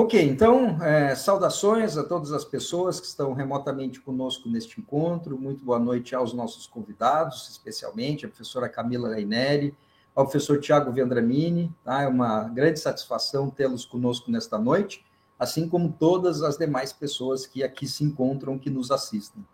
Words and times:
Ok, 0.00 0.22
então, 0.22 0.80
é, 0.80 1.12
saudações 1.16 1.96
a 1.96 2.04
todas 2.04 2.30
as 2.30 2.44
pessoas 2.44 3.00
que 3.00 3.06
estão 3.08 3.32
remotamente 3.32 4.00
conosco 4.00 4.48
neste 4.48 4.80
encontro. 4.80 5.36
Muito 5.36 5.64
boa 5.64 5.80
noite 5.80 6.14
aos 6.14 6.32
nossos 6.32 6.68
convidados, 6.68 7.48
especialmente 7.50 8.24
a 8.24 8.28
professora 8.28 8.68
Camila 8.68 9.12
Reineri, 9.12 9.74
ao 10.14 10.24
professor 10.24 10.60
Tiago 10.60 10.92
Vendramini. 10.92 11.74
Tá? 11.82 12.02
É 12.02 12.06
uma 12.06 12.44
grande 12.44 12.78
satisfação 12.78 13.50
tê-los 13.50 13.84
conosco 13.84 14.30
nesta 14.30 14.56
noite, 14.56 15.04
assim 15.36 15.68
como 15.68 15.92
todas 15.98 16.44
as 16.44 16.56
demais 16.56 16.92
pessoas 16.92 17.44
que 17.44 17.64
aqui 17.64 17.88
se 17.88 18.04
encontram, 18.04 18.56
que 18.56 18.70
nos 18.70 18.92
assistem. 18.92 19.44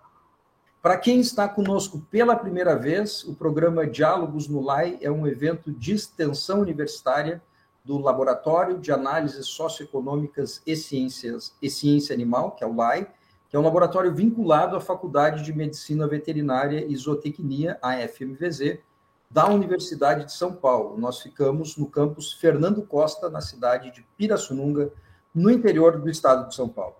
Para 0.82 0.98
quem 0.98 1.20
está 1.20 1.48
conosco 1.48 2.06
pela 2.10 2.36
primeira 2.36 2.76
vez, 2.76 3.24
o 3.24 3.34
programa 3.34 3.86
Diálogos 3.86 4.46
no 4.46 4.60
LAI 4.60 4.98
é 5.00 5.10
um 5.10 5.26
evento 5.26 5.72
de 5.72 5.94
extensão 5.94 6.60
universitária 6.60 7.42
do 7.84 7.98
Laboratório 7.98 8.78
de 8.78 8.90
Análises 8.90 9.46
Socioeconômicas 9.46 10.62
e 10.66 10.74
Ciências 10.74 11.54
e 11.60 11.68
Ciência 11.68 12.14
Animal, 12.14 12.52
que 12.52 12.64
é 12.64 12.66
o 12.66 12.74
LAI, 12.74 13.06
que 13.50 13.56
é 13.56 13.60
um 13.60 13.62
laboratório 13.62 14.12
vinculado 14.14 14.74
à 14.74 14.80
Faculdade 14.80 15.44
de 15.44 15.52
Medicina 15.52 16.08
Veterinária 16.08 16.82
e 16.88 16.96
Zootecnia, 16.96 17.78
a 17.82 17.96
FMVZ, 18.08 18.78
da 19.30 19.46
Universidade 19.50 20.24
de 20.24 20.32
São 20.32 20.54
Paulo. 20.54 20.96
Nós 20.96 21.20
ficamos 21.20 21.76
no 21.76 21.86
campus 21.86 22.32
Fernando 22.32 22.80
Costa, 22.82 23.28
na 23.28 23.42
cidade 23.42 23.90
de 23.90 24.02
Pirassununga, 24.16 24.90
no 25.34 25.50
interior 25.50 26.00
do 26.00 26.08
estado 26.08 26.48
de 26.48 26.54
São 26.54 26.68
Paulo. 26.68 26.96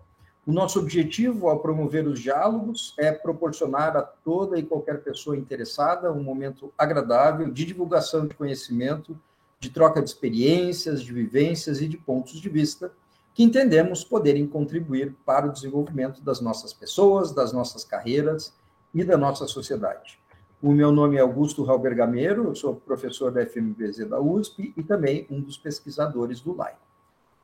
O 0.46 0.52
nosso 0.52 0.78
objetivo 0.78 1.48
ao 1.48 1.60
promover 1.60 2.06
os 2.06 2.20
diálogos 2.20 2.94
é 2.98 3.10
proporcionar 3.10 3.96
a 3.96 4.02
toda 4.02 4.58
e 4.58 4.62
qualquer 4.62 5.02
pessoa 5.02 5.34
interessada 5.34 6.12
um 6.12 6.22
momento 6.22 6.70
agradável 6.76 7.50
de 7.50 7.64
divulgação 7.64 8.26
de 8.26 8.34
conhecimento 8.34 9.18
de 9.58 9.70
troca 9.70 10.02
de 10.02 10.08
experiências, 10.08 11.02
de 11.02 11.12
vivências 11.12 11.80
e 11.80 11.88
de 11.88 11.96
pontos 11.96 12.40
de 12.40 12.48
vista 12.48 12.92
que 13.34 13.42
entendemos 13.42 14.04
poderem 14.04 14.46
contribuir 14.46 15.14
para 15.26 15.46
o 15.46 15.52
desenvolvimento 15.52 16.22
das 16.22 16.40
nossas 16.40 16.72
pessoas, 16.72 17.32
das 17.32 17.52
nossas 17.52 17.84
carreiras 17.84 18.54
e 18.94 19.02
da 19.02 19.18
nossa 19.18 19.46
sociedade. 19.46 20.20
O 20.62 20.72
meu 20.72 20.92
nome 20.92 21.16
é 21.16 21.20
Augusto 21.20 21.64
Raubergameiro, 21.64 22.44
eu 22.44 22.54
sou 22.54 22.76
professor 22.76 23.32
da 23.32 23.44
FMVZ 23.44 24.08
da 24.08 24.20
USP 24.20 24.72
e 24.76 24.82
também 24.82 25.26
um 25.28 25.40
dos 25.40 25.58
pesquisadores 25.58 26.40
do 26.40 26.56
LAI. 26.56 26.74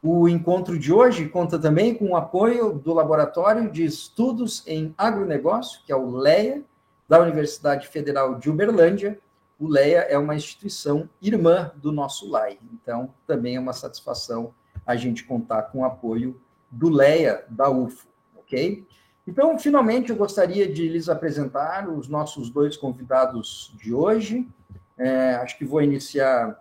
O 0.02 0.26
encontro 0.26 0.78
de 0.78 0.90
hoje 0.90 1.28
conta 1.28 1.58
também 1.58 1.94
com 1.94 2.12
o 2.12 2.16
apoio 2.16 2.72
do 2.72 2.94
Laboratório 2.94 3.70
de 3.70 3.84
Estudos 3.84 4.62
em 4.66 4.94
Agronegócio, 4.96 5.82
que 5.84 5.92
é 5.92 5.96
o 5.96 6.16
LEA, 6.16 6.62
da 7.06 7.20
Universidade 7.20 7.88
Federal 7.88 8.36
de 8.36 8.48
Uberlândia, 8.48 9.20
o 9.60 9.68
LEA 9.68 10.06
é 10.08 10.16
uma 10.16 10.34
instituição 10.34 11.08
irmã 11.20 11.70
do 11.76 11.92
nosso 11.92 12.26
LAI, 12.28 12.58
então 12.72 13.12
também 13.26 13.56
é 13.56 13.60
uma 13.60 13.74
satisfação 13.74 14.54
a 14.86 14.96
gente 14.96 15.24
contar 15.24 15.64
com 15.64 15.80
o 15.80 15.84
apoio 15.84 16.40
do 16.70 16.88
LEA 16.88 17.44
da 17.50 17.68
UFO, 17.68 18.08
ok? 18.38 18.86
Então, 19.28 19.58
finalmente, 19.58 20.08
eu 20.08 20.16
gostaria 20.16 20.66
de 20.66 20.88
lhes 20.88 21.10
apresentar 21.10 21.88
os 21.90 22.08
nossos 22.08 22.48
dois 22.48 22.74
convidados 22.74 23.72
de 23.76 23.92
hoje. 23.92 24.48
É, 24.96 25.34
acho 25.34 25.58
que 25.58 25.64
vou 25.64 25.82
iniciar 25.82 26.58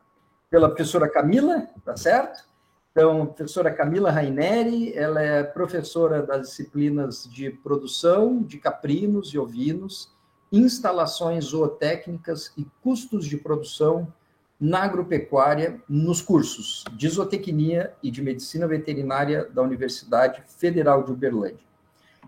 pela 0.50 0.68
professora 0.68 1.10
Camila, 1.10 1.68
tá 1.86 1.96
certo? 1.96 2.44
Então, 2.92 3.28
professora 3.28 3.72
Camila 3.72 4.12
Raineri, 4.12 4.94
ela 4.94 5.22
é 5.22 5.42
professora 5.42 6.22
das 6.22 6.50
disciplinas 6.50 7.24
de 7.32 7.50
produção 7.50 8.44
de 8.44 8.58
caprinos 8.58 9.34
e 9.34 9.40
ovinos 9.40 10.14
instalações 10.52 11.46
zootécnicas 11.46 12.52
e 12.58 12.66
custos 12.82 13.26
de 13.26 13.38
produção 13.38 14.12
na 14.60 14.84
agropecuária 14.84 15.82
nos 15.88 16.22
cursos 16.22 16.84
de 16.94 17.08
zootecnia 17.08 17.94
e 18.04 18.12
de 18.12 18.22
medicina 18.22 18.68
veterinária 18.68 19.48
da 19.54 19.62
Universidade 19.62 20.44
Federal 20.48 21.04
de 21.04 21.12
Uberlândia. 21.12 21.70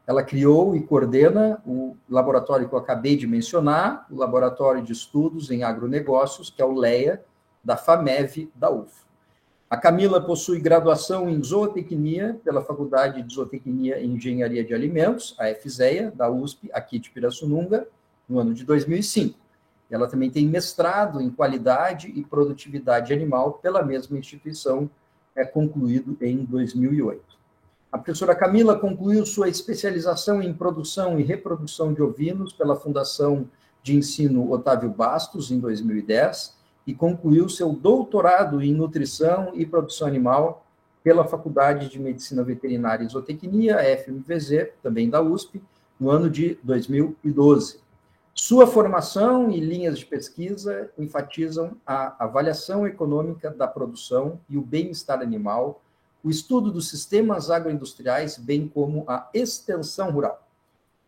Ela 0.08 0.24
criou 0.24 0.76
e 0.76 0.82
coordena 0.82 1.62
o 1.66 1.96
laboratório 2.10 2.68
que 2.68 2.74
eu 2.74 2.80
acabei 2.80 3.16
de 3.16 3.28
mencionar, 3.28 4.08
o 4.10 4.16
Laboratório 4.16 4.82
de 4.82 4.92
Estudos 4.92 5.52
em 5.52 5.64
Agronegócios, 5.64 6.50
que 6.50 6.62
é 6.62 6.66
o 6.66 6.74
LEA, 6.74 7.24
da 7.64 7.78
FAMEV, 7.78 8.52
da 8.56 8.72
UF. 8.72 8.92
A 9.70 9.78
Camila 9.78 10.20
possui 10.20 10.60
graduação 10.60 11.30
em 11.30 11.42
zootecnia 11.42 12.40
pela 12.44 12.62
Faculdade 12.62 13.22
de 13.22 13.34
Zootecnia 13.34 14.00
e 14.00 14.06
Engenharia 14.06 14.66
de 14.66 14.74
Alimentos, 14.74 15.36
a 15.40 15.48
FZEA, 15.54 16.12
da 16.12 16.30
USP, 16.30 16.70
aqui 16.74 17.00
de 17.00 17.10
Pirassununga, 17.10 17.88
no 18.32 18.40
ano 18.40 18.54
de 18.54 18.64
2005. 18.64 19.38
Ela 19.90 20.08
também 20.08 20.32
tem 20.32 20.48
mestrado 20.48 21.20
em 21.20 21.30
qualidade 21.30 22.08
e 22.16 22.24
produtividade 22.24 23.12
animal 23.12 23.54
pela 23.54 23.84
mesma 23.84 24.18
instituição, 24.18 24.90
é 25.36 25.44
concluído 25.44 26.18
em 26.22 26.46
2008. 26.46 27.22
A 27.92 27.98
professora 27.98 28.34
Camila 28.34 28.80
concluiu 28.80 29.26
sua 29.26 29.50
especialização 29.50 30.42
em 30.42 30.54
produção 30.54 31.20
e 31.20 31.24
reprodução 31.24 31.94
de 31.94 32.02
ovinos 32.02 32.54
pela 32.54 32.78
Fundação 32.78 33.50
de 33.84 33.98
Ensino 33.98 34.50
Otávio 34.50 34.90
Bastos, 34.90 35.52
em 35.52 35.60
2010, 35.60 36.56
e 36.88 36.94
concluiu 36.94 37.50
seu 37.50 37.74
doutorado 37.74 38.62
em 38.62 38.74
nutrição 38.74 39.52
e 39.54 39.66
produção 39.66 40.08
animal 40.08 40.66
pela 41.04 41.26
Faculdade 41.26 41.90
de 41.90 42.00
Medicina 42.00 42.44
Veterinária 42.44 43.04
e 43.04 43.10
Zootecnia, 43.10 43.78
FMVZ, 43.98 44.70
também 44.82 45.10
da 45.10 45.22
USP, 45.22 45.62
no 46.00 46.10
ano 46.10 46.30
de 46.30 46.58
2012. 46.64 47.82
Sua 48.44 48.66
formação 48.66 49.52
e 49.52 49.60
linhas 49.60 50.00
de 50.00 50.06
pesquisa 50.08 50.90
enfatizam 50.98 51.78
a 51.86 52.26
avaliação 52.26 52.88
econômica 52.88 53.52
da 53.52 53.68
produção 53.68 54.40
e 54.50 54.58
o 54.58 54.64
bem-estar 54.64 55.22
animal, 55.22 55.80
o 56.24 56.30
estudo 56.32 56.72
dos 56.72 56.90
sistemas 56.90 57.52
agroindustriais, 57.52 58.40
bem 58.40 58.68
como 58.68 59.06
a 59.08 59.30
extensão 59.32 60.10
rural. 60.10 60.44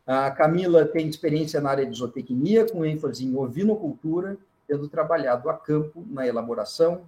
A 0.05 0.29
Camila 0.29 0.85
tem 0.85 1.09
experiência 1.09 1.59
na 1.59 1.71
área 1.71 1.87
de 1.87 1.97
zootecnia, 1.97 2.69
com 2.71 2.85
ênfase 2.85 3.25
em 3.25 3.35
ovinocultura, 3.35 4.37
tendo 4.67 4.87
trabalhado 4.87 5.49
a 5.49 5.55
campo 5.55 6.05
na 6.11 6.27
elaboração, 6.27 7.01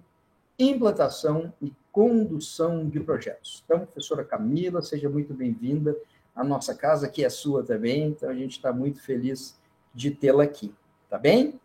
implantação 0.58 1.52
e 1.62 1.72
condução 1.92 2.88
de 2.88 2.98
projetos. 2.98 3.62
Então, 3.64 3.78
professora 3.86 4.24
Camila, 4.24 4.82
seja 4.82 5.08
muito 5.08 5.32
bem-vinda 5.32 5.96
à 6.34 6.42
nossa 6.42 6.74
casa, 6.74 7.08
que 7.08 7.24
é 7.24 7.30
sua 7.30 7.62
também, 7.62 8.08
então 8.08 8.28
a 8.28 8.34
gente 8.34 8.56
está 8.56 8.72
muito 8.72 9.00
feliz 9.00 9.54
de 9.96 10.10
tê-la 10.10 10.44
aqui, 10.44 10.74
tá 11.08 11.16
bem? 11.16 11.58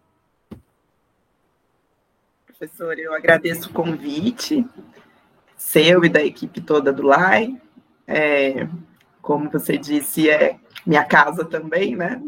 Professor, 2.46 2.98
eu 2.98 3.14
agradeço 3.14 3.70
o 3.70 3.74
convite, 3.74 4.66
seu 5.58 6.06
e 6.06 6.10
da 6.10 6.24
equipe 6.24 6.62
toda 6.62 6.94
do 6.94 7.04
LAI. 7.04 7.62
É, 8.08 8.70
como 9.22 9.50
você 9.50 9.78
disse, 9.78 10.30
é 10.30 10.58
minha 10.86 11.04
casa 11.04 11.44
também, 11.44 11.94
né? 11.96 12.22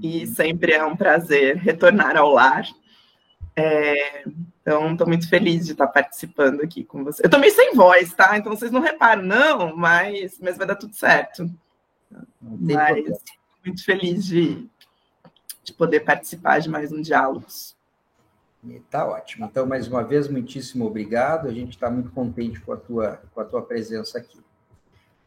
E 0.00 0.24
uhum. 0.24 0.34
sempre 0.34 0.72
é 0.72 0.84
um 0.84 0.96
prazer 0.96 1.56
retornar 1.56 2.16
ao 2.16 2.32
lar. 2.32 2.66
É, 3.54 4.24
então, 4.60 4.92
estou 4.92 5.06
muito 5.06 5.28
feliz 5.28 5.66
de 5.66 5.72
estar 5.72 5.86
participando 5.86 6.62
aqui 6.62 6.82
com 6.82 7.04
você. 7.04 7.22
Eu 7.22 7.28
estou 7.28 7.40
meio 7.40 7.54
sem 7.54 7.74
voz, 7.74 8.12
tá? 8.12 8.36
Então, 8.36 8.54
vocês 8.56 8.72
não 8.72 8.80
reparam, 8.80 9.22
não, 9.22 9.76
mas, 9.76 10.38
mas 10.40 10.56
vai 10.56 10.66
dar 10.66 10.76
tudo 10.76 10.94
certo. 10.94 11.48
Mas, 12.40 13.22
muito 13.64 13.84
feliz 13.84 14.24
de, 14.24 14.68
de 15.68 15.74
poder 15.74 16.00
participar 16.00 16.60
de 16.60 16.68
mais 16.68 16.90
um 16.90 17.00
Diálogos. 17.00 17.76
Tá 18.90 19.06
ótimo. 19.06 19.46
Então, 19.46 19.66
mais 19.66 19.86
uma 19.86 20.02
vez, 20.02 20.28
muitíssimo 20.28 20.86
obrigado. 20.86 21.46
A 21.46 21.52
gente 21.52 21.70
está 21.70 21.90
muito 21.90 22.10
contente 22.10 22.60
com 22.60 22.72
a, 22.72 22.76
tua, 22.76 23.22
com 23.34 23.40
a 23.40 23.44
tua 23.44 23.62
presença 23.62 24.18
aqui. 24.18 24.40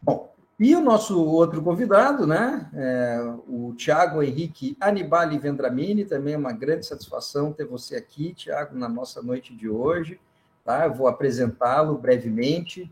Bom, 0.01 0.33
e 0.59 0.75
o 0.75 0.81
nosso 0.81 1.23
outro 1.23 1.61
convidado, 1.61 2.27
né? 2.27 2.69
É, 2.73 3.35
o 3.47 3.73
Tiago 3.75 4.21
Henrique 4.21 4.75
Anibali 4.79 5.37
Vendramini, 5.37 6.05
também 6.05 6.33
é 6.33 6.37
uma 6.37 6.51
grande 6.51 6.85
satisfação 6.85 7.53
ter 7.53 7.65
você 7.65 7.95
aqui, 7.95 8.33
Tiago, 8.33 8.75
na 8.75 8.89
nossa 8.89 9.21
noite 9.21 9.55
de 9.55 9.69
hoje. 9.69 10.19
Tá? 10.65 10.85
Eu 10.85 10.93
vou 10.93 11.07
apresentá-lo 11.07 11.97
brevemente. 11.97 12.91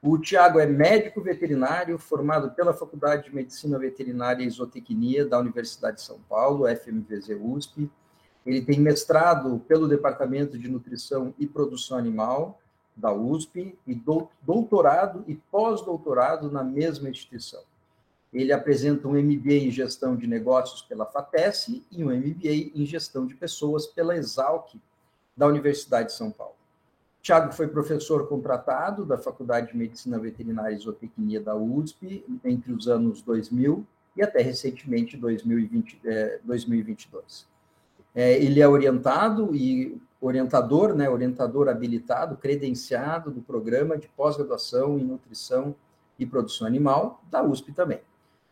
O 0.00 0.16
Tiago 0.16 0.60
é 0.60 0.66
médico 0.66 1.20
veterinário, 1.20 1.98
formado 1.98 2.52
pela 2.52 2.72
Faculdade 2.72 3.24
de 3.24 3.34
Medicina 3.34 3.76
Veterinária 3.80 4.44
e 4.44 4.50
Zootecnia 4.50 5.26
da 5.26 5.40
Universidade 5.40 5.96
de 5.96 6.02
São 6.02 6.20
Paulo, 6.28 6.68
FMVZ 6.68 7.30
USP. 7.40 7.90
Ele 8.46 8.62
tem 8.62 8.78
mestrado 8.78 9.58
pelo 9.66 9.88
Departamento 9.88 10.56
de 10.56 10.68
Nutrição 10.68 11.34
e 11.36 11.48
Produção 11.48 11.98
Animal 11.98 12.60
da 12.96 13.12
USP 13.12 13.76
e 13.84 14.02
doutorado 14.40 15.24
e 15.26 15.34
pós-doutorado 15.34 16.48
na 16.48 16.62
mesma 16.62 17.08
instituição. 17.08 17.62
Ele 18.32 18.52
apresenta 18.52 19.08
um 19.08 19.20
MBA 19.20 19.54
em 19.54 19.70
Gestão 19.70 20.14
de 20.14 20.28
Negócios 20.28 20.80
pela 20.80 21.06
FATES 21.06 21.82
e 21.90 22.04
um 22.04 22.16
MBA 22.16 22.70
em 22.72 22.86
Gestão 22.86 23.26
de 23.26 23.34
Pessoas 23.34 23.88
pela 23.88 24.16
Exalc 24.16 24.74
da 25.36 25.48
Universidade 25.48 26.10
de 26.10 26.14
São 26.14 26.30
Paulo. 26.30 26.57
Tiago 27.28 27.52
foi 27.52 27.68
professor 27.68 28.26
contratado 28.26 29.04
da 29.04 29.18
Faculdade 29.18 29.72
de 29.72 29.76
Medicina 29.76 30.18
Veterinária 30.18 30.74
e 30.74 30.78
Zootecnia 30.78 31.38
da 31.38 31.54
USP 31.54 32.24
entre 32.42 32.72
os 32.72 32.88
anos 32.88 33.20
2000 33.20 33.86
e 34.16 34.22
até 34.22 34.40
recentemente 34.40 35.14
2020, 35.14 36.00
é, 36.06 36.40
2022. 36.42 37.46
É, 38.14 38.32
ele 38.42 38.62
é 38.62 38.66
orientado 38.66 39.54
e 39.54 40.00
orientador, 40.18 40.94
né, 40.94 41.10
orientador 41.10 41.68
habilitado, 41.68 42.34
credenciado 42.34 43.30
do 43.30 43.42
programa 43.42 43.98
de 43.98 44.08
pós-graduação 44.08 44.98
em 44.98 45.04
nutrição 45.04 45.74
e 46.18 46.24
produção 46.24 46.66
animal 46.66 47.22
da 47.30 47.42
USP 47.42 47.72
também. 47.72 48.00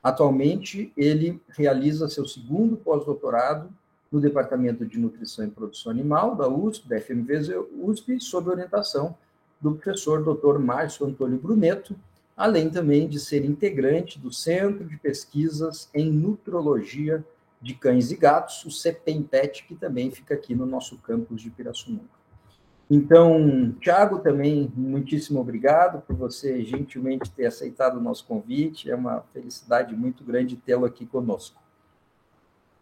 Atualmente, 0.02 0.92
ele 0.94 1.40
realiza 1.48 2.10
seu 2.10 2.26
segundo 2.26 2.76
pós-doutorado 2.76 3.70
no 4.10 4.20
Departamento 4.20 4.86
de 4.86 4.98
Nutrição 4.98 5.44
e 5.44 5.50
Produção 5.50 5.90
Animal 5.90 6.34
da 6.36 6.48
USP, 6.48 6.88
da 6.88 7.00
FMVZ 7.00 7.50
USP, 7.78 8.20
sob 8.20 8.50
orientação 8.50 9.16
do 9.60 9.74
professor 9.74 10.22
Dr. 10.22 10.58
Márcio 10.58 11.06
Antônio 11.06 11.38
Bruneto, 11.38 11.96
além 12.36 12.70
também 12.70 13.08
de 13.08 13.18
ser 13.18 13.44
integrante 13.44 14.18
do 14.18 14.32
Centro 14.32 14.84
de 14.84 14.96
Pesquisas 14.96 15.88
em 15.94 16.10
Nutrologia 16.10 17.24
de 17.60 17.74
Cães 17.74 18.10
e 18.10 18.16
Gatos, 18.16 18.64
o 18.64 18.70
CEPEMPET, 18.70 19.64
que 19.64 19.74
também 19.74 20.10
fica 20.10 20.34
aqui 20.34 20.54
no 20.54 20.66
nosso 20.66 20.98
campus 20.98 21.40
de 21.40 21.50
Pirassununga. 21.50 22.16
Então, 22.88 23.74
Tiago, 23.80 24.20
também 24.20 24.70
muitíssimo 24.76 25.40
obrigado 25.40 26.00
por 26.02 26.14
você 26.14 26.62
gentilmente 26.62 27.30
ter 27.32 27.46
aceitado 27.46 27.96
o 27.96 28.00
nosso 28.00 28.24
convite. 28.24 28.88
É 28.88 28.94
uma 28.94 29.22
felicidade 29.32 29.96
muito 29.96 30.22
grande 30.22 30.54
tê-lo 30.54 30.84
aqui 30.84 31.04
conosco. 31.04 31.60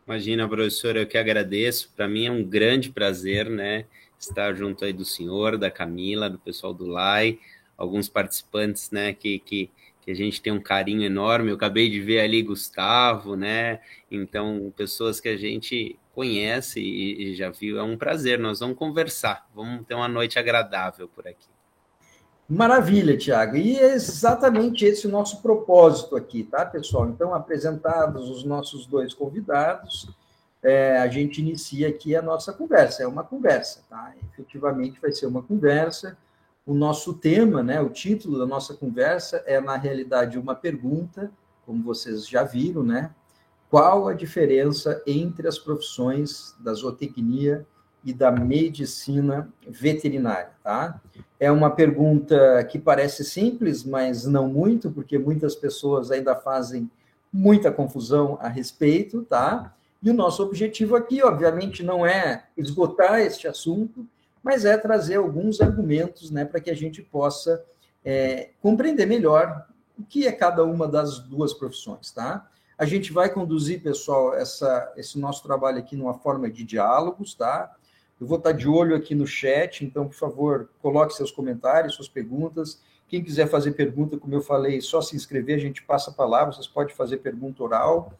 Imagina, 0.06 0.48
professor, 0.48 0.96
eu 0.96 1.06
que 1.06 1.16
agradeço. 1.16 1.92
Para 1.96 2.06
mim 2.06 2.26
é 2.26 2.30
um 2.30 2.44
grande 2.44 2.90
prazer, 2.90 3.48
né, 3.48 3.86
estar 4.18 4.54
junto 4.54 4.84
aí 4.84 4.92
do 4.92 5.04
senhor, 5.04 5.56
da 5.56 5.70
Camila, 5.70 6.28
do 6.28 6.38
pessoal 6.38 6.74
do 6.74 6.86
LAI, 6.86 7.38
alguns 7.76 8.08
participantes, 8.08 8.90
né, 8.90 9.12
que, 9.12 9.38
que 9.38 9.70
que 10.04 10.10
a 10.10 10.14
gente 10.14 10.42
tem 10.42 10.52
um 10.52 10.60
carinho 10.60 11.02
enorme. 11.02 11.50
Eu 11.50 11.56
acabei 11.56 11.88
de 11.88 11.98
ver 12.00 12.20
ali 12.20 12.42
Gustavo, 12.42 13.36
né? 13.36 13.80
Então, 14.10 14.72
pessoas 14.76 15.18
que 15.18 15.28
a 15.28 15.36
gente 15.36 15.98
conhece 16.12 16.78
e, 16.80 17.30
e 17.30 17.34
já 17.34 17.50
viu. 17.50 17.78
É 17.78 17.82
um 17.82 17.96
prazer. 17.96 18.38
Nós 18.38 18.60
vamos 18.60 18.76
conversar, 18.76 19.48
vamos 19.54 19.86
ter 19.86 19.94
uma 19.94 20.08
noite 20.08 20.38
agradável 20.38 21.08
por 21.08 21.26
aqui. 21.26 21.53
Maravilha, 22.48 23.16
Tiago. 23.16 23.56
E 23.56 23.78
é 23.78 23.94
exatamente 23.94 24.84
esse 24.84 25.06
o 25.06 25.10
nosso 25.10 25.40
propósito 25.40 26.16
aqui, 26.16 26.44
tá, 26.44 26.64
pessoal? 26.66 27.08
Então, 27.08 27.34
apresentados 27.34 28.28
os 28.28 28.44
nossos 28.44 28.86
dois 28.86 29.14
convidados, 29.14 30.08
é, 30.62 30.98
a 30.98 31.08
gente 31.08 31.40
inicia 31.40 31.88
aqui 31.88 32.14
a 32.14 32.22
nossa 32.22 32.52
conversa. 32.52 33.02
É 33.02 33.06
uma 33.06 33.24
conversa, 33.24 33.82
tá? 33.88 34.12
Efetivamente 34.32 35.00
vai 35.00 35.12
ser 35.12 35.26
uma 35.26 35.42
conversa 35.42 36.16
o 36.66 36.72
nosso 36.72 37.14
tema, 37.14 37.62
né, 37.62 37.80
o 37.80 37.90
título 37.90 38.38
da 38.38 38.46
nossa 38.46 38.74
conversa 38.74 39.42
é, 39.46 39.60
na 39.60 39.76
realidade, 39.76 40.38
uma 40.38 40.54
pergunta, 40.54 41.30
como 41.66 41.82
vocês 41.82 42.26
já 42.26 42.42
viram, 42.42 42.82
né? 42.82 43.10
Qual 43.70 44.08
a 44.08 44.14
diferença 44.14 45.02
entre 45.06 45.48
as 45.48 45.58
profissões 45.58 46.54
da 46.60 46.72
zootecnia 46.72 47.66
e 48.04 48.12
da 48.12 48.30
medicina 48.30 49.52
veterinária, 49.66 50.52
tá? 50.62 51.00
É 51.44 51.52
uma 51.52 51.68
pergunta 51.68 52.64
que 52.64 52.78
parece 52.78 53.22
simples, 53.22 53.84
mas 53.84 54.24
não 54.24 54.48
muito, 54.48 54.90
porque 54.90 55.18
muitas 55.18 55.54
pessoas 55.54 56.10
ainda 56.10 56.34
fazem 56.34 56.90
muita 57.30 57.70
confusão 57.70 58.38
a 58.40 58.48
respeito, 58.48 59.20
tá? 59.24 59.74
E 60.02 60.08
o 60.08 60.14
nosso 60.14 60.42
objetivo 60.42 60.96
aqui, 60.96 61.22
obviamente, 61.22 61.82
não 61.82 62.06
é 62.06 62.46
esgotar 62.56 63.20
este 63.20 63.46
assunto, 63.46 64.06
mas 64.42 64.64
é 64.64 64.78
trazer 64.78 65.16
alguns 65.16 65.60
argumentos 65.60 66.30
né, 66.30 66.46
para 66.46 66.60
que 66.60 66.70
a 66.70 66.74
gente 66.74 67.02
possa 67.02 67.62
é, 68.02 68.48
compreender 68.62 69.04
melhor 69.04 69.66
o 69.98 70.02
que 70.02 70.26
é 70.26 70.32
cada 70.32 70.64
uma 70.64 70.88
das 70.88 71.18
duas 71.18 71.52
profissões, 71.52 72.10
tá? 72.10 72.48
A 72.78 72.86
gente 72.86 73.12
vai 73.12 73.28
conduzir, 73.28 73.82
pessoal, 73.82 74.34
essa, 74.34 74.94
esse 74.96 75.18
nosso 75.18 75.42
trabalho 75.42 75.76
aqui 75.76 75.94
numa 75.94 76.14
forma 76.14 76.50
de 76.50 76.64
diálogos, 76.64 77.34
tá? 77.34 77.76
Eu 78.20 78.26
vou 78.26 78.38
estar 78.38 78.52
de 78.52 78.68
olho 78.68 78.94
aqui 78.94 79.14
no 79.14 79.26
chat, 79.26 79.84
então, 79.84 80.06
por 80.06 80.14
favor, 80.14 80.70
coloque 80.80 81.14
seus 81.14 81.30
comentários, 81.30 81.94
suas 81.94 82.08
perguntas. 82.08 82.80
Quem 83.08 83.22
quiser 83.22 83.48
fazer 83.48 83.72
pergunta, 83.72 84.16
como 84.16 84.34
eu 84.34 84.40
falei, 84.40 84.80
só 84.80 85.02
se 85.02 85.16
inscrever, 85.16 85.56
a 85.56 85.60
gente 85.60 85.82
passa 85.82 86.10
a 86.10 86.14
palavra, 86.14 86.52
vocês 86.52 86.66
podem 86.66 86.94
fazer 86.94 87.18
pergunta 87.18 87.62
oral. 87.62 88.12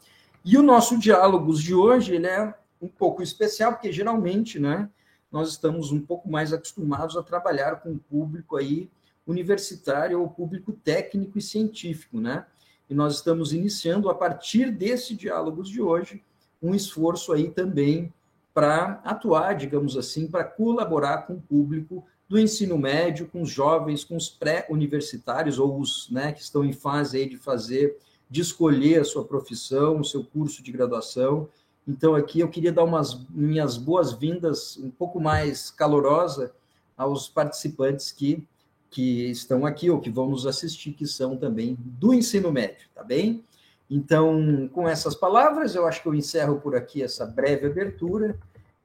E 0.44 0.58
o 0.58 0.62
nosso 0.62 0.98
diálogos 0.98 1.62
de 1.62 1.74
hoje, 1.74 2.16
é 2.24 2.54
um 2.80 2.88
pouco 2.88 3.22
especial, 3.22 3.72
porque 3.72 3.90
geralmente, 3.90 4.58
né, 4.58 4.90
nós 5.32 5.48
estamos 5.48 5.90
um 5.90 6.00
pouco 6.00 6.30
mais 6.30 6.52
acostumados 6.52 7.16
a 7.16 7.22
trabalhar 7.22 7.76
com 7.76 7.92
o 7.92 7.98
público 7.98 8.56
aí 8.56 8.90
universitário 9.26 10.20
ou 10.20 10.28
público 10.28 10.72
técnico 10.72 11.38
e 11.38 11.42
científico, 11.42 12.20
né? 12.20 12.44
E 12.90 12.94
nós 12.94 13.14
estamos 13.14 13.52
iniciando 13.52 14.10
a 14.10 14.14
partir 14.14 14.70
desse 14.70 15.14
diálogos 15.14 15.68
de 15.68 15.80
hoje 15.80 16.22
um 16.62 16.74
esforço 16.74 17.32
aí 17.32 17.50
também 17.50 18.12
para 18.54 19.00
atuar, 19.04 19.54
digamos 19.54 19.96
assim, 19.96 20.26
para 20.26 20.44
colaborar 20.44 21.26
com 21.26 21.34
o 21.34 21.40
público 21.40 22.06
do 22.28 22.38
ensino 22.38 22.78
médio, 22.78 23.28
com 23.28 23.42
os 23.42 23.50
jovens, 23.50 24.04
com 24.04 24.16
os 24.16 24.30
pré-universitários 24.30 25.58
ou 25.58 25.78
os 25.78 26.08
né, 26.10 26.32
que 26.32 26.40
estão 26.40 26.64
em 26.64 26.72
fase 26.72 27.18
aí 27.18 27.28
de 27.28 27.36
fazer, 27.36 27.98
de 28.30 28.40
escolher 28.40 29.00
a 29.00 29.04
sua 29.04 29.24
profissão, 29.24 30.00
o 30.00 30.04
seu 30.04 30.24
curso 30.24 30.62
de 30.62 30.72
graduação 30.72 31.48
então, 31.86 32.14
aqui 32.14 32.40
eu 32.40 32.48
queria 32.48 32.72
dar 32.72 32.84
umas 32.84 33.20
minhas 33.28 33.76
boas-vindas 33.76 34.78
um 34.78 34.90
pouco 34.90 35.20
mais 35.20 35.70
calorosa 35.70 36.52
aos 36.96 37.28
participantes 37.28 38.10
que, 38.10 38.46
que 38.90 39.30
estão 39.30 39.66
aqui 39.66 39.90
ou 39.90 40.00
que 40.00 40.10
vão 40.10 40.30
nos 40.30 40.46
assistir, 40.46 40.92
que 40.92 41.06
são 41.06 41.36
também 41.36 41.76
do 41.78 42.14
ensino 42.14 42.50
médio, 42.50 42.88
tá 42.94 43.02
bem? 43.04 43.44
Então, 43.90 44.68
com 44.72 44.88
essas 44.88 45.14
palavras, 45.14 45.74
eu 45.74 45.86
acho 45.86 46.02
que 46.02 46.08
eu 46.08 46.14
encerro 46.14 46.60
por 46.60 46.74
aqui 46.74 47.02
essa 47.02 47.26
breve 47.26 47.66
abertura. 47.66 48.38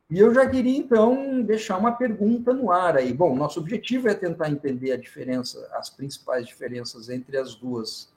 E 0.10 0.20
eu 0.20 0.34
já 0.34 0.48
queria, 0.48 0.78
então, 0.78 1.42
deixar 1.42 1.78
uma 1.78 1.92
pergunta 1.92 2.54
no 2.54 2.72
ar 2.72 2.98
aí. 2.98 3.14
Bom, 3.14 3.36
nosso 3.36 3.60
objetivo 3.60 4.10
é 4.10 4.14
tentar 4.14 4.50
entender 4.50 4.92
a 4.92 4.98
diferença, 4.98 5.70
as 5.74 5.90
principais 5.90 6.48
diferenças 6.48 7.10
entre 7.10 7.38
as 7.38 7.56
duas, 7.56 8.10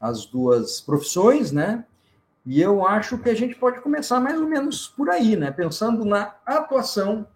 as 0.00 0.26
duas 0.26 0.80
profissões, 0.80 1.50
né? 1.50 1.84
E 2.44 2.60
eu 2.60 2.86
acho 2.86 3.18
que 3.18 3.30
a 3.30 3.34
gente 3.34 3.54
pode 3.54 3.80
começar 3.80 4.20
mais 4.20 4.40
ou 4.40 4.46
menos 4.46 4.88
por 4.88 5.08
aí, 5.08 5.36
né? 5.36 5.50
Pensando 5.50 6.04
na 6.04 6.34
atuação, 6.44 7.26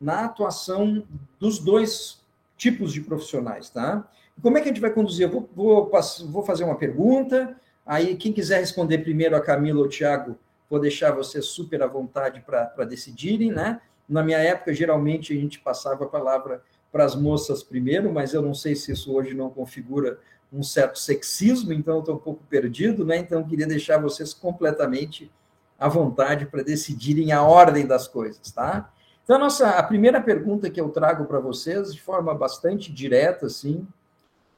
na 0.00 0.24
atuação 0.24 1.04
dos 1.38 1.58
dois 1.58 2.24
tipos 2.56 2.92
de 2.92 3.00
profissionais, 3.00 3.68
tá? 3.68 4.08
Como 4.40 4.56
é 4.56 4.60
que 4.60 4.68
a 4.68 4.72
gente 4.72 4.80
vai 4.80 4.90
conduzir? 4.90 5.26
Eu 5.26 5.32
vou, 5.32 5.50
vou, 5.54 5.90
vou 6.28 6.42
fazer 6.42 6.64
uma 6.64 6.76
pergunta, 6.76 7.56
aí 7.86 8.16
quem 8.16 8.32
quiser 8.32 8.58
responder 8.58 8.98
primeiro, 8.98 9.36
a 9.36 9.40
Camila 9.40 9.80
ou 9.80 9.88
Tiago, 9.88 10.36
vou 10.68 10.80
deixar 10.80 11.12
vocês 11.12 11.46
super 11.46 11.82
à 11.82 11.86
vontade 11.86 12.40
para 12.40 12.84
decidirem, 12.84 13.52
né? 13.52 13.80
Na 14.08 14.22
minha 14.22 14.38
época, 14.38 14.74
geralmente, 14.74 15.32
a 15.32 15.40
gente 15.40 15.60
passava 15.60 16.04
a 16.04 16.08
palavra 16.08 16.62
para 16.92 17.04
as 17.04 17.14
moças 17.14 17.62
primeiro, 17.62 18.12
mas 18.12 18.34
eu 18.34 18.42
não 18.42 18.54
sei 18.54 18.74
se 18.74 18.92
isso 18.92 19.14
hoje 19.14 19.34
não 19.34 19.50
configura 19.50 20.18
um 20.52 20.62
certo 20.62 20.98
sexismo, 20.98 21.72
então 21.72 21.94
eu 21.94 22.00
estou 22.00 22.14
um 22.14 22.18
pouco 22.18 22.42
perdido, 22.48 23.04
né? 23.04 23.18
Então 23.18 23.40
eu 23.40 23.46
queria 23.46 23.66
deixar 23.66 23.98
vocês 23.98 24.32
completamente 24.32 25.30
à 25.78 25.88
vontade 25.88 26.46
para 26.46 26.62
decidirem 26.62 27.32
a 27.32 27.42
ordem 27.42 27.86
das 27.86 28.08
coisas, 28.08 28.50
tá? 28.50 28.90
Então 29.24 29.36
a 29.36 29.38
nossa 29.38 29.70
a 29.70 29.82
primeira 29.82 30.20
pergunta 30.20 30.70
que 30.70 30.80
eu 30.80 30.88
trago 30.88 31.24
para 31.26 31.40
vocês 31.40 31.92
de 31.92 32.00
forma 32.00 32.34
bastante 32.34 32.92
direta 32.92 33.46
assim, 33.46 33.86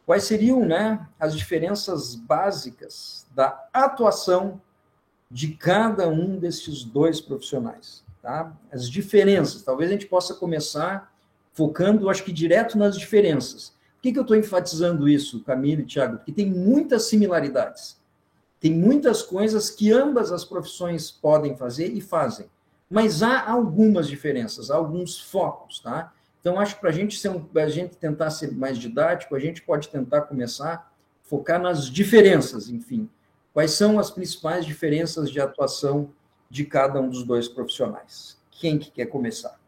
quais 0.08 0.24
seriam, 0.24 0.64
né, 0.64 1.06
as 1.20 1.36
diferenças 1.36 2.14
básicas 2.14 3.26
da 3.34 3.68
atuação 3.72 4.58
de 5.30 5.48
cada 5.48 6.08
um 6.08 6.38
desses 6.38 6.82
dois 6.82 7.20
profissionais, 7.20 8.02
tá? 8.22 8.56
As 8.72 8.88
diferenças, 8.88 9.62
talvez 9.62 9.90
a 9.90 9.92
gente 9.92 10.06
possa 10.06 10.34
começar 10.34 11.12
focando, 11.52 12.08
acho 12.08 12.24
que 12.24 12.32
direto 12.32 12.78
nas 12.78 12.98
diferenças 12.98 13.76
por 13.98 14.02
que, 14.02 14.12
que 14.12 14.18
eu 14.18 14.22
estou 14.22 14.36
enfatizando 14.36 15.08
isso, 15.08 15.42
Camilo 15.42 15.82
e 15.82 15.84
Tiago? 15.84 16.18
Porque 16.18 16.30
tem 16.30 16.46
muitas 16.48 17.08
similaridades. 17.08 17.98
Tem 18.60 18.72
muitas 18.72 19.22
coisas 19.22 19.70
que 19.70 19.92
ambas 19.92 20.30
as 20.30 20.44
profissões 20.44 21.10
podem 21.10 21.56
fazer 21.56 21.88
e 21.88 22.00
fazem. 22.00 22.46
Mas 22.88 23.24
há 23.24 23.50
algumas 23.50 24.06
diferenças, 24.06 24.70
há 24.70 24.76
alguns 24.76 25.20
focos, 25.20 25.80
tá? 25.80 26.12
Então, 26.48 26.58
acho 26.58 26.76
que 26.76 26.80
para 26.80 26.90
gente 26.90 27.18
ser 27.18 27.28
um, 27.28 27.46
a 27.56 27.68
gente 27.68 27.94
tentar 27.98 28.30
ser 28.30 28.52
mais 28.52 28.78
didático, 28.78 29.34
a 29.34 29.38
gente 29.38 29.60
pode 29.60 29.86
tentar 29.90 30.22
começar 30.22 30.72
a 30.72 30.86
focar 31.22 31.60
nas 31.60 31.90
diferenças, 31.90 32.70
enfim. 32.70 33.06
Quais 33.52 33.72
são 33.72 33.98
as 33.98 34.10
principais 34.10 34.64
diferenças 34.64 35.30
de 35.30 35.38
atuação 35.42 36.10
de 36.48 36.64
cada 36.64 37.02
um 37.02 37.10
dos 37.10 37.22
dois 37.22 37.48
profissionais? 37.48 38.38
Quem 38.50 38.78
que 38.78 38.90
quer 38.90 39.06
começar? 39.06 39.58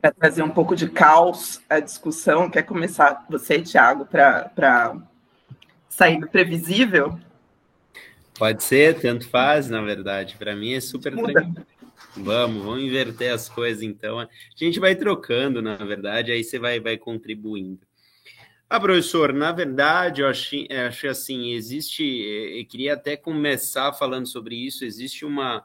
para 0.00 0.12
trazer 0.12 0.42
um 0.42 0.50
pouco 0.50 0.74
de 0.74 0.88
caos 0.88 1.60
à 1.68 1.80
discussão. 1.80 2.48
Quer 2.48 2.62
começar 2.62 3.26
você, 3.28 3.60
Thiago, 3.60 4.06
para 4.06 4.96
sair 5.90 6.20
do 6.20 6.28
previsível? 6.28 7.18
Pode 8.38 8.62
ser, 8.62 9.00
tanto 9.00 9.28
faz, 9.28 9.68
na 9.68 9.82
verdade. 9.82 10.36
Para 10.38 10.54
mim 10.54 10.74
é 10.74 10.80
super 10.80 11.12
tranquilo. 11.12 11.66
Vamos, 12.16 12.62
vamos 12.64 12.82
inverter 12.82 13.32
as 13.32 13.48
coisas 13.48 13.82
então. 13.82 14.18
A 14.18 14.28
gente 14.54 14.80
vai 14.80 14.94
trocando, 14.94 15.60
na 15.60 15.76
verdade, 15.76 16.32
aí 16.32 16.42
você 16.42 16.58
vai, 16.58 16.80
vai 16.80 16.96
contribuindo. 16.96 17.80
Ah, 18.68 18.80
professor, 18.80 19.32
na 19.32 19.52
verdade, 19.52 20.22
eu 20.22 20.28
acho, 20.28 20.56
acho 20.88 21.08
assim, 21.08 21.52
existe, 21.52 22.02
eu 22.02 22.66
queria 22.66 22.94
até 22.94 23.16
começar 23.16 23.92
falando 23.92 24.26
sobre 24.26 24.56
isso, 24.56 24.84
existe 24.84 25.24
uma, 25.24 25.64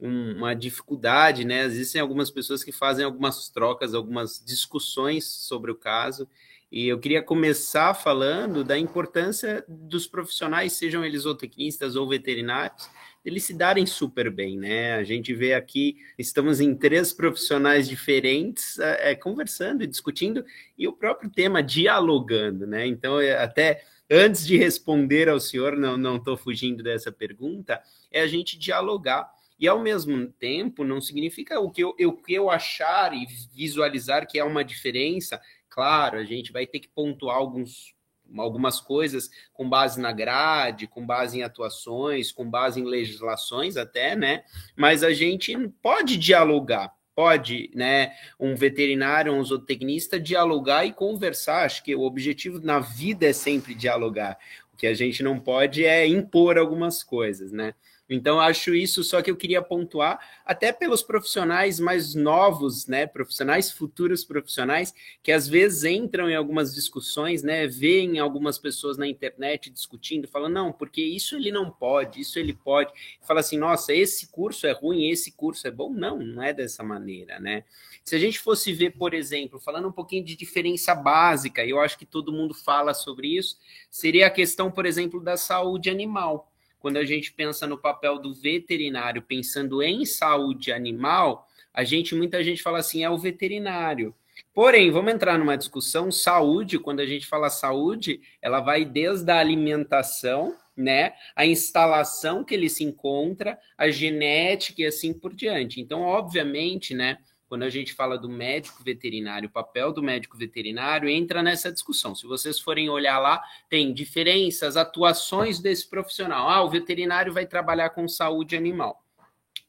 um, 0.00 0.36
uma 0.36 0.54
dificuldade, 0.54 1.44
né? 1.44 1.64
Existem 1.64 2.00
algumas 2.00 2.30
pessoas 2.30 2.64
que 2.64 2.72
fazem 2.72 3.04
algumas 3.04 3.50
trocas, 3.50 3.92
algumas 3.92 4.42
discussões 4.42 5.26
sobre 5.26 5.70
o 5.70 5.76
caso. 5.76 6.26
E 6.70 6.86
eu 6.86 6.98
queria 6.98 7.22
começar 7.22 7.92
falando 7.92 8.62
da 8.62 8.78
importância 8.78 9.64
dos 9.68 10.06
profissionais, 10.06 10.74
sejam 10.74 11.04
eles 11.04 11.22
zootecnistas 11.22 11.96
ou 11.96 12.08
veterinários, 12.08 12.88
eles 13.28 13.44
se 13.44 13.54
darem 13.54 13.84
super 13.84 14.30
bem, 14.30 14.56
né? 14.56 14.94
A 14.94 15.04
gente 15.04 15.34
vê 15.34 15.52
aqui, 15.54 15.98
estamos 16.18 16.60
em 16.60 16.74
três 16.74 17.12
profissionais 17.12 17.88
diferentes, 17.88 18.78
é, 18.78 19.14
conversando 19.14 19.84
e 19.84 19.86
discutindo, 19.86 20.44
e 20.76 20.88
o 20.88 20.92
próprio 20.92 21.30
tema 21.30 21.62
dialogando, 21.62 22.66
né? 22.66 22.86
Então, 22.86 23.20
é, 23.20 23.36
até 23.36 23.84
antes 24.10 24.46
de 24.46 24.56
responder 24.56 25.28
ao 25.28 25.38
senhor, 25.38 25.76
não 25.76 26.16
estou 26.16 26.36
fugindo 26.36 26.82
dessa 26.82 27.12
pergunta, 27.12 27.82
é 28.10 28.22
a 28.22 28.26
gente 28.26 28.58
dialogar. 28.58 29.30
E 29.60 29.66
ao 29.66 29.80
mesmo 29.80 30.28
tempo, 30.28 30.84
não 30.84 31.00
significa 31.00 31.60
o 31.60 31.70
que 31.70 31.82
eu, 31.82 31.90
o 31.90 32.12
que 32.12 32.32
eu 32.32 32.48
achar 32.48 33.12
e 33.12 33.26
visualizar 33.52 34.26
que 34.26 34.38
é 34.38 34.44
uma 34.44 34.64
diferença. 34.64 35.40
Claro, 35.68 36.16
a 36.18 36.24
gente 36.24 36.52
vai 36.52 36.66
ter 36.66 36.78
que 36.78 36.88
pontuar 36.88 37.36
alguns 37.36 37.92
algumas 38.36 38.80
coisas 38.80 39.30
com 39.52 39.68
base 39.68 40.00
na 40.00 40.12
grade, 40.12 40.86
com 40.86 41.04
base 41.04 41.38
em 41.38 41.42
atuações, 41.42 42.30
com 42.32 42.48
base 42.48 42.80
em 42.80 42.84
legislações 42.84 43.76
até, 43.76 44.14
né? 44.14 44.42
Mas 44.76 45.02
a 45.02 45.12
gente 45.12 45.56
pode 45.82 46.16
dialogar, 46.16 46.92
pode, 47.14 47.70
né, 47.74 48.12
um 48.38 48.54
veterinário, 48.54 49.32
um 49.32 49.42
zootecnista 49.42 50.20
dialogar 50.20 50.84
e 50.84 50.92
conversar. 50.92 51.64
Acho 51.64 51.82
que 51.82 51.94
o 51.94 52.02
objetivo 52.02 52.60
na 52.60 52.78
vida 52.78 53.26
é 53.26 53.32
sempre 53.32 53.74
dialogar. 53.74 54.38
O 54.72 54.76
que 54.76 54.86
a 54.86 54.94
gente 54.94 55.22
não 55.22 55.40
pode 55.40 55.84
é 55.84 56.06
impor 56.06 56.56
algumas 56.58 57.02
coisas, 57.02 57.50
né? 57.50 57.74
Então, 58.08 58.40
acho 58.40 58.74
isso, 58.74 59.04
só 59.04 59.20
que 59.20 59.30
eu 59.30 59.36
queria 59.36 59.60
pontuar, 59.60 60.18
até 60.44 60.72
pelos 60.72 61.02
profissionais 61.02 61.78
mais 61.78 62.14
novos, 62.14 62.86
né, 62.86 63.06
profissionais, 63.06 63.70
futuros 63.70 64.24
profissionais, 64.24 64.94
que 65.22 65.30
às 65.30 65.46
vezes 65.46 65.84
entram 65.84 66.30
em 66.30 66.34
algumas 66.34 66.74
discussões, 66.74 67.42
né, 67.42 67.66
veem 67.66 68.18
algumas 68.18 68.58
pessoas 68.58 68.96
na 68.96 69.06
internet 69.06 69.68
discutindo, 69.68 70.26
falam, 70.26 70.48
não, 70.48 70.72
porque 70.72 71.02
isso 71.02 71.36
ele 71.36 71.52
não 71.52 71.70
pode, 71.70 72.20
isso 72.20 72.38
ele 72.38 72.54
pode. 72.54 72.92
Fala 73.20 73.40
assim, 73.40 73.58
nossa, 73.58 73.92
esse 73.92 74.28
curso 74.28 74.66
é 74.66 74.72
ruim, 74.72 75.10
esse 75.10 75.32
curso 75.32 75.66
é 75.66 75.70
bom. 75.70 75.92
Não, 75.92 76.18
não 76.18 76.42
é 76.42 76.52
dessa 76.52 76.82
maneira, 76.82 77.38
né? 77.38 77.64
Se 78.02 78.16
a 78.16 78.18
gente 78.18 78.38
fosse 78.38 78.72
ver, 78.72 78.92
por 78.92 79.12
exemplo, 79.12 79.60
falando 79.60 79.88
um 79.88 79.92
pouquinho 79.92 80.24
de 80.24 80.34
diferença 80.34 80.94
básica, 80.94 81.64
eu 81.64 81.78
acho 81.78 81.98
que 81.98 82.06
todo 82.06 82.32
mundo 82.32 82.54
fala 82.54 82.94
sobre 82.94 83.36
isso, 83.36 83.58
seria 83.90 84.26
a 84.26 84.30
questão, 84.30 84.70
por 84.70 84.86
exemplo, 84.86 85.20
da 85.20 85.36
saúde 85.36 85.90
animal 85.90 86.50
quando 86.88 86.96
a 86.96 87.04
gente 87.04 87.34
pensa 87.34 87.66
no 87.66 87.76
papel 87.76 88.18
do 88.18 88.32
veterinário, 88.32 89.20
pensando 89.20 89.82
em 89.82 90.06
saúde 90.06 90.72
animal, 90.72 91.46
a 91.70 91.84
gente 91.84 92.14
muita 92.14 92.42
gente 92.42 92.62
fala 92.62 92.78
assim, 92.78 93.04
é 93.04 93.10
o 93.10 93.18
veterinário. 93.18 94.14
Porém, 94.54 94.90
vamos 94.90 95.12
entrar 95.12 95.38
numa 95.38 95.58
discussão 95.58 96.10
saúde, 96.10 96.78
quando 96.78 97.00
a 97.00 97.06
gente 97.06 97.26
fala 97.26 97.50
saúde, 97.50 98.22
ela 98.40 98.60
vai 98.60 98.86
desde 98.86 99.30
a 99.30 99.38
alimentação, 99.38 100.56
né, 100.74 101.12
a 101.36 101.44
instalação 101.44 102.42
que 102.42 102.54
ele 102.54 102.70
se 102.70 102.84
encontra, 102.84 103.58
a 103.76 103.90
genética 103.90 104.80
e 104.80 104.86
assim 104.86 105.12
por 105.12 105.34
diante. 105.34 105.82
Então, 105.82 106.00
obviamente, 106.00 106.94
né, 106.94 107.18
quando 107.48 107.62
a 107.62 107.70
gente 107.70 107.94
fala 107.94 108.18
do 108.18 108.28
médico 108.28 108.84
veterinário, 108.84 109.48
o 109.48 109.52
papel 109.52 109.90
do 109.92 110.02
médico 110.02 110.36
veterinário 110.36 111.08
entra 111.08 111.42
nessa 111.42 111.72
discussão. 111.72 112.14
Se 112.14 112.26
vocês 112.26 112.60
forem 112.60 112.90
olhar 112.90 113.18
lá, 113.18 113.42
tem 113.70 113.92
diferenças, 113.92 114.76
atuações 114.76 115.58
desse 115.58 115.88
profissional. 115.88 116.48
Ah, 116.48 116.62
o 116.62 116.68
veterinário 116.68 117.32
vai 117.32 117.46
trabalhar 117.46 117.90
com 117.90 118.06
saúde 118.06 118.54
animal. 118.54 119.02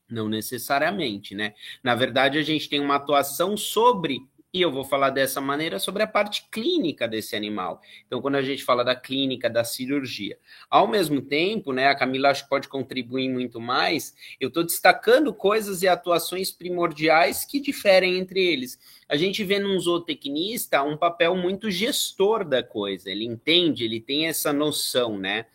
Não 0.10 0.28
necessariamente, 0.28 1.34
né? 1.34 1.54
Na 1.82 1.96
verdade, 1.96 2.38
a 2.38 2.44
gente 2.44 2.68
tem 2.68 2.82
uma 2.82 2.96
atuação 2.96 3.56
sobre 3.56 4.28
e 4.52 4.62
eu 4.62 4.72
vou 4.72 4.84
falar 4.84 5.12
dessa 5.12 5.40
maneira 5.40 5.78
sobre 5.78 6.02
a 6.02 6.08
parte 6.08 6.48
clínica 6.52 7.08
desse 7.08 7.36
animal. 7.36 7.82
Então, 8.08 8.22
quando 8.22 8.36
a 8.36 8.42
gente 8.42 8.64
fala 8.64 8.84
da 8.84 8.96
clínica, 8.96 9.50
da 9.50 9.64
cirurgia. 9.64 10.38
Ao 10.70 10.88
mesmo 10.88 11.22
tempo, 11.22 11.72
né, 11.72 11.88
a 11.88 11.96
Camila 11.96 12.30
acho 12.30 12.44
que 12.44 12.50
pode 12.50 12.68
contribuir 12.68 13.30
muito 13.30 13.62
mais, 13.62 14.16
eu 14.40 14.48
estou 14.48 14.64
destacando 14.64 15.34
coisas 15.34 15.84
e 15.84 15.88
atuações 15.88 16.52
primordiais 16.52 17.46
que 17.46 17.60
diferem 17.60 18.18
entre 18.18 18.44
eles. 18.44 18.80
A 19.08 19.16
gente 19.16 19.44
vê 19.44 19.60
num 19.60 19.80
zootecnista 19.80 20.82
um 20.82 20.98
papel 20.98 21.36
muito 21.36 21.70
gestor 21.70 22.44
da 22.44 22.64
coisa, 22.64 23.10
ele 23.10 23.26
entende, 23.26 23.86
ele 23.86 24.02
tem 24.02 24.28
essa 24.28 24.52
noção, 24.52 25.18
né? 25.18 25.46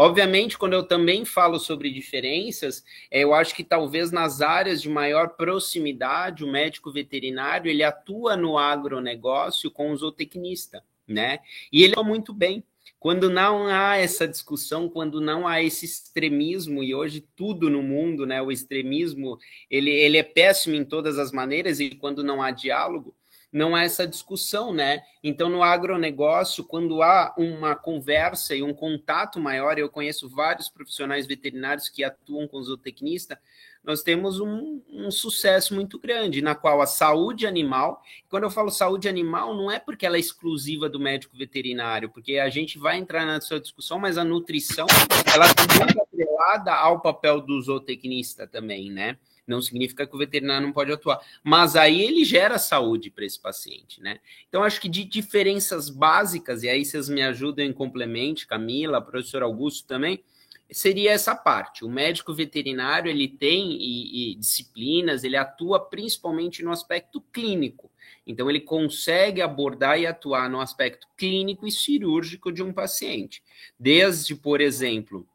Obviamente, 0.00 0.56
quando 0.56 0.72
eu 0.72 0.82
também 0.82 1.26
falo 1.26 1.58
sobre 1.58 1.90
diferenças, 1.90 2.82
é, 3.10 3.22
eu 3.22 3.34
acho 3.34 3.54
que 3.54 3.62
talvez 3.62 4.10
nas 4.10 4.40
áreas 4.40 4.80
de 4.80 4.88
maior 4.88 5.36
proximidade, 5.36 6.42
o 6.42 6.50
médico 6.50 6.90
veterinário 6.90 7.70
ele 7.70 7.82
atua 7.82 8.34
no 8.34 8.56
agronegócio 8.56 9.70
com 9.70 9.92
o 9.92 9.96
zootecnista, 9.98 10.82
né? 11.06 11.40
E 11.70 11.82
ele 11.82 11.92
é 11.98 12.02
muito 12.02 12.32
bem. 12.32 12.64
Quando 12.98 13.28
não 13.28 13.66
há 13.66 13.98
essa 13.98 14.26
discussão, 14.26 14.88
quando 14.88 15.20
não 15.20 15.46
há 15.46 15.62
esse 15.62 15.84
extremismo, 15.84 16.82
e 16.82 16.94
hoje 16.94 17.22
tudo 17.36 17.68
no 17.68 17.82
mundo, 17.82 18.24
né? 18.24 18.40
O 18.40 18.50
extremismo 18.50 19.38
ele, 19.70 19.90
ele 19.90 20.16
é 20.16 20.22
péssimo 20.22 20.76
em 20.76 20.84
todas 20.84 21.18
as 21.18 21.30
maneiras, 21.30 21.78
e 21.78 21.90
quando 21.90 22.24
não 22.24 22.42
há 22.42 22.50
diálogo, 22.50 23.14
não 23.52 23.74
há 23.74 23.82
essa 23.82 24.06
discussão, 24.06 24.72
né? 24.72 25.02
Então, 25.22 25.48
no 25.48 25.62
agronegócio, 25.62 26.64
quando 26.64 27.02
há 27.02 27.34
uma 27.36 27.74
conversa 27.74 28.54
e 28.54 28.62
um 28.62 28.72
contato 28.72 29.40
maior, 29.40 29.78
eu 29.78 29.88
conheço 29.88 30.28
vários 30.28 30.68
profissionais 30.68 31.26
veterinários 31.26 31.88
que 31.88 32.04
atuam 32.04 32.46
com 32.46 32.62
zootecnista, 32.62 33.40
nós 33.82 34.02
temos 34.02 34.40
um, 34.40 34.82
um, 34.90 35.10
sucesso 35.10 35.74
muito 35.74 35.98
grande, 35.98 36.42
na 36.42 36.54
qual 36.54 36.82
a 36.82 36.86
saúde 36.86 37.46
animal, 37.46 38.02
quando 38.28 38.42
eu 38.42 38.50
falo 38.50 38.70
saúde 38.70 39.08
animal, 39.08 39.56
não 39.56 39.70
é 39.70 39.78
porque 39.78 40.04
ela 40.04 40.16
é 40.16 40.20
exclusiva 40.20 40.88
do 40.88 41.00
médico 41.00 41.36
veterinário, 41.36 42.10
porque 42.10 42.38
a 42.38 42.50
gente 42.50 42.78
vai 42.78 42.98
entrar 42.98 43.24
na 43.24 43.40
sua 43.40 43.58
discussão, 43.58 43.98
mas 43.98 44.18
a 44.18 44.24
nutrição, 44.24 44.86
ela 45.32 45.46
está 45.46 45.64
muito 45.82 46.02
atrelada 46.02 46.74
ao 46.74 47.00
papel 47.00 47.40
do 47.40 47.60
zootecnista 47.60 48.46
também, 48.46 48.90
né? 48.90 49.16
Não 49.50 49.60
significa 49.60 50.06
que 50.06 50.14
o 50.14 50.18
veterinário 50.18 50.66
não 50.66 50.72
pode 50.72 50.92
atuar. 50.92 51.20
Mas 51.42 51.76
aí 51.76 52.00
ele 52.00 52.24
gera 52.24 52.58
saúde 52.58 53.10
para 53.10 53.24
esse 53.24 53.38
paciente, 53.38 54.00
né? 54.00 54.20
Então, 54.48 54.62
acho 54.62 54.80
que 54.80 54.88
de 54.88 55.04
diferenças 55.04 55.90
básicas, 55.90 56.62
e 56.62 56.68
aí 56.68 56.84
vocês 56.84 57.08
me 57.08 57.20
ajudam 57.22 57.64
em 57.64 57.72
complemento, 57.72 58.46
Camila, 58.46 59.02
professor 59.02 59.42
Augusto 59.42 59.86
também, 59.86 60.22
seria 60.70 61.10
essa 61.10 61.34
parte. 61.34 61.84
O 61.84 61.90
médico 61.90 62.32
veterinário, 62.32 63.10
ele 63.10 63.26
tem 63.26 63.72
e, 63.72 64.32
e 64.32 64.34
disciplinas, 64.36 65.24
ele 65.24 65.36
atua 65.36 65.80
principalmente 65.80 66.62
no 66.62 66.70
aspecto 66.70 67.20
clínico. 67.32 67.90
Então, 68.26 68.48
ele 68.48 68.60
consegue 68.60 69.42
abordar 69.42 69.98
e 69.98 70.06
atuar 70.06 70.48
no 70.48 70.60
aspecto 70.60 71.08
clínico 71.16 71.66
e 71.66 71.72
cirúrgico 71.72 72.52
de 72.52 72.62
um 72.62 72.72
paciente. 72.72 73.42
Desde, 73.78 74.36
por 74.36 74.60
exemplo, 74.60 75.26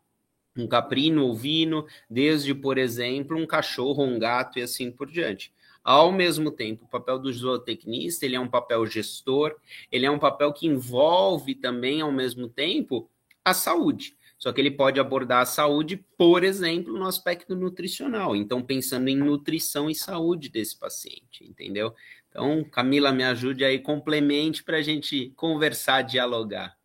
um 0.58 0.68
caprino 0.68 1.26
ovino, 1.26 1.86
desde, 2.10 2.54
por 2.54 2.78
exemplo, 2.78 3.38
um 3.38 3.46
cachorro, 3.46 4.04
um 4.04 4.18
gato 4.18 4.58
e 4.58 4.62
assim 4.62 4.92
por 4.92 5.10
diante. 5.10 5.54
Ao 5.84 6.12
mesmo 6.12 6.50
tempo, 6.50 6.86
o 6.86 6.88
papel 6.88 7.20
do 7.20 7.32
zootecnista, 7.32 8.26
ele 8.26 8.36
é 8.36 8.40
um 8.40 8.48
papel 8.48 8.86
gestor, 8.88 9.56
ele 9.92 10.06
é 10.06 10.10
um 10.10 10.18
papel 10.18 10.52
que 10.52 10.66
envolve 10.66 11.54
também, 11.54 12.02
ao 12.02 12.12
mesmo 12.12 12.48
tempo, 12.48 13.10
a 13.44 13.54
saúde. 13.54 14.16
Só 14.38 14.52
que 14.52 14.60
ele 14.60 14.72
pode 14.72 15.00
abordar 15.00 15.42
a 15.42 15.46
saúde, 15.46 16.04
por 16.18 16.44
exemplo, 16.44 16.98
no 16.98 17.06
aspecto 17.06 17.56
nutricional. 17.56 18.36
Então, 18.36 18.62
pensando 18.62 19.08
em 19.10 19.16
nutrição 19.16 19.90
e 19.90 19.96
saúde 19.96 20.50
desse 20.50 20.78
paciente, 20.78 21.44
entendeu? 21.44 21.94
Então, 22.30 22.64
Camila, 22.64 23.12
me 23.12 23.24
ajude 23.24 23.64
aí, 23.64 23.80
complemente 23.80 24.64
para 24.64 24.78
a 24.78 24.82
gente 24.82 25.32
conversar, 25.36 26.02
dialogar. 26.02 26.76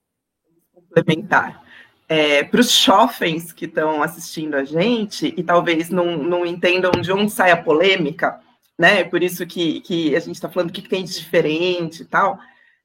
Complementar 0.72 1.69
é, 2.10 2.42
para 2.42 2.60
os 2.60 2.72
jovens 2.72 3.52
que 3.52 3.66
estão 3.66 4.02
assistindo 4.02 4.56
a 4.56 4.64
gente 4.64 5.32
e 5.36 5.44
talvez 5.44 5.90
não, 5.90 6.16
não 6.16 6.44
entendam 6.44 6.90
de 6.90 7.12
onde 7.12 7.30
sai 7.30 7.52
a 7.52 7.62
polêmica, 7.62 8.40
né? 8.76 9.04
Por 9.04 9.22
isso 9.22 9.46
que, 9.46 9.80
que 9.82 10.16
a 10.16 10.18
gente 10.18 10.34
está 10.34 10.48
falando 10.48 10.70
o 10.70 10.72
que, 10.72 10.82
que 10.82 10.88
tem 10.88 11.04
de 11.04 11.14
diferente 11.14 12.02
e 12.02 12.04
tal. 12.04 12.36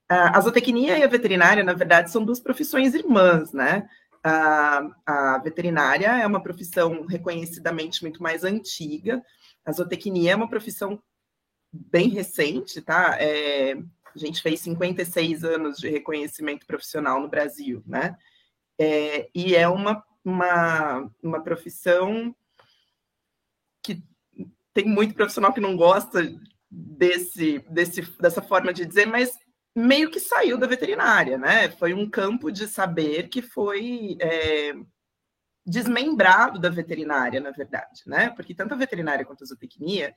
A 0.08 0.40
zootecnia 0.40 1.00
e 1.00 1.04
a 1.04 1.08
veterinária, 1.08 1.64
na 1.64 1.74
verdade, 1.74 2.12
são 2.12 2.24
duas 2.24 2.40
profissões 2.40 2.94
irmãs, 2.94 3.52
né? 3.52 3.90
A, 4.24 4.88
a 5.04 5.40
veterinária 5.40 6.06
é 6.06 6.28
uma 6.28 6.44
profissão 6.44 7.08
reconhecidamente 7.08 8.04
muito 8.04 8.22
mais 8.22 8.44
antiga. 8.44 9.24
A 9.66 9.72
zootecnia 9.72 10.34
é 10.34 10.36
uma 10.36 10.48
profissão 10.48 11.02
bem 11.74 12.10
recente, 12.10 12.80
tá? 12.80 13.18
É, 13.20 13.74
a 13.74 14.20
gente 14.20 14.40
fez 14.40 14.60
56 14.60 15.44
anos 15.44 15.78
de 15.78 15.90
reconhecimento 15.90 16.68
profissional 16.68 17.20
no 17.20 17.28
Brasil, 17.28 17.82
né? 17.88 18.16
É, 18.80 19.30
e 19.34 19.56
é 19.56 19.68
uma, 19.68 20.04
uma, 20.24 21.12
uma 21.24 21.44
profissão 21.44 22.36
que 23.82 24.04
tem 24.74 24.86
muito 24.86 25.14
profissional 25.14 25.54
que 25.54 25.62
não 25.62 25.76
gosta 25.76 26.22
desse, 26.70 27.60
desse, 27.70 28.02
dessa 28.20 28.42
forma 28.42 28.74
de 28.74 28.86
dizer, 28.86 29.06
mas 29.06 29.32
meio 29.76 30.10
que 30.10 30.20
saiu 30.20 30.58
da 30.58 30.68
veterinária, 30.68 31.38
né? 31.38 31.70
Foi 31.72 31.94
um 31.94 32.10
campo 32.10 32.52
de 32.52 32.68
saber 32.68 33.30
que 33.30 33.42
foi 33.42 34.18
é, 34.22 34.74
desmembrado 35.66 36.60
da 36.60 36.70
veterinária, 36.70 37.40
na 37.40 37.52
verdade, 37.52 38.04
né? 38.06 38.30
Porque 38.30 38.56
tanto 38.56 38.74
a 38.74 38.78
veterinária 38.78 39.26
quanto 39.26 39.44
a 39.44 39.48
zootecnia 39.48 40.16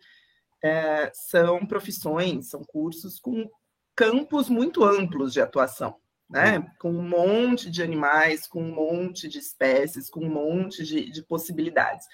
é, 0.62 1.10
são 1.12 1.66
profissões, 1.66 2.48
são 2.50 2.62
cursos 2.64 3.18
com 3.18 3.48
campos 3.96 4.48
muito 4.48 4.84
amplos 4.84 5.32
de 5.32 5.40
atuação, 5.40 5.96
né? 6.28 6.60
Com 6.78 6.90
um 6.90 7.02
monte 7.02 7.70
de 7.70 7.82
animais, 7.82 8.46
com 8.46 8.62
um 8.62 8.74
monte 8.74 9.28
de 9.28 9.38
espécies, 9.38 10.10
com 10.10 10.20
um 10.20 10.30
monte 10.30 10.84
de, 10.84 11.10
de 11.10 11.22
possibilidades. 11.22 12.06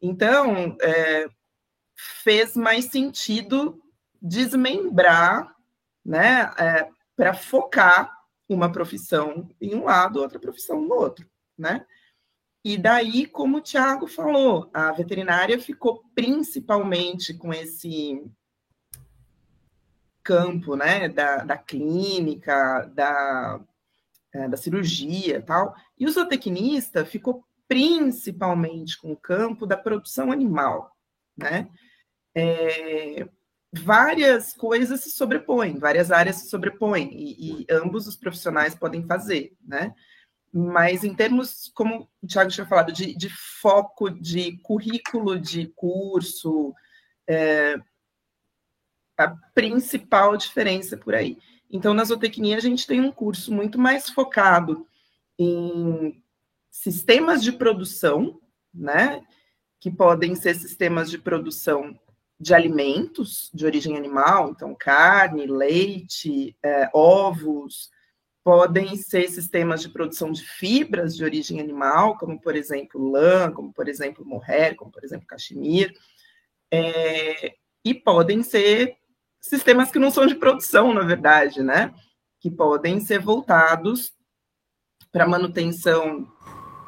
Então, 0.00 0.76
é, 0.82 1.26
fez 1.96 2.56
mais 2.56 2.86
sentido 2.86 3.80
desmembrar, 4.20 5.54
né? 6.04 6.52
É, 6.58 6.88
Para 7.14 7.34
focar 7.34 8.12
uma 8.48 8.70
profissão 8.70 9.48
em 9.60 9.74
um 9.74 9.84
lado, 9.84 10.20
outra 10.20 10.38
profissão 10.38 10.80
no 10.80 10.94
outro, 10.94 11.28
né? 11.56 11.86
E 12.64 12.76
daí, 12.76 13.26
como 13.26 13.58
o 13.58 13.60
Tiago 13.60 14.06
falou, 14.06 14.70
a 14.72 14.92
veterinária 14.92 15.58
ficou 15.58 16.04
principalmente 16.14 17.34
com 17.34 17.52
esse 17.52 18.22
campo, 20.22 20.76
né, 20.76 21.08
da, 21.08 21.38
da 21.38 21.56
clínica, 21.56 22.90
da, 22.94 23.60
é, 24.32 24.48
da 24.48 24.56
cirurgia 24.56 25.42
tal, 25.42 25.74
e 25.98 26.06
o 26.06 26.10
zootecnista 26.10 27.04
ficou 27.04 27.44
principalmente 27.68 28.98
com 29.00 29.12
o 29.12 29.16
campo 29.16 29.66
da 29.66 29.76
produção 29.76 30.30
animal, 30.30 30.94
né? 31.36 31.68
É, 32.34 33.26
várias 33.72 34.52
coisas 34.52 35.00
se 35.00 35.10
sobrepõem, 35.10 35.78
várias 35.78 36.10
áreas 36.10 36.36
se 36.36 36.50
sobrepõem, 36.50 37.10
e, 37.12 37.62
e 37.62 37.66
ambos 37.70 38.06
os 38.06 38.16
profissionais 38.16 38.74
podem 38.74 39.06
fazer, 39.06 39.54
né? 39.66 39.94
mas 40.52 41.02
em 41.02 41.14
termos, 41.14 41.72
como 41.74 42.10
o 42.22 42.26
Thiago 42.26 42.50
tinha 42.50 42.66
falado, 42.66 42.92
de, 42.92 43.16
de 43.16 43.30
foco, 43.60 44.10
de 44.10 44.58
currículo 44.58 45.38
de 45.38 45.68
curso, 45.68 46.74
é, 47.26 47.76
a 49.22 49.36
principal 49.54 50.36
diferença 50.36 50.96
por 50.96 51.14
aí. 51.14 51.38
Então, 51.70 51.94
na 51.94 52.04
zootecnia, 52.04 52.56
a 52.56 52.60
gente 52.60 52.86
tem 52.86 53.00
um 53.00 53.10
curso 53.10 53.52
muito 53.52 53.78
mais 53.78 54.10
focado 54.10 54.86
em 55.38 56.22
sistemas 56.70 57.42
de 57.42 57.52
produção, 57.52 58.40
né? 58.72 59.22
Que 59.80 59.90
podem 59.90 60.34
ser 60.34 60.54
sistemas 60.54 61.10
de 61.10 61.18
produção 61.18 61.98
de 62.38 62.52
alimentos 62.52 63.50
de 63.54 63.64
origem 63.64 63.96
animal, 63.96 64.50
então 64.50 64.74
carne, 64.74 65.46
leite, 65.46 66.56
é, 66.62 66.90
ovos, 66.92 67.88
podem 68.42 68.96
ser 68.96 69.28
sistemas 69.28 69.80
de 69.80 69.88
produção 69.88 70.32
de 70.32 70.42
fibras 70.42 71.16
de 71.16 71.24
origem 71.24 71.60
animal, 71.60 72.18
como, 72.18 72.40
por 72.40 72.56
exemplo, 72.56 73.10
lã, 73.10 73.52
como, 73.52 73.72
por 73.72 73.88
exemplo, 73.88 74.26
mohair, 74.26 74.74
como, 74.74 74.90
por 74.90 75.04
exemplo, 75.04 75.26
cachemir, 75.26 75.94
é, 76.70 77.54
e 77.84 77.94
podem 77.94 78.42
ser 78.42 78.96
sistemas 79.42 79.90
que 79.90 79.98
não 79.98 80.10
são 80.10 80.26
de 80.26 80.34
produção, 80.34 80.94
na 80.94 81.02
verdade, 81.02 81.62
né? 81.62 81.92
Que 82.40 82.50
podem 82.50 83.00
ser 83.00 83.18
voltados 83.18 84.12
para 85.10 85.26
manutenção 85.26 86.26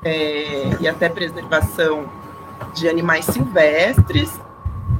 é, 0.04 0.80
e 0.80 0.88
até 0.88 1.08
preservação 1.08 2.11
de 2.75 2.88
animais 2.88 3.26
silvestres 3.26 4.30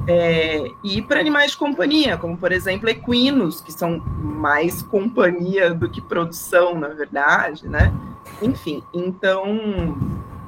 é, 0.07 0.67
e 0.83 1.01
para 1.01 1.19
animais 1.19 1.51
de 1.51 1.57
companhia, 1.57 2.17
como 2.17 2.37
por 2.37 2.51
exemplo 2.51 2.89
equinos, 2.89 3.61
que 3.61 3.71
são 3.71 3.99
mais 3.99 4.83
companhia 4.83 5.73
do 5.73 5.89
que 5.89 6.01
produção, 6.01 6.77
na 6.77 6.89
verdade, 6.89 7.67
né? 7.67 7.91
Enfim, 8.41 8.83
então, 8.93 9.97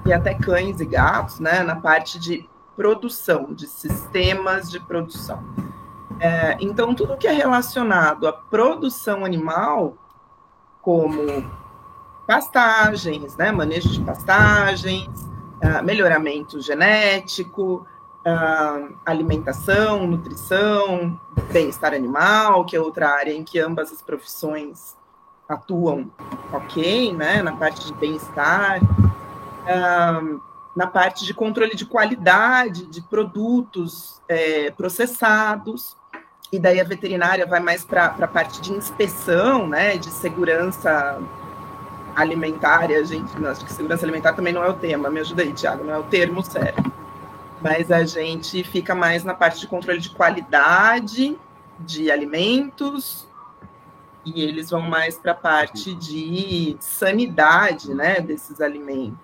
e 0.06 0.14
até 0.14 0.34
cães 0.34 0.80
e 0.80 0.86
gatos, 0.86 1.40
né? 1.40 1.64
Na 1.64 1.76
parte 1.76 2.20
de 2.20 2.48
produção, 2.76 3.54
de 3.54 3.66
sistemas 3.68 4.70
de 4.70 4.80
produção. 4.80 5.44
É, 6.20 6.58
então, 6.60 6.94
tudo 6.96 7.18
que 7.18 7.28
é 7.28 7.32
relacionado 7.32 8.28
à 8.28 8.34
produção 8.34 9.24
animal, 9.24 9.94
como 10.82 11.50
pastagens, 12.26 13.36
né? 13.38 13.52
Manejo 13.52 13.90
de 13.90 14.02
pastagens, 14.02 15.08
uh, 15.64 15.84
melhoramento 15.84 16.62
genético, 16.62 17.86
uh, 18.26 18.96
alimentação, 19.06 20.06
nutrição, 20.06 21.20
bem-estar 21.52 21.94
animal, 21.94 22.66
que 22.66 22.76
é 22.76 22.82
outra 22.82 23.10
área 23.10 23.34
em 23.34 23.44
que 23.44 23.60
ambas 23.60 23.92
as 23.92 24.02
profissões 24.02 24.96
atuam 25.48 26.12
ok, 26.52 27.14
né, 27.14 27.42
na 27.42 27.54
parte 27.54 27.86
de 27.86 27.94
bem-estar, 27.94 28.82
uh, 28.84 30.42
na 30.76 30.86
parte 30.86 31.26
de 31.26 31.34
controle 31.34 31.74
de 31.74 31.86
qualidade 31.86 32.86
de 32.88 33.02
produtos 33.02 34.22
é, 34.28 34.70
processados, 34.72 35.98
e 36.52 36.60
daí 36.60 36.80
a 36.80 36.84
veterinária 36.84 37.46
vai 37.46 37.60
mais 37.60 37.84
para 37.84 38.06
a 38.06 38.28
parte 38.28 38.62
de 38.62 38.72
inspeção, 38.72 39.68
né, 39.68 39.98
de 39.98 40.10
segurança 40.10 41.20
alimentar, 42.16 42.88
gente, 43.04 43.46
acho 43.46 43.66
que 43.66 43.74
segurança 43.74 44.06
alimentar 44.06 44.34
também 44.34 44.54
não 44.54 44.64
é 44.64 44.70
o 44.70 44.74
tema, 44.74 45.10
me 45.10 45.20
ajuda 45.20 45.44
aí, 45.44 45.54
Tiago, 45.54 45.84
não 45.84 45.94
é 45.94 45.98
o 45.98 46.04
termo 46.04 46.44
certo 46.44 46.98
mas 47.62 47.92
a 47.92 48.04
gente 48.04 48.64
fica 48.64 48.94
mais 48.94 49.24
na 49.24 49.34
parte 49.34 49.60
de 49.60 49.68
controle 49.68 50.00
de 50.00 50.10
qualidade 50.10 51.38
de 51.80 52.12
alimentos 52.12 53.28
e 54.26 54.42
eles 54.42 54.70
vão 54.70 54.82
mais 54.82 55.18
para 55.18 55.32
a 55.32 55.36
parte 55.36 55.96
de 55.96 56.76
sanidade, 56.80 57.94
né, 57.94 58.20
desses 58.20 58.60
alimentos. 58.60 59.18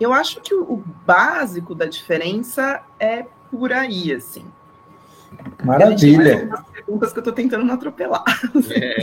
Eu 0.00 0.12
acho 0.12 0.40
que 0.40 0.54
o 0.54 0.82
básico 1.04 1.74
da 1.74 1.84
diferença 1.84 2.82
é 2.98 3.26
por 3.50 3.72
aí, 3.72 4.12
assim. 4.12 4.46
Maravilha. 5.64 6.48
perguntas 6.72 7.12
que 7.12 7.18
eu 7.18 7.20
estou 7.20 7.32
tentando 7.32 7.64
não 7.64 7.74
atropelar. 7.74 8.24
É. 8.70 8.96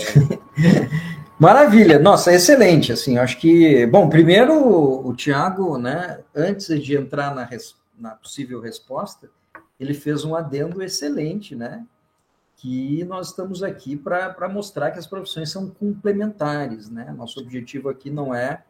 Maravilha, 1.39 1.97
nossa, 1.97 2.31
excelente, 2.31 2.91
assim, 2.91 3.17
acho 3.17 3.39
que, 3.39 3.87
bom, 3.87 4.07
primeiro 4.07 4.53
o 4.53 5.11
Tiago, 5.15 5.75
né, 5.75 6.19
antes 6.35 6.67
de 6.83 6.95
entrar 6.95 7.33
na 7.33 7.43
resposta, 7.43 7.81
na 7.97 8.11
possível 8.11 8.59
resposta, 8.59 9.29
ele 9.79 9.93
fez 9.93 10.25
um 10.25 10.35
adendo 10.35 10.81
excelente, 10.81 11.55
né? 11.55 11.85
Que 12.57 13.03
nós 13.05 13.29
estamos 13.29 13.63
aqui 13.63 13.95
para 13.95 14.49
mostrar 14.49 14.91
que 14.91 14.99
as 14.99 15.07
profissões 15.07 15.49
são 15.49 15.69
complementares, 15.69 16.89
né? 16.89 17.13
Nosso 17.17 17.39
objetivo 17.39 17.89
aqui 17.89 18.09
não 18.09 18.33
é 18.33 18.63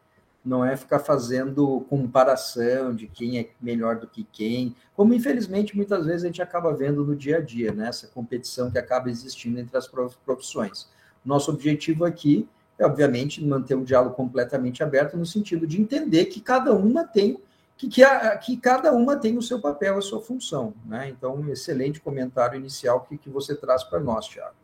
não 0.43 0.65
é 0.65 0.75
ficar 0.75 0.99
fazendo 0.99 1.86
comparação 1.89 2.95
de 2.95 3.08
quem 3.08 3.39
é 3.39 3.49
melhor 3.62 3.97
do 3.97 4.08
que 4.08 4.23
quem, 4.32 4.75
como 4.95 5.13
infelizmente 5.13 5.75
muitas 5.75 6.06
vezes 6.06 6.23
a 6.23 6.27
gente 6.27 6.41
acaba 6.41 6.73
vendo 6.73 7.06
no 7.06 7.15
dia 7.15 7.38
a 7.38 7.41
dia, 7.41 7.71
né? 7.71 7.88
Essa 7.88 8.08
competição 8.08 8.71
que 8.71 8.77
acaba 8.77 9.10
existindo 9.10 9.60
entre 9.60 9.77
as 9.77 9.88
profissões. 9.88 10.89
Nosso 11.23 11.51
objetivo 11.51 12.06
aqui 12.06 12.47
é, 12.82 12.86
obviamente, 12.86 13.45
manter 13.45 13.75
um 13.75 13.84
diálogo 13.84 14.15
completamente 14.15 14.82
aberto 14.82 15.15
no 15.15 15.25
sentido 15.25 15.67
de 15.67 15.80
entender 15.80 16.25
que 16.25 16.41
cada 16.41 16.73
uma 16.73 17.04
tem 17.04 17.39
que, 17.77 17.88
que, 17.88 18.04
a, 18.04 18.36
que, 18.38 18.58
cada 18.58 18.91
uma 18.91 19.15
tem 19.15 19.38
o 19.38 19.41
seu 19.41 19.60
papel, 19.60 19.97
a 19.97 20.01
sua 20.01 20.19
função. 20.19 20.73
Né? 20.86 21.10
Então, 21.10 21.36
um 21.36 21.49
excelente 21.49 21.99
comentário 21.99 22.60
inicial 22.60 23.01
que, 23.01 23.17
que 23.17 23.30
você 23.30 23.56
traz 23.56 23.84
para 23.84 23.99
nós, 23.99 24.25
Tiago. 24.25 24.56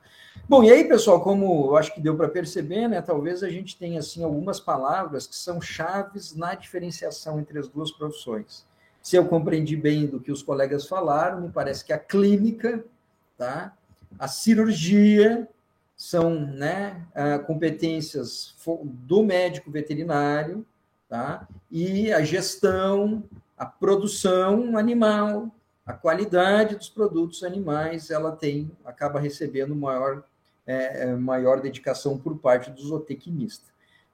Bom, 0.49 0.63
e 0.63 0.71
aí, 0.71 0.87
pessoal, 0.87 1.19
como 1.21 1.65
eu 1.65 1.75
acho 1.75 1.93
que 1.93 1.99
deu 1.99 2.15
para 2.15 2.29
perceber, 2.29 2.87
né, 2.87 3.01
talvez 3.01 3.43
a 3.43 3.49
gente 3.49 3.77
tenha 3.77 3.99
assim, 3.99 4.23
algumas 4.23 4.59
palavras 4.59 5.27
que 5.27 5.35
são 5.35 5.59
chaves 5.59 6.33
na 6.33 6.55
diferenciação 6.55 7.39
entre 7.39 7.59
as 7.59 7.67
duas 7.67 7.91
profissões. 7.91 8.65
Se 9.01 9.17
eu 9.17 9.25
compreendi 9.27 9.75
bem 9.75 10.07
do 10.07 10.19
que 10.19 10.31
os 10.31 10.41
colegas 10.41 10.87
falaram, 10.87 11.41
me 11.41 11.49
parece 11.49 11.83
que 11.83 11.91
a 11.91 11.99
clínica, 11.99 12.83
tá? 13.37 13.73
a 14.17 14.27
cirurgia, 14.27 15.47
são 15.95 16.29
né, 16.39 17.01
competências 17.47 18.55
do 18.83 19.23
médico 19.23 19.71
veterinário, 19.71 20.63
tá? 21.09 21.47
E 21.71 22.13
a 22.13 22.21
gestão, 22.21 23.23
a 23.57 23.65
produção 23.65 24.77
animal, 24.77 25.49
a 25.83 25.93
qualidade 25.93 26.75
dos 26.75 26.87
produtos 26.87 27.43
animais, 27.43 28.11
ela 28.11 28.31
tem, 28.31 28.71
acaba 28.85 29.19
recebendo 29.19 29.75
maior, 29.75 30.23
é, 30.67 31.03
é, 31.03 31.15
maior 31.15 31.61
dedicação 31.61 32.17
por 32.17 32.37
parte 32.37 32.69
do 32.69 32.81
zootecnista. 32.81 33.65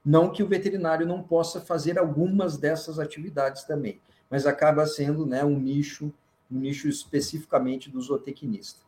Não 0.06 0.32
que 0.32 0.44
o 0.44 0.48
veterinário 0.48 1.06
não 1.06 1.24
possa 1.24 1.60
fazer 1.60 1.98
algumas 1.98 2.58
dessas 2.58 3.00
atividades 3.00 3.64
também, 3.64 4.00
mas 4.30 4.46
acaba 4.46 4.86
sendo 4.86 5.26
né, 5.26 5.44
um 5.44 5.60
nicho, 5.60 6.14
um 6.52 6.60
nicho 6.60 6.88
especificamente 6.88 7.90
do 7.90 8.00
zootecnista. 8.00 8.82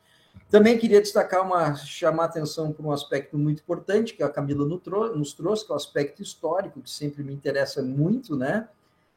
Também 0.50 0.78
queria 0.78 1.02
destacar 1.02 1.46
uma, 1.46 1.76
chamar 1.76 2.26
atenção 2.26 2.72
para 2.72 2.86
um 2.86 2.92
aspecto 2.92 3.38
muito 3.38 3.62
importante 3.62 4.14
que 4.14 4.22
a 4.22 4.30
Camila 4.30 4.66
nos 4.66 5.34
trouxe, 5.34 5.66
que 5.66 5.72
é 5.72 5.74
o 5.74 5.78
aspecto 5.78 6.22
histórico, 6.22 6.82
que 6.82 6.90
sempre 6.90 7.24
me 7.24 7.34
interessa 7.34 7.82
muito, 7.82 8.36
né? 8.36 8.68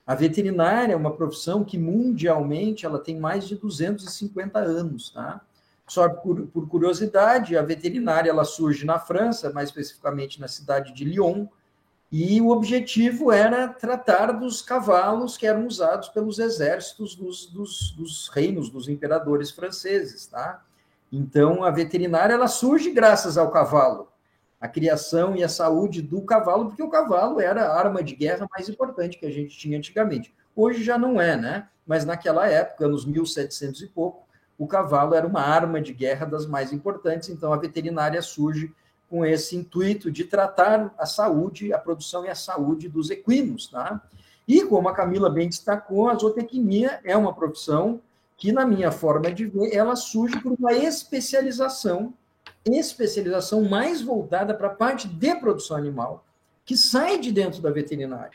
A 0.07 0.15
veterinária 0.15 0.95
é 0.95 0.97
uma 0.97 1.15
profissão 1.15 1.63
que 1.63 1.77
mundialmente 1.77 2.87
ela 2.87 2.99
tem 2.99 3.19
mais 3.19 3.47
de 3.47 3.57
250 3.57 4.59
anos, 4.59 5.11
tá? 5.11 5.43
Só 5.89 6.09
por, 6.09 6.47
curiosidade, 6.69 7.57
a 7.57 7.63
veterinária 7.63 8.31
ela 8.31 8.45
surge 8.45 8.85
na 8.85 8.99
França, 8.99 9.51
mais 9.53 9.71
especificamente 9.71 10.41
na 10.41 10.47
cidade 10.47 10.93
de 10.93 11.05
Lyon, 11.05 11.47
e 12.11 12.41
o 12.41 12.49
objetivo 12.49 13.33
era 13.33 13.69
tratar 13.69 14.33
dos 14.33 14.63
cavalos 14.63 15.37
que 15.37 15.47
eram 15.47 15.67
usados 15.67 16.09
pelos 16.09 16.39
exércitos 16.39 17.15
dos, 17.15 17.47
dos, 17.47 17.91
dos 17.93 18.29
reinos, 18.29 18.71
dos 18.71 18.89
imperadores 18.89 19.51
franceses, 19.51 20.27
tá? 20.27 20.63
Então, 21.11 21.65
a 21.65 21.71
veterinária 21.71 22.35
ela 22.35 22.49
surge 22.49 22.91
graças 22.91 23.37
ao 23.37 23.51
cavalo, 23.51 24.09
a 24.61 24.69
criação 24.69 25.37
e 25.37 25.45
a 25.45 25.49
saúde 25.49 26.03
do 26.03 26.23
cavalo, 26.23 26.67
porque 26.67 26.83
o 26.83 26.91
cavalo 26.91 27.41
era 27.41 27.65
a 27.65 27.79
arma 27.79 28.03
de 28.03 28.15
guerra 28.15 28.47
mais 28.51 28.69
importante 28.69 29.19
que 29.19 29.27
a 29.27 29.31
gente 29.31 29.57
tinha 29.57 29.79
antigamente. 29.79 30.35
Hoje 30.55 30.83
já 30.83 30.99
não 30.99 31.21
é, 31.21 31.37
né? 31.37 31.69
Mas 31.87 32.05
naquela 32.05 32.47
época, 32.47 32.89
nos 32.89 33.07
1700 33.07 33.83
e 33.83 33.87
pouco, 33.87 34.28
o 34.59 34.67
cavalo 34.67 35.15
era 35.15 35.27
uma 35.27 35.41
arma 35.41 35.81
de 35.81 35.95
guerra 35.95 36.27
das 36.27 36.45
mais 36.45 36.73
importantes, 36.73 37.29
então 37.29 37.53
a 37.53 37.57
veterinária 37.57 38.21
surge 38.21 38.75
com 39.09 39.25
esse 39.25 39.57
intuito 39.57 40.11
de 40.11 40.25
tratar 40.25 40.93
a 40.99 41.07
saúde, 41.07 41.73
a 41.73 41.79
produção 41.79 42.25
e 42.25 42.29
a 42.29 42.35
saúde 42.35 42.89
dos 42.89 43.09
equinos. 43.09 43.69
Tá? 43.69 44.03
E, 44.47 44.65
como 44.65 44.89
a 44.89 44.95
Camila 44.95 45.31
bem 45.31 45.49
destacou, 45.49 46.09
a 46.11 46.15
zootecnia 46.15 47.01
é 47.05 47.17
uma 47.17 47.33
profissão 47.33 48.01
que, 48.37 48.53
na 48.53 48.67
minha 48.67 48.91
forma 48.91 49.33
de 49.33 49.47
ver, 49.47 49.75
ela 49.75 49.97
surge 49.97 50.39
por 50.41 50.53
uma 50.53 50.73
especialização, 50.73 52.13
especialização 52.67 53.63
mais 53.65 54.03
voltada 54.03 54.55
para 54.55 54.69
a 54.69 54.75
parte 54.75 55.09
de 55.09 55.35
produção 55.37 55.77
animal, 55.77 56.25
que 56.65 56.77
sai 56.77 57.19
de 57.19 57.33
dentro 57.33 57.63
da 57.63 57.71
veterinária. 57.71 58.33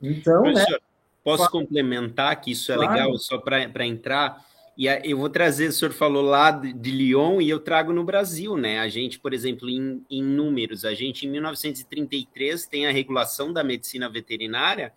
Então, 0.00 0.42
né, 0.42 0.52
Professor, 0.52 0.72
né, 0.72 0.78
posso 1.24 1.50
complementar 1.50 2.40
que 2.40 2.52
isso 2.52 2.70
é 2.70 2.76
claro. 2.76 2.92
legal, 2.92 3.18
só 3.18 3.38
para 3.38 3.86
entrar 3.86 4.44
e 4.76 4.86
eu 4.86 5.18
vou 5.18 5.28
trazer, 5.28 5.68
o 5.68 5.72
senhor 5.72 5.92
falou 5.92 6.22
lá 6.22 6.50
de 6.50 6.90
Lyon 6.90 7.40
e 7.40 7.50
eu 7.50 7.60
trago 7.60 7.92
no 7.92 8.04
Brasil, 8.04 8.56
né? 8.56 8.78
A 8.78 8.88
gente, 8.88 9.18
por 9.18 9.34
exemplo, 9.34 9.68
em, 9.68 10.02
em 10.10 10.22
números, 10.22 10.84
a 10.84 10.94
gente 10.94 11.26
em 11.26 11.30
1933 11.30 12.66
tem 12.66 12.86
a 12.86 12.90
regulação 12.90 13.52
da 13.52 13.62
medicina 13.62 14.08
veterinária. 14.08 14.92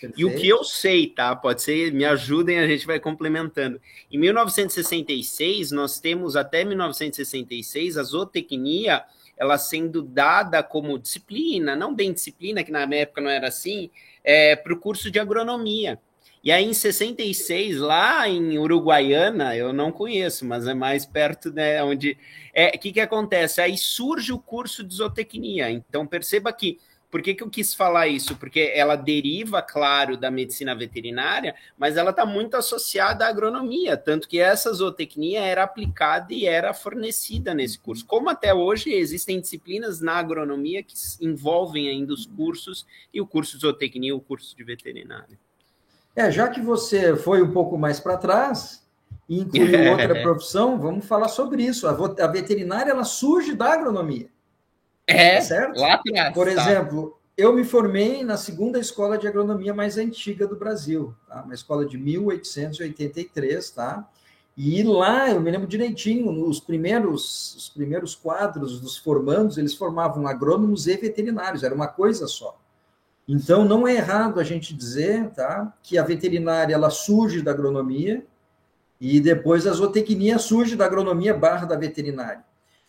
Perfeito. 0.00 0.20
E 0.20 0.24
o 0.24 0.34
que 0.34 0.48
eu 0.48 0.64
sei, 0.64 1.06
tá? 1.06 1.36
Pode 1.36 1.62
ser, 1.62 1.92
me 1.92 2.04
ajudem, 2.04 2.58
a 2.58 2.66
gente 2.66 2.86
vai 2.86 2.98
complementando. 2.98 3.80
Em 4.10 4.18
1966, 4.18 5.70
nós 5.70 6.00
temos 6.00 6.34
até 6.34 6.64
1966 6.64 7.98
a 7.98 8.02
zootecnia, 8.02 9.04
ela 9.36 9.58
sendo 9.58 10.02
dada 10.02 10.62
como 10.62 10.98
disciplina, 10.98 11.76
não 11.76 11.94
bem 11.94 12.12
disciplina, 12.12 12.64
que 12.64 12.72
na 12.72 12.82
época 12.82 13.20
não 13.20 13.30
era 13.30 13.48
assim, 13.48 13.90
é, 14.24 14.56
para 14.56 14.72
o 14.72 14.78
curso 14.78 15.10
de 15.10 15.20
agronomia. 15.20 16.00
E 16.42 16.50
aí, 16.50 16.64
em 16.64 16.72
66, 16.72 17.78
lá 17.78 18.26
em 18.26 18.58
Uruguaiana, 18.58 19.54
eu 19.54 19.74
não 19.74 19.92
conheço, 19.92 20.46
mas 20.46 20.66
é 20.66 20.72
mais 20.72 21.04
perto, 21.04 21.52
né? 21.52 21.82
Onde. 21.84 22.12
O 22.12 22.16
é, 22.54 22.70
que, 22.78 22.92
que 22.92 23.00
acontece? 23.00 23.60
Aí 23.60 23.76
surge 23.76 24.32
o 24.32 24.38
curso 24.38 24.82
de 24.82 24.94
zootecnia. 24.94 25.70
Então, 25.70 26.06
perceba 26.06 26.50
que. 26.52 26.78
Por 27.10 27.22
que, 27.22 27.34
que 27.34 27.42
eu 27.42 27.50
quis 27.50 27.74
falar 27.74 28.06
isso? 28.06 28.36
Porque 28.36 28.72
ela 28.72 28.94
deriva, 28.94 29.60
claro, 29.60 30.16
da 30.16 30.30
medicina 30.30 30.76
veterinária, 30.76 31.56
mas 31.76 31.96
ela 31.96 32.10
está 32.10 32.24
muito 32.24 32.56
associada 32.56 33.26
à 33.26 33.28
agronomia, 33.28 33.96
tanto 33.96 34.28
que 34.28 34.38
essa 34.38 34.72
zootecnia 34.72 35.40
era 35.40 35.64
aplicada 35.64 36.32
e 36.32 36.46
era 36.46 36.72
fornecida 36.72 37.52
nesse 37.52 37.80
curso. 37.80 38.06
Como 38.06 38.30
até 38.30 38.54
hoje 38.54 38.92
existem 38.92 39.40
disciplinas 39.40 40.00
na 40.00 40.14
agronomia 40.14 40.84
que 40.84 40.94
envolvem 41.20 41.88
ainda 41.88 42.14
os 42.14 42.26
cursos, 42.26 42.86
e 43.12 43.20
o 43.20 43.26
curso 43.26 43.56
de 43.56 43.62
zootecnia, 43.62 44.14
o 44.14 44.20
curso 44.20 44.56
de 44.56 44.62
veterinária. 44.62 45.36
É, 46.14 46.30
já 46.30 46.48
que 46.48 46.60
você 46.60 47.16
foi 47.16 47.42
um 47.42 47.52
pouco 47.52 47.78
mais 47.78 48.00
para 48.00 48.16
trás 48.16 48.84
e 49.28 49.40
incluiu 49.40 49.92
outra 49.92 50.22
profissão, 50.22 50.78
vamos 50.78 51.04
falar 51.06 51.28
sobre 51.28 51.62
isso. 51.62 51.86
A, 51.86 51.90
a 51.92 52.26
veterinária 52.26 52.90
ela 52.90 53.04
surge 53.04 53.54
da 53.54 53.72
agronomia. 53.72 54.28
É, 55.06 55.36
tá 55.36 55.42
certo? 55.42 55.80
Lá 55.80 55.94
atrás. 55.94 56.34
Por 56.34 56.46
tá. 56.46 56.52
exemplo, 56.52 57.18
eu 57.36 57.52
me 57.54 57.64
formei 57.64 58.22
na 58.22 58.36
segunda 58.36 58.78
escola 58.78 59.16
de 59.16 59.26
agronomia 59.26 59.72
mais 59.72 59.96
antiga 59.96 60.46
do 60.46 60.56
Brasil, 60.56 61.14
tá? 61.26 61.42
uma 61.42 61.54
escola 61.54 61.86
de 61.86 61.96
1883, 61.96 63.70
tá? 63.70 64.08
E 64.56 64.82
lá, 64.82 65.30
eu 65.30 65.40
me 65.40 65.50
lembro 65.50 65.66
direitinho, 65.66 66.30
nos 66.32 66.60
primeiros, 66.60 67.54
os 67.56 67.68
primeiros 67.70 68.14
quadros 68.14 68.78
dos 68.78 68.98
formandos, 68.98 69.56
eles 69.56 69.74
formavam 69.74 70.26
agrônomos 70.26 70.86
e 70.86 70.96
veterinários, 70.96 71.62
era 71.62 71.74
uma 71.74 71.88
coisa 71.88 72.26
só. 72.26 72.58
Então, 73.26 73.64
não 73.64 73.86
é 73.86 73.94
errado 73.94 74.40
a 74.40 74.44
gente 74.44 74.74
dizer 74.74 75.30
tá, 75.30 75.72
que 75.82 75.96
a 75.96 76.02
veterinária 76.02 76.74
ela 76.74 76.90
surge 76.90 77.42
da 77.42 77.52
agronomia 77.52 78.24
e 79.00 79.20
depois 79.20 79.66
a 79.66 79.72
zootecnia 79.72 80.38
surge 80.38 80.76
da 80.76 80.84
agronomia 80.84 81.32
barra 81.32 81.64
da 81.64 81.76
veterinária. 81.76 82.44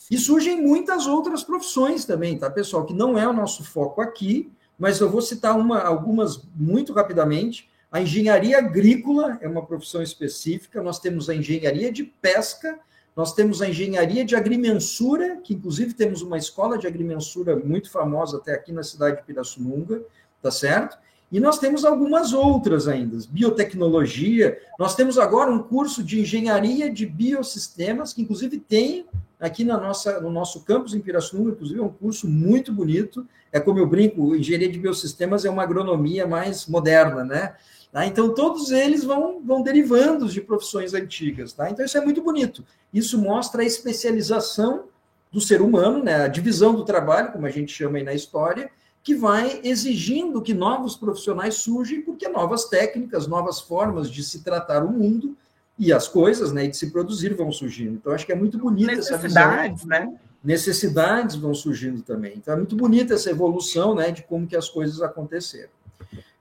E 0.10 0.18
surgem 0.18 0.62
muitas 0.62 1.06
outras 1.06 1.44
profissões 1.44 2.06
também, 2.06 2.38
tá, 2.38 2.50
pessoal? 2.50 2.86
Que 2.86 2.94
não 2.94 3.18
é 3.18 3.28
o 3.28 3.34
nosso 3.34 3.64
foco 3.64 4.02
aqui, 4.02 4.52
mas 4.78 5.00
eu 5.00 5.10
vou 5.10 5.22
citar 5.22 5.58
uma, 5.58 5.80
algumas 5.80 6.42
muito 6.56 6.92
rapidamente. 6.92 7.70
A 7.92 8.02
engenharia 8.02 8.58
agrícola 8.58 9.38
é 9.42 9.48
uma 9.48 9.66
profissão 9.66 10.02
específica, 10.02 10.82
nós 10.82 11.00
temos 11.00 11.30
a 11.30 11.36
engenharia 11.36 11.92
de 11.92 12.04
pesca, 12.04 12.80
nós 13.16 13.34
temos 13.34 13.62
a 13.62 13.70
engenharia 13.70 14.26
de 14.26 14.36
agrimensura, 14.36 15.38
que 15.38 15.54
inclusive 15.54 15.94
temos 15.94 16.22
uma 16.22 16.38
escola 16.38 16.78
de 16.78 16.88
agrimensura 16.88 17.56
muito 17.56 17.92
famosa 17.92 18.38
até 18.38 18.54
aqui 18.54 18.72
na 18.72 18.84
cidade 18.84 19.18
de 19.18 19.24
Pirassununga 19.24 20.02
tá 20.42 20.52
certo? 20.52 20.98
E 21.32 21.40
nós 21.40 21.60
temos 21.60 21.86
algumas 21.86 22.34
outras 22.34 22.90
ainda, 22.90 23.18
biotecnologia. 23.30 24.60
Nós 24.78 24.96
temos 24.96 25.18
agora 25.18 25.50
um 25.50 25.64
curso 25.64 26.04
de 26.04 26.20
engenharia 26.20 26.92
de 26.92 27.06
biosistemas, 27.06 28.12
que 28.12 28.22
inclusive 28.22 28.58
tem 28.58 29.06
aqui 29.40 29.64
na 29.64 29.78
nossa, 29.78 30.20
no 30.20 30.30
nosso 30.30 30.62
campus 30.66 30.94
em 30.94 31.00
Pirassununga, 31.00 31.52
inclusive 31.52 31.80
é 31.80 31.84
um 31.84 31.90
curso 31.90 32.28
muito 32.28 32.74
bonito. 32.74 33.26
É 33.52 33.60
como 33.60 33.80
eu 33.80 33.88
brinco, 33.88 34.36
engenharia 34.36 34.70
de 34.70 34.78
biosistemas 34.78 35.46
é 35.46 35.50
uma 35.50 35.64
agronomia 35.64 36.28
mais 36.28 36.68
moderna, 36.68 37.24
né? 37.24 37.56
Tá? 37.92 38.06
Então, 38.06 38.34
todos 38.34 38.72
eles 38.72 39.04
vão, 39.04 39.42
vão 39.44 39.62
derivando 39.62 40.28
de 40.28 40.40
profissões 40.40 40.94
antigas. 40.94 41.52
Tá? 41.54 41.70
Então, 41.70 41.86
isso 41.86 41.98
é 41.98 42.02
muito 42.02 42.22
bonito. 42.22 42.64
Isso 42.94 43.18
mostra 43.18 43.64
a 43.64 43.66
especialização 43.66 44.86
do 45.32 45.42
ser 45.42 45.62
humano, 45.62 46.04
né? 46.04 46.24
a 46.24 46.28
divisão 46.28 46.74
do 46.74 46.86
trabalho, 46.86 47.32
como 47.32 47.46
a 47.46 47.50
gente 47.50 47.74
chama 47.74 47.98
aí 47.98 48.04
na 48.04 48.14
história, 48.14 48.70
que 49.04 49.16
vai 49.16 49.62
exigindo 49.64 50.42
que 50.42 50.54
novos 50.54 50.96
profissionais 50.96 51.56
surgem, 51.56 52.02
porque 52.02 52.28
novas 52.28 52.66
técnicas, 52.66 53.28
novas 53.28 53.60
formas 53.60 54.10
de 54.10 54.24
se 54.24 54.44
tratar 54.44 54.84
o 54.84 54.92
mundo 54.92 55.36
e 55.78 55.92
as 55.92 56.08
coisas, 56.08 56.52
né, 56.52 56.66
e 56.66 56.68
de 56.68 56.78
se 56.78 56.92
produzir 56.92 57.34
vão 57.34 57.52
surgindo. 57.52 57.96
Então, 57.96 58.14
acho 58.14 58.26
que 58.26 58.32
é 58.32 58.36
muito 58.36 58.58
bonita 58.58 58.94
essa 58.94 59.18
visão. 59.18 59.50
Necessidades, 59.50 59.86
né? 59.86 60.20
Necessidades 60.44 61.36
vão 61.36 61.54
surgindo 61.54 62.04
também. 62.04 62.34
Então, 62.38 62.54
é 62.54 62.58
muito 62.58 62.76
bonita 62.76 63.16
essa 63.16 63.32
evolução, 63.32 63.96
né, 63.96 64.12
de 64.12 64.22
como 64.24 64.46
que 64.46 64.56
as 64.56 64.70
coisas 64.70 65.02
aconteceram. 65.02 65.70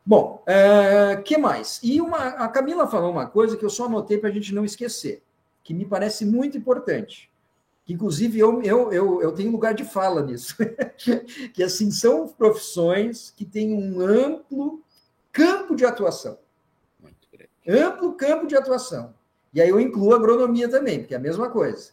Bom, 0.04 0.42
é, 0.46 1.16
que 1.24 1.38
mais? 1.38 1.80
E 1.82 2.00
uma, 2.00 2.18
a 2.18 2.48
Camila 2.48 2.86
falou 2.86 3.10
uma 3.10 3.26
coisa 3.26 3.56
que 3.56 3.64
eu 3.64 3.70
só 3.70 3.86
anotei 3.86 4.18
para 4.18 4.28
a 4.28 4.32
gente 4.32 4.54
não 4.54 4.64
esquecer, 4.64 5.22
que 5.62 5.72
me 5.72 5.86
parece 5.86 6.26
muito 6.26 6.58
importante 6.58 7.29
inclusive 7.92 8.38
eu, 8.38 8.62
eu, 8.62 8.92
eu, 8.92 9.22
eu 9.22 9.32
tenho 9.32 9.50
lugar 9.50 9.74
de 9.74 9.84
fala 9.84 10.22
nisso, 10.22 10.56
que 11.52 11.62
assim 11.62 11.90
são 11.90 12.28
profissões 12.28 13.32
que 13.36 13.44
têm 13.44 13.72
um 13.74 14.00
amplo 14.00 14.82
campo 15.32 15.74
de 15.74 15.84
atuação. 15.84 16.38
Amplo 17.66 18.14
campo 18.14 18.46
de 18.46 18.56
atuação. 18.56 19.14
E 19.52 19.60
aí 19.60 19.68
eu 19.68 19.80
incluo 19.80 20.12
a 20.12 20.16
agronomia 20.16 20.68
também, 20.68 21.00
porque 21.00 21.14
é 21.14 21.16
a 21.16 21.20
mesma 21.20 21.50
coisa. 21.50 21.90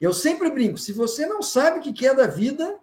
Eu 0.00 0.12
sempre 0.12 0.50
brinco, 0.50 0.78
se 0.78 0.92
você 0.92 1.26
não 1.26 1.42
sabe 1.42 1.78
o 1.78 1.82
que 1.82 2.06
é 2.06 2.14
da 2.14 2.26
vida, 2.26 2.78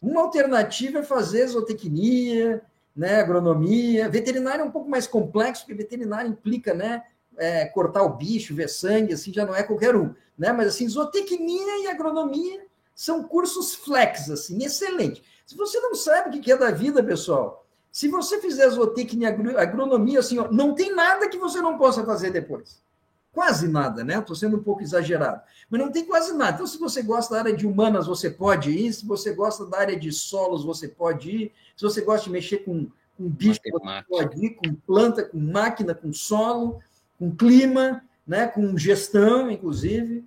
uma 0.00 0.22
alternativa 0.22 1.00
é 1.00 1.02
fazer 1.02 1.46
zootecnia, 1.48 2.62
né, 2.94 3.20
agronomia. 3.20 4.08
Veterinário 4.08 4.62
é 4.62 4.64
um 4.64 4.70
pouco 4.70 4.88
mais 4.88 5.06
complexo, 5.06 5.62
porque 5.62 5.74
veterinário 5.74 6.30
implica 6.30 6.72
né, 6.72 7.04
é, 7.38 7.66
cortar 7.66 8.02
o 8.02 8.16
bicho, 8.16 8.54
ver 8.54 8.68
sangue, 8.68 9.14
assim, 9.14 9.32
já 9.32 9.44
não 9.44 9.54
é 9.54 9.62
qualquer 9.62 9.94
um. 9.96 10.14
Né? 10.38 10.52
Mas, 10.52 10.68
assim, 10.68 10.88
zootecnia 10.88 11.84
e 11.84 11.88
agronomia 11.88 12.64
são 12.94 13.22
cursos 13.22 13.74
flex, 13.74 14.30
assim, 14.30 14.64
excelente. 14.64 15.22
Se 15.44 15.56
você 15.56 15.78
não 15.80 15.94
sabe 15.94 16.38
o 16.38 16.40
que 16.40 16.50
é 16.50 16.56
da 16.56 16.70
vida, 16.70 17.02
pessoal, 17.02 17.64
se 17.92 18.08
você 18.08 18.40
fizer 18.40 18.68
zootecnia 18.70 19.30
e 19.30 19.56
agronomia, 19.56 20.20
assim, 20.20 20.38
ó, 20.38 20.50
não 20.50 20.74
tem 20.74 20.94
nada 20.94 21.28
que 21.28 21.38
você 21.38 21.60
não 21.60 21.78
possa 21.78 22.04
fazer 22.04 22.30
depois. 22.30 22.84
Quase 23.32 23.68
nada, 23.68 24.02
né? 24.02 24.18
Estou 24.18 24.34
sendo 24.34 24.56
um 24.56 24.62
pouco 24.62 24.82
exagerado. 24.82 25.42
Mas 25.68 25.80
não 25.80 25.92
tem 25.92 26.06
quase 26.06 26.32
nada. 26.34 26.54
Então, 26.54 26.66
se 26.66 26.78
você 26.78 27.02
gosta 27.02 27.34
da 27.34 27.40
área 27.40 27.56
de 27.56 27.66
humanas, 27.66 28.06
você 28.06 28.30
pode 28.30 28.70
ir. 28.70 28.92
Se 28.94 29.04
você 29.04 29.34
gosta 29.34 29.66
da 29.66 29.78
área 29.78 29.98
de 29.98 30.10
solos, 30.10 30.64
você 30.64 30.88
pode 30.88 31.30
ir. 31.30 31.52
Se 31.76 31.84
você 31.84 32.00
gosta 32.00 32.24
de 32.24 32.30
mexer 32.30 32.64
com, 32.64 32.86
com 33.16 33.28
bicho, 33.28 33.60
você 33.62 34.04
pode 34.08 34.44
ir. 34.44 34.50
Com 34.54 34.74
planta, 34.74 35.22
com 35.22 35.38
máquina, 35.38 35.94
com 35.94 36.14
solo 36.14 36.80
com 37.18 37.34
clima, 37.34 38.02
né, 38.26 38.46
com 38.46 38.76
gestão, 38.76 39.50
inclusive. 39.50 40.24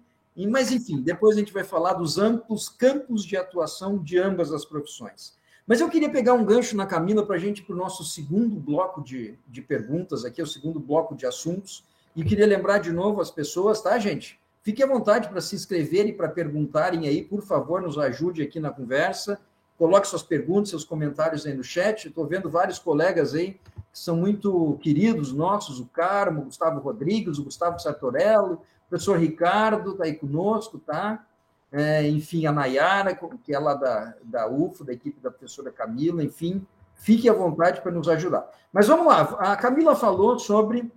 Mas, 0.50 0.72
enfim, 0.72 1.02
depois 1.02 1.36
a 1.36 1.40
gente 1.40 1.52
vai 1.52 1.64
falar 1.64 1.94
dos 1.94 2.18
amplos 2.18 2.70
campos 2.70 3.26
de 3.26 3.36
atuação 3.36 3.98
de 3.98 4.18
ambas 4.18 4.54
as 4.54 4.64
profissões. 4.64 5.38
Mas 5.68 5.82
eu 5.82 5.90
queria 5.90 6.10
pegar 6.10 6.34
um 6.34 6.46
gancho 6.46 6.76
na 6.76 6.86
Camila 6.86 7.26
para 7.26 7.36
a 7.36 7.40
gente 7.40 7.62
para 7.62 7.76
o 7.76 7.78
nosso 7.78 8.04
segundo 8.04 8.56
bloco 8.56 9.04
de, 9.04 9.38
de 9.48 9.62
perguntas, 9.62 10.26
aqui 10.26 10.42
é 10.42 10.44
o 10.44 10.48
segundo 10.48 10.80
bloco 10.80 11.16
de 11.16 11.26
assuntos, 11.26 11.84
e 12.16 12.24
queria 12.24 12.48
lembrar 12.48 12.80
de 12.80 12.92
novo 12.92 13.22
as 13.22 13.30
pessoas, 13.30 13.82
tá, 13.82 14.00
gente? 14.00 14.40
Fique 14.64 14.82
à 14.82 14.88
vontade 14.88 15.30
para 15.30 15.42
se 15.42 15.56
inscreverem, 15.56 16.14
para 16.14 16.28
perguntarem 16.28 17.08
aí, 17.08 17.24
por 17.24 17.42
favor, 17.42 17.82
nos 17.82 17.98
ajude 17.98 18.42
aqui 18.42 18.60
na 18.60 18.72
conversa. 18.72 19.40
Coloque 19.80 20.10
suas 20.10 20.22
perguntas, 20.22 20.70
seus 20.70 20.84
comentários 20.84 21.46
aí 21.46 21.54
no 21.54 21.64
chat. 21.64 22.10
Estou 22.10 22.28
vendo 22.28 22.50
vários 22.50 22.78
colegas 22.78 23.34
aí 23.34 23.54
que 23.92 23.98
são 23.98 24.18
muito 24.18 24.78
queridos 24.84 25.32
nossos, 25.32 25.80
o 25.80 25.86
Carmo, 25.86 26.42
o 26.42 26.46
Gustavo 26.46 26.82
Rodrigues, 26.82 27.40
o 27.40 27.46
Gustavo 27.46 27.80
Sartorello, 27.80 28.56
o 28.56 28.90
professor 28.90 29.18
Ricardo 29.18 29.92
está 29.92 30.04
aí 30.04 30.14
conosco, 30.14 30.78
tá? 30.78 31.26
É, 31.72 32.08
enfim, 32.08 32.46
a 32.46 32.52
Nayara, 32.52 33.18
que 33.44 33.54
é 33.54 33.60
lá 33.60 33.74
da, 33.74 34.16
da 34.24 34.48
UFO, 34.50 34.84
da 34.84 34.92
equipe 34.92 35.22
da 35.22 35.32
professora 35.32 35.72
Camila, 35.72 36.22
enfim, 36.24 36.66
fique 36.96 37.30
à 37.30 37.34
vontade 37.34 37.80
para 37.82 37.92
nos 37.92 38.10
ajudar. 38.10 38.50
Mas 38.74 38.88
vamos 38.88 39.08
lá, 39.08 39.22
a 39.22 39.56
Camila 39.56 39.96
falou 39.96 40.38
sobre 40.38 40.92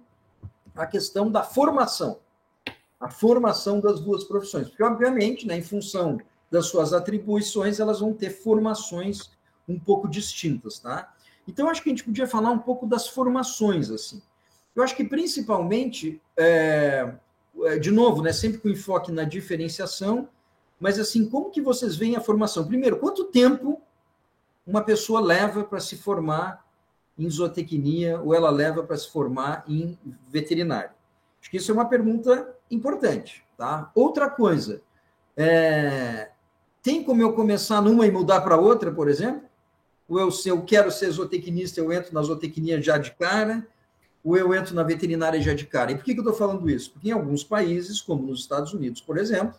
a 0.74 0.86
questão 0.86 1.30
da 1.30 1.42
formação, 1.42 2.18
a 2.98 3.08
formação 3.08 3.80
das 3.80 4.00
duas 4.00 4.24
profissões, 4.24 4.68
porque, 4.68 4.82
obviamente, 4.82 5.46
né, 5.46 5.56
em 5.58 5.62
função 5.62 6.18
das 6.52 6.66
suas 6.66 6.92
atribuições, 6.92 7.80
elas 7.80 8.00
vão 8.00 8.12
ter 8.12 8.28
formações 8.28 9.30
um 9.66 9.80
pouco 9.80 10.06
distintas, 10.06 10.78
tá? 10.78 11.10
Então, 11.48 11.68
acho 11.70 11.82
que 11.82 11.88
a 11.88 11.92
gente 11.92 12.04
podia 12.04 12.26
falar 12.26 12.50
um 12.50 12.58
pouco 12.58 12.86
das 12.86 13.08
formações, 13.08 13.90
assim. 13.90 14.20
Eu 14.76 14.82
acho 14.82 14.94
que, 14.94 15.02
principalmente, 15.02 16.20
é, 16.36 17.14
é 17.64 17.78
de 17.78 17.90
novo, 17.90 18.20
né, 18.20 18.34
sempre 18.34 18.58
com 18.58 18.68
enfoque 18.68 19.10
na 19.10 19.24
diferenciação, 19.24 20.28
mas, 20.78 20.98
assim, 20.98 21.26
como 21.26 21.50
que 21.50 21.62
vocês 21.62 21.96
veem 21.96 22.16
a 22.16 22.20
formação? 22.20 22.66
Primeiro, 22.66 22.98
quanto 22.98 23.24
tempo 23.24 23.80
uma 24.66 24.82
pessoa 24.82 25.20
leva 25.20 25.64
para 25.64 25.80
se 25.80 25.96
formar 25.96 26.66
em 27.18 27.30
zootecnia 27.30 28.20
ou 28.20 28.34
ela 28.34 28.50
leva 28.50 28.82
para 28.82 28.96
se 28.98 29.10
formar 29.10 29.64
em 29.66 29.98
veterinário? 30.28 30.90
Acho 31.40 31.50
que 31.50 31.56
isso 31.56 31.70
é 31.70 31.74
uma 31.74 31.88
pergunta 31.88 32.54
importante, 32.70 33.42
tá? 33.56 33.90
Outra 33.94 34.28
coisa, 34.28 34.82
é, 35.36 36.31
tem 36.82 37.04
como 37.04 37.22
eu 37.22 37.32
começar 37.32 37.80
numa 37.80 38.06
e 38.06 38.10
mudar 38.10 38.40
para 38.40 38.56
outra, 38.56 38.90
por 38.90 39.08
exemplo? 39.08 39.42
Ou 40.08 40.18
eu, 40.18 40.30
se 40.30 40.48
eu 40.48 40.62
quero 40.62 40.90
ser 40.90 41.10
zootecnista, 41.10 41.80
eu 41.80 41.92
entro 41.92 42.12
na 42.12 42.22
zootecnia 42.22 42.82
já 42.82 42.98
de 42.98 43.12
cara, 43.12 43.66
ou 44.24 44.36
eu 44.36 44.52
entro 44.54 44.74
na 44.74 44.82
veterinária 44.82 45.40
já 45.40 45.54
de 45.54 45.66
cara. 45.66 45.92
E 45.92 45.94
por 45.94 46.04
que, 46.04 46.12
que 46.12 46.20
eu 46.20 46.24
estou 46.24 46.36
falando 46.36 46.68
isso? 46.68 46.92
Porque 46.92 47.08
em 47.08 47.12
alguns 47.12 47.44
países, 47.44 48.00
como 48.00 48.26
nos 48.26 48.40
Estados 48.40 48.74
Unidos, 48.74 49.00
por 49.00 49.16
exemplo, 49.16 49.54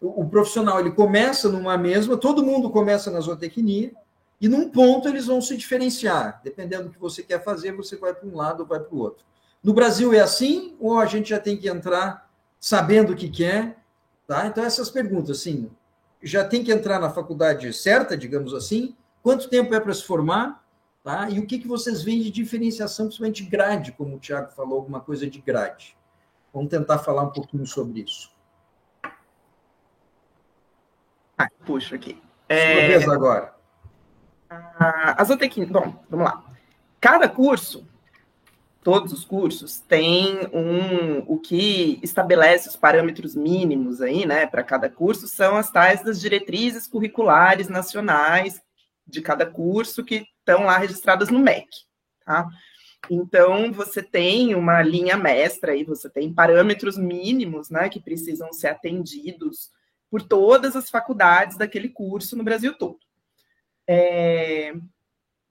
o, 0.00 0.22
o, 0.22 0.28
profissional 0.28 0.80
ele 0.80 0.92
começa 0.92 1.48
numa 1.48 1.76
mesma, 1.76 2.16
todo 2.16 2.44
mundo 2.44 2.70
começa 2.70 3.10
na 3.10 3.20
zootecnia, 3.20 3.92
e 4.40 4.48
num 4.48 4.68
ponto 4.68 5.08
eles 5.08 5.26
vão 5.26 5.40
se 5.40 5.56
diferenciar. 5.56 6.40
Dependendo 6.42 6.84
do 6.84 6.90
que 6.90 6.98
você 6.98 7.22
quer 7.22 7.42
fazer, 7.42 7.72
você 7.72 7.96
vai 7.96 8.14
para 8.14 8.28
um 8.28 8.36
lado 8.36 8.60
ou 8.60 8.66
vai 8.66 8.80
para 8.80 8.94
o 8.94 8.98
outro. 8.98 9.24
No 9.62 9.72
Brasil 9.72 10.12
é 10.12 10.20
assim, 10.20 10.74
ou 10.80 10.98
a 10.98 11.06
gente 11.06 11.30
já 11.30 11.38
tem 11.38 11.56
que 11.56 11.68
entrar 11.68 12.28
sabendo 12.58 13.12
o 13.12 13.16
que 13.16 13.28
quer? 13.28 13.78
Tá? 14.26 14.46
Então, 14.46 14.64
essas 14.64 14.90
perguntas, 14.90 15.38
assim, 15.38 15.70
já 16.22 16.44
tem 16.44 16.62
que 16.62 16.72
entrar 16.72 16.98
na 16.98 17.10
faculdade 17.10 17.72
certa, 17.72 18.16
digamos 18.16 18.54
assim, 18.54 18.96
quanto 19.22 19.48
tempo 19.48 19.74
é 19.74 19.80
para 19.80 19.92
se 19.92 20.04
formar, 20.04 20.64
tá? 21.02 21.28
E 21.28 21.38
o 21.38 21.46
que, 21.46 21.58
que 21.58 21.66
vocês 21.66 22.02
veem 22.02 22.22
de 22.22 22.30
diferenciação, 22.30 23.06
principalmente 23.06 23.44
grade, 23.44 23.92
como 23.92 24.16
o 24.16 24.18
Tiago 24.18 24.50
falou, 24.52 24.78
alguma 24.78 25.00
coisa 25.00 25.26
de 25.26 25.40
grade. 25.40 25.96
Vamos 26.52 26.70
tentar 26.70 26.98
falar 26.98 27.22
um 27.22 27.30
pouquinho 27.30 27.66
sobre 27.66 28.00
isso. 28.00 28.30
Ah, 31.36 31.48
puxa 31.64 31.96
aqui. 31.96 32.20
É... 32.48 32.88
vez 32.88 33.08
agora. 33.08 33.54
A 34.48 35.24
zootecnia, 35.24 35.66
bom, 35.66 36.04
vamos 36.10 36.26
lá. 36.26 36.44
Cada 37.00 37.28
curso, 37.28 37.88
todos 38.82 39.12
os 39.12 39.24
cursos, 39.24 39.78
têm 39.80 40.40
um, 40.52 41.18
o 41.26 41.38
que 41.38 42.00
estabelece 42.02 42.68
os 42.68 42.76
parâmetros 42.76 43.34
mínimos 43.34 44.00
aí, 44.00 44.26
né, 44.26 44.46
para 44.46 44.62
cada 44.62 44.88
curso, 44.88 45.28
são 45.28 45.56
as 45.56 45.70
tais 45.70 46.02
das 46.02 46.20
diretrizes 46.20 46.86
curriculares 46.86 47.68
nacionais 47.68 48.60
de 49.06 49.22
cada 49.22 49.46
curso 49.46 50.04
que 50.04 50.26
estão 50.38 50.64
lá 50.64 50.78
registradas 50.78 51.28
no 51.28 51.38
MEC, 51.38 51.68
tá? 52.24 52.48
Então, 53.10 53.72
você 53.72 54.02
tem 54.02 54.54
uma 54.54 54.80
linha 54.82 55.16
mestra 55.16 55.72
aí, 55.72 55.84
você 55.84 56.08
tem 56.08 56.32
parâmetros 56.32 56.96
mínimos, 56.96 57.70
né, 57.70 57.88
que 57.88 58.00
precisam 58.00 58.52
ser 58.52 58.68
atendidos 58.68 59.70
por 60.10 60.22
todas 60.22 60.76
as 60.76 60.90
faculdades 60.90 61.56
daquele 61.56 61.88
curso 61.88 62.36
no 62.36 62.44
Brasil 62.44 62.74
todo. 62.76 62.98
É, 63.86 64.74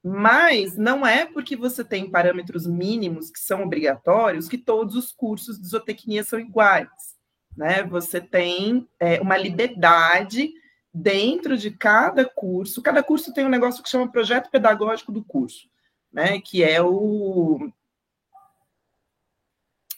mas 0.04 0.76
não 0.76 1.06
é 1.06 1.26
porque 1.26 1.56
você 1.56 1.84
tem 1.84 2.10
parâmetros 2.10 2.66
mínimos 2.66 3.30
que 3.30 3.40
são 3.40 3.64
obrigatórios 3.64 4.48
que 4.48 4.58
todos 4.58 4.96
os 4.96 5.12
cursos 5.12 5.60
de 5.60 5.68
zootecnia 5.68 6.24
são 6.24 6.40
iguais. 6.40 6.90
Né? 7.56 7.84
Você 7.84 8.20
tem 8.20 8.88
é, 9.00 9.22
uma 9.22 9.38
liberdade 9.38 10.52
dentro 10.94 11.58
de 11.58 11.72
cada 11.72 12.26
curso, 12.26 12.82
cada 12.82 13.04
curso 13.04 13.34
tem 13.34 13.46
um 13.46 13.50
negócio 13.50 13.84
que 13.84 13.90
chama 13.90 14.12
projeto 14.12 14.50
pedagógico 14.50 15.12
do 15.12 15.24
curso, 15.24 15.70
né? 16.12 16.42
Que 16.42 16.64
é 16.64 16.82
o, 16.82 17.72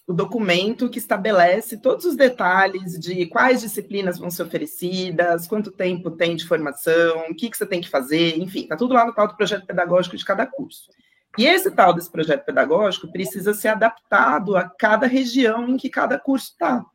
o 0.05 0.13
documento 0.13 0.89
que 0.89 0.99
estabelece 0.99 1.77
todos 1.77 2.05
os 2.05 2.15
detalhes 2.15 2.99
de 2.99 3.25
quais 3.27 3.61
disciplinas 3.61 4.19
vão 4.19 4.29
ser 4.29 4.43
oferecidas, 4.43 5.47
quanto 5.47 5.71
tempo 5.71 6.11
tem 6.11 6.35
de 6.35 6.45
formação, 6.45 7.25
o 7.29 7.35
que, 7.35 7.49
que 7.49 7.57
você 7.57 7.65
tem 7.65 7.79
que 7.79 7.89
fazer, 7.89 8.37
enfim, 8.37 8.67
tá 8.67 8.75
tudo 8.75 8.93
lá 8.93 9.05
no 9.05 9.13
tal 9.13 9.27
do 9.27 9.37
projeto 9.37 9.65
pedagógico 9.65 10.17
de 10.17 10.25
cada 10.25 10.45
curso. 10.45 10.89
E 11.37 11.45
esse 11.45 11.71
tal 11.71 11.93
desse 11.93 12.11
projeto 12.11 12.45
pedagógico 12.45 13.11
precisa 13.11 13.53
ser 13.53 13.69
adaptado 13.69 14.55
a 14.55 14.69
cada 14.69 15.07
região 15.07 15.67
em 15.67 15.77
que 15.77 15.89
cada 15.89 16.19
curso 16.19 16.51
está. 16.51 16.85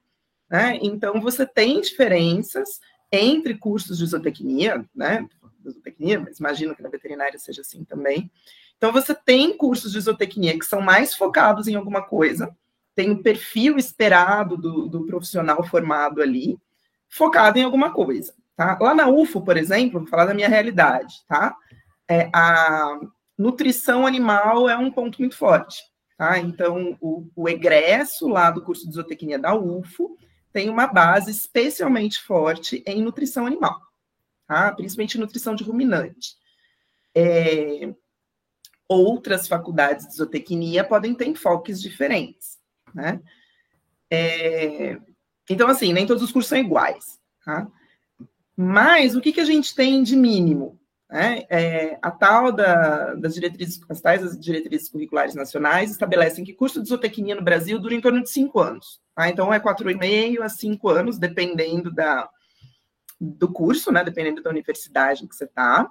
Né? 0.49 0.79
Então, 0.81 1.21
você 1.21 1.47
tem 1.47 1.81
diferenças 1.81 2.81
entre 3.11 3.57
cursos 3.57 3.99
de 3.99 4.07
zootecnia, 4.07 4.85
né? 4.95 5.27
De 5.59 5.71
zootecnia, 5.73 6.21
mas 6.21 6.39
imagino 6.39 6.75
que 6.75 6.83
na 6.83 6.89
veterinária 6.89 7.39
seja 7.39 7.63
assim 7.63 7.85
também. 7.85 8.31
Então, 8.77 8.93
você 8.93 9.15
tem 9.15 9.57
cursos 9.57 9.93
de 9.93 10.01
zootecnia 10.01 10.59
que 10.59 10.65
são 10.65 10.81
mais 10.81 11.15
focados 11.15 11.67
em 11.67 11.75
alguma 11.75 12.03
coisa, 12.03 12.55
tem 12.99 13.13
um 13.13 13.23
perfil 13.23 13.79
esperado 13.79 14.57
do, 14.57 14.89
do 14.89 15.07
profissional 15.07 15.63
formado 15.63 16.21
ali, 16.21 16.59
focado 17.09 17.57
em 17.57 17.63
alguma 17.63 17.93
coisa. 17.93 18.35
Tá? 18.57 18.77
Lá 18.81 18.93
na 18.93 19.07
UFO, 19.07 19.41
por 19.41 19.57
exemplo, 19.57 20.01
vou 20.01 20.09
falar 20.09 20.27
da 20.27 20.35
minha 20.35 20.49
realidade, 20.49 21.15
tá? 21.29 21.57
É, 22.09 22.29
a 22.35 22.99
nutrição 23.39 24.05
animal 24.05 24.69
é 24.69 24.77
um 24.77 24.91
ponto 24.91 25.21
muito 25.21 25.37
forte. 25.37 25.81
Tá? 26.17 26.41
Então, 26.41 26.99
o, 27.01 27.31
o 27.37 27.49
egresso 27.49 28.27
lá 28.27 28.51
do 28.51 28.63
curso 28.63 28.89
de 28.89 28.97
zootecnia 28.97 29.39
da 29.39 29.55
UFO 29.55 30.19
tem 30.53 30.69
uma 30.69 30.89
base 30.89 31.31
especialmente 31.31 32.21
forte 32.21 32.83
em 32.85 33.01
nutrição 33.01 33.47
animal, 33.47 33.81
tá? 34.49 34.73
principalmente 34.73 35.19
nutrição 35.19 35.55
de 35.55 35.63
ruminante. 35.63 36.35
É, 37.15 37.95
outras 38.89 39.47
faculdades 39.47 40.09
de 40.09 40.17
zootecnia 40.17 40.83
podem 40.83 41.15
ter 41.15 41.29
enfoques 41.29 41.81
diferentes, 41.81 42.58
né? 42.95 43.21
É, 44.11 44.99
então, 45.49 45.69
assim, 45.69 45.93
nem 45.93 46.07
todos 46.07 46.23
os 46.23 46.33
cursos 46.33 46.49
são 46.49 46.59
iguais, 46.59 47.19
tá? 47.45 47.67
Mas 48.57 49.15
o 49.15 49.21
que, 49.21 49.33
que 49.33 49.41
a 49.41 49.45
gente 49.45 49.75
tem 49.75 50.03
de 50.03 50.17
mínimo? 50.17 50.79
Né? 51.11 51.45
É, 51.49 51.99
a 52.03 52.11
tal 52.11 52.53
da, 52.53 53.15
das 53.15 53.35
diretrizes, 53.35 53.81
as 53.89 54.01
tais 54.01 54.21
das 54.21 54.39
diretrizes 54.39 54.91
curriculares 54.91 55.35
nacionais 55.35 55.91
estabelecem 55.91 56.45
que 56.45 56.53
curso 56.53 56.83
de 56.83 56.89
zootecnia 56.89 57.35
no 57.35 57.43
Brasil 57.43 57.79
dura 57.79 57.95
em 57.95 58.01
torno 58.01 58.23
de 58.23 58.29
cinco 58.29 58.61
anos. 58.61 59.01
Tá? 59.15 59.29
Então, 59.29 59.53
é 59.55 59.61
quatro 59.61 59.91
e 59.91 59.95
meio 59.95 60.43
a 60.43 60.49
cinco 60.49 60.89
anos, 60.89 61.19
dependendo 61.19 61.91
da, 61.91 62.29
do 63.19 63.51
curso, 63.51 63.91
né? 63.91 64.05
dependendo 64.05 64.43
da 64.43 64.51
universidade 64.51 65.27
que 65.27 65.35
você 65.35 65.45
está. 65.45 65.89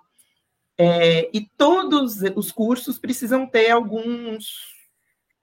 É, 0.78 1.30
e 1.34 1.50
todos 1.58 2.22
os 2.36 2.52
cursos 2.52 3.00
precisam 3.00 3.48
ter 3.48 3.72
alguns 3.72 4.77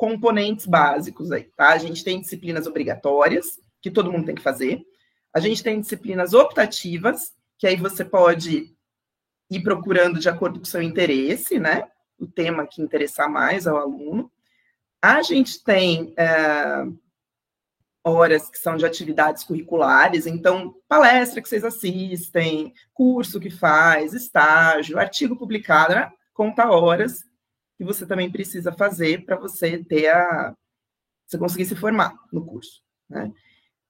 componentes 0.04 0.66
básicos 0.66 1.32
aí, 1.32 1.44
tá? 1.56 1.70
A 1.70 1.78
gente 1.78 2.04
tem 2.04 2.20
disciplinas 2.20 2.66
obrigatórias, 2.66 3.58
que 3.80 3.90
todo 3.90 4.12
mundo 4.12 4.26
tem 4.26 4.34
que 4.34 4.42
fazer. 4.42 4.82
A 5.32 5.40
gente 5.40 5.62
tem 5.62 5.80
disciplinas 5.80 6.34
optativas, 6.34 7.32
que 7.58 7.66
aí 7.66 7.76
você 7.76 8.04
pode 8.04 8.76
ir 9.50 9.62
procurando 9.62 10.20
de 10.20 10.28
acordo 10.28 10.58
com 10.58 10.66
o 10.66 10.68
seu 10.68 10.82
interesse, 10.82 11.58
né? 11.58 11.88
O 12.18 12.26
tema 12.26 12.66
que 12.66 12.82
interessar 12.82 13.30
mais 13.30 13.66
ao 13.66 13.78
aluno. 13.78 14.30
A 15.00 15.22
gente 15.22 15.64
tem 15.64 16.12
é, 16.18 16.84
horas 18.04 18.50
que 18.50 18.58
são 18.58 18.76
de 18.76 18.84
atividades 18.84 19.42
curriculares, 19.42 20.26
então, 20.26 20.74
palestra 20.86 21.40
que 21.40 21.48
vocês 21.48 21.64
assistem, 21.64 22.74
curso 22.92 23.40
que 23.40 23.48
faz, 23.48 24.12
estágio, 24.12 24.98
artigo 24.98 25.34
publicado, 25.34 25.94
né? 25.94 26.12
conta 26.34 26.70
horas 26.70 27.24
que 27.76 27.84
você 27.84 28.06
também 28.06 28.30
precisa 28.30 28.72
fazer 28.72 29.24
para 29.24 29.36
você 29.36 29.82
ter 29.82 30.08
a. 30.08 30.54
você 31.26 31.38
conseguir 31.38 31.64
se 31.64 31.76
formar 31.76 32.14
no 32.32 32.44
curso. 32.44 32.82
Né? 33.08 33.32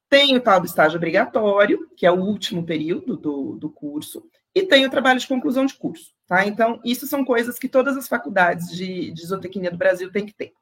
Tem 0.09 0.37
o 0.37 0.41
tal 0.41 0.61
do 0.61 0.67
estágio 0.67 0.97
obrigatório, 0.97 1.91
que 1.97 2.07
é 2.07 2.11
o 2.11 2.21
último 2.21 2.65
período 2.65 3.17
do, 3.17 3.57
do 3.57 3.71
curso, 3.71 4.29
e 4.55 4.63
tem 4.63 4.87
o 4.87 4.91
trabalho 4.91 5.19
de 5.19 5.27
conclusão 5.27 5.67
de 5.67 5.75
curso. 5.75 6.15
Tá? 6.27 6.47
Então, 6.47 6.81
isso 6.85 7.07
são 7.07 7.25
coisas 7.25 7.59
que 7.59 7.69
todas 7.69 7.97
as 7.97 8.09
faculdades 8.09 8.69
de, 8.69 9.11
de 9.11 9.27
zootecnia 9.27 9.71
do 9.71 9.77
Brasil 9.77 10.11
têm 10.13 10.25
que 10.25 10.35
ter. 10.35 10.53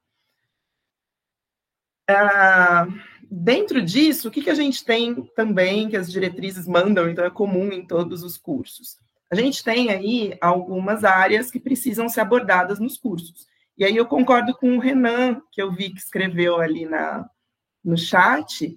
Ah, 2.08 2.86
dentro 3.30 3.80
disso, 3.80 4.28
o 4.28 4.30
que, 4.30 4.42
que 4.42 4.50
a 4.50 4.54
gente 4.54 4.84
tem 4.84 5.14
também 5.36 5.88
que 5.88 5.96
as 5.96 6.10
diretrizes 6.10 6.66
mandam, 6.66 7.08
então 7.08 7.24
é 7.24 7.30
comum 7.30 7.70
em 7.72 7.86
todos 7.86 8.22
os 8.22 8.36
cursos? 8.36 8.98
A 9.32 9.34
gente 9.34 9.64
tem 9.64 9.88
aí 9.88 10.36
algumas 10.42 11.04
áreas 11.04 11.50
que 11.50 11.58
precisam 11.58 12.06
ser 12.06 12.20
abordadas 12.20 12.78
nos 12.78 12.98
cursos. 12.98 13.46
E 13.78 13.82
aí 13.82 13.96
eu 13.96 14.04
concordo 14.04 14.54
com 14.54 14.76
o 14.76 14.78
Renan, 14.78 15.40
que 15.50 15.62
eu 15.62 15.72
vi 15.72 15.88
que 15.88 15.98
escreveu 15.98 16.60
ali 16.60 16.84
na, 16.84 17.26
no 17.82 17.96
chat, 17.96 18.76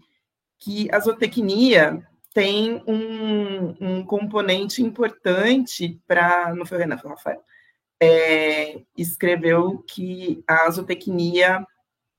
que 0.58 0.88
a 0.94 1.00
zootecnia 1.02 2.08
tem 2.34 2.82
um, 2.88 3.76
um 3.82 4.06
componente 4.06 4.82
importante 4.82 6.02
para. 6.08 6.56
Não 6.56 6.66
foi 6.66 6.78
o 6.78 6.80
Renan, 6.80 6.98
foi 6.98 7.12
o 7.12 7.16
Rafael. 7.16 7.44
É, 8.02 8.80
escreveu 8.98 9.84
que 9.86 10.42
a 10.48 10.70
zootecnia 10.70 11.68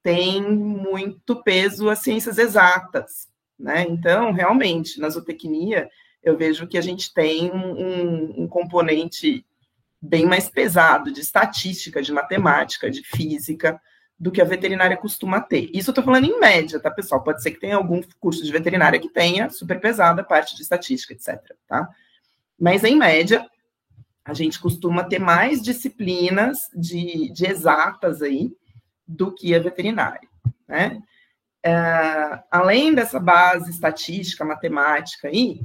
tem 0.02 0.42
muito 0.42 1.42
peso 1.42 1.88
às 1.88 2.00
ciências 2.00 2.36
exatas. 2.36 3.28
Né? 3.58 3.86
Então, 3.88 4.30
realmente, 4.30 5.00
na 5.00 5.08
zootecnia, 5.08 5.88
eu 6.22 6.36
vejo 6.36 6.66
que 6.66 6.78
a 6.78 6.80
gente 6.82 7.12
tem 7.12 7.50
um, 7.52 8.42
um 8.42 8.48
componente 8.48 9.44
bem 10.00 10.26
mais 10.26 10.48
pesado 10.48 11.12
de 11.12 11.20
estatística, 11.20 12.02
de 12.02 12.12
matemática, 12.12 12.90
de 12.90 13.02
física, 13.02 13.80
do 14.18 14.30
que 14.30 14.40
a 14.40 14.44
veterinária 14.44 14.96
costuma 14.96 15.40
ter. 15.40 15.70
Isso 15.74 15.90
eu 15.90 15.92
estou 15.92 16.04
falando 16.04 16.24
em 16.24 16.40
média, 16.40 16.80
tá, 16.80 16.90
pessoal? 16.90 17.22
Pode 17.22 17.42
ser 17.42 17.50
que 17.50 17.60
tenha 17.60 17.76
algum 17.76 18.00
curso 18.18 18.42
de 18.42 18.50
veterinária 18.50 18.98
que 18.98 19.10
tenha 19.10 19.50
super 19.50 19.78
pesada 19.78 20.22
a 20.22 20.24
parte 20.24 20.56
de 20.56 20.62
estatística, 20.62 21.12
etc. 21.12 21.54
Tá? 21.68 21.88
Mas 22.58 22.82
em 22.82 22.96
média, 22.96 23.46
a 24.24 24.32
gente 24.32 24.58
costuma 24.58 25.04
ter 25.04 25.18
mais 25.18 25.62
disciplinas 25.62 26.68
de, 26.74 27.30
de 27.32 27.46
exatas 27.46 28.22
aí 28.22 28.50
do 29.06 29.32
que 29.32 29.54
a 29.54 29.60
veterinária, 29.60 30.28
né? 30.66 31.00
É, 31.62 32.42
além 32.50 32.94
dessa 32.94 33.18
base 33.18 33.70
estatística, 33.70 34.44
matemática 34.44 35.28
aí, 35.28 35.60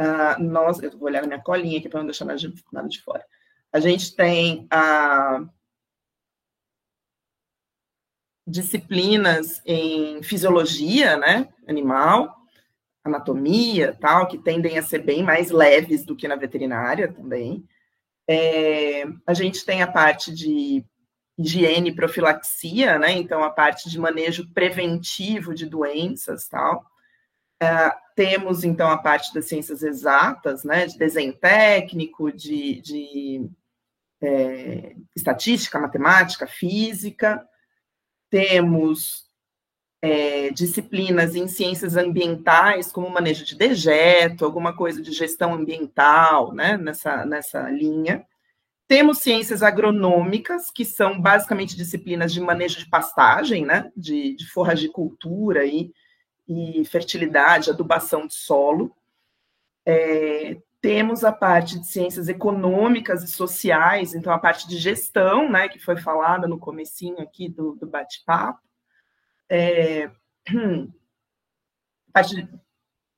Uh, 0.00 0.42
nós, 0.42 0.82
eu 0.82 0.90
vou 0.92 1.08
olhar 1.08 1.20
na 1.20 1.28
minha 1.28 1.42
colinha 1.42 1.78
aqui 1.78 1.88
para 1.88 2.00
não 2.00 2.06
deixar 2.06 2.24
nada 2.24 2.38
de, 2.38 2.54
nada 2.72 2.88
de 2.88 3.02
fora. 3.02 3.22
A 3.70 3.78
gente 3.78 4.16
tem 4.16 4.66
uh, 4.72 5.46
disciplinas 8.46 9.60
em 9.66 10.22
fisiologia, 10.22 11.18
né, 11.18 11.48
animal, 11.68 12.34
anatomia, 13.04 13.94
tal, 14.00 14.26
que 14.26 14.38
tendem 14.38 14.78
a 14.78 14.82
ser 14.82 15.00
bem 15.00 15.22
mais 15.22 15.50
leves 15.50 16.04
do 16.04 16.16
que 16.16 16.26
na 16.26 16.36
veterinária 16.36 17.12
também. 17.12 17.62
É, 18.28 19.04
a 19.26 19.34
gente 19.34 19.64
tem 19.66 19.82
a 19.82 19.90
parte 19.90 20.32
de 20.32 20.84
higiene 21.38 21.90
e 21.90 21.94
profilaxia, 21.94 22.98
né, 22.98 23.12
então 23.12 23.44
a 23.44 23.50
parte 23.50 23.90
de 23.90 23.98
manejo 23.98 24.50
preventivo 24.54 25.54
de 25.54 25.66
doenças, 25.66 26.48
tal. 26.48 26.86
Uh, 27.62 27.92
temos, 28.20 28.64
então, 28.64 28.90
a 28.90 28.98
parte 28.98 29.32
das 29.32 29.46
ciências 29.46 29.82
exatas, 29.82 30.62
né, 30.62 30.84
de 30.84 30.98
desenho 30.98 31.32
técnico, 31.32 32.30
de, 32.30 32.78
de 32.82 33.50
é, 34.20 34.94
estatística, 35.16 35.78
matemática, 35.78 36.46
física. 36.46 37.42
Temos 38.28 39.24
é, 40.02 40.50
disciplinas 40.50 41.34
em 41.34 41.48
ciências 41.48 41.96
ambientais, 41.96 42.92
como 42.92 43.08
manejo 43.08 43.42
de 43.42 43.56
dejeto, 43.56 44.44
alguma 44.44 44.76
coisa 44.76 45.00
de 45.00 45.12
gestão 45.12 45.54
ambiental, 45.54 46.52
né, 46.52 46.76
nessa, 46.76 47.24
nessa 47.24 47.70
linha. 47.70 48.26
Temos 48.86 49.20
ciências 49.20 49.62
agronômicas, 49.62 50.70
que 50.70 50.84
são 50.84 51.18
basicamente 51.18 51.74
disciplinas 51.74 52.34
de 52.34 52.40
manejo 52.42 52.80
de 52.80 52.90
pastagem, 52.90 53.64
né, 53.64 53.90
de, 53.96 54.36
de 54.36 54.46
forragicultura 54.50 55.64
e 55.64 55.90
e 56.50 56.84
fertilidade, 56.84 57.70
adubação 57.70 58.26
de 58.26 58.34
solo. 58.34 58.92
É, 59.86 60.60
temos 60.80 61.22
a 61.22 61.30
parte 61.30 61.78
de 61.78 61.86
ciências 61.86 62.28
econômicas 62.28 63.22
e 63.22 63.28
sociais, 63.28 64.14
então 64.14 64.32
a 64.32 64.38
parte 64.38 64.66
de 64.66 64.76
gestão, 64.76 65.48
né, 65.48 65.68
que 65.68 65.78
foi 65.78 65.96
falada 65.96 66.48
no 66.48 66.58
comecinho 66.58 67.20
aqui 67.20 67.48
do, 67.48 67.76
do 67.76 67.86
bate-papo. 67.86 68.60
É, 69.48 70.10
parte 72.12 72.34
de, 72.34 72.48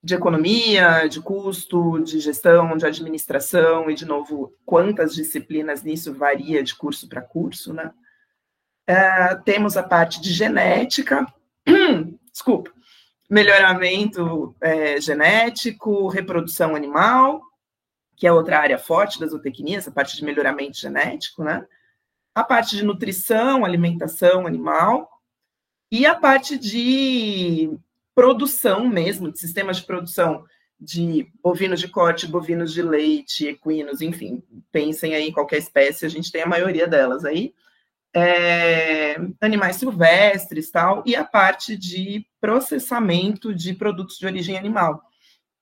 de 0.02 0.14
economia, 0.14 1.06
de 1.08 1.22
custo, 1.22 2.00
de 2.00 2.20
gestão, 2.20 2.76
de 2.76 2.84
administração, 2.84 3.90
e, 3.90 3.94
de 3.94 4.04
novo, 4.04 4.54
quantas 4.66 5.14
disciplinas 5.14 5.82
nisso 5.82 6.12
varia 6.12 6.62
de 6.62 6.74
curso 6.74 7.08
para 7.08 7.22
curso, 7.22 7.72
né? 7.72 7.94
É, 8.86 9.36
temos 9.36 9.76
a 9.76 9.82
parte 9.82 10.20
de 10.20 10.32
genética, 10.32 11.24
desculpa, 12.30 12.71
melhoramento 13.32 14.54
é, 14.60 15.00
genético, 15.00 16.06
reprodução 16.08 16.76
animal, 16.76 17.40
que 18.14 18.26
é 18.26 18.32
outra 18.32 18.58
área 18.58 18.78
forte 18.78 19.18
da 19.18 19.26
zootecnia, 19.26 19.78
essa 19.78 19.90
parte 19.90 20.14
de 20.14 20.22
melhoramento 20.22 20.76
genético, 20.76 21.42
né? 21.42 21.66
A 22.34 22.44
parte 22.44 22.76
de 22.76 22.84
nutrição, 22.84 23.64
alimentação 23.64 24.46
animal, 24.46 25.08
e 25.90 26.04
a 26.04 26.14
parte 26.14 26.58
de 26.58 27.70
produção 28.14 28.86
mesmo, 28.86 29.32
de 29.32 29.38
sistemas 29.38 29.78
de 29.78 29.86
produção 29.86 30.44
de 30.78 31.26
bovinos 31.42 31.80
de 31.80 31.88
corte, 31.88 32.26
bovinos 32.26 32.70
de 32.70 32.82
leite, 32.82 33.46
equinos, 33.46 34.02
enfim, 34.02 34.42
pensem 34.70 35.14
aí 35.14 35.28
em 35.28 35.32
qualquer 35.32 35.56
espécie, 35.56 36.04
a 36.04 36.08
gente 36.08 36.30
tem 36.30 36.42
a 36.42 36.46
maioria 36.46 36.86
delas 36.86 37.24
aí 37.24 37.54
é, 38.14 39.16
animais 39.40 39.76
silvestres 39.76 40.70
tal, 40.70 41.02
e 41.06 41.16
a 41.16 41.24
parte 41.24 41.76
de 41.76 42.26
processamento 42.40 43.54
de 43.54 43.74
produtos 43.74 44.18
de 44.18 44.26
origem 44.26 44.56
animal. 44.56 45.02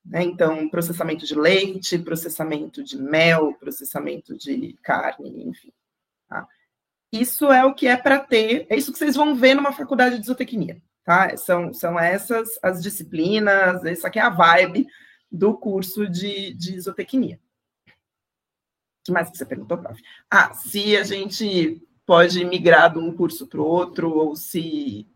Né? 0.05 0.23
Então, 0.25 0.69
processamento 0.69 1.27
de 1.27 1.35
leite, 1.35 1.99
processamento 1.99 2.83
de 2.83 2.97
mel, 2.97 3.55
processamento 3.55 4.37
de 4.37 4.77
carne, 4.83 5.45
enfim. 5.45 5.73
Tá? 6.29 6.47
Isso 7.13 7.53
é 7.53 7.65
o 7.65 7.75
que 7.75 7.87
é 7.87 7.97
para 7.97 8.19
ter, 8.19 8.67
é 8.69 8.77
isso 8.77 8.93
que 8.93 8.99
vocês 8.99 9.17
vão 9.17 9.35
ver 9.35 9.55
numa 9.55 9.73
faculdade 9.73 10.19
de 10.19 10.27
zootecnia. 10.27 10.81
Tá? 11.05 11.37
São, 11.37 11.73
são 11.73 11.99
essas 11.99 12.49
as 12.63 12.83
disciplinas, 12.83 13.85
essa 13.85 14.09
aqui 14.09 14.19
é 14.19 14.23
a 14.23 14.31
vibe 14.31 14.87
do 15.31 15.57
curso 15.57 16.09
de, 16.09 16.53
de 16.55 16.81
zootecnia. 16.81 17.39
O 17.87 19.05
que 19.05 19.13
mais 19.13 19.31
que 19.31 19.39
você 19.39 19.47
perguntou, 19.47 19.79
prof? 19.79 20.01
Ah, 20.31 20.53
se 20.53 20.97
a 20.97 21.03
gente 21.03 21.81
pode 22.11 22.45
migrar 22.45 22.93
de 22.93 22.99
um 22.99 23.15
curso 23.15 23.47
para 23.47 23.61
o 23.61 23.65
outro, 23.65 24.11
ou 24.13 24.35
se 24.35 25.07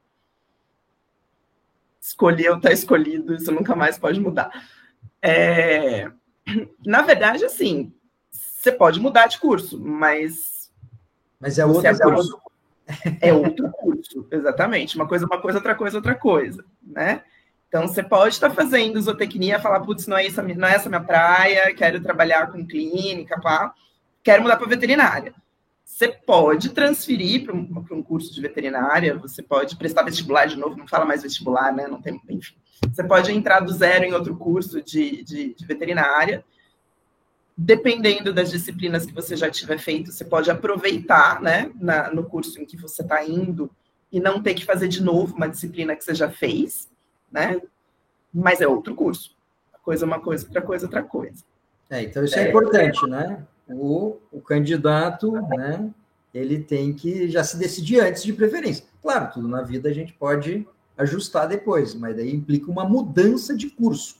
escolheu, 2.00 2.56
está 2.56 2.70
escolhido, 2.70 3.34
isso 3.34 3.50
nunca 3.50 3.74
mais 3.74 3.98
pode 3.98 4.20
mudar. 4.20 4.48
É, 5.20 6.08
na 6.86 7.02
verdade, 7.02 7.44
assim, 7.44 7.92
você 8.30 8.70
pode 8.70 9.00
mudar 9.00 9.26
de 9.26 9.40
curso, 9.40 9.76
mas. 9.80 10.70
Mas 11.40 11.58
é 11.58 11.66
outro 11.66 11.98
curso. 11.98 12.40
É 13.20 13.32
outro 13.32 13.72
curso, 13.72 14.28
exatamente. 14.30 14.94
Uma 14.94 15.08
coisa, 15.08 15.26
uma 15.26 15.40
coisa, 15.40 15.58
outra 15.58 15.74
coisa, 15.74 15.96
outra 15.96 16.14
coisa, 16.14 16.64
né? 16.80 17.24
Então, 17.66 17.88
você 17.88 18.04
pode 18.04 18.34
estar 18.34 18.50
fazendo 18.50 19.02
zootecnia, 19.02 19.58
falar, 19.58 19.80
putz, 19.80 20.06
não 20.06 20.16
é, 20.16 20.24
isso, 20.24 20.40
não 20.40 20.68
é 20.68 20.76
essa 20.76 20.88
minha 20.88 21.02
praia, 21.02 21.74
quero 21.74 22.00
trabalhar 22.00 22.52
com 22.52 22.64
clínica, 22.64 23.40
pá, 23.40 23.74
quero 24.22 24.44
mudar 24.44 24.58
para 24.58 24.68
veterinária. 24.68 25.34
Você 25.94 26.08
pode 26.08 26.70
transferir 26.70 27.44
para 27.44 27.54
um, 27.54 27.86
um, 27.92 28.02
curso 28.02 28.34
de 28.34 28.40
veterinária, 28.40 29.16
você 29.16 29.40
pode 29.40 29.76
prestar 29.76 30.02
vestibular 30.02 30.46
de 30.46 30.56
novo, 30.56 30.76
não 30.76 30.88
fala 30.88 31.04
mais 31.04 31.22
vestibular, 31.22 31.72
né? 31.72 31.86
Não 31.86 32.02
tem, 32.02 32.20
enfim. 32.28 32.56
Você 32.92 33.04
pode 33.04 33.30
entrar 33.30 33.60
do 33.60 33.72
zero 33.72 34.04
em 34.04 34.12
outro 34.12 34.36
curso 34.36 34.82
de, 34.82 35.22
de, 35.22 35.54
de 35.54 35.64
veterinária. 35.64 36.44
Dependendo 37.56 38.32
das 38.32 38.50
disciplinas 38.50 39.06
que 39.06 39.14
você 39.14 39.36
já 39.36 39.48
tiver 39.48 39.78
feito, 39.78 40.10
você 40.10 40.24
pode 40.24 40.50
aproveitar, 40.50 41.40
né, 41.40 41.70
na, 41.76 42.12
no 42.12 42.24
curso 42.24 42.60
em 42.60 42.66
que 42.66 42.76
você 42.76 43.02
está 43.02 43.24
indo 43.24 43.70
e 44.10 44.18
não 44.18 44.42
ter 44.42 44.54
que 44.54 44.64
fazer 44.64 44.88
de 44.88 45.00
novo 45.00 45.36
uma 45.36 45.48
disciplina 45.48 45.94
que 45.94 46.02
você 46.02 46.12
já 46.12 46.28
fez, 46.28 46.90
né? 47.30 47.62
Mas 48.34 48.60
é 48.60 48.66
outro 48.66 48.96
curso. 48.96 49.36
Uma 49.72 49.78
coisa, 49.78 50.04
é 50.04 50.06
uma 50.06 50.20
coisa, 50.20 50.44
outra 50.44 50.60
coisa, 50.60 50.86
outra 50.86 51.02
coisa. 51.04 51.44
É, 51.88 52.02
então 52.02 52.24
isso 52.24 52.36
é, 52.36 52.46
é 52.46 52.48
importante, 52.48 53.06
né? 53.06 53.46
O, 53.68 54.16
o 54.30 54.40
candidato, 54.40 55.32
né, 55.32 55.90
ele 56.32 56.58
tem 56.60 56.92
que 56.92 57.28
já 57.28 57.44
se 57.44 57.56
decidir 57.56 58.00
antes 58.00 58.22
de 58.22 58.32
preferência. 58.32 58.84
Claro, 59.02 59.32
tudo 59.32 59.48
na 59.48 59.62
vida 59.62 59.88
a 59.88 59.92
gente 59.92 60.12
pode 60.12 60.66
ajustar 60.96 61.48
depois, 61.48 61.94
mas 61.94 62.16
daí 62.16 62.34
implica 62.34 62.70
uma 62.70 62.84
mudança 62.84 63.56
de 63.56 63.68
curso, 63.70 64.16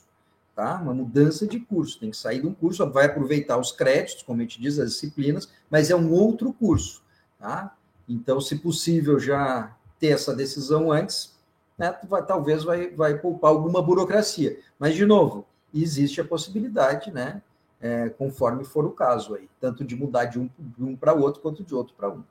tá? 0.55 0.79
Uma 0.81 0.93
mudança 0.93 1.47
de 1.47 1.59
curso, 1.59 1.99
tem 1.99 2.11
que 2.11 2.17
sair 2.17 2.41
de 2.41 2.47
um 2.47 2.53
curso, 2.53 2.89
vai 2.89 3.05
aproveitar 3.05 3.57
os 3.57 3.71
créditos, 3.71 4.23
como 4.23 4.39
a 4.39 4.43
gente 4.43 4.61
diz, 4.61 4.79
as 4.79 4.91
disciplinas, 4.91 5.49
mas 5.69 5.89
é 5.89 5.95
um 5.95 6.11
outro 6.11 6.51
curso, 6.53 7.01
tá? 7.39 7.75
Então, 8.07 8.39
se 8.39 8.57
possível, 8.57 9.19
já 9.19 9.75
ter 9.99 10.07
essa 10.07 10.35
decisão 10.35 10.91
antes, 10.91 11.33
né, 11.77 11.97
vai, 12.07 12.25
talvez 12.25 12.63
vai, 12.63 12.89
vai 12.91 13.17
poupar 13.17 13.51
alguma 13.51 13.81
burocracia. 13.81 14.59
Mas, 14.77 14.95
de 14.95 15.05
novo, 15.05 15.45
existe 15.73 16.21
a 16.21 16.25
possibilidade, 16.25 17.11
né, 17.11 17.41
é, 17.81 18.09
conforme 18.09 18.63
for 18.63 18.85
o 18.85 18.91
caso 18.91 19.35
aí, 19.35 19.49
tanto 19.59 19.83
de 19.83 19.95
mudar 19.95 20.25
de 20.25 20.39
um, 20.39 20.49
um 20.79 20.95
para 20.95 21.13
outro 21.13 21.41
quanto 21.41 21.63
de 21.63 21.73
outro 21.73 21.93
para 21.95 22.09
um. 22.09 22.23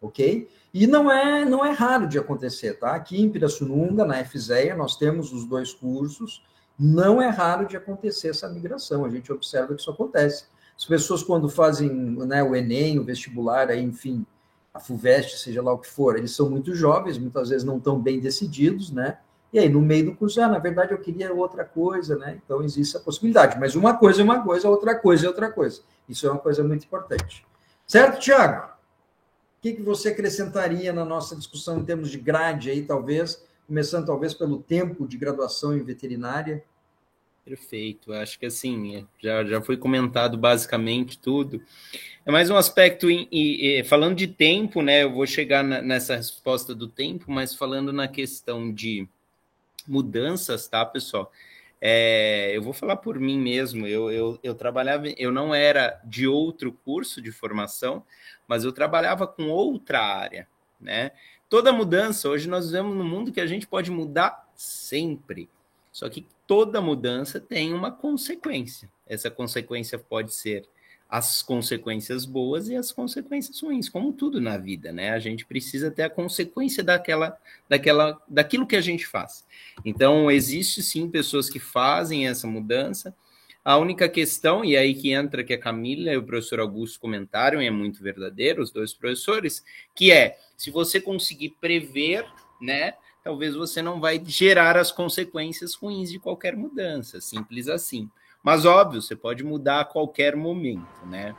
Ok? 0.00 0.48
E 0.72 0.86
não 0.86 1.10
é, 1.10 1.44
não 1.44 1.64
é 1.64 1.72
raro 1.72 2.06
de 2.06 2.18
acontecer, 2.18 2.74
tá? 2.74 2.94
Aqui 2.94 3.20
em 3.20 3.28
Pirassununga, 3.28 4.04
na 4.04 4.24
FZEA, 4.24 4.76
nós 4.76 4.96
temos 4.96 5.32
os 5.32 5.44
dois 5.44 5.72
cursos, 5.72 6.44
não 6.78 7.20
é 7.20 7.28
raro 7.28 7.66
de 7.66 7.76
acontecer 7.76 8.28
essa 8.28 8.48
migração, 8.48 9.04
a 9.04 9.10
gente 9.10 9.32
observa 9.32 9.74
que 9.74 9.80
isso 9.80 9.90
acontece. 9.90 10.44
As 10.76 10.84
pessoas, 10.84 11.24
quando 11.24 11.48
fazem 11.48 11.90
né, 11.90 12.42
o 12.44 12.54
Enem, 12.54 13.00
o 13.00 13.04
vestibular, 13.04 13.68
aí, 13.68 13.82
enfim, 13.82 14.24
a 14.72 14.78
FUVEST, 14.78 15.38
seja 15.38 15.60
lá 15.60 15.72
o 15.72 15.78
que 15.78 15.88
for, 15.88 16.16
eles 16.16 16.30
são 16.30 16.48
muito 16.48 16.72
jovens, 16.72 17.18
muitas 17.18 17.48
vezes 17.48 17.64
não 17.64 17.78
estão 17.78 18.00
bem 18.00 18.20
decididos, 18.20 18.92
né? 18.92 19.18
E 19.52 19.58
aí, 19.58 19.68
no 19.68 19.80
meio 19.80 20.06
do 20.06 20.14
curso, 20.14 20.40
ah, 20.42 20.48
na 20.48 20.58
verdade, 20.58 20.92
eu 20.92 20.98
queria 20.98 21.32
outra 21.32 21.64
coisa, 21.64 22.16
né? 22.16 22.38
Então, 22.44 22.62
existe 22.62 22.96
a 22.96 23.00
possibilidade. 23.00 23.58
Mas 23.58 23.74
uma 23.74 23.96
coisa 23.96 24.20
é 24.20 24.24
uma 24.24 24.42
coisa, 24.42 24.68
outra 24.68 24.94
coisa 24.94 25.26
é 25.26 25.28
outra 25.28 25.50
coisa. 25.50 25.80
Isso 26.08 26.26
é 26.26 26.30
uma 26.30 26.38
coisa 26.38 26.62
muito 26.62 26.84
importante. 26.84 27.46
Certo, 27.86 28.20
Tiago? 28.20 28.66
O 29.58 29.60
que, 29.62 29.72
que 29.72 29.82
você 29.82 30.10
acrescentaria 30.10 30.92
na 30.92 31.04
nossa 31.04 31.34
discussão 31.34 31.78
em 31.78 31.84
termos 31.84 32.10
de 32.10 32.18
grade 32.18 32.70
aí, 32.70 32.82
talvez, 32.82 33.42
começando 33.66 34.06
talvez 34.06 34.34
pelo 34.34 34.58
tempo 34.58 35.08
de 35.08 35.16
graduação 35.16 35.76
em 35.76 35.82
veterinária? 35.82 36.62
Perfeito. 37.48 38.12
Acho 38.12 38.38
que 38.38 38.44
assim, 38.44 39.06
já, 39.18 39.42
já 39.42 39.62
foi 39.62 39.78
comentado 39.78 40.36
basicamente 40.36 41.18
tudo. 41.18 41.62
É 42.26 42.30
mais 42.30 42.50
um 42.50 42.56
aspecto, 42.56 43.10
em, 43.10 43.26
em, 43.32 43.82
falando 43.82 44.16
de 44.16 44.28
tempo, 44.28 44.82
né? 44.82 45.02
Eu 45.02 45.12
vou 45.14 45.26
chegar 45.26 45.64
na, 45.64 45.80
nessa 45.80 46.14
resposta 46.14 46.74
do 46.74 46.86
tempo, 46.86 47.24
mas 47.28 47.54
falando 47.54 47.90
na 47.90 48.06
questão 48.06 48.70
de 48.70 49.08
mudanças, 49.88 50.68
tá, 50.68 50.84
pessoal? 50.84 51.32
É, 51.80 52.50
eu 52.54 52.62
vou 52.62 52.72
falar 52.72 52.96
por 52.96 53.18
mim 53.18 53.38
mesmo. 53.38 53.86
Eu, 53.86 54.10
eu, 54.10 54.38
eu 54.42 54.54
trabalhava, 54.54 55.08
eu 55.16 55.32
não 55.32 55.54
era 55.54 56.00
de 56.04 56.26
outro 56.26 56.72
curso 56.84 57.22
de 57.22 57.32
formação, 57.32 58.04
mas 58.46 58.64
eu 58.64 58.72
trabalhava 58.72 59.26
com 59.26 59.48
outra 59.48 60.00
área, 60.00 60.48
né? 60.80 61.12
Toda 61.48 61.72
mudança, 61.72 62.28
hoje 62.28 62.48
nós 62.48 62.66
vivemos 62.66 62.94
num 62.94 63.08
mundo 63.08 63.32
que 63.32 63.40
a 63.40 63.46
gente 63.46 63.66
pode 63.66 63.90
mudar 63.90 64.46
sempre. 64.54 65.48
Só 65.90 66.08
que 66.08 66.26
toda 66.46 66.80
mudança 66.80 67.40
tem 67.40 67.72
uma 67.72 67.90
consequência. 67.90 68.90
Essa 69.06 69.30
consequência 69.30 69.98
pode 69.98 70.34
ser 70.34 70.68
as 71.08 71.42
consequências 71.42 72.26
boas 72.26 72.68
e 72.68 72.76
as 72.76 72.92
consequências 72.92 73.58
ruins, 73.60 73.88
como 73.88 74.12
tudo 74.12 74.40
na 74.40 74.58
vida, 74.58 74.92
né? 74.92 75.10
A 75.10 75.18
gente 75.18 75.46
precisa 75.46 75.90
ter 75.90 76.02
a 76.02 76.10
consequência 76.10 76.84
daquela, 76.84 77.38
daquela, 77.68 78.20
daquilo 78.28 78.66
que 78.66 78.76
a 78.76 78.80
gente 78.80 79.06
faz. 79.06 79.46
Então, 79.84 80.30
existe 80.30 80.82
sim 80.82 81.08
pessoas 81.08 81.48
que 81.48 81.58
fazem 81.58 82.28
essa 82.28 82.46
mudança. 82.46 83.14
A 83.64 83.76
única 83.78 84.08
questão, 84.08 84.64
e 84.64 84.76
aí 84.76 84.94
que 84.94 85.12
entra 85.12 85.42
que 85.42 85.54
a 85.54 85.58
Camila 85.58 86.12
e 86.12 86.16
o 86.16 86.22
professor 86.22 86.60
Augusto 86.60 87.00
comentaram, 87.00 87.62
e 87.62 87.66
é 87.66 87.70
muito 87.70 88.02
verdadeiro, 88.02 88.62
os 88.62 88.70
dois 88.70 88.92
professores, 88.92 89.64
que 89.94 90.12
é 90.12 90.38
se 90.56 90.70
você 90.70 91.00
conseguir 91.00 91.56
prever, 91.60 92.26
né? 92.60 92.94
talvez 93.28 93.54
você 93.54 93.82
não 93.82 94.00
vai 94.00 94.22
gerar 94.24 94.76
as 94.76 94.90
consequências 94.90 95.74
ruins 95.74 96.10
de 96.10 96.18
qualquer 96.18 96.56
mudança, 96.56 97.20
simples 97.20 97.68
assim. 97.68 98.10
Mas 98.42 98.64
óbvio, 98.64 99.02
você 99.02 99.16
pode 99.16 99.44
mudar 99.44 99.80
a 99.80 99.84
qualquer 99.84 100.36
momento, 100.36 101.06
né? 101.06 101.34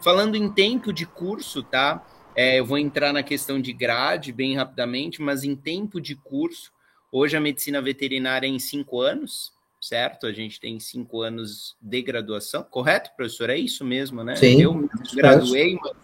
Falando 0.00 0.34
em 0.34 0.50
tempo 0.50 0.92
de 0.92 1.06
curso, 1.06 1.62
tá? 1.62 2.04
É, 2.34 2.58
eu 2.58 2.64
vou 2.64 2.78
entrar 2.78 3.12
na 3.12 3.22
questão 3.22 3.60
de 3.60 3.72
grade 3.72 4.32
bem 4.32 4.56
rapidamente, 4.56 5.20
mas 5.20 5.44
em 5.44 5.54
tempo 5.54 6.00
de 6.00 6.14
curso, 6.14 6.72
hoje 7.12 7.36
a 7.36 7.40
medicina 7.40 7.82
veterinária 7.82 8.46
é 8.46 8.50
em 8.50 8.58
cinco 8.58 9.00
anos, 9.00 9.52
certo? 9.80 10.26
A 10.26 10.32
gente 10.32 10.60
tem 10.60 10.78
cinco 10.78 11.22
anos 11.22 11.76
de 11.80 12.02
graduação, 12.02 12.62
correto, 12.62 13.10
professor? 13.16 13.50
É 13.50 13.56
isso 13.56 13.84
mesmo, 13.84 14.22
né? 14.22 14.36
Sim. 14.36 14.60
Eu 14.60 14.88
graduei, 15.14 15.78
mas, 15.80 15.96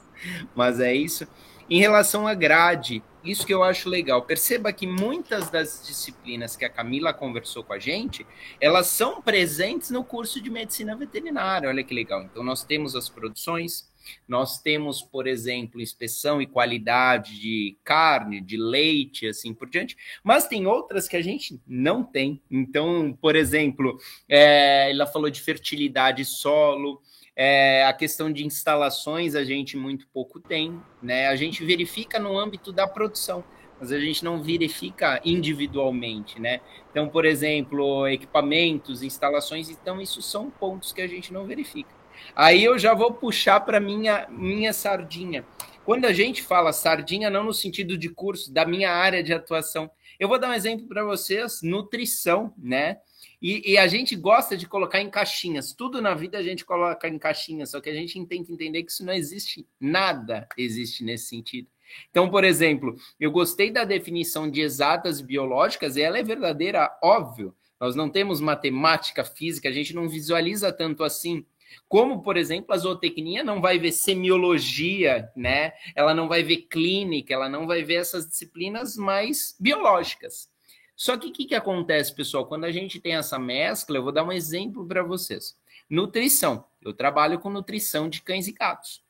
mas 0.54 0.80
é 0.80 0.94
isso. 0.94 1.26
Em 1.68 1.80
relação 1.80 2.28
à 2.28 2.34
grade, 2.34 3.02
isso 3.24 3.44
que 3.44 3.52
eu 3.52 3.64
acho 3.64 3.88
legal. 3.88 4.22
Perceba 4.22 4.72
que 4.72 4.86
muitas 4.86 5.50
das 5.50 5.84
disciplinas 5.84 6.54
que 6.54 6.64
a 6.64 6.70
Camila 6.70 7.12
conversou 7.12 7.64
com 7.64 7.72
a 7.72 7.78
gente, 7.78 8.24
elas 8.60 8.86
são 8.86 9.20
presentes 9.20 9.90
no 9.90 10.04
curso 10.04 10.40
de 10.40 10.48
medicina 10.48 10.94
veterinária. 10.94 11.68
Olha 11.68 11.82
que 11.82 11.92
legal. 11.92 12.22
Então, 12.22 12.44
nós 12.44 12.62
temos 12.62 12.94
as 12.94 13.08
produções, 13.08 13.90
nós 14.28 14.60
temos, 14.60 15.02
por 15.02 15.26
exemplo, 15.26 15.80
inspeção 15.80 16.40
e 16.40 16.46
qualidade 16.46 17.40
de 17.40 17.76
carne, 17.82 18.40
de 18.40 18.56
leite, 18.56 19.26
assim 19.26 19.52
por 19.52 19.68
diante, 19.68 19.96
mas 20.22 20.46
tem 20.46 20.66
outras 20.66 21.08
que 21.08 21.16
a 21.16 21.22
gente 21.22 21.60
não 21.66 22.04
tem. 22.04 22.40
Então, 22.48 23.16
por 23.20 23.34
exemplo, 23.34 23.98
é, 24.28 24.90
ela 24.90 25.06
falou 25.06 25.30
de 25.30 25.40
fertilidade 25.40 26.24
solo, 26.24 27.02
é, 27.36 27.84
a 27.84 27.92
questão 27.92 28.32
de 28.32 28.46
instalações 28.46 29.34
a 29.34 29.44
gente 29.44 29.76
muito 29.76 30.08
pouco 30.08 30.40
tem, 30.40 30.80
né? 31.02 31.28
A 31.28 31.36
gente 31.36 31.62
verifica 31.62 32.18
no 32.18 32.38
âmbito 32.38 32.72
da 32.72 32.88
produção, 32.88 33.44
mas 33.78 33.92
a 33.92 34.00
gente 34.00 34.24
não 34.24 34.42
verifica 34.42 35.20
individualmente, 35.22 36.40
né? 36.40 36.60
Então, 36.90 37.06
por 37.08 37.26
exemplo, 37.26 38.08
equipamentos, 38.08 39.02
instalações, 39.02 39.68
então 39.68 40.00
isso 40.00 40.22
são 40.22 40.50
pontos 40.50 40.92
que 40.92 41.02
a 41.02 41.06
gente 41.06 41.30
não 41.30 41.44
verifica. 41.44 41.90
Aí 42.34 42.64
eu 42.64 42.78
já 42.78 42.94
vou 42.94 43.12
puxar 43.12 43.60
para 43.60 43.78
minha 43.78 44.26
minha 44.30 44.72
sardinha. 44.72 45.44
Quando 45.84 46.06
a 46.06 46.12
gente 46.14 46.42
fala 46.42 46.72
sardinha, 46.72 47.28
não 47.28 47.44
no 47.44 47.52
sentido 47.52 47.98
de 47.98 48.08
curso, 48.08 48.52
da 48.52 48.64
minha 48.64 48.90
área 48.90 49.22
de 49.22 49.34
atuação. 49.34 49.90
Eu 50.18 50.26
vou 50.26 50.38
dar 50.38 50.48
um 50.48 50.54
exemplo 50.54 50.86
para 50.88 51.04
vocês: 51.04 51.60
nutrição, 51.62 52.54
né? 52.56 52.96
E, 53.40 53.72
e, 53.72 53.78
a 53.78 53.86
gente 53.86 54.16
gosta 54.16 54.56
de 54.56 54.66
colocar 54.66 55.00
em 55.00 55.10
caixinhas. 55.10 55.72
Tudo 55.72 56.00
na 56.00 56.14
vida 56.14 56.38
a 56.38 56.42
gente 56.42 56.64
coloca 56.64 57.06
em 57.08 57.18
caixinhas, 57.18 57.70
só 57.70 57.80
que 57.80 57.90
a 57.90 57.94
gente 57.94 58.24
tem 58.26 58.42
que 58.42 58.52
entender 58.52 58.82
que 58.82 58.90
isso 58.90 59.04
não 59.04 59.12
existe. 59.12 59.66
Nada 59.78 60.48
existe 60.56 61.04
nesse 61.04 61.28
sentido. 61.28 61.68
Então, 62.10 62.30
por 62.30 62.44
exemplo, 62.44 62.96
eu 63.20 63.30
gostei 63.30 63.70
da 63.70 63.84
definição 63.84 64.50
de 64.50 64.60
exatas 64.60 65.20
biológicas, 65.20 65.96
e 65.96 66.02
ela 66.02 66.18
é 66.18 66.22
verdadeira, 66.22 66.90
óbvio. 67.02 67.54
Nós 67.78 67.94
não 67.94 68.08
temos 68.08 68.40
matemática, 68.40 69.22
física, 69.22 69.68
a 69.68 69.72
gente 69.72 69.94
não 69.94 70.08
visualiza 70.08 70.72
tanto 70.72 71.04
assim. 71.04 71.44
Como, 71.88 72.22
por 72.22 72.36
exemplo, 72.36 72.74
a 72.74 72.78
zootecnia 72.78 73.44
não 73.44 73.60
vai 73.60 73.78
ver 73.78 73.92
semiologia, 73.92 75.30
né? 75.36 75.72
Ela 75.94 76.14
não 76.14 76.26
vai 76.26 76.42
ver 76.42 76.68
clínica, 76.68 77.34
ela 77.34 77.48
não 77.48 77.66
vai 77.66 77.82
ver 77.82 77.96
essas 77.96 78.26
disciplinas 78.26 78.96
mais 78.96 79.54
biológicas. 79.60 80.48
Só 80.96 81.16
que 81.16 81.28
o 81.28 81.32
que, 81.32 81.44
que 81.44 81.54
acontece, 81.54 82.14
pessoal? 82.14 82.46
Quando 82.46 82.64
a 82.64 82.72
gente 82.72 82.98
tem 82.98 83.14
essa 83.14 83.38
mescla, 83.38 83.98
eu 83.98 84.02
vou 84.02 84.12
dar 84.12 84.24
um 84.24 84.32
exemplo 84.32 84.86
para 84.86 85.02
vocês. 85.02 85.56
Nutrição. 85.88 86.64
Eu 86.82 86.94
trabalho 86.94 87.38
com 87.38 87.50
nutrição 87.50 88.08
de 88.08 88.22
cães 88.22 88.48
e 88.48 88.52
gatos. 88.52 89.04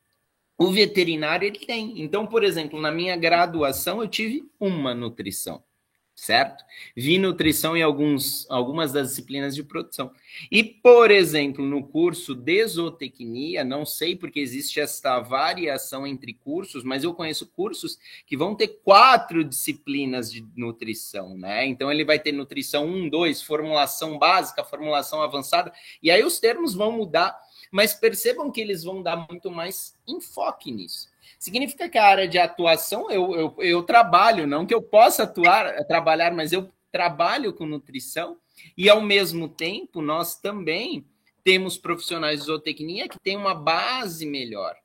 O 0.57 0.71
veterinário 0.71 1.47
ele 1.47 1.59
tem. 1.59 2.01
Então, 2.01 2.27
por 2.27 2.43
exemplo, 2.43 2.81
na 2.81 2.91
minha 2.91 3.15
graduação 3.15 4.01
eu 4.01 4.07
tive 4.07 4.43
uma 4.59 4.93
nutrição 4.93 5.63
certo? 6.17 6.65
Vi 6.95 7.19
nutrição 7.19 7.77
em 7.77 7.83
alguns, 7.83 8.49
algumas 8.49 8.91
das 8.91 9.09
disciplinas 9.09 9.53
de 9.53 9.63
produção. 9.63 10.11
E, 10.51 10.63
por 10.63 11.11
exemplo, 11.11 11.63
no 11.63 11.87
curso 11.87 12.33
de 12.33 12.65
zootecnia, 12.65 13.63
não 13.63 13.85
sei 13.85 14.15
porque 14.15 14.39
existe 14.39 14.79
esta 14.79 15.19
variação 15.19 16.07
entre 16.07 16.33
cursos, 16.33 16.83
mas 16.83 17.03
eu 17.03 17.13
conheço 17.13 17.45
cursos 17.45 17.99
que 18.25 18.35
vão 18.35 18.55
ter 18.55 18.79
quatro 18.83 19.43
disciplinas 19.43 20.31
de 20.31 20.43
nutrição, 20.55 21.37
né? 21.37 21.67
Então, 21.67 21.91
ele 21.91 22.03
vai 22.03 22.17
ter 22.17 22.31
nutrição 22.31 22.87
1, 22.87 23.09
2, 23.09 23.43
formulação 23.43 24.17
básica, 24.17 24.63
formulação 24.63 25.21
avançada, 25.21 25.71
e 26.01 26.09
aí 26.09 26.23
os 26.23 26.39
termos 26.39 26.73
vão 26.73 26.91
mudar, 26.91 27.39
mas 27.71 27.93
percebam 27.93 28.51
que 28.51 28.59
eles 28.59 28.83
vão 28.83 29.03
dar 29.03 29.27
muito 29.29 29.51
mais 29.51 29.95
enfoque 30.07 30.71
nisso. 30.71 31.09
Significa 31.39 31.89
que 31.89 31.97
a 31.97 32.05
área 32.05 32.27
de 32.27 32.37
atuação 32.37 33.09
eu, 33.09 33.35
eu, 33.35 33.55
eu 33.59 33.83
trabalho, 33.83 34.47
não 34.47 34.65
que 34.65 34.73
eu 34.73 34.81
possa 34.81 35.23
atuar, 35.23 35.85
trabalhar, 35.85 36.31
mas 36.31 36.51
eu 36.51 36.71
trabalho 36.91 37.53
com 37.53 37.65
nutrição 37.65 38.37
e 38.75 38.89
ao 38.89 39.01
mesmo 39.01 39.47
tempo 39.47 40.01
nós 40.01 40.39
também 40.39 41.05
temos 41.43 41.77
profissionais 41.77 42.39
de 42.39 42.45
zootecnia 42.47 43.07
que 43.07 43.19
têm 43.19 43.37
uma 43.37 43.53
base 43.53 44.25
melhor. 44.25 44.75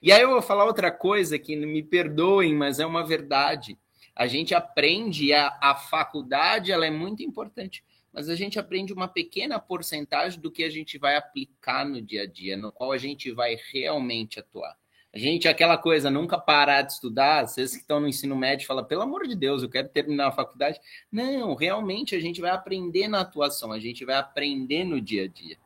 E 0.00 0.12
aí 0.12 0.22
eu 0.22 0.30
vou 0.30 0.42
falar 0.42 0.64
outra 0.64 0.90
coisa 0.90 1.38
que 1.38 1.56
me 1.56 1.82
perdoem, 1.82 2.54
mas 2.54 2.78
é 2.78 2.86
uma 2.86 3.04
verdade. 3.04 3.78
A 4.14 4.26
gente 4.26 4.54
aprende 4.54 5.32
a, 5.34 5.58
a 5.60 5.74
faculdade, 5.74 6.72
ela 6.72 6.86
é 6.86 6.90
muito 6.90 7.22
importante, 7.22 7.84
mas 8.12 8.30
a 8.30 8.34
gente 8.34 8.58
aprende 8.58 8.92
uma 8.92 9.08
pequena 9.08 9.58
porcentagem 9.58 10.40
do 10.40 10.50
que 10.50 10.64
a 10.64 10.70
gente 10.70 10.96
vai 10.96 11.16
aplicar 11.16 11.84
no 11.84 12.00
dia 12.00 12.22
a 12.22 12.26
dia, 12.26 12.56
no 12.56 12.72
qual 12.72 12.92
a 12.92 12.98
gente 12.98 13.30
vai 13.30 13.58
realmente 13.72 14.38
atuar. 14.38 14.74
A 15.16 15.18
gente, 15.18 15.48
aquela 15.48 15.78
coisa, 15.78 16.10
nunca 16.10 16.36
parar 16.36 16.82
de 16.82 16.92
estudar, 16.92 17.48
vocês 17.48 17.70
que 17.70 17.80
estão 17.80 17.98
no 17.98 18.06
ensino 18.06 18.36
médio 18.36 18.66
falam, 18.66 18.84
pelo 18.84 19.00
amor 19.00 19.26
de 19.26 19.34
Deus, 19.34 19.62
eu 19.62 19.68
quero 19.70 19.88
terminar 19.88 20.26
a 20.26 20.30
faculdade. 20.32 20.78
Não, 21.10 21.54
realmente 21.54 22.14
a 22.14 22.20
gente 22.20 22.38
vai 22.38 22.50
aprender 22.50 23.08
na 23.08 23.22
atuação, 23.22 23.72
a 23.72 23.78
gente 23.78 24.04
vai 24.04 24.16
aprender 24.16 24.84
no 24.84 25.00
dia 25.00 25.24
a 25.24 25.26
dia. 25.26 25.56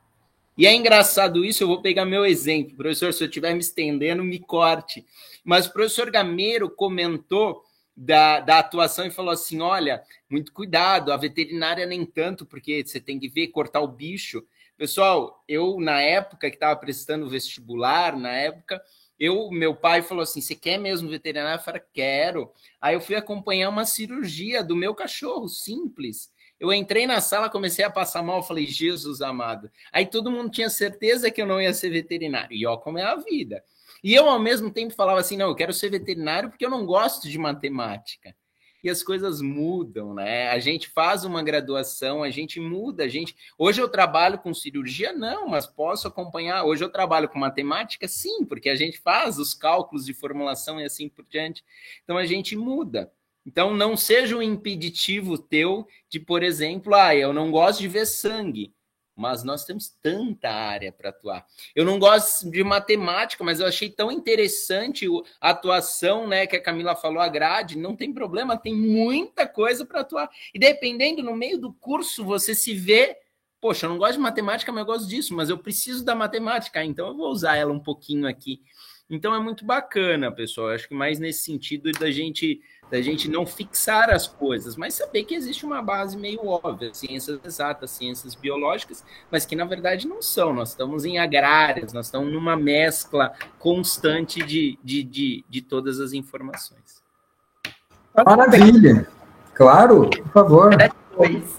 E 0.57 0.69
é 0.69 0.73
engraçado 0.73 1.45
isso, 1.45 1.65
eu 1.65 1.67
vou 1.67 1.83
pegar 1.83 2.05
meu 2.05 2.25
exemplo. 2.25 2.77
Professor, 2.77 3.13
se 3.13 3.25
eu 3.25 3.27
estiver 3.27 3.53
me 3.53 3.59
estendendo, 3.59 4.23
me 4.23 4.39
corte. 4.39 5.05
Mas 5.43 5.67
o 5.67 5.73
professor 5.73 6.13
Gameiro 6.13 6.71
comentou 6.71 7.65
da, 7.97 8.39
da 8.39 8.61
atuação 8.61 9.05
e 9.05 9.11
falou 9.11 9.33
assim: 9.33 9.61
olha, 9.61 10.01
muito 10.29 10.53
cuidado, 10.53 11.13
a 11.13 11.17
veterinária 11.17 11.87
nem 11.87 12.07
tanto, 12.07 12.47
porque 12.47 12.85
você 12.87 13.01
tem 13.01 13.19
que 13.19 13.29
ver 13.29 13.49
cortar 13.49 13.81
o 13.81 13.89
bicho. 13.89 14.45
Pessoal, 14.79 15.43
eu, 15.49 15.81
na 15.81 16.01
época 16.01 16.49
que 16.49 16.55
estava 16.55 16.79
prestando 16.79 17.29
vestibular, 17.29 18.17
na 18.17 18.31
época, 18.31 18.81
eu, 19.21 19.51
meu 19.51 19.77
pai 19.77 20.01
falou 20.01 20.23
assim: 20.23 20.41
você 20.41 20.55
quer 20.55 20.79
mesmo 20.79 21.11
veterinário? 21.11 21.61
Eu 21.61 21.65
falei, 21.65 21.83
quero. 21.93 22.51
Aí 22.81 22.95
eu 22.95 23.01
fui 23.01 23.15
acompanhar 23.15 23.69
uma 23.69 23.85
cirurgia 23.85 24.65
do 24.65 24.75
meu 24.75 24.95
cachorro, 24.95 25.47
simples. 25.47 26.33
Eu 26.59 26.73
entrei 26.73 27.07
na 27.07 27.21
sala, 27.21 27.51
comecei 27.51 27.85
a 27.85 27.91
passar 27.91 28.23
mal, 28.23 28.43
falei, 28.43 28.67
Jesus 28.67 29.21
amado. 29.21 29.71
Aí 29.93 30.07
todo 30.07 30.31
mundo 30.31 30.51
tinha 30.51 30.71
certeza 30.71 31.31
que 31.31 31.41
eu 31.41 31.47
não 31.47 31.61
ia 31.61 31.73
ser 31.75 31.91
veterinário. 31.91 32.57
E 32.57 32.67
ó, 32.67 32.77
como 32.79 32.99
é 32.99 33.03
a 33.03 33.17
vida. 33.17 33.63
E 34.03 34.15
eu, 34.15 34.29
ao 34.29 34.39
mesmo 34.39 34.71
tempo, 34.71 34.95
falava 34.95 35.21
assim: 35.21 35.37
não, 35.37 35.49
eu 35.49 35.55
quero 35.55 35.73
ser 35.75 35.91
veterinário 35.91 36.49
porque 36.49 36.65
eu 36.65 36.71
não 36.71 36.87
gosto 36.87 37.29
de 37.29 37.39
matemática 37.39 38.35
e 38.83 38.91
as 38.91 39.03
coisas 39.03 39.41
mudam, 39.41 40.15
né? 40.15 40.49
A 40.49 40.59
gente 40.59 40.89
faz 40.89 41.25
uma 41.25 41.43
graduação, 41.43 42.23
a 42.23 42.31
gente 42.31 42.59
muda, 42.61 43.05
a 43.05 43.09
gente. 43.09 43.37
Hoje 43.59 43.81
eu 43.81 43.89
trabalho 43.89 44.39
com 44.39 44.55
cirurgia, 44.55 45.13
não, 45.13 45.49
mas 45.49 45.67
posso 45.67 46.09
acompanhar. 46.09 46.65
Hoje 46.65 46.85
eu 46.85 46.91
trabalho 46.91 47.29
com 47.29 47.39
matemática, 47.39 48.09
sim, 48.09 48.45
porque 48.45 48.69
a 48.69 48.75
gente 48.75 48.99
faz 48.99 49.39
os 49.39 49.55
cálculos 49.55 50.05
de 50.05 50.15
formulação 50.15 50.81
e 50.81 50.85
assim 50.85 51.09
por 51.09 51.25
diante. 51.29 51.65
Então 52.05 52.17
a 52.17 52.27
gente 52.27 52.57
muda. 52.57 53.13
Então 53.45 53.75
não 53.75 53.97
seja 53.97 54.37
um 54.37 54.43
impeditivo 54.43 55.39
teu 55.39 55.87
de, 56.09 56.21
por 56.21 56.43
exemplo, 56.43 56.95
ah, 56.95 57.15
eu 57.15 57.33
não 57.33 57.51
gosto 57.51 57.81
de 57.81 57.89
ver 57.89 58.07
sangue 58.07 58.73
mas 59.21 59.45
nós 59.45 59.67
temos 59.67 59.95
tanta 60.03 60.49
área 60.49 60.91
para 60.91 61.11
atuar. 61.11 61.47
Eu 61.77 61.85
não 61.85 61.99
gosto 61.99 62.51
de 62.51 62.65
matemática, 62.65 63.45
mas 63.45 63.61
eu 63.61 63.67
achei 63.67 63.91
tão 63.91 64.11
interessante 64.11 65.07
a 65.39 65.51
atuação, 65.51 66.27
né, 66.27 66.47
que 66.47 66.57
a 66.57 66.63
Camila 66.63 66.97
falou, 66.97 67.21
a 67.21 67.29
grade, 67.29 67.77
não 67.77 67.95
tem 67.95 68.15
problema, 68.15 68.57
tem 68.57 68.75
muita 68.75 69.47
coisa 69.47 69.85
para 69.85 70.01
atuar. 70.01 70.31
E 70.55 70.59
dependendo, 70.59 71.23
no 71.23 71.37
meio 71.37 71.59
do 71.59 71.71
curso, 71.75 72.25
você 72.25 72.55
se 72.55 72.73
vê, 72.73 73.15
poxa, 73.61 73.85
eu 73.85 73.91
não 73.91 73.99
gosto 73.99 74.15
de 74.15 74.21
matemática, 74.21 74.73
mas 74.73 74.81
eu 74.81 74.87
gosto 74.87 75.07
disso, 75.07 75.35
mas 75.35 75.51
eu 75.51 75.59
preciso 75.59 76.03
da 76.03 76.15
matemática, 76.15 76.83
então 76.83 77.09
eu 77.09 77.15
vou 77.15 77.31
usar 77.31 77.57
ela 77.57 77.73
um 77.75 77.81
pouquinho 77.81 78.27
aqui. 78.27 78.63
Então 79.11 79.35
é 79.35 79.41
muito 79.41 79.67
bacana, 79.67 80.33
pessoal. 80.33 80.69
Eu 80.69 80.77
acho 80.77 80.89
que 80.89 80.95
mais 80.95 81.19
nesse 81.19 81.43
sentido 81.43 81.91
da 81.93 82.11
gente 82.11 82.63
da 82.91 83.01
gente 83.01 83.31
não 83.31 83.47
fixar 83.47 84.11
as 84.11 84.27
coisas, 84.27 84.77
mas 84.77 84.95
saber 84.95 85.23
que 85.25 85.35
existe 85.35 85.65
uma 85.65 85.81
base 85.81 86.17
meio 86.17 86.45
óbvia, 86.47 86.93
ciências 86.93 87.39
exatas, 87.45 87.93
ciências 87.93 88.35
biológicas, 88.35 89.05
mas 89.31 89.47
que 89.47 89.55
na 89.55 89.65
verdade 89.65 90.09
não 90.09 90.21
são. 90.21 90.53
Nós 90.53 90.71
estamos 90.71 91.05
em 91.05 91.19
agrárias, 91.19 91.93
nós 91.93 92.07
estamos 92.07 92.33
numa 92.33 92.57
mescla 92.57 93.33
constante 93.59 94.43
de, 94.43 94.77
de, 94.83 95.05
de, 95.05 95.45
de 95.49 95.63
todas 95.63 96.01
as 96.01 96.13
informações. 96.13 97.01
Maravilha! 98.27 99.07
Claro, 99.55 100.11
por 100.11 100.33
favor. 100.33 100.77
Depois, 100.77 101.59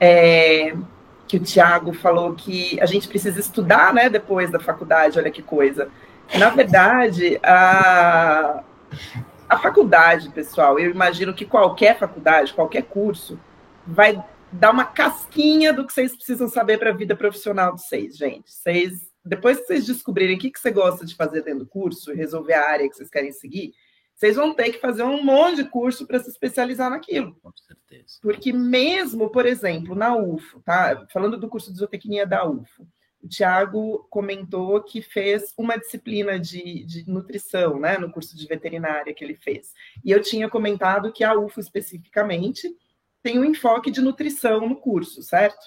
é, 0.00 0.74
que 1.28 1.36
o 1.36 1.40
Tiago 1.40 1.92
falou 1.92 2.34
que 2.34 2.80
a 2.80 2.86
gente 2.86 3.06
precisa 3.06 3.38
estudar 3.38 3.94
né, 3.94 4.08
depois 4.08 4.50
da 4.50 4.58
faculdade, 4.58 5.18
olha 5.18 5.30
que 5.30 5.42
coisa. 5.42 5.88
Na 6.34 6.48
verdade, 6.48 7.38
a 7.42 8.62
a 9.52 9.58
faculdade, 9.58 10.30
pessoal, 10.30 10.78
eu 10.78 10.90
imagino 10.90 11.34
que 11.34 11.44
qualquer 11.44 11.98
faculdade, 11.98 12.54
qualquer 12.54 12.84
curso, 12.84 13.38
vai 13.86 14.24
dar 14.50 14.70
uma 14.70 14.86
casquinha 14.86 15.74
do 15.74 15.86
que 15.86 15.92
vocês 15.92 16.16
precisam 16.16 16.48
saber 16.48 16.78
para 16.78 16.88
a 16.88 16.94
vida 16.94 17.14
profissional 17.14 17.74
de 17.74 17.82
vocês, 17.82 18.16
gente. 18.16 18.50
Vocês, 18.50 19.12
depois 19.22 19.58
que 19.58 19.66
vocês 19.66 19.84
descobrirem 19.84 20.36
o 20.36 20.38
que, 20.38 20.50
que 20.50 20.58
você 20.58 20.70
gosta 20.70 21.04
de 21.04 21.14
fazer 21.14 21.42
dentro 21.42 21.60
do 21.60 21.66
curso 21.66 22.14
resolver 22.14 22.54
a 22.54 22.66
área 22.66 22.88
que 22.88 22.96
vocês 22.96 23.10
querem 23.10 23.30
seguir, 23.30 23.74
vocês 24.14 24.36
vão 24.36 24.54
ter 24.54 24.70
que 24.70 24.80
fazer 24.80 25.02
um 25.02 25.22
monte 25.22 25.56
de 25.56 25.68
curso 25.68 26.06
para 26.06 26.18
se 26.18 26.30
especializar 26.30 26.88
naquilo. 26.88 27.36
Com 27.42 27.52
certeza. 27.54 28.20
Porque 28.22 28.54
mesmo, 28.54 29.28
por 29.28 29.44
exemplo, 29.44 29.94
na 29.94 30.16
UFO, 30.16 30.60
tá? 30.60 31.06
Falando 31.12 31.36
do 31.36 31.48
curso 31.48 31.70
de 31.70 31.78
zootecnia 31.78 32.26
da 32.26 32.48
UFO, 32.48 32.86
o 33.22 33.28
Tiago 33.28 34.06
comentou 34.10 34.82
que 34.82 35.00
fez 35.00 35.54
uma 35.56 35.78
disciplina 35.78 36.38
de, 36.38 36.84
de, 36.84 37.08
nutrição, 37.08 37.78
né, 37.78 37.96
no 37.96 38.10
curso 38.10 38.36
de 38.36 38.46
veterinária 38.46 39.14
que 39.14 39.24
ele 39.24 39.36
fez. 39.36 39.72
E 40.04 40.10
eu 40.10 40.20
tinha 40.20 40.48
comentado 40.48 41.12
que 41.12 41.22
a 41.22 41.38
UFO 41.38 41.60
especificamente 41.60 42.68
tem 43.22 43.38
um 43.38 43.44
enfoque 43.44 43.90
de 43.90 44.00
nutrição 44.00 44.68
no 44.68 44.74
curso, 44.74 45.22
certo? 45.22 45.64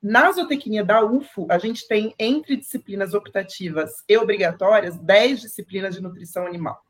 Na 0.00 0.30
zootecnia 0.30 0.84
da 0.84 1.04
UFO, 1.04 1.48
a 1.50 1.58
gente 1.58 1.88
tem, 1.88 2.14
entre 2.16 2.56
disciplinas 2.56 3.12
optativas 3.12 4.04
e 4.08 4.16
obrigatórias, 4.16 4.96
10 4.96 5.40
disciplinas 5.40 5.96
de 5.96 6.00
nutrição 6.00 6.46
animal. 6.46 6.80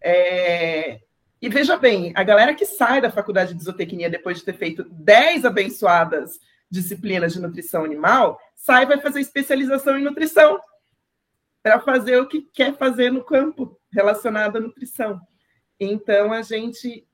É... 0.00 1.00
E 1.42 1.48
veja 1.48 1.76
bem, 1.76 2.12
a 2.14 2.22
galera 2.22 2.54
que 2.54 2.64
sai 2.64 3.00
da 3.00 3.10
faculdade 3.10 3.52
de 3.52 3.62
zootecnia 3.62 4.08
depois 4.08 4.38
de 4.38 4.44
ter 4.44 4.54
feito 4.54 4.84
10 4.84 5.44
abençoadas 5.44 6.38
disciplinas 6.70 7.32
de 7.32 7.40
nutrição 7.40 7.84
animal, 7.84 8.38
sai 8.54 8.84
e 8.84 8.86
vai 8.86 9.00
fazer 9.00 9.20
especialização 9.20 9.98
em 9.98 10.04
nutrição 10.04 10.60
para 11.62 11.80
fazer 11.80 12.20
o 12.20 12.28
que 12.28 12.42
quer 12.42 12.76
fazer 12.76 13.10
no 13.10 13.24
campo 13.24 13.78
relacionado 13.92 14.56
à 14.56 14.60
nutrição. 14.60 15.20
Então 15.78 16.32
a 16.32 16.42
gente 16.42 17.06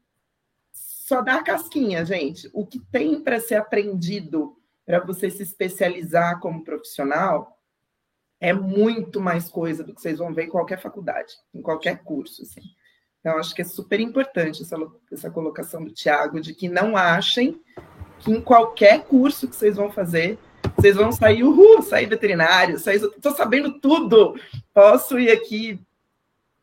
só 0.72 1.22
dá 1.22 1.36
a 1.36 1.42
casquinha, 1.42 2.04
gente. 2.04 2.50
O 2.52 2.66
que 2.66 2.80
tem 2.90 3.20
para 3.20 3.40
ser 3.40 3.54
aprendido 3.54 4.57
para 4.84 5.00
você 5.00 5.30
se 5.30 5.42
especializar 5.42 6.40
como 6.40 6.64
profissional 6.64 7.57
é 8.40 8.52
muito 8.52 9.20
mais 9.20 9.48
coisa 9.48 9.82
do 9.82 9.94
que 9.94 10.00
vocês 10.00 10.18
vão 10.18 10.34
ver 10.34 10.44
em 10.44 10.50
qualquer 10.50 10.80
faculdade, 10.80 11.34
em 11.54 11.62
qualquer 11.62 12.02
curso. 12.04 12.42
Assim. 12.42 12.61
Então, 13.20 13.38
acho 13.38 13.54
que 13.54 13.62
é 13.62 13.64
super 13.64 13.98
importante 13.98 14.62
essa, 14.62 14.76
essa 15.11 15.30
colocação 15.30 15.82
do 15.82 15.92
Tiago, 15.92 16.40
de 16.40 16.54
que 16.54 16.68
não 16.68 16.96
achem 16.96 17.61
que 18.20 18.30
em 18.30 18.40
qualquer 18.40 19.04
curso 19.04 19.48
que 19.48 19.56
vocês 19.56 19.76
vão 19.76 19.90
fazer, 19.90 20.38
vocês 20.76 20.96
vão 20.96 21.12
sair, 21.12 21.42
uhul, 21.42 21.82
sair 21.82 22.06
veterinário, 22.06 22.78
sair, 22.78 22.96
estou 22.96 23.32
sabendo 23.34 23.78
tudo, 23.80 24.38
posso 24.74 25.18
ir 25.18 25.30
aqui 25.30 25.80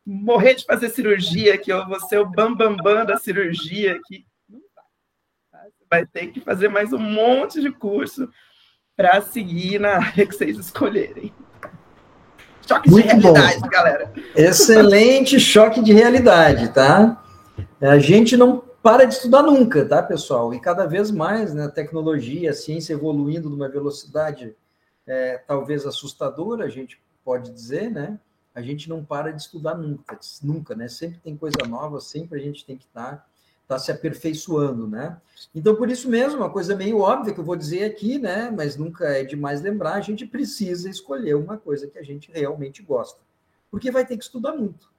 morrer 0.06 0.54
de 0.54 0.64
fazer 0.64 0.90
cirurgia, 0.90 1.56
que 1.56 1.72
eu 1.72 1.86
vou 1.86 1.98
ser 2.00 2.18
o 2.18 2.26
bambambam 2.26 2.76
bam, 2.76 2.96
bam 2.96 3.06
da 3.06 3.16
cirurgia, 3.16 3.98
que 4.06 4.24
não 4.48 4.60
vai. 5.50 5.64
Você 5.66 5.84
vai 5.90 6.06
ter 6.06 6.26
que 6.28 6.40
fazer 6.40 6.68
mais 6.68 6.92
um 6.92 6.98
monte 6.98 7.60
de 7.60 7.70
curso 7.70 8.28
para 8.96 9.20
seguir 9.22 9.80
na 9.80 9.96
área 9.96 10.26
que 10.26 10.34
vocês 10.34 10.58
escolherem. 10.58 11.32
Choque 12.66 12.90
Muito 12.90 13.08
de 13.08 13.20
realidade, 13.20 13.60
bom. 13.60 13.68
galera. 13.68 14.12
Excelente 14.34 15.38
choque 15.38 15.82
de 15.82 15.92
realidade, 15.92 16.72
tá? 16.72 17.22
A 17.80 17.98
gente 17.98 18.36
não 18.36 18.62
para 18.84 19.06
de 19.06 19.14
estudar 19.14 19.42
nunca, 19.42 19.88
tá, 19.88 20.02
pessoal? 20.02 20.52
E 20.52 20.60
cada 20.60 20.84
vez 20.84 21.10
mais, 21.10 21.54
né, 21.54 21.64
a 21.64 21.70
tecnologia, 21.70 22.50
a 22.50 22.52
ciência 22.52 22.92
evoluindo 22.92 23.48
numa 23.48 23.66
velocidade 23.66 24.54
é, 25.06 25.38
talvez 25.38 25.86
assustadora, 25.86 26.66
a 26.66 26.68
gente 26.68 27.00
pode 27.24 27.50
dizer, 27.50 27.90
né? 27.90 28.20
A 28.54 28.60
gente 28.60 28.86
não 28.90 29.02
para 29.02 29.32
de 29.32 29.40
estudar 29.40 29.74
nunca, 29.74 30.20
nunca, 30.42 30.74
né? 30.74 30.86
Sempre 30.86 31.18
tem 31.20 31.34
coisa 31.34 31.66
nova, 31.66 31.98
sempre 31.98 32.38
a 32.38 32.42
gente 32.42 32.66
tem 32.66 32.76
que 32.76 32.84
estar 32.84 33.16
tá, 33.16 33.26
tá 33.66 33.78
se 33.78 33.90
aperfeiçoando, 33.90 34.86
né? 34.86 35.16
Então, 35.54 35.74
por 35.74 35.88
isso 35.88 36.06
mesmo, 36.10 36.40
uma 36.40 36.50
coisa 36.50 36.76
meio 36.76 36.98
óbvia 36.98 37.32
que 37.32 37.40
eu 37.40 37.44
vou 37.44 37.56
dizer 37.56 37.84
aqui, 37.84 38.18
né? 38.18 38.50
Mas 38.54 38.76
nunca 38.76 39.06
é 39.08 39.24
demais 39.24 39.62
lembrar, 39.62 39.94
a 39.94 40.02
gente 40.02 40.26
precisa 40.26 40.90
escolher 40.90 41.36
uma 41.36 41.56
coisa 41.56 41.86
que 41.88 41.98
a 41.98 42.02
gente 42.02 42.30
realmente 42.30 42.82
gosta, 42.82 43.18
porque 43.70 43.90
vai 43.90 44.04
ter 44.04 44.18
que 44.18 44.24
estudar 44.24 44.52
muito. 44.52 44.92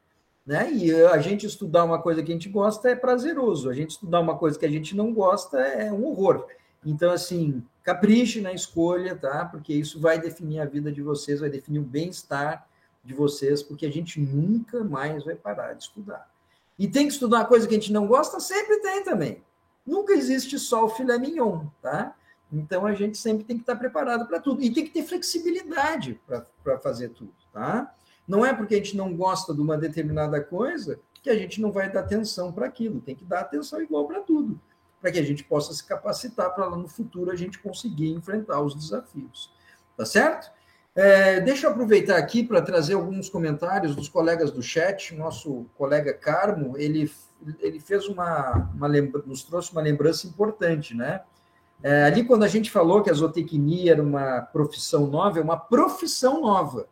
Né? 0.45 0.71
E 0.71 0.93
a 1.05 1.17
gente 1.17 1.45
estudar 1.45 1.83
uma 1.83 1.99
coisa 1.99 2.21
que 2.21 2.31
a 2.31 2.35
gente 2.35 2.49
gosta 2.49 2.89
é 2.89 2.95
prazeroso, 2.95 3.69
a 3.69 3.73
gente 3.73 3.91
estudar 3.91 4.19
uma 4.19 4.37
coisa 4.37 4.59
que 4.59 4.65
a 4.65 4.69
gente 4.69 4.95
não 4.95 5.11
gosta 5.11 5.59
é 5.59 5.91
um 5.91 6.05
horror. 6.05 6.45
Então, 6.85 7.11
assim, 7.11 7.63
capriche 7.81 8.41
na 8.41 8.53
escolha, 8.53 9.15
tá? 9.15 9.45
Porque 9.45 9.73
isso 9.73 9.99
vai 9.99 10.19
definir 10.19 10.59
a 10.59 10.65
vida 10.65 10.91
de 10.91 11.01
vocês, 11.01 11.39
vai 11.39 11.49
definir 11.49 11.79
o 11.79 11.83
bem-estar 11.83 12.67
de 13.03 13.13
vocês, 13.13 13.63
porque 13.63 13.87
a 13.87 13.91
gente 13.91 14.19
nunca 14.19 14.83
mais 14.83 15.23
vai 15.23 15.35
parar 15.35 15.73
de 15.73 15.83
estudar. 15.83 16.29
E 16.77 16.87
tem 16.87 17.07
que 17.07 17.13
estudar 17.13 17.37
uma 17.37 17.45
coisa 17.45 17.67
que 17.67 17.73
a 17.73 17.79
gente 17.79 17.91
não 17.91 18.05
gosta? 18.05 18.39
Sempre 18.39 18.77
tem 18.81 19.03
também. 19.03 19.43
Nunca 19.85 20.13
existe 20.13 20.59
só 20.59 20.85
o 20.85 20.89
filé 20.89 21.17
mignon, 21.17 21.65
tá? 21.81 22.15
Então 22.51 22.85
a 22.85 22.93
gente 22.93 23.17
sempre 23.17 23.43
tem 23.43 23.55
que 23.55 23.63
estar 23.63 23.75
preparado 23.75 24.27
para 24.27 24.39
tudo. 24.39 24.61
E 24.61 24.71
tem 24.71 24.83
que 24.83 24.91
ter 24.91 25.03
flexibilidade 25.03 26.19
para 26.63 26.77
fazer 26.79 27.09
tudo, 27.09 27.33
tá? 27.51 27.93
Não 28.27 28.45
é 28.45 28.53
porque 28.53 28.75
a 28.75 28.77
gente 28.77 28.97
não 28.97 29.15
gosta 29.15 29.53
de 29.53 29.61
uma 29.61 29.77
determinada 29.77 30.41
coisa 30.41 30.99
que 31.21 31.29
a 31.29 31.35
gente 31.35 31.61
não 31.61 31.71
vai 31.71 31.91
dar 31.91 32.01
atenção 32.01 32.51
para 32.51 32.67
aquilo. 32.67 33.01
Tem 33.01 33.15
que 33.15 33.25
dar 33.25 33.41
atenção 33.41 33.81
igual 33.81 34.07
para 34.07 34.21
tudo, 34.21 34.59
para 35.01 35.11
que 35.11 35.19
a 35.19 35.23
gente 35.23 35.43
possa 35.43 35.73
se 35.73 35.83
capacitar 35.83 36.53
para 36.53 36.67
lá 36.67 36.77
no 36.77 36.87
futuro 36.87 37.31
a 37.31 37.35
gente 37.35 37.59
conseguir 37.59 38.11
enfrentar 38.11 38.61
os 38.61 38.75
desafios. 38.75 39.51
Tá 39.95 40.05
certo? 40.05 40.51
É, 40.93 41.41
deixa 41.41 41.67
eu 41.67 41.71
aproveitar 41.71 42.17
aqui 42.17 42.43
para 42.43 42.61
trazer 42.61 42.93
alguns 42.93 43.29
comentários 43.29 43.95
dos 43.95 44.07
colegas 44.07 44.51
do 44.51 44.61
chat. 44.61 45.15
Nosso 45.15 45.65
colega 45.77 46.13
Carmo, 46.13 46.77
ele, 46.77 47.11
ele 47.59 47.79
fez 47.79 48.07
uma, 48.07 48.69
uma 48.73 48.87
lembra, 48.87 49.21
nos 49.25 49.43
trouxe 49.43 49.71
uma 49.71 49.81
lembrança 49.81 50.27
importante, 50.27 50.95
né? 50.95 51.21
É, 51.83 52.03
ali, 52.05 52.23
quando 52.23 52.43
a 52.43 52.47
gente 52.47 52.71
falou 52.71 53.03
que 53.03 53.09
a 53.09 53.13
zootecnia 53.13 53.91
era 53.91 54.01
uma 54.01 54.41
profissão 54.41 55.05
nova, 55.07 55.39
é 55.39 55.43
uma 55.43 55.57
profissão 55.57 56.41
nova 56.41 56.87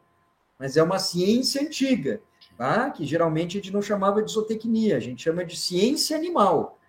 mas 0.60 0.78
é 0.78 0.84
uma 0.84 1.00
ciência 1.00 1.62
antiga, 1.62 2.22
tá? 2.58 2.90
que 2.90 3.06
geralmente 3.06 3.58
a 3.58 3.62
gente 3.62 3.74
não 3.74 3.82
chamava 3.82 4.22
de 4.22 4.32
zootecnia, 4.32 4.98
a 4.98 5.00
gente 5.00 5.24
chama 5.24 5.44
de 5.44 5.58
ciência 5.58 6.16
animal, 6.16 6.80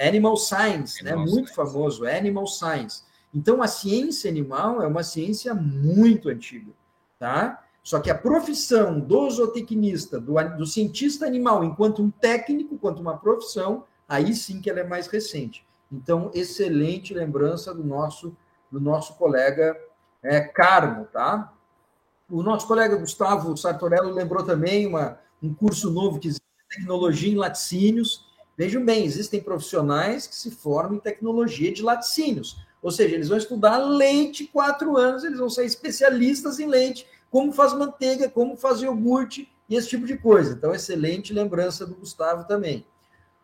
animal 0.00 0.36
science, 0.36 1.02
né? 1.02 1.12
animal 1.12 1.26
né? 1.26 1.30
Science. 1.30 1.34
muito 1.34 1.54
famoso, 1.54 2.06
animal 2.06 2.46
science. 2.46 3.02
Então, 3.34 3.62
a 3.62 3.66
ciência 3.66 4.30
animal 4.30 4.82
é 4.82 4.86
uma 4.86 5.02
ciência 5.02 5.54
muito 5.54 6.28
antiga, 6.28 6.72
tá? 7.18 7.64
Só 7.82 7.98
que 7.98 8.10
a 8.10 8.14
profissão 8.14 9.00
do 9.00 9.28
zootecnista, 9.28 10.20
do, 10.20 10.34
do 10.56 10.66
cientista 10.66 11.26
animal, 11.26 11.64
enquanto 11.64 12.02
um 12.02 12.10
técnico, 12.10 12.78
quanto 12.78 13.00
uma 13.00 13.16
profissão, 13.16 13.84
aí 14.08 14.34
sim 14.34 14.60
que 14.60 14.70
ela 14.70 14.80
é 14.80 14.84
mais 14.84 15.06
recente. 15.06 15.66
Então, 15.90 16.30
excelente 16.32 17.12
lembrança 17.12 17.74
do 17.74 17.82
nosso, 17.82 18.36
do 18.70 18.80
nosso 18.80 19.14
colega 19.14 19.76
é, 20.22 20.40
Carmo, 20.40 21.06
tá? 21.06 21.52
O 22.32 22.42
nosso 22.42 22.66
colega 22.66 22.96
Gustavo 22.96 23.54
Sartorello 23.58 24.10
lembrou 24.10 24.42
também 24.42 24.86
uma, 24.86 25.18
um 25.42 25.52
curso 25.52 25.90
novo 25.90 26.18
que 26.18 26.28
existe, 26.28 26.42
Tecnologia 26.70 27.30
em 27.30 27.36
Laticínios. 27.36 28.24
Vejam 28.56 28.82
bem, 28.82 29.04
existem 29.04 29.38
profissionais 29.38 30.26
que 30.26 30.34
se 30.34 30.50
formam 30.50 30.94
em 30.94 30.98
tecnologia 30.98 31.70
de 31.70 31.82
laticínios. 31.82 32.56
Ou 32.82 32.90
seja, 32.90 33.14
eles 33.14 33.28
vão 33.28 33.36
estudar 33.36 33.76
leite 33.76 34.46
quatro 34.46 34.96
anos, 34.96 35.24
eles 35.24 35.38
vão 35.38 35.50
ser 35.50 35.66
especialistas 35.66 36.58
em 36.58 36.66
leite, 36.66 37.06
como 37.30 37.52
faz 37.52 37.74
manteiga, 37.74 38.30
como 38.30 38.56
faz 38.56 38.80
iogurte 38.80 39.52
e 39.68 39.76
esse 39.76 39.90
tipo 39.90 40.06
de 40.06 40.16
coisa. 40.16 40.54
Então, 40.54 40.74
excelente 40.74 41.34
lembrança 41.34 41.84
do 41.84 41.96
Gustavo 41.96 42.44
também. 42.44 42.86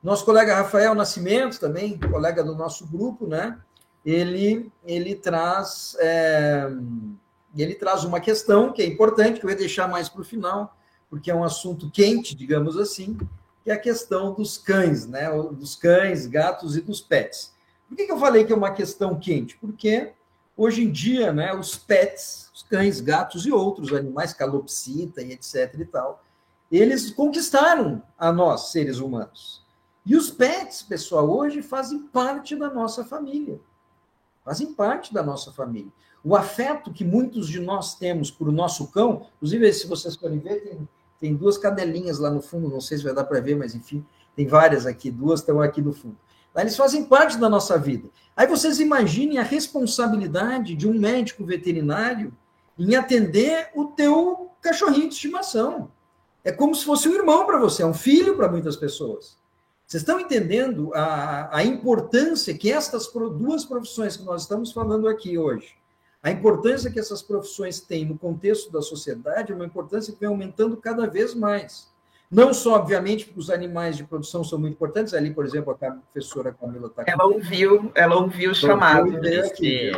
Nosso 0.03 0.25
colega 0.25 0.55
Rafael 0.55 0.95
Nascimento, 0.95 1.61
também, 1.61 1.99
colega 1.99 2.43
do 2.43 2.55
nosso 2.55 2.87
grupo, 2.87 3.27
né? 3.27 3.59
Ele, 4.03 4.73
ele 4.87 5.15
traz 5.15 5.95
é, 6.01 6.71
ele 7.63 7.75
traz 7.75 8.05
uma 8.05 8.21
questão 8.21 8.73
que 8.73 8.83
é 8.83 8.87
importante, 8.87 9.41
que 9.41 9.47
eu 9.47 9.51
vou 9.51 9.59
deixar 9.59 9.89
mais 9.89 10.09
para 10.09 10.21
o 10.21 10.25
final, 10.25 10.77
porque 11.11 11.31
é 11.31 11.35
um 11.35 11.45
assunto 11.45 11.91
quente, 11.91 12.35
digamos 12.35 12.77
assim, 12.77 13.19
que 13.65 13.71
é 13.71 13.75
a 13.75 13.79
questão 13.79 14.35
dos 14.35 14.57
cães, 14.57 15.07
né? 15.07 15.31
Dos 15.53 15.75
cães, 15.75 16.27
gatos 16.27 16.77
e 16.77 16.81
dos 16.81 17.01
pets. 17.01 17.53
Por 17.89 17.97
que, 17.97 18.07
que 18.07 18.13
eu 18.13 18.19
falei 18.19 18.45
que 18.45 18.53
é 18.53 18.57
uma 18.57 18.73
questão 18.73 19.19
quente? 19.19 19.57
Porque 19.57 20.13
hoje 20.57 20.85
em 20.85 20.91
dia, 20.91 21.33
né, 21.33 21.55
os 21.55 21.77
pets, 21.77 22.51
os 22.55 22.63
cães, 22.63 23.01
gatos 23.01 23.47
e 23.47 23.53
outros 23.53 23.93
animais, 23.93 24.35
calopsita 24.35 25.23
e 25.23 25.33
etc 25.33 25.75
e 25.79 25.85
tal, 25.85 26.23
eles 26.71 27.11
conquistaram 27.11 28.03
a 28.19 28.31
nós, 28.31 28.73
seres 28.73 28.99
humanos. 28.99 29.65
E 30.05 30.17
os 30.17 30.31
pets, 30.31 30.83
pessoal, 30.83 31.31
hoje 31.31 31.63
fazem 31.63 32.01
parte 32.01 32.57
da 32.57 32.71
nossa 32.71 33.05
família. 33.05 33.61
Fazem 34.45 34.73
parte 34.73 35.13
da 35.13 35.23
nossa 35.23 35.53
família. 35.53 35.93
O 36.25 36.35
afeto 36.37 36.93
que 36.93 37.05
muitos 37.05 37.49
de 37.49 37.61
nós 37.61 37.95
temos 37.95 38.31
por 38.31 38.49
o 38.49 38.53
nosso 38.53 38.89
cão, 38.89 39.27
inclusive, 39.37 39.73
se 39.73 39.87
vocês 39.87 40.17
forem 40.17 40.39
ver, 40.39 40.61
tem, 40.61 40.89
tem 41.21 41.35
duas 41.35 41.57
cadelinhas 41.57 42.19
lá 42.19 42.31
no 42.31 42.43
fundo, 42.43 42.69
não 42.69 42.81
sei 42.81 42.99
se 42.99 43.05
vai 43.05 43.15
dar 43.15 43.25
para 43.25 43.41
ver, 43.41 43.57
mas 43.57 43.75
enfim, 43.75 44.05
tem 44.35 44.47
várias 44.47 44.87
aqui, 44.87 45.11
duas 45.11 45.41
estão 45.41 45.61
aqui 45.61 45.81
no 45.81 45.93
fundo. 45.93 46.17
Eles 46.57 46.77
fazem 46.77 47.05
parte 47.05 47.39
da 47.39 47.49
nossa 47.49 47.79
vida. 47.79 48.09
Aí 48.37 48.47
vocês 48.47 48.81
imaginem 48.81 49.39
a 49.39 49.43
responsabilidade 49.43 50.75
de 50.75 50.89
um 50.89 50.99
médico 50.99 51.45
veterinário 51.45 52.33
em 52.79 52.95
atender 52.95 53.71
o 53.75 53.87
teu 53.87 54.51
cachorrinho 54.61 55.09
de 55.09 55.15
estimação. 55.15 55.91
É 56.45 56.53
como 56.53 56.75
se 56.75 56.85
fosse 56.85 57.09
um 57.09 57.15
irmão 57.15 57.47
para 57.47 57.59
você, 57.59 57.83
é 57.83 57.87
um 57.87 57.95
filho 57.95 58.37
para 58.37 58.49
muitas 58.49 58.77
pessoas. 58.77 59.37
Vocês 59.87 60.03
estão 60.03 60.21
entendendo 60.21 60.93
a, 60.95 61.57
a 61.59 61.65
importância 61.65 62.57
que 62.57 62.71
estas 62.71 63.11
duas 63.13 63.65
profissões 63.65 64.17
que 64.17 64.25
nós 64.25 64.43
estamos 64.43 64.73
falando 64.73 65.09
aqui 65.09 65.39
hoje, 65.39 65.75
a 66.23 66.31
importância 66.31 66.91
que 66.91 66.99
essas 66.99 67.23
profissões 67.23 67.81
têm 67.81 68.05
no 68.05 68.19
contexto 68.19 68.71
da 68.73 68.83
sociedade, 68.83 69.53
é 69.53 69.55
uma 69.55 69.65
importância 69.65 70.13
que 70.13 70.21
vem 70.21 70.29
aumentando 70.29 70.77
cada 70.77 71.07
vez 71.07 71.35
mais. 71.35 71.89
Não 72.31 72.53
só, 72.53 72.75
obviamente, 72.75 73.25
porque 73.25 73.41
os 73.41 73.51
animais 73.51 73.97
de 73.97 74.05
produção 74.05 74.45
são 74.45 74.59
muito 74.59 74.75
importantes. 74.75 75.15
Ali, 75.15 75.33
por 75.33 75.47
exemplo, 75.47 75.73
a 75.73 75.75
professora 75.75 76.53
Camila 76.53 76.89
está 76.89 77.03
aqui. 77.03 77.11
Ela 77.11 77.25
ouviu, 77.25 77.91
ela 77.95 78.17
ouviu 78.17 78.51
o 78.51 78.55
chamado. 78.55 79.17
Aqui, 79.47 79.91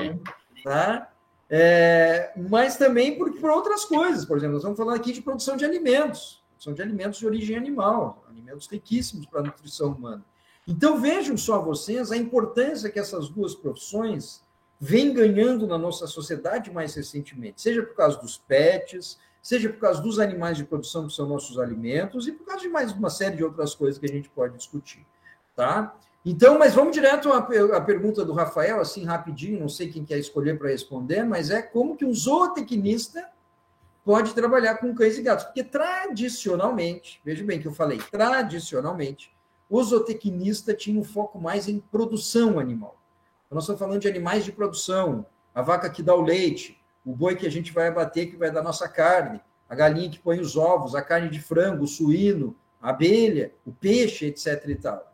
tá? 0.62 1.10
É, 1.48 2.32
mas 2.36 2.76
também 2.76 3.18
por, 3.18 3.32
por 3.32 3.50
outras 3.50 3.84
coisas. 3.84 4.24
Por 4.24 4.36
exemplo, 4.36 4.52
nós 4.52 4.62
estamos 4.62 4.78
falando 4.78 4.96
aqui 4.96 5.12
de 5.12 5.22
produção 5.22 5.56
de 5.56 5.64
alimentos 5.64 6.40
são 6.60 6.74
de 6.74 6.82
alimentos 6.82 7.18
de 7.18 7.26
origem 7.26 7.56
animal, 7.56 8.22
alimentos 8.28 8.68
riquíssimos 8.68 9.24
para 9.26 9.40
a 9.40 9.44
nutrição 9.44 9.92
humana. 9.92 10.22
Então 10.68 11.00
vejam 11.00 11.36
só 11.36 11.60
vocês 11.60 12.12
a 12.12 12.16
importância 12.16 12.90
que 12.90 12.98
essas 12.98 13.30
duas 13.30 13.54
profissões 13.54 14.42
vêm 14.80 15.12
ganhando 15.12 15.66
na 15.66 15.76
nossa 15.76 16.06
sociedade 16.06 16.72
mais 16.72 16.94
recentemente, 16.94 17.60
seja 17.60 17.82
por 17.82 17.94
causa 17.94 18.18
dos 18.18 18.38
pets, 18.38 19.18
seja 19.42 19.68
por 19.68 19.78
causa 19.78 20.00
dos 20.00 20.18
animais 20.18 20.56
de 20.56 20.64
produção 20.64 21.06
que 21.06 21.12
são 21.12 21.28
nossos 21.28 21.58
alimentos 21.58 22.26
e 22.26 22.32
por 22.32 22.46
causa 22.46 22.62
de 22.62 22.68
mais 22.68 22.90
uma 22.92 23.10
série 23.10 23.36
de 23.36 23.44
outras 23.44 23.74
coisas 23.74 23.98
que 23.98 24.06
a 24.06 24.12
gente 24.12 24.30
pode 24.30 24.56
discutir, 24.56 25.06
tá? 25.54 25.94
Então, 26.24 26.58
mas 26.58 26.74
vamos 26.74 26.92
direto 26.92 27.32
à, 27.32 27.38
à 27.38 27.80
pergunta 27.80 28.24
do 28.24 28.32
Rafael, 28.32 28.80
assim 28.80 29.04
rapidinho, 29.04 29.60
não 29.60 29.68
sei 29.68 29.90
quem 29.90 30.04
quer 30.04 30.18
escolher 30.18 30.58
para 30.58 30.68
responder, 30.68 31.24
mas 31.24 31.50
é 31.50 31.62
como 31.62 31.96
que 31.96 32.04
um 32.04 32.12
zootecnista 32.12 33.26
pode 34.04 34.34
trabalhar 34.34 34.76
com 34.76 34.94
cães 34.94 35.16
e 35.18 35.22
gatos, 35.22 35.44
porque 35.44 35.64
tradicionalmente, 35.64 37.20
veja 37.24 37.44
bem 37.44 37.60
que 37.60 37.68
eu 37.68 37.72
falei, 37.72 37.98
tradicionalmente, 38.10 39.34
o 39.68 39.82
zootecnista 39.82 40.74
tinha 40.74 41.00
um 41.00 41.04
foco 41.04 41.38
mais 41.38 41.68
em 41.68 41.78
produção 41.78 42.58
animal. 42.58 42.99
Nós 43.50 43.64
estamos 43.64 43.80
falando 43.80 44.00
de 44.00 44.08
animais 44.08 44.44
de 44.44 44.52
produção, 44.52 45.26
a 45.52 45.60
vaca 45.60 45.90
que 45.90 46.04
dá 46.04 46.14
o 46.14 46.22
leite, 46.22 46.80
o 47.04 47.12
boi 47.12 47.34
que 47.34 47.46
a 47.46 47.50
gente 47.50 47.72
vai 47.72 47.88
abater, 47.88 48.30
que 48.30 48.36
vai 48.36 48.50
dar 48.50 48.62
nossa 48.62 48.88
carne, 48.88 49.40
a 49.68 49.74
galinha 49.74 50.08
que 50.08 50.20
põe 50.20 50.38
os 50.38 50.56
ovos, 50.56 50.94
a 50.94 51.02
carne 51.02 51.28
de 51.28 51.40
frango, 51.40 51.82
o 51.82 51.88
suíno, 51.88 52.56
a 52.80 52.90
abelha, 52.90 53.52
o 53.66 53.72
peixe, 53.72 54.26
etc. 54.26 54.68
e 54.68 54.76
tal. 54.76 55.12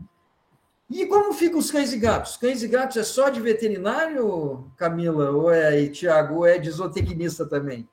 E 0.91 1.07
como 1.07 1.33
ficam 1.33 1.59
os 1.59 1.71
cães 1.71 1.93
e 1.95 1.99
gatos? 1.99 2.37
Cães 2.37 2.63
e 2.63 2.69
gatos 2.69 2.99
é 2.99 3.03
só 3.03 3.31
de 3.31 3.41
veterinário, 3.41 4.71
Camila, 4.77 5.31
ou 5.31 5.51
é, 5.51 5.87
Tiago, 5.89 6.37
ou 6.37 6.47
é 6.47 6.59
de 6.59 6.71
zootecnista 6.71 7.47
também? 7.47 7.89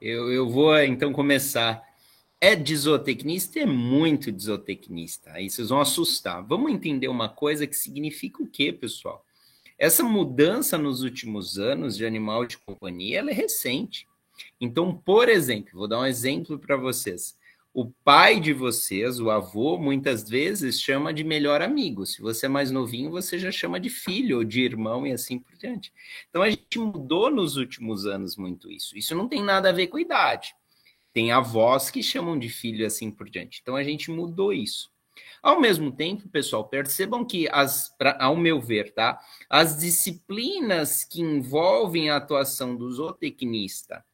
Eu, 0.00 0.32
eu 0.32 0.48
vou 0.48 0.76
então 0.78 1.12
começar. 1.12 1.87
É 2.40 2.54
de 2.54 2.76
zootecnista? 2.76 3.58
É 3.58 3.66
muito 3.66 4.30
de 4.30 4.44
zootecnista. 4.44 5.32
Aí 5.32 5.50
vocês 5.50 5.68
vão 5.70 5.80
assustar. 5.80 6.42
Vamos 6.42 6.70
entender 6.70 7.08
uma 7.08 7.28
coisa 7.28 7.66
que 7.66 7.76
significa 7.76 8.42
o 8.42 8.46
quê, 8.46 8.72
pessoal? 8.72 9.24
Essa 9.76 10.02
mudança 10.02 10.78
nos 10.78 11.02
últimos 11.02 11.58
anos 11.58 11.96
de 11.96 12.04
animal 12.04 12.46
de 12.46 12.58
companhia 12.58 13.18
ela 13.18 13.30
é 13.30 13.34
recente. 13.34 14.06
Então, 14.60 14.94
por 14.94 15.28
exemplo, 15.28 15.78
vou 15.78 15.88
dar 15.88 16.00
um 16.00 16.06
exemplo 16.06 16.58
para 16.58 16.76
vocês 16.76 17.36
o 17.78 17.86
pai 18.02 18.40
de 18.40 18.52
vocês, 18.52 19.20
o 19.20 19.30
avô, 19.30 19.78
muitas 19.78 20.28
vezes 20.28 20.80
chama 20.80 21.14
de 21.14 21.22
melhor 21.22 21.62
amigo. 21.62 22.04
Se 22.04 22.20
você 22.20 22.46
é 22.46 22.48
mais 22.48 22.72
novinho, 22.72 23.08
você 23.08 23.38
já 23.38 23.52
chama 23.52 23.78
de 23.78 23.88
filho 23.88 24.38
ou 24.38 24.44
de 24.44 24.62
irmão 24.62 25.06
e 25.06 25.12
assim 25.12 25.38
por 25.38 25.56
diante. 25.56 25.92
Então 26.28 26.42
a 26.42 26.50
gente 26.50 26.76
mudou 26.76 27.30
nos 27.30 27.56
últimos 27.56 28.04
anos 28.04 28.36
muito 28.36 28.68
isso. 28.68 28.98
Isso 28.98 29.14
não 29.14 29.28
tem 29.28 29.44
nada 29.44 29.68
a 29.68 29.72
ver 29.72 29.86
com 29.86 29.96
idade. 29.96 30.56
Tem 31.18 31.32
avós 31.32 31.90
que 31.90 32.00
chamam 32.00 32.38
de 32.38 32.48
filho 32.48 32.86
assim 32.86 33.10
por 33.10 33.28
diante. 33.28 33.58
Então 33.60 33.74
a 33.74 33.82
gente 33.82 34.08
mudou 34.08 34.52
isso. 34.52 34.88
Ao 35.42 35.60
mesmo 35.60 35.90
tempo, 35.90 36.28
pessoal, 36.28 36.68
percebam 36.68 37.24
que, 37.24 37.48
as, 37.50 37.88
pra, 37.98 38.16
ao 38.20 38.36
meu 38.36 38.60
ver, 38.60 38.94
tá? 38.94 39.18
As 39.50 39.76
disciplinas 39.76 41.02
que 41.02 41.20
envolvem 41.20 42.08
a 42.08 42.18
atuação 42.18 42.76
do 42.76 42.88
zootecnista 42.88 44.04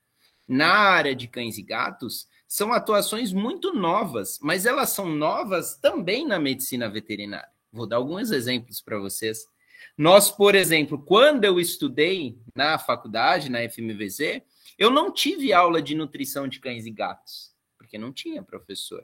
na 0.49 0.73
área 0.73 1.15
de 1.15 1.29
cães 1.29 1.59
e 1.59 1.63
gatos 1.63 2.27
são 2.49 2.73
atuações 2.73 3.35
muito 3.35 3.75
novas, 3.75 4.39
mas 4.41 4.65
elas 4.65 4.89
são 4.89 5.07
novas 5.07 5.77
também 5.77 6.27
na 6.27 6.39
medicina 6.39 6.89
veterinária. 6.89 7.51
Vou 7.71 7.87
dar 7.87 7.97
alguns 7.97 8.31
exemplos 8.31 8.81
para 8.81 8.99
vocês. 8.99 9.47
Nós, 9.95 10.31
por 10.31 10.55
exemplo, 10.55 10.99
quando 11.05 11.45
eu 11.45 11.61
estudei 11.61 12.39
na 12.55 12.79
faculdade, 12.79 13.51
na 13.51 13.59
FMVZ, 13.69 14.41
eu 14.79 14.91
não 14.91 15.13
tive 15.13 15.53
aula 15.53 15.81
de 15.81 15.95
nutrição 15.95 16.49
de 16.49 16.61
cães 16.61 16.87
e 16.87 16.91
gatos, 16.91 17.53
porque 17.79 17.99
não 17.99 18.13
tinha 18.13 18.43
professor. 18.43 19.03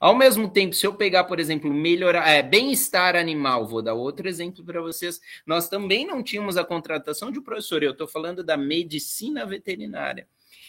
Ao 0.00 0.14
mesmo 0.14 0.48
tempo, 0.48 0.74
se 0.74 0.86
eu 0.86 0.94
pegar, 0.94 1.24
por 1.24 1.38
exemplo, 1.38 1.72
melhorar, 1.72 2.26
é, 2.28 2.42
bem-estar 2.42 3.16
animal, 3.16 3.66
vou 3.66 3.82
dar 3.82 3.94
outro 3.94 4.26
exemplo 4.26 4.64
para 4.64 4.80
vocês, 4.80 5.20
nós 5.46 5.68
também 5.68 6.06
não 6.06 6.22
tínhamos 6.22 6.56
a 6.56 6.64
contratação 6.64 7.30
de 7.30 7.40
professor, 7.40 7.82
eu 7.82 7.92
estou 7.92 8.08
falando 8.08 8.42
da 8.42 8.56
medicina 8.56 9.44
veterinária. 9.44 10.26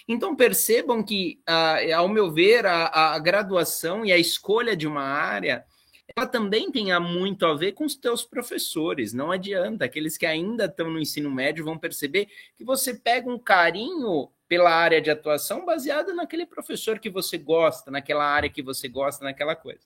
Então 0.08 0.36
percebam 0.36 1.02
que, 1.02 1.40
uh, 1.50 1.96
ao 1.96 2.08
meu 2.08 2.32
ver, 2.32 2.66
a, 2.66 3.14
a 3.14 3.20
graduação 3.20 4.06
e 4.06 4.12
a 4.12 4.18
escolha 4.18 4.76
de 4.76 4.86
uma 4.86 5.02
área 5.02 5.66
ela 6.16 6.28
também 6.28 6.72
tem 6.72 6.88
muito 7.00 7.46
a 7.46 7.56
ver 7.56 7.72
com 7.72 7.84
os 7.84 7.96
teus 7.96 8.24
professores. 8.24 9.14
Não 9.14 9.32
adianta. 9.32 9.86
Aqueles 9.86 10.18
que 10.18 10.26
ainda 10.26 10.66
estão 10.66 10.90
no 10.90 11.00
ensino 11.00 11.32
médio 11.32 11.66
vão 11.66 11.78
perceber 11.78 12.28
que 12.56 12.64
você 12.64 12.94
pega 12.94 13.30
um 13.30 13.40
carinho 13.40 14.30
pela 14.48 14.72
área 14.72 15.02
de 15.02 15.10
atuação 15.10 15.66
baseado 15.66 16.14
naquele 16.14 16.46
professor 16.46 17.00
que 17.00 17.10
você 17.10 17.38
gosta, 17.38 17.90
naquela 17.90 18.26
área 18.26 18.50
que 18.50 18.62
você 18.62 18.88
gosta, 18.88 19.24
naquela 19.24 19.56
coisa. 19.56 19.82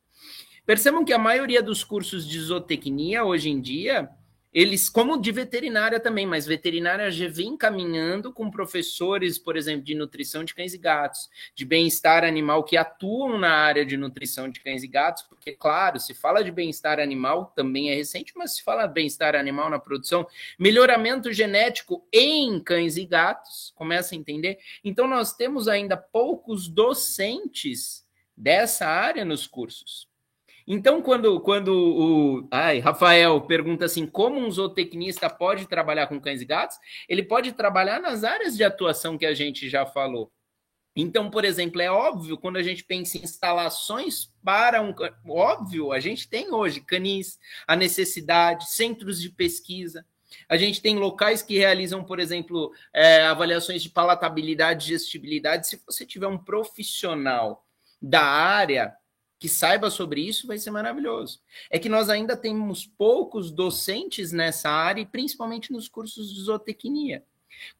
Percebam 0.66 1.04
que 1.04 1.14
a 1.14 1.18
maioria 1.18 1.64
dos 1.64 1.84
cursos 1.84 2.28
de 2.28 2.40
zootecnia 2.40 3.24
hoje 3.24 3.50
em 3.50 3.60
dia 3.60 4.10
eles, 4.52 4.90
como 4.90 5.22
de 5.22 5.32
veterinária 5.32 6.00
também, 6.00 6.26
mas 6.26 6.48
veterinária 6.48 7.12
já 7.12 7.28
vem 7.28 7.56
caminhando 7.56 8.34
com 8.34 8.50
professores, 8.50 9.38
por 9.38 9.56
exemplo, 9.56 9.84
de 9.84 9.94
nutrição 9.94 10.44
de 10.44 10.56
cães 10.56 10.74
e 10.74 10.78
gatos, 10.78 11.30
de 11.54 11.64
bem-estar 11.64 12.24
animal, 12.24 12.64
que 12.64 12.76
atuam 12.76 13.38
na 13.38 13.52
área 13.52 13.86
de 13.86 13.96
nutrição 13.96 14.50
de 14.50 14.60
cães 14.60 14.82
e 14.82 14.88
gatos, 14.88 15.22
porque, 15.24 15.52
claro, 15.52 16.00
se 16.00 16.16
fala 16.16 16.44
de 16.44 16.52
bem-estar 16.52 17.00
animal, 17.00 17.54
também 17.56 17.92
é 17.92 17.96
recente, 17.96 18.34
mas 18.36 18.56
se 18.56 18.64
fala 18.64 18.88
de 18.88 18.94
bem-estar 18.94 19.36
animal 19.36 19.70
na 19.70 19.78
produção, 19.78 20.26
melhoramento 20.58 21.32
genético 21.32 22.08
em 22.12 22.60
cães 22.60 22.98
e 22.98 23.06
gatos, 23.06 23.72
começa 23.76 24.16
a 24.16 24.18
entender? 24.18 24.58
Então, 24.84 25.08
nós 25.08 25.32
temos 25.32 25.68
ainda 25.68 25.96
poucos 25.96 26.68
docentes 26.68 28.04
dessa 28.36 28.88
área 28.88 29.24
nos 29.24 29.46
cursos. 29.46 30.09
Então, 30.72 31.02
quando, 31.02 31.40
quando 31.40 31.74
o 31.74 32.48
ai, 32.52 32.78
Rafael 32.78 33.42
pergunta 33.42 33.86
assim, 33.86 34.06
como 34.06 34.40
um 34.40 34.52
zootecnista 34.52 35.28
pode 35.28 35.68
trabalhar 35.68 36.06
com 36.06 36.22
cães 36.22 36.44
e 36.44 36.46
gatos, 36.46 36.78
ele 37.10 37.24
pode 37.24 37.54
trabalhar 37.54 38.00
nas 38.00 38.24
áreas 38.24 38.56
de 38.56 38.64
atuação 38.64 39.18
que 39.18 39.26
a 39.26 39.34
gente 39.34 39.68
já 39.68 39.84
falou. 39.84 40.32
Então, 40.96 41.32
por 41.32 41.44
exemplo, 41.44 41.82
é 41.82 41.90
óbvio 41.90 42.38
quando 42.38 42.58
a 42.58 42.62
gente 42.62 42.84
pensa 42.84 43.18
em 43.18 43.24
instalações 43.24 44.32
para 44.44 44.80
um. 44.80 44.94
Óbvio, 45.28 45.92
a 45.92 46.00
gente 46.00 46.30
tem 46.30 46.54
hoje 46.54 46.82
canis, 46.82 47.40
a 47.68 47.76
necessidade, 47.76 48.70
centros 48.70 49.20
de 49.20 49.30
pesquisa. 49.32 50.06
A 50.48 50.56
gente 50.56 50.84
tem 50.84 51.00
locais 51.00 51.42
que 51.42 51.58
realizam, 51.58 52.04
por 52.04 52.20
exemplo, 52.20 52.72
é, 52.94 53.24
avaliações 53.24 53.82
de 53.82 53.90
palatabilidade, 53.90 54.86
digestibilidade. 54.86 55.68
Se 55.68 55.82
você 55.84 56.06
tiver 56.06 56.28
um 56.28 56.38
profissional 56.38 57.66
da 58.00 58.22
área 58.22 58.94
que 59.40 59.48
saiba 59.48 59.90
sobre 59.90 60.22
isso, 60.22 60.46
vai 60.46 60.58
ser 60.58 60.70
maravilhoso. 60.70 61.40
É 61.72 61.80
que 61.80 61.88
nós 61.88 62.10
ainda 62.10 62.36
temos 62.36 62.86
poucos 62.86 63.50
docentes 63.50 64.34
nessa 64.34 64.70
área, 64.70 65.02
e 65.02 65.06
principalmente 65.06 65.72
nos 65.72 65.88
cursos 65.88 66.34
de 66.34 66.42
zootecnia. 66.42 67.24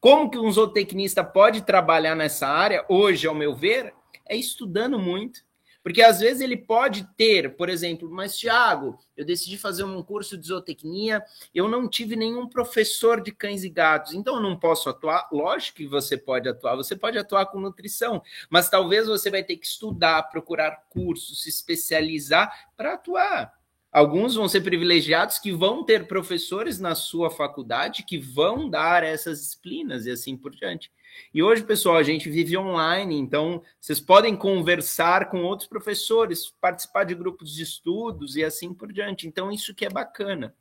Como 0.00 0.30
que 0.30 0.38
um 0.38 0.50
zootecnista 0.50 1.22
pode 1.22 1.62
trabalhar 1.62 2.14
nessa 2.14 2.48
área, 2.48 2.84
hoje, 2.88 3.26
ao 3.26 3.34
meu 3.34 3.54
ver, 3.54 3.94
é 4.26 4.34
estudando 4.34 4.98
muito, 4.98 5.44
porque 5.82 6.02
às 6.02 6.20
vezes 6.20 6.42
ele 6.42 6.56
pode 6.56 7.08
ter, 7.16 7.56
por 7.56 7.68
exemplo, 7.68 8.10
mas 8.10 8.36
Tiago, 8.36 8.98
eu 9.16 9.24
decidi 9.24 9.56
fazer 9.56 9.84
um 9.84 10.02
curso 10.02 10.36
de 10.36 10.46
zootecnia, 10.46 11.22
eu 11.54 11.68
não 11.68 11.88
tive 11.88 12.16
nenhum 12.16 12.48
professor 12.48 13.20
de 13.20 13.32
cães 13.32 13.64
e 13.64 13.68
gatos, 13.68 14.12
então 14.12 14.36
eu 14.36 14.42
não 14.42 14.58
posso 14.58 14.88
atuar. 14.88 15.28
Lógico 15.32 15.78
que 15.78 15.86
você 15.86 16.16
pode 16.16 16.48
atuar, 16.48 16.76
você 16.76 16.94
pode 16.94 17.18
atuar 17.18 17.46
com 17.46 17.60
nutrição, 17.60 18.22
mas 18.48 18.68
talvez 18.68 19.06
você 19.06 19.30
vai 19.30 19.42
ter 19.42 19.56
que 19.56 19.66
estudar, 19.66 20.24
procurar 20.24 20.84
cursos, 20.90 21.42
se 21.42 21.48
especializar 21.48 22.70
para 22.76 22.94
atuar. 22.94 23.60
Alguns 23.92 24.36
vão 24.36 24.48
ser 24.48 24.60
privilegiados 24.60 25.38
que 25.38 25.50
vão 25.50 25.82
ter 25.82 26.06
professores 26.06 26.78
na 26.78 26.94
sua 26.94 27.28
faculdade 27.28 28.04
que 28.04 28.18
vão 28.18 28.70
dar 28.70 29.02
essas 29.02 29.40
disciplinas 29.40 30.06
e 30.06 30.12
assim 30.12 30.36
por 30.36 30.54
diante. 30.54 30.92
E 31.32 31.42
hoje, 31.42 31.62
pessoal, 31.62 31.96
a 31.96 32.02
gente 32.02 32.28
vive 32.28 32.56
online, 32.56 33.16
então 33.16 33.62
vocês 33.80 34.00
podem 34.00 34.36
conversar 34.36 35.30
com 35.30 35.42
outros 35.42 35.68
professores, 35.68 36.52
participar 36.60 37.04
de 37.04 37.14
grupos 37.14 37.54
de 37.54 37.62
estudos 37.62 38.36
e 38.36 38.44
assim 38.44 38.74
por 38.74 38.92
diante. 38.92 39.26
Então, 39.26 39.50
isso 39.50 39.74
que 39.74 39.84
é 39.84 39.90
bacana. 39.90 40.54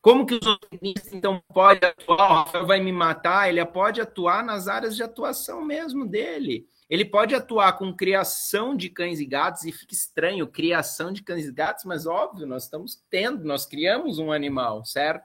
Como 0.00 0.26
que 0.26 0.34
o 0.34 0.40
zootecnista, 0.42 1.16
então, 1.16 1.40
pode 1.54 1.86
atuar? 1.86 2.30
O 2.30 2.34
Rafael 2.34 2.66
vai 2.66 2.80
me 2.80 2.90
matar, 2.90 3.48
ele 3.48 3.64
pode 3.64 4.00
atuar 4.00 4.44
nas 4.44 4.66
áreas 4.66 4.96
de 4.96 5.02
atuação 5.02 5.64
mesmo 5.64 6.04
dele. 6.04 6.66
Ele 6.90 7.04
pode 7.04 7.34
atuar 7.34 7.78
com 7.78 7.94
criação 7.94 8.76
de 8.76 8.90
cães 8.90 9.20
e 9.20 9.24
gatos, 9.24 9.64
e 9.64 9.70
fica 9.70 9.94
estranho, 9.94 10.48
criação 10.48 11.12
de 11.12 11.22
cães 11.22 11.46
e 11.46 11.52
gatos, 11.52 11.84
mas 11.84 12.04
óbvio, 12.04 12.46
nós 12.46 12.64
estamos 12.64 13.00
tendo, 13.08 13.44
nós 13.44 13.64
criamos 13.64 14.18
um 14.18 14.32
animal, 14.32 14.84
certo? 14.84 15.24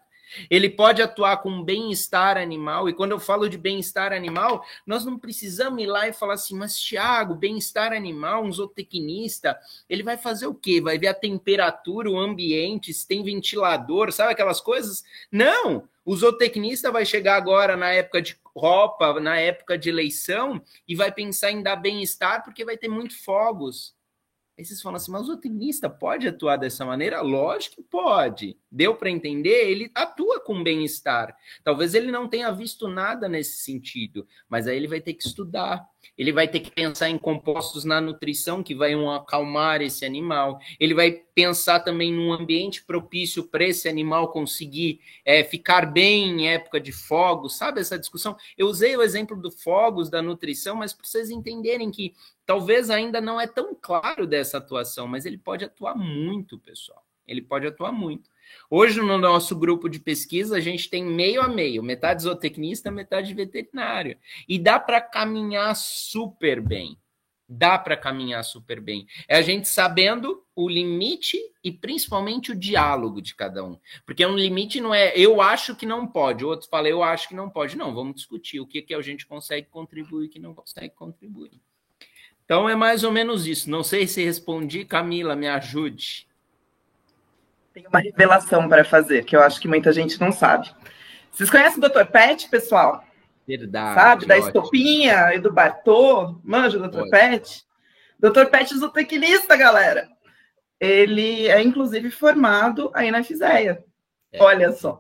Ele 0.50 0.70
pode 0.70 1.02
atuar 1.02 1.38
com 1.38 1.64
bem-estar 1.64 2.38
animal, 2.38 2.88
e 2.90 2.94
quando 2.94 3.12
eu 3.12 3.20
falo 3.20 3.50
de 3.50 3.58
bem-estar 3.58 4.14
animal, 4.14 4.66
nós 4.86 5.06
não 5.06 5.18
precisamos 5.18 5.82
ir 5.82 5.88
lá 5.88 6.08
e 6.08 6.14
falar 6.14 6.34
assim, 6.34 6.56
mas 6.56 6.80
Tiago, 6.80 7.36
bem-estar 7.36 7.94
animal, 7.94 8.44
um 8.44 8.52
zootecnista, 8.52 9.58
ele 9.90 10.04
vai 10.04 10.18
fazer 10.18 10.48
o 10.48 10.56
quê? 10.56 10.82
Vai 10.82 10.98
ver 10.98 11.08
a 11.08 11.14
temperatura, 11.14 12.10
o 12.10 12.20
ambiente, 12.20 12.94
se 12.94 13.08
tem 13.08 13.24
ventilador, 13.24 14.12
sabe 14.12 14.34
aquelas 14.34 14.62
coisas? 14.62 15.04
Não! 15.32 15.88
O 16.06 16.16
zootecnista 16.16 16.90
vai 16.90 17.06
chegar 17.06 17.36
agora 17.36 17.76
na 17.76 17.92
época 17.92 18.22
de 18.22 18.38
roupa, 18.56 19.20
na 19.20 19.38
época 19.38 19.78
de 19.78 19.90
eleição, 19.90 20.62
e 20.88 20.96
vai 20.96 21.12
pensar 21.12 21.52
em 21.52 21.62
dar 21.62 21.76
bem-estar 21.76 22.46
porque 22.46 22.64
vai 22.64 22.78
ter 22.78 22.88
muito 22.88 23.22
fogos. 23.22 23.94
Aí 24.58 24.66
vocês 24.66 24.82
falam 24.82 24.96
assim, 24.96 25.12
mas 25.12 25.30
o 25.30 25.34
otimista 25.34 25.88
pode 25.88 26.28
atuar 26.28 26.58
dessa 26.58 26.84
maneira? 26.84 27.22
Lógico 27.22 27.76
que 27.76 27.84
pode. 27.84 28.58
Deu 28.70 28.96
para 28.96 29.10
entender? 29.10 29.70
Ele 29.70 29.90
atua 29.96 30.42
com 30.42 30.62
bem-estar. 30.62 31.36
Talvez 31.64 31.94
ele 31.94 32.12
não 32.12 32.28
tenha 32.28 32.52
visto 32.52 32.88
nada 32.88 33.30
nesse 33.30 33.64
sentido, 33.64 34.28
mas 34.50 34.68
aí 34.68 34.76
ele 34.76 34.88
vai 34.88 35.00
ter 35.00 35.14
que 35.14 35.26
estudar. 35.26 35.88
Ele 36.18 36.34
vai 36.34 36.48
ter 36.48 36.60
que 36.60 36.72
pensar 36.72 37.10
em 37.10 37.18
compostos 37.18 37.86
na 37.86 38.02
nutrição 38.02 38.62
que 38.64 38.76
vão 38.76 39.12
acalmar 39.12 39.82
esse 39.82 40.06
animal. 40.06 40.60
Ele 40.80 40.94
vai 40.94 41.12
pensar 41.12 41.80
também 41.80 42.12
num 42.12 42.34
ambiente 42.34 42.84
propício 42.84 43.44
para 43.44 43.66
esse 43.66 43.88
animal 43.88 44.32
conseguir 44.32 45.00
é, 45.24 45.44
ficar 45.44 45.86
bem 45.86 46.30
em 46.30 46.50
época 46.50 46.80
de 46.80 46.92
fogos. 46.92 47.56
Sabe 47.56 47.80
essa 47.80 47.98
discussão? 47.98 48.36
Eu 48.58 48.68
usei 48.68 48.98
o 48.98 49.02
exemplo 49.02 49.40
do 49.40 49.52
fogos, 49.52 50.10
da 50.10 50.22
nutrição, 50.22 50.76
mas 50.76 50.92
para 50.92 51.06
vocês 51.06 51.30
entenderem 51.30 51.90
que 51.90 52.14
talvez 52.46 52.90
ainda 52.90 53.22
não 53.22 53.40
é 53.40 53.48
tão 53.48 53.74
claro 53.80 54.28
dessa 54.28 54.58
atuação, 54.58 55.08
mas 55.08 55.26
ele 55.26 55.38
pode 55.38 55.64
atuar 55.64 55.96
muito, 55.96 56.58
pessoal. 56.60 57.06
Ele 57.28 57.42
pode 57.42 57.68
atuar 57.68 57.92
muito. 57.92 58.30
Hoje, 58.70 59.02
no 59.02 59.18
nosso 59.18 59.56
grupo 59.56 59.90
de 59.90 60.00
pesquisa, 60.00 60.58
a 60.58 60.60
gente 60.60 60.90
tem 60.90 61.04
meio 61.04 61.42
a 61.42 61.48
meio, 61.48 61.82
metade 61.82 62.24
zootecnista, 62.24 62.92
metade 62.92 63.34
veterinário. 63.34 64.18
E 64.48 64.60
dá 64.60 64.80
para 64.80 65.00
caminhar 65.02 65.76
super 65.76 66.62
bem. 66.62 66.98
Dá 67.50 67.78
para 67.78 67.96
caminhar 67.96 68.44
super 68.44 68.82
bem. 68.82 69.08
É 69.26 69.38
a 69.38 69.42
gente 69.42 69.70
sabendo 69.70 70.44
o 70.54 70.68
limite 70.68 71.40
e 71.64 71.72
principalmente 71.72 72.52
o 72.52 72.56
diálogo 72.56 73.22
de 73.22 73.34
cada 73.34 73.64
um. 73.64 73.80
Porque 74.06 74.26
um 74.26 74.36
limite 74.36 74.82
não 74.82 74.94
é 74.94 75.14
eu 75.16 75.42
acho 75.42 75.74
que 75.74 75.86
não 75.86 76.06
pode, 76.06 76.44
outros 76.44 76.70
falam 76.70 76.90
eu 76.90 77.02
acho 77.02 77.30
que 77.30 77.36
não 77.36 77.50
pode. 77.50 77.78
Não, 77.78 77.96
vamos 77.96 78.16
discutir 78.16 78.60
o 78.60 78.68
que, 78.68 78.82
que 78.82 78.94
a 78.94 79.02
gente 79.02 79.26
consegue 79.26 79.68
contribuir 79.68 80.26
e 80.26 80.30
que 80.30 80.40
não 80.40 80.54
consegue 80.54 80.94
contribuir. 80.94 81.52
Então 82.44 82.68
é 82.68 82.76
mais 82.76 83.06
ou 83.06 83.14
menos 83.14 83.48
isso. 83.48 83.70
Não 83.70 83.84
sei 83.84 84.08
se 84.08 84.24
respondi, 84.24 84.84
Camila, 84.84 85.34
me 85.34 85.48
ajude. 85.48 86.27
Tenho 87.78 87.90
uma 87.90 88.00
revelação 88.00 88.68
para 88.68 88.84
fazer, 88.84 89.24
que 89.24 89.36
eu 89.36 89.44
acho 89.44 89.62
que 89.62 89.68
muita 89.68 89.94
gente 89.94 90.20
não 90.20 90.32
sabe. 90.32 90.68
Vocês 91.32 91.48
conhecem 91.48 91.78
o 91.78 91.88
Dr. 91.88 92.06
Pet, 92.06 92.50
pessoal? 92.50 93.04
Verdade. 93.48 93.94
Sabe? 93.94 94.26
Da 94.26 94.34
ótimo. 94.34 94.48
Estopinha 94.48 95.36
e 95.36 95.40
do 95.40 95.54
Bartô. 95.54 96.42
Manja 96.44 96.80
o 96.80 96.82
Dr. 96.82 97.02
Ótimo. 97.02 97.12
Pet? 97.12 97.64
Dr. 98.20 98.46
Pet 98.50 98.74
é 98.74 98.78
zootecnista, 98.78 99.56
galera. 99.56 100.10
Ele 100.80 101.48
é, 101.48 101.62
inclusive, 101.62 102.10
formado 102.10 102.90
aí 102.96 103.12
na 103.12 103.24
FISEA. 103.24 103.84
É. 104.32 104.42
Olha 104.42 104.72
só. 104.72 105.00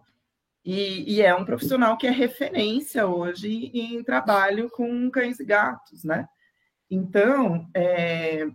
E, 0.63 1.15
e, 1.15 1.21
é 1.23 1.33
um 1.33 1.45
profissional 1.45 1.97
que 1.97 2.05
é 2.05 2.11
referência 2.11 3.07
hoje 3.07 3.71
em 3.73 4.03
trabalho 4.03 4.69
com 4.69 5.09
cães 5.09 5.39
e 5.39 5.45
gatos, 5.45 6.03
né? 6.03 6.27
Então, 6.91 7.67
é, 7.73 8.45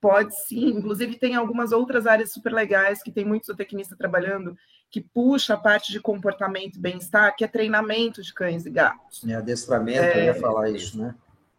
pode 0.00 0.34
sim, 0.46 0.66
inclusive 0.66 1.18
tem 1.18 1.34
algumas 1.34 1.72
outras 1.72 2.06
áreas 2.06 2.32
super 2.32 2.52
legais 2.52 3.02
que 3.02 3.12
tem 3.12 3.24
muitos 3.24 3.48
zootecnistas 3.48 3.98
trabalhando, 3.98 4.56
que 4.90 5.00
puxa 5.00 5.54
a 5.54 5.58
parte 5.58 5.92
de 5.92 6.00
comportamento 6.00 6.76
e 6.76 6.80
bem-estar, 6.80 7.36
que 7.36 7.44
é 7.44 7.48
treinamento 7.48 8.22
de 8.22 8.32
cães 8.32 8.66
e 8.66 8.70
gatos. 8.70 9.22
É, 9.28 9.34
adestramento, 9.34 10.00
é, 10.00 10.20
eu 10.20 10.24
ia 10.24 10.34
falar 10.34 10.70
isso, 10.70 10.98
né? 10.98 11.14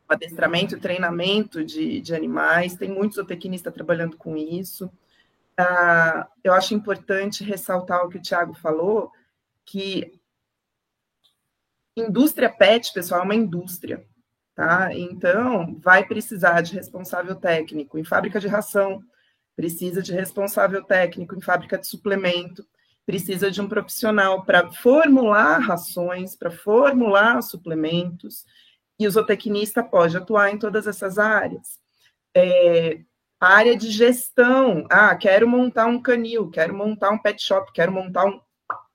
Adestramento, 0.10 0.80
treinamento 0.80 1.64
de, 1.64 2.02
de 2.02 2.14
animais, 2.14 2.76
tem 2.76 2.89
muitos 2.89 3.16
zootecnistas 3.16 3.74
trabalhando 3.74 4.18
com 4.18 4.36
isso. 4.36 4.92
Ah, 5.58 6.28
eu 6.44 6.54
acho 6.54 6.74
importante 6.74 7.44
ressaltar 7.44 8.04
o 8.04 8.10
que 8.10 8.18
o 8.18 8.22
Tiago 8.22 8.54
falou, 8.54 9.12
que 9.66 10.20
indústria 11.96 12.50
pet, 12.50 12.92
pessoal, 12.94 13.22
é 13.22 13.24
uma 13.24 13.36
indústria. 13.36 14.06
Tá? 14.62 14.93
Então, 14.93 15.76
vai 15.80 16.05
precisar 16.05 16.62
de 16.62 16.76
responsável 16.76 17.36
técnico 17.36 17.97
em 17.97 18.03
fábrica 18.03 18.39
de 18.39 18.47
ração, 18.47 19.03
precisa 19.55 20.03
de 20.03 20.14
responsável 20.14 20.84
técnico 20.84 21.36
em 21.36 21.41
fábrica 21.41 21.80
de 21.80 21.88
suplemento, 21.88 22.64
precisa 23.03 23.49
de 23.49 23.59
um 23.59 23.68
profissional 23.68 24.45
para 24.45 24.72
formular 24.72 25.57
rações, 25.57 26.36
para 26.36 26.51
formular 26.51 27.41
suplementos, 27.41 28.45
e 28.99 29.07
o 29.07 29.09
zootecnista 29.09 29.84
pode 29.84 30.16
atuar 30.16 30.51
em 30.51 30.59
todas 30.59 30.86
essas 30.86 31.18
áreas. 31.18 31.80
É, 32.38 32.99
área 33.39 33.76
de 33.76 33.89
gestão, 33.89 34.86
ah, 34.91 35.16
quero 35.16 35.47
montar 35.49 35.88
um 35.88 35.99
canil, 35.99 36.51
quero 36.51 36.76
montar 36.76 37.09
um 37.09 37.18
pet 37.18 37.41
shop, 37.41 37.74
quero 37.74 37.91
montar 37.91 38.26
um, 38.26 38.39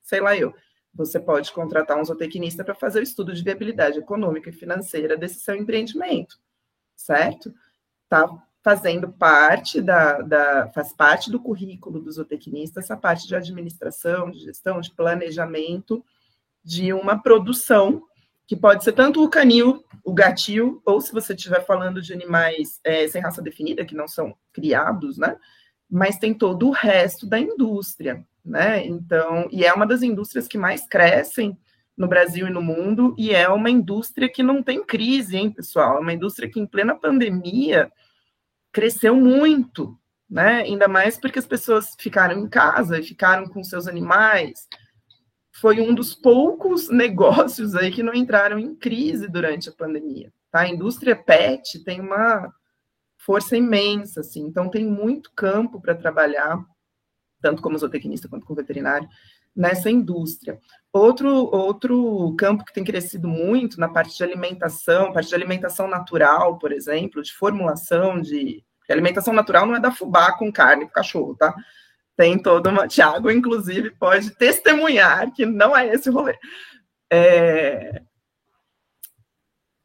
sei 0.05 0.21
lá 0.21 0.37
eu 0.37 0.55
você 0.97 1.21
pode 1.21 1.53
contratar 1.53 1.99
um 1.99 2.05
zootecnista 2.05 2.65
para 2.65 2.75
fazer 2.75 3.01
o 3.01 3.03
estudo 3.03 3.35
de 3.35 3.43
viabilidade 3.43 3.99
econômica 3.99 4.51
e 4.51 4.53
financeira 4.53 5.17
desse 5.17 5.41
seu 5.41 5.55
empreendimento, 5.55 6.39
certo? 6.97 7.55
Está 8.05 8.29
fazendo 8.63 9.13
parte 9.13 9.81
da, 9.81 10.23
da, 10.23 10.69
faz 10.75 10.93
parte 10.93 11.31
do 11.31 11.39
currículo 11.39 12.01
do 12.01 12.11
zootecnista 12.11 12.81
essa 12.81 12.97
parte 12.97 13.29
de 13.29 13.37
administração, 13.37 14.31
de 14.31 14.41
gestão, 14.41 14.81
de 14.81 14.91
planejamento 14.91 16.05
de 16.65 16.93
uma 16.93 17.23
produção 17.23 18.03
que 18.47 18.57
pode 18.57 18.83
ser 18.83 18.93
tanto 18.93 19.23
o 19.23 19.29
canil, 19.29 19.85
o 20.05 20.13
gatil, 20.13 20.81
ou 20.85 21.01
se 21.01 21.13
você 21.13 21.33
estiver 21.33 21.65
falando 21.65 22.01
de 22.01 22.13
animais 22.13 22.81
é, 22.83 23.07
sem 23.09 23.21
raça 23.21 23.43
definida, 23.43 23.85
que 23.85 23.95
não 23.95 24.09
são 24.09 24.37
criados, 24.53 25.19
né? 25.19 25.37
Mas 25.91 26.19
tem 26.19 26.35
todo 26.35 26.69
o 26.69 26.73
resto 26.73 27.27
da 27.27 27.39
indústria, 27.39 28.25
né? 28.45 28.85
Então, 28.85 29.49
e 29.51 29.65
é 29.65 29.73
uma 29.73 29.87
das 29.87 30.03
indústrias 30.03 30.49
que 30.49 30.59
mais 30.59 30.87
crescem 30.87 31.57
no 31.97 32.07
Brasil 32.07 32.47
e 32.47 32.51
no 32.51 32.61
mundo, 32.61 33.15
e 33.17 33.35
é 33.35 33.49
uma 33.49 33.71
indústria 33.71 34.29
que 34.29 34.43
não 34.43 34.63
tem 34.63 34.85
crise, 34.85 35.37
hein, 35.37 35.51
pessoal? 35.51 35.97
É 35.97 36.01
uma 36.01 36.13
indústria 36.13 36.49
que, 36.49 36.61
em 36.61 36.67
plena 36.67 36.95
pandemia, 36.95 37.91
cresceu 38.71 39.17
muito, 39.17 39.99
né? 40.29 40.61
Ainda 40.63 40.87
mais 40.87 41.19
porque 41.19 41.39
as 41.39 41.47
pessoas 41.47 41.95
ficaram 41.99 42.39
em 42.39 42.49
casa 42.49 43.03
ficaram 43.03 43.47
com 43.47 43.65
seus 43.65 43.89
animais. 43.89 44.69
Foi 45.53 45.81
um 45.81 45.95
dos 45.95 46.15
poucos 46.15 46.91
negócios 46.93 47.75
aí 47.75 47.91
que 47.91 48.03
não 48.03 48.13
entraram 48.13 48.59
em 48.59 48.75
crise 48.75 49.29
durante 49.29 49.71
a 49.71 49.73
pandemia. 49.73 50.31
Tá? 50.51 50.61
A 50.61 50.69
indústria 50.69 51.17
pet 51.17 51.83
tem 51.85 52.01
uma 52.01 52.53
força 53.27 53.57
imensa, 53.57 54.21
assim, 54.21 54.43
então 54.43 54.71
tem 54.71 54.87
muito 54.87 55.33
campo 55.35 55.81
para 55.81 55.97
trabalhar, 55.97 56.65
tanto 57.43 57.61
como 57.61 57.77
zootecnista 57.77 58.29
quanto 58.29 58.47
como 58.47 58.57
veterinário, 58.57 59.09
nessa 59.55 59.91
indústria. 59.91 60.61
Outro, 60.93 61.29
outro 61.29 62.37
campo 62.39 62.65
que 62.65 62.73
tem 62.73 62.85
crescido 62.85 63.27
muito 63.27 63.81
na 63.81 63.89
parte 63.89 64.17
de 64.17 64.23
alimentação, 64.23 65.13
parte 65.13 65.29
de 65.29 65.35
alimentação 65.35 65.89
natural, 65.89 66.57
por 66.57 66.71
exemplo, 66.71 67.21
de 67.21 67.33
formulação 67.33 68.21
de. 68.21 68.65
alimentação 68.89 69.35
natural 69.35 69.67
não 69.67 69.75
é 69.75 69.81
da 69.81 69.91
fubá 69.91 70.33
com 70.39 70.53
carne 70.53 70.85
para 70.85 70.95
cachorro, 70.95 71.35
tá? 71.35 71.53
Tem 72.17 72.39
toda 72.39 72.71
uma. 72.71 72.87
Tiago, 72.87 73.29
inclusive, 73.29 73.91
pode 73.91 74.31
testemunhar 74.37 75.33
que 75.33 75.45
não 75.45 75.77
é 75.77 75.89
esse 75.89 76.09
rolê. 76.11 76.39
É, 77.11 78.03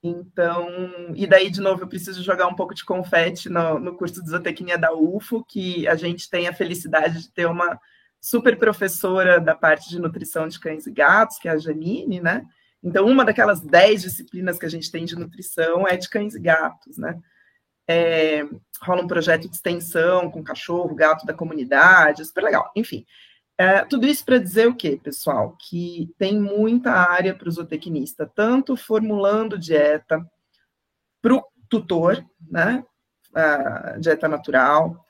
então, 0.04 0.68
e 1.16 1.28
daí, 1.28 1.50
de 1.52 1.62
novo, 1.62 1.84
eu 1.84 1.88
preciso 1.88 2.24
jogar 2.24 2.48
um 2.48 2.56
pouco 2.56 2.74
de 2.74 2.84
confete 2.84 3.50
no, 3.50 3.80
no 3.80 3.96
curso 3.96 4.22
de 4.24 4.30
zootecnia 4.30 4.78
da 4.78 4.92
UFO, 4.94 5.44
que 5.44 5.88
a 5.88 5.96
gente 5.96 6.28
tem 6.28 6.48
a 6.48 6.54
felicidade 6.54 7.22
de 7.22 7.32
ter 7.32 7.46
uma 7.46 7.80
super 8.20 8.58
professora 8.58 9.40
da 9.40 9.54
parte 9.54 9.90
de 9.90 10.00
nutrição 10.00 10.48
de 10.48 10.60
cães 10.60 10.88
e 10.88 10.92
gatos, 10.92 11.38
que 11.38 11.48
é 11.48 11.52
a 11.52 11.58
Janine, 11.58 12.20
né? 12.20 12.46
Então, 12.84 13.06
uma 13.06 13.24
daquelas 13.24 13.62
dez 13.62 14.02
disciplinas 14.02 14.58
que 14.58 14.66
a 14.66 14.70
gente 14.70 14.92
tem 14.92 15.06
de 15.06 15.16
nutrição 15.16 15.88
é 15.88 15.96
de 15.96 16.10
cães 16.10 16.34
e 16.34 16.40
gatos, 16.40 16.98
né? 16.98 17.20
É, 17.88 18.44
rola 18.82 19.04
um 19.04 19.08
projeto 19.08 19.48
de 19.48 19.56
extensão 19.56 20.32
com 20.32 20.44
cachorro, 20.44 20.96
gato 20.96 21.26
da 21.28 21.34
comunidade, 21.34 22.26
super 22.26 22.44
legal. 22.44 22.72
Enfim, 22.76 23.06
é, 23.62 23.86
tudo 23.86 24.08
isso 24.08 24.26
para 24.26 24.40
dizer 24.40 24.68
o 24.68 24.74
quê, 24.74 25.00
pessoal? 25.02 25.56
Que 25.60 26.12
tem 26.18 26.42
muita 26.42 26.92
área 26.94 27.36
para 27.36 27.48
o 27.48 27.52
zootecnista, 27.52 28.26
tanto 28.26 28.76
formulando 28.76 29.56
dieta 29.56 30.20
para 31.22 31.36
o 31.36 31.44
tutor, 31.70 32.26
né? 32.50 32.84
A 33.36 33.98
dieta 34.00 34.28
natural, 34.28 35.06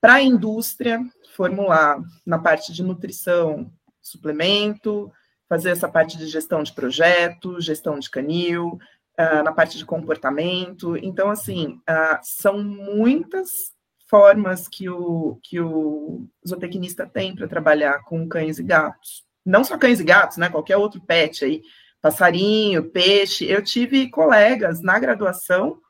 para 0.00 0.14
a 0.14 0.22
indústria, 0.22 0.98
formular 1.36 2.00
na 2.24 2.38
parte 2.38 2.72
de 2.72 2.82
nutrição, 2.82 3.70
suplemento, 4.00 5.12
fazer 5.46 5.68
essa 5.68 5.86
parte 5.86 6.16
de 6.16 6.26
gestão 6.26 6.62
de 6.62 6.72
projeto, 6.72 7.60
gestão 7.60 7.98
de 7.98 8.08
canil, 8.08 8.78
uh, 9.18 9.42
na 9.44 9.52
parte 9.52 9.76
de 9.76 9.84
comportamento. 9.84 10.96
Então, 10.96 11.28
assim, 11.28 11.78
uh, 11.86 12.18
são 12.22 12.64
muitas 12.64 13.74
formas 14.10 14.66
que 14.66 14.88
o, 14.90 15.38
que 15.40 15.60
o 15.60 16.28
zootecnista 16.46 17.06
tem 17.06 17.34
para 17.34 17.46
trabalhar 17.46 18.02
com 18.02 18.28
cães 18.28 18.58
e 18.58 18.62
gatos. 18.64 19.24
Não 19.46 19.62
só 19.62 19.78
cães 19.78 20.00
e 20.00 20.04
gatos, 20.04 20.36
né? 20.36 20.50
Qualquer 20.50 20.76
outro 20.76 21.00
pet 21.00 21.44
aí, 21.44 21.62
passarinho, 22.02 22.90
peixe. 22.90 23.44
Eu 23.46 23.62
tive 23.62 24.10
colegas 24.10 24.82
na 24.82 24.98
graduação 24.98 25.80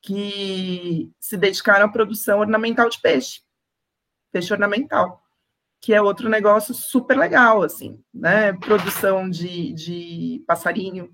que 0.00 1.10
se 1.18 1.36
dedicaram 1.36 1.86
à 1.86 1.88
produção 1.88 2.38
ornamental 2.38 2.88
de 2.88 3.00
peixe, 3.00 3.42
peixe 4.32 4.52
ornamental, 4.52 5.22
que 5.80 5.92
é 5.92 6.00
outro 6.00 6.28
negócio 6.28 6.72
super 6.72 7.18
legal, 7.18 7.62
assim, 7.62 8.02
né? 8.14 8.52
Produção 8.52 9.28
de, 9.28 9.72
de 9.74 10.44
passarinho, 10.46 11.12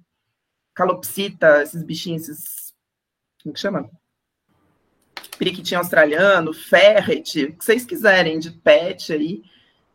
calopsita, 0.74 1.62
esses 1.62 1.82
bichinhos, 1.82 2.28
esses, 2.28 2.74
como 3.43 3.55
que 3.55 3.61
chama? 3.61 3.91
Periquitinho 5.39 5.81
australiano, 5.81 6.53
ferret, 6.53 7.45
o 7.45 7.53
que 7.55 7.64
vocês 7.64 7.85
quiserem 7.85 8.39
de 8.39 8.51
pet 8.51 9.12
aí. 9.12 9.43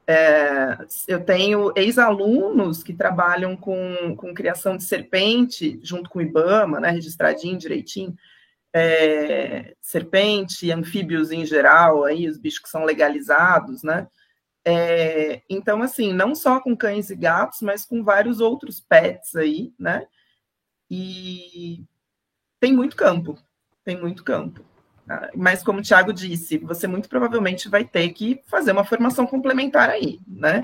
É, 0.08 0.78
eu 1.08 1.24
tenho 1.24 1.72
ex-alunos 1.76 2.84
que 2.84 2.94
trabalham 2.94 3.56
com, 3.56 4.16
com 4.18 4.34
criação 4.34 4.76
de 4.76 4.84
serpente, 4.84 5.80
junto 5.82 6.10
com 6.10 6.20
o 6.20 6.22
IBAMA, 6.22 6.80
né, 6.80 6.90
registradinho 6.90 7.58
direitinho, 7.58 8.16
é, 8.74 9.76
serpente, 9.82 10.72
anfíbios 10.72 11.32
em 11.32 11.46
geral, 11.46 12.04
aí, 12.04 12.28
os 12.28 12.38
bichos 12.38 12.60
que 12.60 12.70
são 12.70 12.84
legalizados, 12.84 13.84
né? 13.84 14.08
É, 14.64 15.42
então, 15.50 15.82
assim, 15.82 16.14
não 16.14 16.36
só 16.36 16.60
com 16.60 16.76
cães 16.76 17.10
e 17.10 17.16
gatos, 17.16 17.62
mas 17.62 17.86
com 17.86 18.04
vários 18.04 18.40
outros 18.40 18.80
pets 18.80 19.36
aí, 19.36 19.74
né? 19.78 20.06
E 20.90 21.84
tem 22.60 22.74
muito 22.74 22.96
campo, 22.96 23.38
tem 23.84 24.00
muito 24.00 24.24
campo. 24.24 24.64
Mas, 25.36 25.64
como 25.64 25.80
o 25.80 25.84
Thiago 25.84 26.14
disse, 26.14 26.58
você 26.58 26.88
muito 26.88 27.10
provavelmente 27.10 27.70
vai 27.70 27.84
ter 27.84 28.10
que 28.10 28.42
fazer 28.48 28.72
uma 28.72 28.86
formação 28.86 29.26
complementar 29.26 29.90
aí, 29.90 30.20
né? 30.28 30.62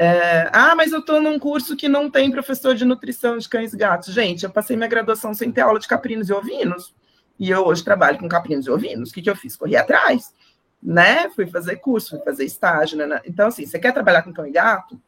É, 0.00 0.48
ah, 0.52 0.76
mas 0.76 0.92
eu 0.92 1.00
estou 1.00 1.20
num 1.20 1.38
curso 1.38 1.76
que 1.76 1.88
não 1.88 2.08
tem 2.08 2.30
professor 2.30 2.74
de 2.74 2.84
nutrição 2.84 3.36
de 3.36 3.48
cães 3.48 3.72
e 3.72 3.76
gatos. 3.76 4.14
Gente, 4.14 4.44
eu 4.44 4.50
passei 4.50 4.76
minha 4.76 4.88
graduação 4.88 5.34
sem 5.34 5.50
ter 5.50 5.62
aula 5.62 5.80
de 5.80 5.88
caprinos 5.88 6.28
e 6.28 6.32
ovinos. 6.32 6.94
E 7.38 7.50
eu 7.50 7.64
hoje 7.64 7.82
trabalho 7.84 8.18
com 8.18 8.28
caprinos 8.28 8.66
e 8.66 8.70
ovinos. 8.70 9.10
O 9.10 9.14
que, 9.14 9.22
que 9.22 9.30
eu 9.30 9.36
fiz? 9.36 9.56
Corri 9.56 9.76
atrás, 9.76 10.32
né? 10.80 11.28
Fui 11.30 11.46
fazer 11.48 11.76
curso, 11.76 12.10
fui 12.10 12.24
fazer 12.24 12.44
estágio. 12.44 12.96
Né? 12.96 13.20
Então, 13.24 13.48
assim, 13.48 13.66
você 13.66 13.78
quer 13.78 13.92
trabalhar 13.92 14.22
com 14.22 14.32
cão 14.32 14.46
e 14.46 14.52
gato? 14.52 15.00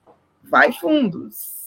Vai 0.43 0.73
fundos. 0.73 1.59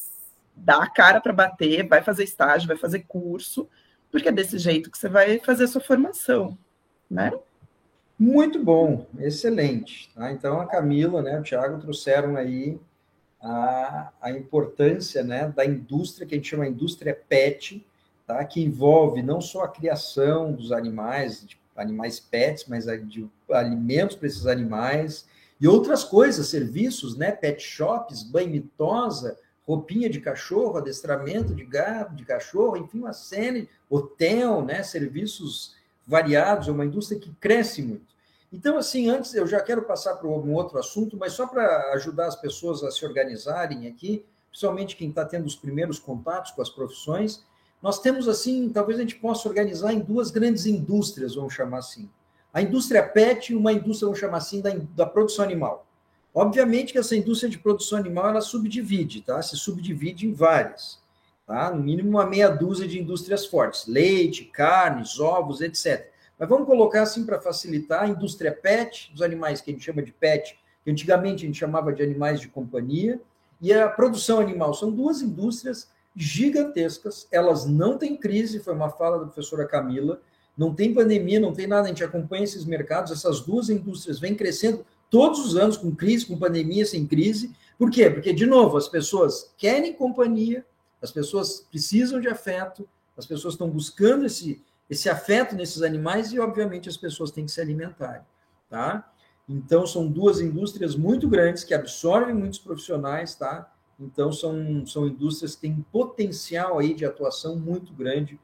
Dá 0.55 0.83
a 0.83 0.89
cara 0.89 1.21
para 1.21 1.33
bater, 1.33 1.87
vai 1.87 2.01
fazer 2.01 2.25
estágio, 2.25 2.67
vai 2.67 2.77
fazer 2.77 3.05
curso, 3.07 3.67
porque 4.11 4.29
é 4.29 4.31
desse 4.31 4.57
jeito 4.59 4.91
que 4.91 4.97
você 4.97 5.09
vai 5.09 5.39
fazer 5.39 5.63
a 5.63 5.67
sua 5.67 5.81
formação 5.81 6.57
né? 7.09 7.31
Muito 8.17 8.63
bom, 8.63 9.05
excelente. 9.19 10.11
Tá? 10.13 10.31
Então, 10.31 10.61
a 10.61 10.65
Camila, 10.65 11.21
né, 11.21 11.39
o 11.39 11.43
Thiago 11.43 11.79
trouxeram 11.79 12.35
aí 12.35 12.79
a, 13.41 14.11
a 14.21 14.31
importância 14.31 15.23
né, 15.23 15.51
da 15.55 15.65
indústria, 15.65 16.25
que 16.25 16.35
a 16.35 16.37
gente 16.37 16.49
chama 16.49 16.67
indústria 16.67 17.19
PET, 17.27 17.85
tá? 18.25 18.43
que 18.45 18.61
envolve 18.61 19.21
não 19.21 19.41
só 19.41 19.63
a 19.63 19.69
criação 19.69 20.53
dos 20.53 20.71
animais, 20.71 21.45
de 21.45 21.57
animais 21.75 22.19
pets, 22.19 22.65
mas 22.67 22.85
de 22.85 23.27
alimentos 23.51 24.15
para 24.15 24.27
esses 24.27 24.45
animais 24.45 25.27
e 25.59 25.67
outras 25.67 26.03
coisas, 26.03 26.49
serviços, 26.49 27.15
né? 27.15 27.31
Pet 27.31 27.61
shops, 27.61 28.23
banho 28.23 28.49
mitosa, 28.49 29.37
roupinha 29.65 30.09
de 30.09 30.19
cachorro, 30.19 30.77
adestramento 30.77 31.55
de 31.55 31.63
gato, 31.63 32.15
de 32.15 32.25
cachorro, 32.25 32.77
enfim, 32.77 32.99
uma 32.99 33.13
série, 33.13 33.69
hotel, 33.89 34.61
né? 34.61 34.83
Serviços 34.83 35.75
variados, 36.05 36.67
é 36.67 36.71
uma 36.71 36.85
indústria 36.85 37.19
que 37.19 37.31
cresce 37.35 37.81
muito. 37.81 38.13
Então, 38.51 38.77
assim, 38.77 39.09
antes 39.09 39.33
eu 39.33 39.47
já 39.47 39.59
quero 39.59 39.81
passar 39.81 40.15
para 40.15 40.27
um 40.27 40.53
outro 40.53 40.77
assunto, 40.77 41.17
mas 41.17 41.33
só 41.33 41.47
para 41.47 41.91
ajudar 41.93 42.27
as 42.27 42.35
pessoas 42.35 42.83
a 42.83 42.91
se 42.91 43.03
organizarem 43.05 43.87
aqui, 43.87 44.23
principalmente 44.49 44.95
quem 44.95 45.09
está 45.09 45.25
tendo 45.25 45.47
os 45.47 45.55
primeiros 45.55 45.97
contatos 45.97 46.51
com 46.51 46.61
as 46.61 46.69
profissões, 46.69 47.43
nós 47.81 47.99
temos, 47.99 48.27
assim, 48.27 48.69
talvez 48.69 48.99
a 48.99 49.01
gente 49.01 49.15
possa 49.15 49.49
organizar 49.49 49.91
em 49.91 49.99
duas 49.99 50.29
grandes 50.29 50.65
indústrias, 50.65 51.35
vamos 51.35 51.53
chamar 51.53 51.79
assim. 51.79 52.09
A 52.53 52.61
indústria 52.61 53.01
PET 53.01 53.51
e 53.51 53.55
uma 53.55 53.73
indústria, 53.73 54.05
vamos 54.05 54.19
chamar 54.19 54.37
assim, 54.37 54.61
da, 54.61 54.69
da 54.95 55.05
produção 55.05 55.43
animal. 55.43 55.87
Obviamente 56.33 56.93
que 56.93 56.99
essa 56.99 57.15
indústria 57.15 57.49
de 57.49 57.57
produção 57.57 57.97
animal, 57.97 58.29
ela 58.29 58.41
subdivide, 58.41 59.21
tá? 59.21 59.41
Se 59.41 59.57
subdivide 59.57 60.27
em 60.27 60.33
várias 60.33 61.02
tá? 61.53 61.69
no 61.69 61.83
mínimo 61.83 62.09
uma 62.09 62.25
meia 62.25 62.49
dúzia 62.49 62.87
de 62.87 62.99
indústrias 62.99 63.45
fortes, 63.45 63.85
leite, 63.85 64.45
carnes, 64.45 65.19
ovos, 65.19 65.61
etc. 65.61 66.09
Mas 66.39 66.49
vamos 66.49 66.65
colocar 66.65 67.03
assim 67.03 67.23
para 67.27 67.39
facilitar 67.39 68.03
a 68.03 68.07
indústria 68.07 68.51
PET, 68.51 69.11
os 69.13 69.21
animais 69.21 69.61
que 69.61 69.69
a 69.69 69.73
gente 69.73 69.85
chama 69.85 70.01
de 70.01 70.11
PET, 70.11 70.57
que 70.83 70.89
antigamente 70.89 71.43
a 71.43 71.45
gente 71.45 71.59
chamava 71.59 71.93
de 71.93 72.01
animais 72.01 72.41
de 72.41 72.47
companhia, 72.47 73.21
e 73.61 73.71
a 73.71 73.87
produção 73.87 74.39
animal. 74.39 74.73
São 74.73 74.89
duas 74.89 75.21
indústrias 75.21 75.87
gigantescas, 76.15 77.27
elas 77.31 77.65
não 77.67 77.99
têm 77.99 78.17
crise, 78.17 78.59
foi 78.59 78.73
uma 78.73 78.89
fala 78.89 79.19
da 79.19 79.25
professora 79.25 79.67
Camila, 79.67 80.19
não 80.57 80.73
tem 80.73 80.91
pandemia, 80.91 81.39
não 81.39 81.53
tem 81.53 81.67
nada, 81.67 81.85
a 81.85 81.87
gente 81.87 82.03
acompanha 82.03 82.43
esses 82.43 82.65
mercados, 82.65 83.11
essas 83.11 83.41
duas 83.41 83.69
indústrias 83.69 84.19
vêm 84.19 84.35
crescendo 84.35 84.83
todos 85.07 85.39
os 85.45 85.55
anos, 85.55 85.77
com 85.77 85.95
crise, 85.95 86.25
com 86.25 86.37
pandemia, 86.37 86.83
sem 86.83 87.05
crise. 87.05 87.55
Por 87.77 87.91
quê? 87.91 88.09
Porque, 88.09 88.33
de 88.33 88.47
novo, 88.47 88.75
as 88.75 88.87
pessoas 88.87 89.53
querem 89.55 89.93
companhia, 89.93 90.65
as 91.03 91.11
pessoas 91.11 91.67
precisam 91.69 92.21
de 92.21 92.29
afeto, 92.29 92.87
as 93.17 93.25
pessoas 93.25 93.55
estão 93.55 93.69
buscando 93.69 94.25
esse, 94.25 94.63
esse 94.89 95.09
afeto 95.09 95.53
nesses 95.53 95.81
animais 95.81 96.31
e, 96.31 96.39
obviamente, 96.39 96.87
as 96.87 96.95
pessoas 96.95 97.29
têm 97.29 97.45
que 97.45 97.51
se 97.51 97.59
alimentar, 97.59 98.25
tá? 98.69 99.11
Então, 99.47 99.85
são 99.85 100.07
duas 100.07 100.39
indústrias 100.39 100.95
muito 100.95 101.27
grandes 101.27 101.65
que 101.65 101.73
absorvem 101.73 102.33
muitos 102.33 102.57
profissionais, 102.57 103.35
tá? 103.35 103.69
Então, 103.99 104.31
são, 104.31 104.85
são 104.87 105.05
indústrias 105.05 105.55
que 105.55 105.61
têm 105.63 105.85
potencial 105.91 106.79
aí 106.79 106.93
de 106.93 107.05
atuação 107.05 107.57
muito 107.57 107.93
grande 107.93 108.39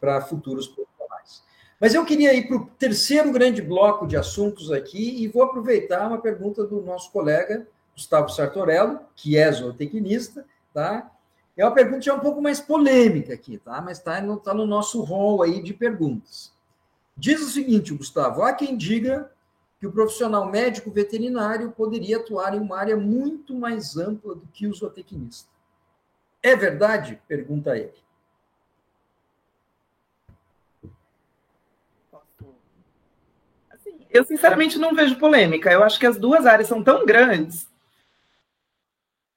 para 0.00 0.20
futuros 0.20 0.66
profissionais. 0.66 1.44
Mas 1.80 1.94
eu 1.94 2.04
queria 2.04 2.34
ir 2.34 2.48
para 2.48 2.56
o 2.56 2.66
terceiro 2.78 3.30
grande 3.30 3.62
bloco 3.62 4.04
de 4.04 4.16
assuntos 4.16 4.72
aqui 4.72 5.22
e 5.22 5.28
vou 5.28 5.44
aproveitar 5.44 6.08
uma 6.08 6.20
pergunta 6.20 6.66
do 6.66 6.82
nosso 6.82 7.12
colega 7.12 7.68
Gustavo 7.94 8.28
Sartorello, 8.30 8.98
que 9.14 9.38
é 9.38 9.50
zootecnista, 9.52 10.44
tá? 10.74 11.10
É 11.60 11.64
uma 11.66 11.74
pergunta 11.74 12.00
já 12.00 12.14
um 12.14 12.20
pouco 12.20 12.40
mais 12.40 12.58
polêmica 12.58 13.34
aqui, 13.34 13.58
tá? 13.58 13.82
Mas 13.82 13.98
está 13.98 14.18
no, 14.22 14.40
tá 14.40 14.54
no 14.54 14.64
nosso 14.64 15.02
rol 15.02 15.42
aí 15.42 15.62
de 15.62 15.74
perguntas. 15.74 16.50
Diz 17.14 17.42
o 17.42 17.50
seguinte, 17.50 17.92
Gustavo: 17.92 18.42
há 18.42 18.54
quem 18.54 18.74
diga 18.74 19.30
que 19.78 19.86
o 19.86 19.92
profissional 19.92 20.50
médico 20.50 20.90
veterinário 20.90 21.70
poderia 21.72 22.16
atuar 22.16 22.54
em 22.54 22.60
uma 22.60 22.78
área 22.78 22.96
muito 22.96 23.54
mais 23.54 23.94
ampla 23.98 24.34
do 24.34 24.46
que 24.46 24.66
o 24.66 24.72
zootecnista. 24.72 25.50
É 26.42 26.56
verdade? 26.56 27.20
Pergunta 27.28 27.76
ele. 27.76 27.92
Assim, 33.70 34.06
eu, 34.08 34.24
sinceramente, 34.24 34.78
não 34.78 34.94
vejo 34.94 35.18
polêmica. 35.18 35.70
Eu 35.70 35.84
acho 35.84 36.00
que 36.00 36.06
as 36.06 36.16
duas 36.16 36.46
áreas 36.46 36.68
são 36.68 36.82
tão 36.82 37.04
grandes 37.04 37.68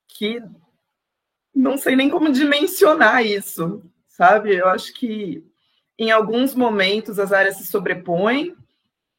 que 0.07 0.41
não 1.53 1.77
sei 1.77 1.95
nem 1.95 2.09
como 2.09 2.31
dimensionar 2.31 3.25
isso, 3.25 3.83
sabe? 4.07 4.55
Eu 4.55 4.67
acho 4.67 4.93
que 4.93 5.45
em 5.97 6.11
alguns 6.11 6.55
momentos 6.55 7.19
as 7.19 7.31
áreas 7.31 7.57
se 7.57 7.65
sobrepõem, 7.65 8.55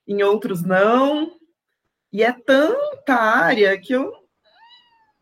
em 0.07 0.23
outros 0.23 0.63
não. 0.63 1.39
E 2.13 2.23
é 2.23 2.33
tanta 2.33 3.15
área 3.15 3.79
que 3.79 3.93
eu 3.93 4.13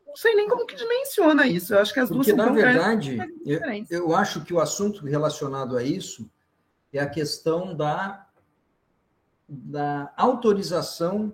não 0.06 0.16
sei 0.16 0.34
nem 0.34 0.46
como 0.46 0.66
que 0.66 0.74
dimensiona 0.74 1.46
isso. 1.46 1.72
Eu 1.72 1.78
acho 1.80 1.92
que 1.92 2.00
as 2.00 2.08
Porque, 2.10 2.32
duas 2.32 2.46
são 2.46 2.54
na 2.54 2.60
verdade, 2.62 3.18
eu, 3.46 3.60
eu 3.90 4.14
acho 4.14 4.44
que 4.44 4.52
o 4.52 4.60
assunto 4.60 5.06
relacionado 5.06 5.76
a 5.76 5.82
isso 5.82 6.30
é 6.92 6.98
a 6.98 7.08
questão 7.08 7.74
da, 7.74 8.26
da 9.48 10.12
autorização 10.16 11.32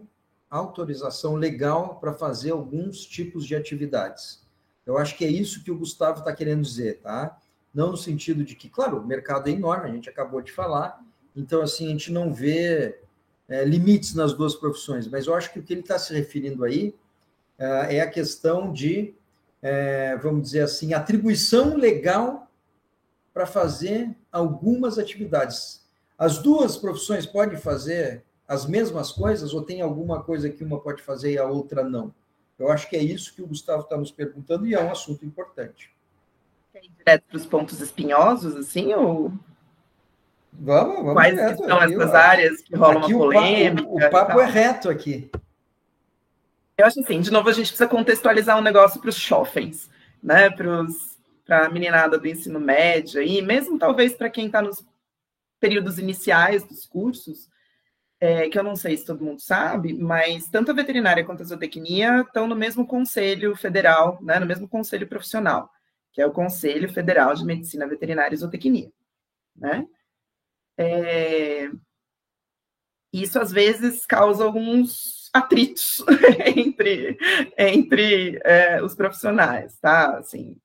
autorização 0.51 1.35
legal 1.35 2.01
para 2.01 2.15
fazer 2.15 2.53
alguns 2.53 3.05
tipos 3.05 3.47
de 3.47 3.55
atividades. 3.55 4.48
Eu 4.89 4.97
acho 4.97 5.17
que 5.17 5.25
é 5.25 5.29
isso 5.29 5.63
que 5.63 5.71
o 5.71 5.77
Gustavo 5.77 6.21
está 6.21 6.33
querendo 6.35 6.63
dizer, 6.63 6.99
tá? 7.01 7.39
Não 7.75 7.91
no 7.91 7.97
sentido 7.97 8.43
de 8.43 8.57
que, 8.57 8.71
claro, 8.71 8.99
o 8.99 9.07
mercado 9.07 9.49
é 9.49 9.53
enorme, 9.53 9.91
a 9.91 9.93
gente 9.93 10.09
acabou 10.09 10.41
de 10.41 10.51
falar, 10.51 10.99
então, 11.37 11.61
assim, 11.61 11.87
a 11.87 11.91
gente 11.91 12.11
não 12.11 12.33
vê 12.33 12.99
é, 13.49 13.65
limites 13.65 14.15
nas 14.15 14.33
duas 14.33 14.55
profissões, 14.55 15.07
mas 15.07 15.27
eu 15.27 15.35
acho 15.35 15.53
que 15.53 15.59
o 15.59 15.63
que 15.63 15.75
ele 15.75 15.83
está 15.83 15.99
se 15.99 16.15
referindo 16.15 16.65
aí 16.65 16.95
é, 17.59 17.97
é 17.97 18.01
a 18.01 18.11
questão 18.11 18.73
de, 18.73 19.15
é, 19.61 20.17
vamos 20.17 20.43
dizer 20.43 20.63
assim, 20.63 20.95
atribuição 20.95 21.77
legal 21.77 22.51
para 23.35 23.45
fazer 23.45 24.17
algumas 24.33 24.99
atividades. 24.99 25.87
As 26.17 26.39
duas 26.39 26.79
profissões 26.79 27.27
podem 27.27 27.59
fazer 27.59 28.25
as 28.49 28.65
mesmas 28.65 29.13
coisas 29.13 29.53
ou 29.53 29.63
tem 29.63 29.83
alguma 29.83 30.23
coisa 30.23 30.49
que 30.49 30.65
uma 30.65 30.81
pode 30.81 31.03
fazer 31.03 31.33
e 31.33 31.39
a 31.39 31.47
outra 31.47 31.85
não? 31.85 32.15
Eu 32.59 32.71
acho 32.71 32.89
que 32.89 32.97
é 32.97 33.03
isso 33.03 33.35
que 33.35 33.43
o 33.43 33.47
Gustavo 33.47 33.83
está 33.83 33.97
nos 33.97 34.11
perguntando 34.11 34.67
e 34.67 34.75
é 34.75 34.83
um 34.83 34.91
assunto 34.91 35.25
importante. 35.25 35.95
Quer 36.73 36.85
ir 36.85 36.91
direto 36.91 37.25
para 37.29 37.37
os 37.37 37.47
pontos 37.47 37.81
espinhosos, 37.81 38.57
assim, 38.57 38.93
ou... 38.95 39.33
Vamos, 40.53 40.97
vamos 40.97 41.13
Quais 41.13 41.35
direto, 41.35 41.65
são 41.65 41.79
aqui, 41.79 41.95
essas 41.95 42.11
ó. 42.11 42.17
áreas 42.17 42.63
que 42.63 42.75
rolam 42.75 43.03
aqui 43.03 43.15
uma 43.15 43.25
polêmica? 43.25 43.89
O 43.89 43.99
papo, 43.99 44.07
o 44.07 44.11
papo 44.11 44.41
é 44.41 44.47
reto 44.47 44.91
aqui. 44.91 45.31
Eu 46.77 46.87
acho 46.87 47.01
assim, 47.01 47.21
de 47.21 47.31
novo, 47.31 47.49
a 47.49 47.53
gente 47.53 47.69
precisa 47.69 47.89
contextualizar 47.89 48.59
um 48.59 48.63
negócio 48.63 49.01
para 49.01 49.11
os 49.11 49.17
chofens, 49.17 49.89
né? 50.23 50.51
Para 50.51 51.67
a 51.67 51.69
meninada 51.69 52.19
do 52.19 52.27
ensino 52.27 52.59
médio 52.59 53.23
e 53.23 53.41
mesmo 53.43 53.79
talvez 53.79 54.15
para 54.15 54.31
quem 54.31 54.47
está 54.47 54.61
nos 54.61 54.85
períodos 55.61 55.99
iniciais 55.99 56.65
dos 56.65 56.87
cursos, 56.87 57.49
é, 58.21 58.49
que 58.49 58.59
eu 58.59 58.65
não 58.65 58.75
sei 58.75 58.97
se 58.97 59.05
todo 59.05 59.25
mundo 59.25 59.41
sabe, 59.41 59.93
mas 59.93 60.49
tanto 60.49 60.71
a 60.71 60.75
veterinária 60.75 61.25
quanto 61.25 61.43
a 61.43 61.47
zootecnia 61.47 62.21
estão 62.21 62.47
no 62.47 62.57
mesmo 62.57 62.87
conselho 62.87 63.55
federal, 63.57 64.19
né, 64.23 64.39
no 64.39 64.47
mesmo 64.47 64.69
conselho 64.69 65.07
profissional, 65.07 65.71
que 66.13 66.21
é 66.21 66.27
o 66.27 66.33
Conselho 66.33 66.93
Federal 66.93 67.35
de 67.35 67.45
Medicina 67.45 67.87
Veterinária 67.87 68.35
e 68.35 68.39
Zootecnia. 68.39 68.91
Né? 69.55 69.87
É, 70.77 71.71
isso 73.13 73.39
às 73.39 73.53
vezes 73.53 74.05
causa 74.05 74.45
alguns 74.45 75.31
atritos 75.33 76.05
entre, 76.57 77.17
entre 77.57 78.41
é, 78.45 78.83
os 78.83 78.95
profissionais, 78.95 79.79
tá? 79.79 80.19
Assim, 80.19 80.57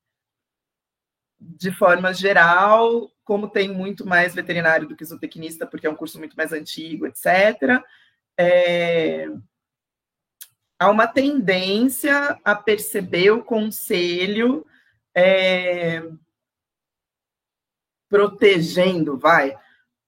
de 1.40 1.72
forma 1.72 2.14
geral, 2.14 3.12
como 3.24 3.50
tem 3.50 3.70
muito 3.70 4.06
mais 4.06 4.36
veterinário 4.36 4.88
do 4.88 4.96
que 4.96 5.06
zootecnista, 5.06 5.66
porque 5.66 5.88
é 5.88 5.90
um 5.90 5.96
curso 5.96 6.20
muito 6.20 6.36
mais 6.36 6.52
antigo, 6.52 7.08
etc., 7.08 7.82
é, 8.38 9.28
há 10.80 10.90
uma 10.90 11.08
tendência 11.08 12.38
a 12.44 12.56
perceber 12.56 13.32
o 13.32 13.44
conselho 13.44 14.66
é, 15.16 16.04
protegendo, 18.10 19.18
vai, 19.18 19.56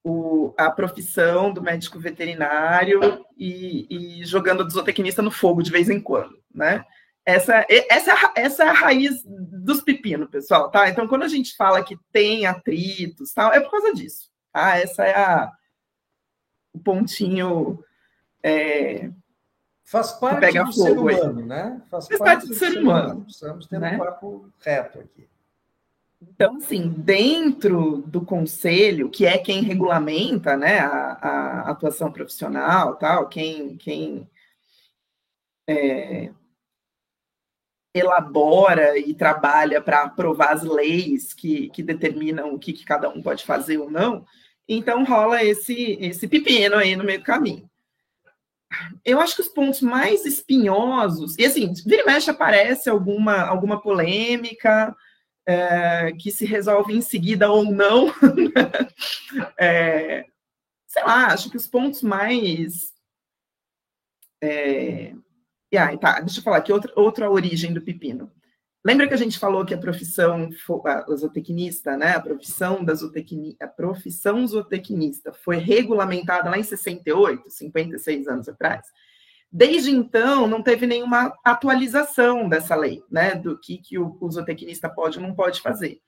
o, 0.03 0.53
a 0.57 0.69
profissão 0.69 1.51
do 1.51 1.61
médico 1.61 1.99
veterinário 1.99 3.25
e, 3.37 4.19
e 4.19 4.25
jogando 4.25 4.61
o 4.61 4.69
zootecnista 4.69 5.21
no 5.21 5.31
fogo 5.31 5.63
de 5.63 5.71
vez 5.71 5.89
em 5.89 5.99
quando, 5.99 6.39
né? 6.53 6.85
Essa, 7.25 7.65
essa, 7.69 8.33
essa 8.35 8.63
é 8.63 8.69
a 8.69 8.73
raiz 8.73 9.23
dos 9.25 9.81
pepinos, 9.81 10.29
pessoal, 10.29 10.69
tá? 10.69 10.87
Então, 10.89 11.07
quando 11.07 11.23
a 11.23 11.27
gente 11.27 11.55
fala 11.55 11.83
que 11.83 11.97
tem 12.11 12.45
atritos, 12.45 13.33
tal, 13.33 13.51
é 13.51 13.59
por 13.59 13.71
causa 13.71 13.93
disso, 13.93 14.29
tá? 14.53 14.77
Essa 14.77 15.05
é 15.05 15.15
a, 15.15 15.51
o 16.73 16.79
pontinho... 16.79 17.83
É, 18.43 19.09
Faz 19.83 20.13
parte 20.13 20.51
do 20.63 20.73
ser 20.73 20.97
humano, 20.97 21.39
aí. 21.39 21.45
né? 21.45 21.81
Faz, 21.91 22.07
Faz 22.07 22.19
parte, 22.19 22.41
do, 22.41 22.47
do 22.49 22.53
ser, 22.55 22.71
ser 22.71 22.79
humano. 22.79 23.05
humano. 23.05 23.25
Precisamos 23.25 23.67
ter 23.67 23.79
né? 23.79 23.95
um 23.95 23.97
papo 23.99 24.49
reto 24.59 24.99
aqui. 24.99 25.27
Então, 26.21 26.57
assim, 26.57 26.87
dentro 26.89 28.03
do 28.07 28.25
conselho, 28.25 29.09
que 29.09 29.25
é 29.27 29.37
quem 29.37 29.61
regulamenta 29.61 30.57
né, 30.57 30.79
a, 30.79 31.11
a 31.21 31.69
atuação 31.69 32.11
profissional, 32.11 32.95
tal, 32.95 33.27
quem, 33.29 33.77
quem 33.77 34.27
é, 35.67 36.31
elabora 37.95 38.97
e 38.97 39.13
trabalha 39.13 39.81
para 39.81 40.03
aprovar 40.03 40.53
as 40.53 40.63
leis 40.63 41.33
que, 41.33 41.69
que 41.69 41.81
determinam 41.81 42.53
o 42.53 42.59
que, 42.59 42.73
que, 42.73 42.83
cada 42.83 43.09
um 43.09 43.21
pode 43.21 43.45
fazer 43.45 43.77
ou 43.77 43.89
não, 43.89 44.25
então 44.67 45.05
rola 45.05 45.43
esse, 45.43 45.97
esse 46.01 46.27
pepino 46.27 46.75
aí 46.75 46.95
no 46.95 47.03
meio 47.03 47.19
do 47.19 47.25
caminho. 47.25 47.69
Eu 49.05 49.21
acho 49.21 49.35
que 49.35 49.41
os 49.41 49.47
pontos 49.47 49.81
mais 49.81 50.25
espinhosos, 50.25 51.37
e 51.37 51.45
assim, 51.45 51.71
vira 51.85 52.01
e 52.01 52.05
mexe 52.05 52.29
aparece 52.29 52.89
alguma, 52.89 53.41
alguma 53.41 53.81
polêmica 53.81 54.93
é, 55.47 56.11
que 56.19 56.31
se 56.31 56.45
resolve 56.45 56.93
em 56.93 57.01
seguida 57.01 57.49
ou 57.49 57.63
não. 57.63 58.13
é, 59.57 60.25
sei 60.87 61.03
lá, 61.03 61.27
acho 61.27 61.49
que 61.49 61.57
os 61.57 61.67
pontos 61.67 62.01
mais 62.01 62.93
é, 64.43 65.13
e 65.75 65.77
aí, 65.77 65.97
tá, 65.97 66.21
deixa 66.21 66.39
eu 66.39 66.43
falar 66.43 66.57
aqui 66.57 66.71
outra, 66.71 66.91
outra 66.95 67.29
origem 67.29 67.73
do 67.73 67.81
pepino. 67.81 68.31
Lembra 68.83 69.09
que 69.09 69.13
a 69.13 69.17
gente 69.17 69.37
falou 69.37 69.65
que 69.65 69.73
a 69.73 69.77
profissão 69.77 70.47
a 70.85 71.15
zootecnista, 71.15 71.97
né, 71.97 72.11
a 72.15 72.21
profissão 72.21 72.81
da 72.81 72.93
zootecnia, 72.93 73.55
a 73.59 73.67
profissão 73.67 74.47
zootecnista 74.47 75.33
foi 75.33 75.57
regulamentada 75.57 76.49
lá 76.49 76.57
em 76.57 76.63
68, 76.63 77.49
56 77.49 78.27
anos 78.27 78.47
atrás. 78.47 78.85
Desde 79.51 79.91
então, 79.91 80.47
não 80.47 80.63
teve 80.63 80.87
nenhuma 80.87 81.33
atualização 81.43 82.47
dessa 82.47 82.73
lei, 82.73 83.03
né, 83.11 83.35
do 83.35 83.59
que, 83.59 83.77
que 83.77 83.99
o, 83.99 84.17
o 84.21 84.31
zootecnista 84.31 84.87
pode 84.87 85.19
ou 85.19 85.27
não 85.27 85.35
pode 85.35 85.59
fazer. 85.59 85.99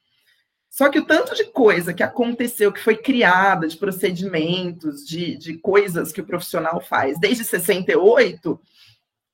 Só 0.70 0.88
que 0.89 0.99
o 0.99 1.05
tanto 1.05 1.36
de 1.36 1.43
coisa 1.45 1.93
que 1.93 2.03
aconteceu, 2.03 2.72
que 2.72 2.80
foi 2.80 2.95
criada, 2.95 3.68
de 3.68 3.76
procedimentos, 3.76 5.05
de, 5.05 5.38
de 5.38 5.57
coisas 5.57 6.13
que 6.13 6.22
o 6.22 6.26
profissional 6.26 6.80
faz 6.80 7.20
desde 7.20 7.43
68, 7.43 8.61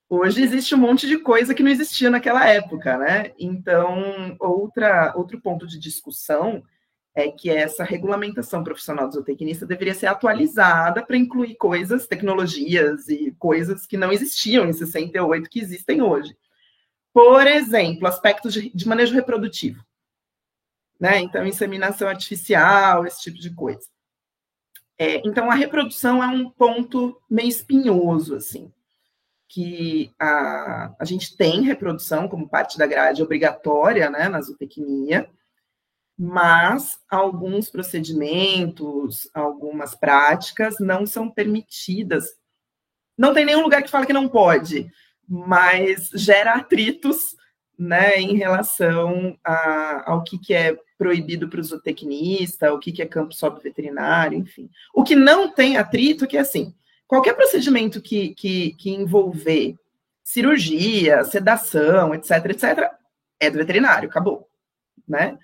Hoje 0.08 0.42
existe 0.42 0.74
um 0.74 0.78
monte 0.78 1.06
de 1.06 1.18
coisa 1.18 1.54
que 1.54 1.62
não 1.62 1.70
existia 1.70 2.10
naquela 2.10 2.46
época, 2.46 2.98
né? 2.98 3.32
Então, 3.38 4.36
outra, 4.38 5.14
outro 5.16 5.40
ponto 5.40 5.66
de 5.66 5.78
discussão 5.78 6.62
é 7.14 7.30
que 7.30 7.48
essa 7.48 7.84
regulamentação 7.84 8.62
profissional 8.62 9.08
do 9.08 9.14
zootecnista 9.14 9.64
deveria 9.64 9.94
ser 9.94 10.06
atualizada 10.06 11.02
para 11.02 11.16
incluir 11.16 11.54
coisas, 11.56 12.06
tecnologias 12.06 13.08
e 13.08 13.32
coisas 13.38 13.86
que 13.86 13.96
não 13.96 14.12
existiam 14.12 14.68
em 14.68 14.72
68 14.72 15.48
que 15.48 15.60
existem 15.60 16.02
hoje. 16.02 16.36
Por 17.12 17.46
exemplo, 17.46 18.06
aspectos 18.06 18.52
de, 18.52 18.70
de 18.74 18.88
manejo 18.88 19.14
reprodutivo. 19.14 19.82
Né? 21.00 21.20
Então, 21.20 21.46
inseminação 21.46 22.08
artificial, 22.08 23.06
esse 23.06 23.22
tipo 23.22 23.38
de 23.38 23.54
coisa. 23.54 23.88
É, 24.98 25.26
então, 25.26 25.50
a 25.50 25.54
reprodução 25.54 26.22
é 26.22 26.26
um 26.26 26.50
ponto 26.50 27.20
meio 27.30 27.48
espinhoso, 27.48 28.34
assim 28.34 28.70
que 29.54 30.12
a, 30.18 30.92
a 30.98 31.04
gente 31.04 31.36
tem 31.36 31.62
reprodução 31.62 32.26
como 32.26 32.48
parte 32.48 32.76
da 32.76 32.88
grade 32.88 33.22
obrigatória 33.22 34.10
né, 34.10 34.28
na 34.28 34.40
zootecnia, 34.40 35.30
mas 36.18 36.98
alguns 37.08 37.70
procedimentos, 37.70 39.30
algumas 39.32 39.94
práticas 39.94 40.80
não 40.80 41.06
são 41.06 41.30
permitidas. 41.30 42.24
Não 43.16 43.32
tem 43.32 43.44
nenhum 43.44 43.62
lugar 43.62 43.80
que 43.80 43.90
fala 43.90 44.04
que 44.04 44.12
não 44.12 44.28
pode, 44.28 44.90
mas 45.28 46.10
gera 46.14 46.54
atritos 46.54 47.36
né, 47.78 48.16
em 48.16 48.36
relação 48.36 49.38
a, 49.44 50.10
ao 50.10 50.24
que, 50.24 50.36
que 50.36 50.52
é 50.52 50.76
proibido 50.98 51.48
para 51.48 51.60
o 51.60 51.64
zootecnista, 51.64 52.72
o 52.72 52.80
que, 52.80 52.90
que 52.90 53.02
é 53.02 53.06
campo 53.06 53.32
sob 53.32 53.60
veterinário, 53.60 54.36
enfim. 54.36 54.68
O 54.92 55.04
que 55.04 55.14
não 55.14 55.48
tem 55.48 55.76
atrito, 55.76 56.26
que 56.26 56.36
é 56.36 56.40
assim, 56.40 56.74
qualquer 57.06 57.34
procedimento 57.34 58.00
que, 58.00 58.34
que, 58.34 58.74
que 58.74 58.90
envolver 58.90 59.76
cirurgia, 60.22 61.22
sedação, 61.24 62.14
etc, 62.14 62.30
etc, 62.46 62.90
é 63.38 63.50
do 63.50 63.58
veterinário, 63.58 64.08
acabou, 64.08 64.48
né? 65.06 65.38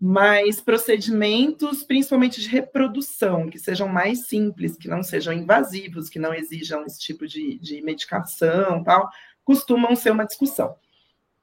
Mas 0.00 0.62
procedimentos, 0.62 1.82
principalmente 1.82 2.40
de 2.40 2.48
reprodução, 2.48 3.50
que 3.50 3.58
sejam 3.58 3.86
mais 3.86 4.26
simples, 4.28 4.76
que 4.76 4.88
não 4.88 5.02
sejam 5.02 5.32
invasivos, 5.32 6.08
que 6.08 6.18
não 6.18 6.32
exijam 6.32 6.86
esse 6.86 6.98
tipo 6.98 7.26
de, 7.26 7.58
de 7.58 7.82
medicação, 7.82 8.82
tal, 8.82 9.10
costumam 9.44 9.94
ser 9.94 10.10
uma 10.10 10.24
discussão. 10.24 10.74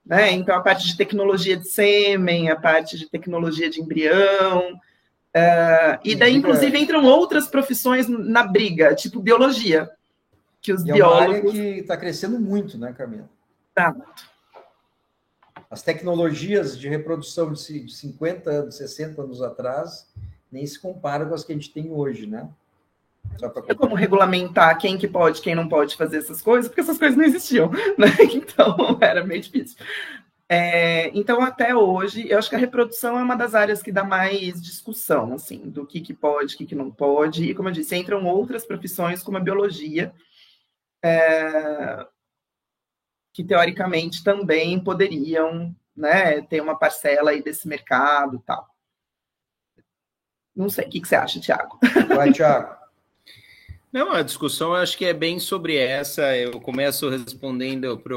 Né? 0.03 0.31
Então, 0.31 0.55
a 0.55 0.61
parte 0.61 0.87
de 0.87 0.97
tecnologia 0.97 1.57
de 1.57 1.67
sêmen, 1.67 2.49
a 2.49 2.55
parte 2.55 2.97
de 2.97 3.09
tecnologia 3.09 3.69
de 3.69 3.81
embrião, 3.81 4.79
uh, 5.35 5.99
e 6.03 6.15
daí, 6.15 6.35
inclusive, 6.35 6.77
entram 6.77 7.05
outras 7.05 7.47
profissões 7.47 8.07
na 8.07 8.43
briga, 8.43 8.95
tipo 8.95 9.19
biologia, 9.19 9.89
que 10.61 10.73
os 10.73 10.81
e 10.81 10.91
biólogos... 10.91 11.23
É 11.23 11.29
uma 11.29 11.37
área 11.37 11.51
que 11.51 11.79
está 11.79 11.97
crescendo 11.97 12.39
muito, 12.39 12.77
né, 12.77 12.93
Camila? 12.93 13.29
Tá. 13.73 13.95
As 15.69 15.81
tecnologias 15.81 16.77
de 16.79 16.87
reprodução 16.87 17.51
de 17.51 17.89
50 17.89 18.49
anos, 18.49 18.75
60 18.75 19.21
anos 19.21 19.41
atrás, 19.41 20.07
nem 20.51 20.65
se 20.65 20.79
comparam 20.79 21.27
com 21.27 21.35
as 21.35 21.43
que 21.43 21.51
a 21.51 21.55
gente 21.55 21.71
tem 21.71 21.91
hoje, 21.91 22.25
né? 22.25 22.49
É 23.67 23.75
como 23.75 23.93
regulamentar 23.93 24.77
quem 24.77 24.97
que 24.97 25.07
pode, 25.07 25.41
quem 25.41 25.53
não 25.53 25.67
pode 25.67 25.95
fazer 25.95 26.17
essas 26.17 26.41
coisas, 26.41 26.69
porque 26.69 26.81
essas 26.81 26.97
coisas 26.97 27.17
não 27.17 27.25
existiam, 27.25 27.69
né? 27.97 28.07
Então 28.33 28.97
era 29.01 29.23
meio 29.23 29.41
difícil. 29.41 29.77
É, 30.49 31.09
então, 31.09 31.41
até 31.41 31.75
hoje, 31.75 32.29
eu 32.29 32.39
acho 32.39 32.49
que 32.49 32.55
a 32.55 32.59
reprodução 32.59 33.19
é 33.19 33.23
uma 33.23 33.35
das 33.35 33.53
áreas 33.53 33.83
que 33.83 33.91
dá 33.91 34.03
mais 34.03 34.61
discussão, 34.61 35.33
assim, 35.33 35.69
do 35.69 35.85
que, 35.85 35.99
que 35.99 36.13
pode, 36.13 36.55
o 36.55 36.57
que, 36.57 36.65
que 36.65 36.75
não 36.75 36.89
pode. 36.89 37.43
E, 37.43 37.53
como 37.53 37.67
eu 37.67 37.73
disse, 37.73 37.95
entram 37.95 38.25
outras 38.25 38.65
profissões, 38.65 39.21
como 39.21 39.37
a 39.37 39.41
biologia, 39.41 40.13
é, 41.03 42.07
que 43.33 43.43
teoricamente 43.43 44.23
também 44.23 44.79
poderiam 44.81 45.75
né, 45.95 46.41
ter 46.43 46.61
uma 46.61 46.77
parcela 46.77 47.31
aí 47.31 47.43
desse 47.43 47.67
mercado 47.67 48.41
tal. 48.45 48.67
Não 50.55 50.69
sei, 50.69 50.85
o 50.85 50.89
que, 50.89 51.01
que 51.01 51.07
você 51.07 51.15
acha, 51.15 51.39
Tiago? 51.39 51.77
Vai, 52.07 52.31
Tiago. 52.31 52.75
Não, 53.91 54.11
a 54.11 54.21
discussão 54.21 54.69
eu 54.69 54.75
acho 54.75 54.97
que 54.97 55.05
é 55.05 55.13
bem 55.13 55.39
sobre 55.39 55.77
essa. 55.77 56.35
Eu 56.35 56.59
começo 56.59 57.09
respondendo 57.09 57.97
para 57.99 58.15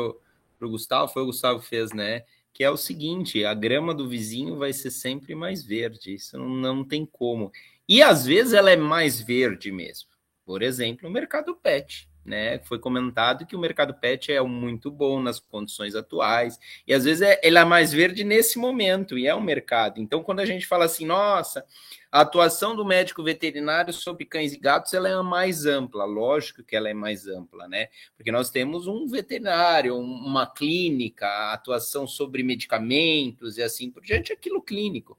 o 0.66 0.70
Gustavo, 0.70 1.12
foi 1.12 1.22
o 1.22 1.26
Gustavo 1.26 1.61
que 1.61 1.66
fez, 1.66 1.92
né? 1.92 2.24
Que 2.52 2.64
é 2.64 2.70
o 2.70 2.76
seguinte: 2.76 3.44
a 3.44 3.54
grama 3.54 3.94
do 3.94 4.08
vizinho 4.08 4.56
vai 4.56 4.72
ser 4.72 4.90
sempre 4.90 5.34
mais 5.34 5.64
verde. 5.64 6.14
Isso 6.14 6.36
não, 6.38 6.48
não 6.48 6.84
tem 6.84 7.06
como. 7.06 7.50
E 7.88 8.02
às 8.02 8.26
vezes 8.26 8.52
ela 8.52 8.70
é 8.70 8.76
mais 8.76 9.20
verde 9.20 9.70
mesmo. 9.72 10.11
Por 10.44 10.62
exemplo, 10.62 11.08
o 11.08 11.12
mercado 11.12 11.54
pet 11.54 12.09
né? 12.24 12.58
Foi 12.60 12.78
comentado 12.78 13.46
que 13.46 13.56
o 13.56 13.58
mercado 13.58 13.94
pet 13.94 14.32
é 14.32 14.40
muito 14.42 14.90
bom 14.90 15.20
nas 15.20 15.38
condições 15.38 15.94
atuais, 15.94 16.58
e 16.86 16.92
às 16.92 17.04
vezes 17.04 17.22
é, 17.22 17.40
ele 17.42 17.58
é 17.58 17.64
mais 17.64 17.92
verde 17.92 18.24
nesse 18.24 18.58
momento, 18.58 19.18
e 19.18 19.26
é 19.26 19.34
um 19.34 19.40
mercado. 19.40 20.00
Então, 20.00 20.22
quando 20.22 20.40
a 20.40 20.46
gente 20.46 20.66
fala 20.66 20.84
assim, 20.84 21.06
nossa, 21.06 21.64
a 22.10 22.22
atuação 22.22 22.74
do 22.74 22.84
médico 22.84 23.22
veterinário 23.22 23.92
sobre 23.92 24.24
cães 24.24 24.52
e 24.52 24.58
gatos 24.58 24.92
ela 24.92 25.08
é 25.08 25.22
mais 25.22 25.64
ampla, 25.64 26.04
lógico 26.04 26.64
que 26.64 26.74
ela 26.74 26.88
é 26.88 26.94
mais 26.94 27.26
ampla, 27.26 27.68
né? 27.68 27.88
Porque 28.16 28.32
nós 28.32 28.50
temos 28.50 28.86
um 28.86 29.06
veterinário, 29.06 29.96
uma 29.96 30.46
clínica, 30.46 31.52
atuação 31.52 32.06
sobre 32.06 32.42
medicamentos 32.42 33.58
e 33.58 33.62
assim 33.62 33.90
por 33.90 34.02
diante, 34.02 34.32
aquilo 34.32 34.60
clínico. 34.60 35.16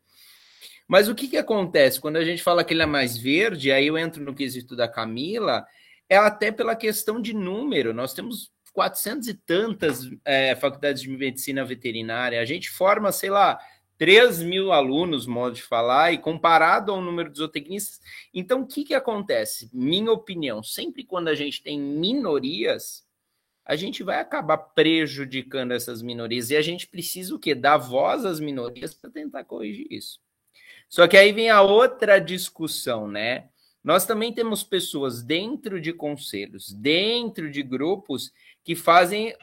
Mas 0.86 1.08
o 1.08 1.16
que, 1.16 1.30
que 1.30 1.38
acontece? 1.38 2.02
Quando 2.02 2.18
a 2.18 2.26
gente 2.26 2.44
fala 2.44 2.66
que 2.66 2.74
ele 2.74 2.84
é 2.84 2.86
mais 2.86 3.18
verde, 3.18 3.72
aí 3.72 3.88
eu 3.88 3.98
entro 3.98 4.22
no 4.22 4.36
quesito 4.36 4.76
da 4.76 4.90
Camila, 4.90 5.66
é 6.12 6.18
até 6.18 6.52
pela 6.52 6.76
questão 6.76 7.22
de 7.22 7.34
número. 7.34 7.94
Nós 7.94 8.14
temos 8.14 8.52
400 8.74 9.30
e 9.30 9.34
tantas 9.34 10.12
é, 10.26 10.54
faculdades 10.58 11.02
de 11.02 11.10
medicina 11.10 11.64
veterinária. 11.64 12.42
A 12.42 12.44
gente 12.44 12.70
forma, 12.70 13.14
sei 13.14 13.30
lá, 13.30 13.58
3 13.98 14.44
mil 14.44 14.74
alunos, 14.74 15.26
modo 15.26 15.56
de 15.56 15.64
falar, 15.64 16.12
e 16.12 16.18
comparado 16.18 16.92
ao 16.92 17.00
número 17.00 17.30
de 17.30 17.38
zootecnistas. 17.38 18.02
Então, 18.34 18.64
o 18.64 18.68
que, 18.68 18.84
que 18.84 18.94
acontece? 18.94 19.70
Minha 19.72 20.12
opinião, 20.12 20.62
sempre 20.62 21.06
quando 21.06 21.30
a 21.30 21.34
gente 21.34 21.64
tem 21.64 21.80
minorias, 21.80 23.08
a 23.64 23.78
gente 23.78 24.04
vai 24.04 24.20
acabar 24.20 24.58
prejudicando 24.58 25.72
essas 25.72 26.02
minorias. 26.02 26.50
E 26.50 26.58
a 26.58 26.62
gente 26.62 26.88
precisa 26.88 27.34
o 27.34 27.40
quê? 27.40 27.56
Dar 27.56 27.78
voz 27.78 28.26
às 28.26 28.42
minorias 28.42 28.94
para 28.94 29.10
tentar 29.10 29.46
corrigir 29.46 29.88
isso. 29.90 30.20
Só 30.90 31.08
que 31.08 31.16
aí 31.16 31.32
vem 31.32 31.50
a 31.50 31.62
outra 31.62 32.20
discussão, 32.20 33.08
né? 33.08 33.51
Nós 33.84 34.06
também 34.06 34.32
temos 34.32 34.64
pessoas 34.64 35.24
dentro 35.24 35.82
de 35.82 35.92
conselhos, 35.92 36.72
dentro 36.72 37.50
de 37.50 37.64
grupos 37.64 38.32
que 38.64 38.76
fazem. 38.76 39.34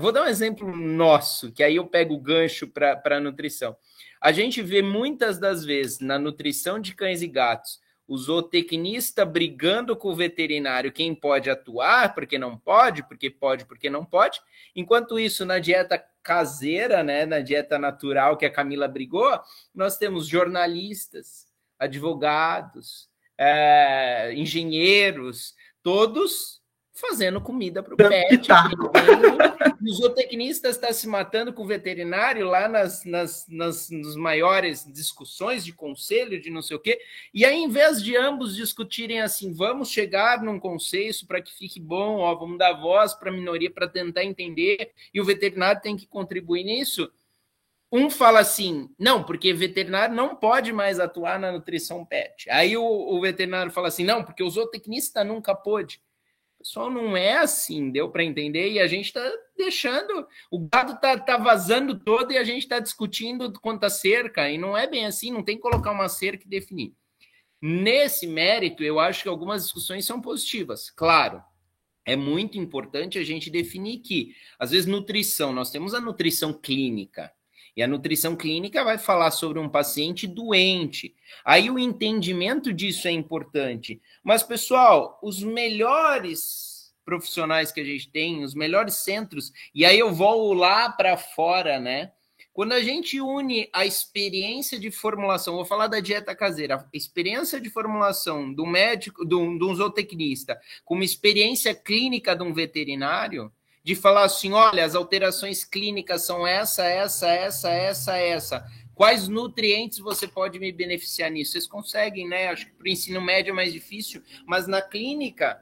Vou 0.00 0.10
dar 0.10 0.24
um 0.24 0.28
exemplo 0.28 0.74
nosso, 0.74 1.52
que 1.52 1.62
aí 1.62 1.76
eu 1.76 1.86
pego 1.86 2.14
o 2.14 2.20
gancho 2.20 2.66
para 2.66 3.16
a 3.16 3.20
nutrição. 3.20 3.76
A 4.20 4.32
gente 4.32 4.62
vê 4.62 4.80
muitas 4.80 5.38
das 5.38 5.64
vezes 5.64 6.00
na 6.00 6.18
nutrição 6.18 6.78
de 6.78 6.94
cães 6.94 7.20
e 7.20 7.28
gatos 7.28 7.82
o 8.06 8.18
zootecnista 8.18 9.24
brigando 9.24 9.96
com 9.96 10.08
o 10.10 10.14
veterinário 10.14 10.92
quem 10.92 11.14
pode 11.14 11.48
atuar, 11.48 12.14
porque 12.14 12.38
não 12.38 12.56
pode, 12.56 13.02
porque 13.02 13.30
pode, 13.30 13.64
porque 13.64 13.88
não 13.88 14.04
pode. 14.04 14.40
Enquanto 14.76 15.18
isso, 15.18 15.44
na 15.46 15.58
dieta 15.58 16.02
caseira, 16.22 17.02
né, 17.02 17.24
na 17.24 17.40
dieta 17.40 17.78
natural 17.78 18.36
que 18.36 18.44
a 18.44 18.50
Camila 18.50 18.86
brigou, 18.88 19.40
nós 19.74 19.96
temos 19.96 20.26
jornalistas, 20.26 21.46
advogados, 21.78 23.08
é, 23.38 24.32
engenheiros, 24.34 25.54
todos 25.82 26.62
fazendo 26.94 27.40
comida 27.40 27.82
para 27.82 27.94
o 27.94 27.96
pet. 27.96 28.48
O 29.82 29.92
zootecnista 29.92 30.68
está 30.68 30.92
se 30.92 31.08
matando 31.08 31.52
com 31.52 31.64
o 31.64 31.66
veterinário 31.66 32.46
lá 32.46 32.68
nas, 32.68 33.04
nas, 33.04 33.46
nas, 33.48 33.90
nas 33.90 34.16
maiores 34.16 34.86
discussões 34.90 35.64
de 35.64 35.72
conselho, 35.72 36.40
de 36.40 36.50
não 36.50 36.62
sei 36.62 36.76
o 36.76 36.80
quê. 36.80 36.98
E 37.34 37.44
aí, 37.44 37.56
em 37.56 37.68
vez 37.68 38.02
de 38.02 38.16
ambos 38.16 38.54
discutirem 38.54 39.20
assim, 39.20 39.52
vamos 39.52 39.90
chegar 39.90 40.42
num 40.42 40.58
consenso 40.58 41.26
para 41.26 41.42
que 41.42 41.52
fique 41.52 41.80
bom, 41.80 42.18
ó, 42.18 42.34
vamos 42.34 42.58
dar 42.58 42.72
voz 42.74 43.12
para 43.12 43.30
a 43.30 43.34
minoria 43.34 43.70
para 43.70 43.88
tentar 43.88 44.24
entender, 44.24 44.92
e 45.12 45.20
o 45.20 45.24
veterinário 45.24 45.82
tem 45.82 45.96
que 45.96 46.06
contribuir 46.06 46.64
nisso 46.64 47.10
um 47.96 48.10
fala 48.10 48.40
assim, 48.40 48.90
não, 48.98 49.22
porque 49.22 49.54
veterinário 49.54 50.16
não 50.16 50.34
pode 50.34 50.72
mais 50.72 50.98
atuar 50.98 51.38
na 51.38 51.52
nutrição 51.52 52.04
pet. 52.04 52.50
Aí 52.50 52.76
o, 52.76 52.82
o 52.82 53.20
veterinário 53.20 53.70
fala 53.70 53.86
assim, 53.86 54.02
não, 54.02 54.24
porque 54.24 54.42
o 54.42 54.50
zootecnista 54.50 55.22
nunca 55.22 55.54
pôde. 55.54 56.02
Pessoal, 56.58 56.90
não 56.90 57.16
é 57.16 57.36
assim, 57.36 57.92
deu 57.92 58.10
para 58.10 58.24
entender? 58.24 58.72
E 58.72 58.80
a 58.80 58.88
gente 58.88 59.06
está 59.06 59.22
deixando, 59.56 60.26
o 60.50 60.58
gado 60.58 60.94
está 60.94 61.16
tá 61.16 61.36
vazando 61.36 61.96
todo 61.96 62.32
e 62.32 62.36
a 62.38 62.42
gente 62.42 62.64
está 62.64 62.80
discutindo 62.80 63.52
quanto 63.60 63.84
a 63.84 63.90
cerca, 63.90 64.50
e 64.50 64.58
não 64.58 64.76
é 64.76 64.88
bem 64.88 65.06
assim, 65.06 65.30
não 65.30 65.44
tem 65.44 65.54
que 65.54 65.62
colocar 65.62 65.92
uma 65.92 66.08
cerca 66.08 66.44
e 66.46 66.48
definir. 66.48 66.92
Nesse 67.62 68.26
mérito, 68.26 68.82
eu 68.82 68.98
acho 68.98 69.22
que 69.22 69.28
algumas 69.28 69.62
discussões 69.62 70.04
são 70.04 70.20
positivas, 70.20 70.90
claro. 70.90 71.40
É 72.04 72.16
muito 72.16 72.58
importante 72.58 73.20
a 73.20 73.24
gente 73.24 73.50
definir 73.50 73.98
que, 73.98 74.34
às 74.58 74.72
vezes, 74.72 74.86
nutrição, 74.86 75.52
nós 75.52 75.70
temos 75.70 75.94
a 75.94 76.00
nutrição 76.00 76.52
clínica, 76.52 77.32
e 77.76 77.82
a 77.82 77.88
nutrição 77.88 78.36
clínica 78.36 78.84
vai 78.84 78.98
falar 78.98 79.30
sobre 79.30 79.58
um 79.58 79.68
paciente 79.68 80.26
doente. 80.26 81.14
Aí 81.44 81.70
o 81.70 81.78
entendimento 81.78 82.72
disso 82.72 83.08
é 83.08 83.10
importante. 83.10 84.00
Mas, 84.22 84.42
pessoal, 84.42 85.18
os 85.22 85.42
melhores 85.42 86.94
profissionais 87.04 87.70
que 87.72 87.80
a 87.80 87.84
gente 87.84 88.08
tem, 88.08 88.44
os 88.44 88.54
melhores 88.54 88.94
centros, 88.94 89.52
e 89.74 89.84
aí 89.84 89.98
eu 89.98 90.12
vou 90.12 90.54
lá 90.54 90.88
para 90.88 91.16
fora, 91.16 91.78
né? 91.78 92.12
Quando 92.52 92.72
a 92.72 92.80
gente 92.80 93.20
une 93.20 93.68
a 93.72 93.84
experiência 93.84 94.78
de 94.78 94.88
formulação, 94.88 95.56
vou 95.56 95.64
falar 95.64 95.88
da 95.88 95.98
dieta 95.98 96.36
caseira, 96.36 96.76
a 96.76 96.86
experiência 96.92 97.60
de 97.60 97.68
formulação 97.68 98.54
do 98.54 98.64
médico, 98.64 99.26
de 99.26 99.34
um 99.34 99.74
zootecnista, 99.74 100.60
com 100.84 100.94
uma 100.94 101.04
experiência 101.04 101.74
clínica 101.74 102.36
de 102.36 102.44
um 102.44 102.54
veterinário, 102.54 103.52
de 103.84 103.94
falar 103.94 104.24
assim: 104.24 104.52
olha, 104.52 104.84
as 104.84 104.94
alterações 104.94 105.64
clínicas 105.64 106.24
são 106.24 106.46
essa, 106.46 106.84
essa, 106.84 107.28
essa, 107.28 107.70
essa, 107.70 108.16
essa. 108.16 108.66
Quais 108.94 109.28
nutrientes 109.28 109.98
você 109.98 110.26
pode 110.26 110.58
me 110.58 110.72
beneficiar 110.72 111.30
nisso? 111.30 111.52
Vocês 111.52 111.66
conseguem, 111.66 112.28
né? 112.28 112.48
Acho 112.48 112.66
que 112.66 112.72
para 112.72 112.84
o 112.84 112.88
ensino 112.88 113.20
médio 113.20 113.50
é 113.50 113.54
mais 113.54 113.72
difícil, 113.72 114.22
mas 114.46 114.66
na 114.66 114.80
clínica, 114.80 115.60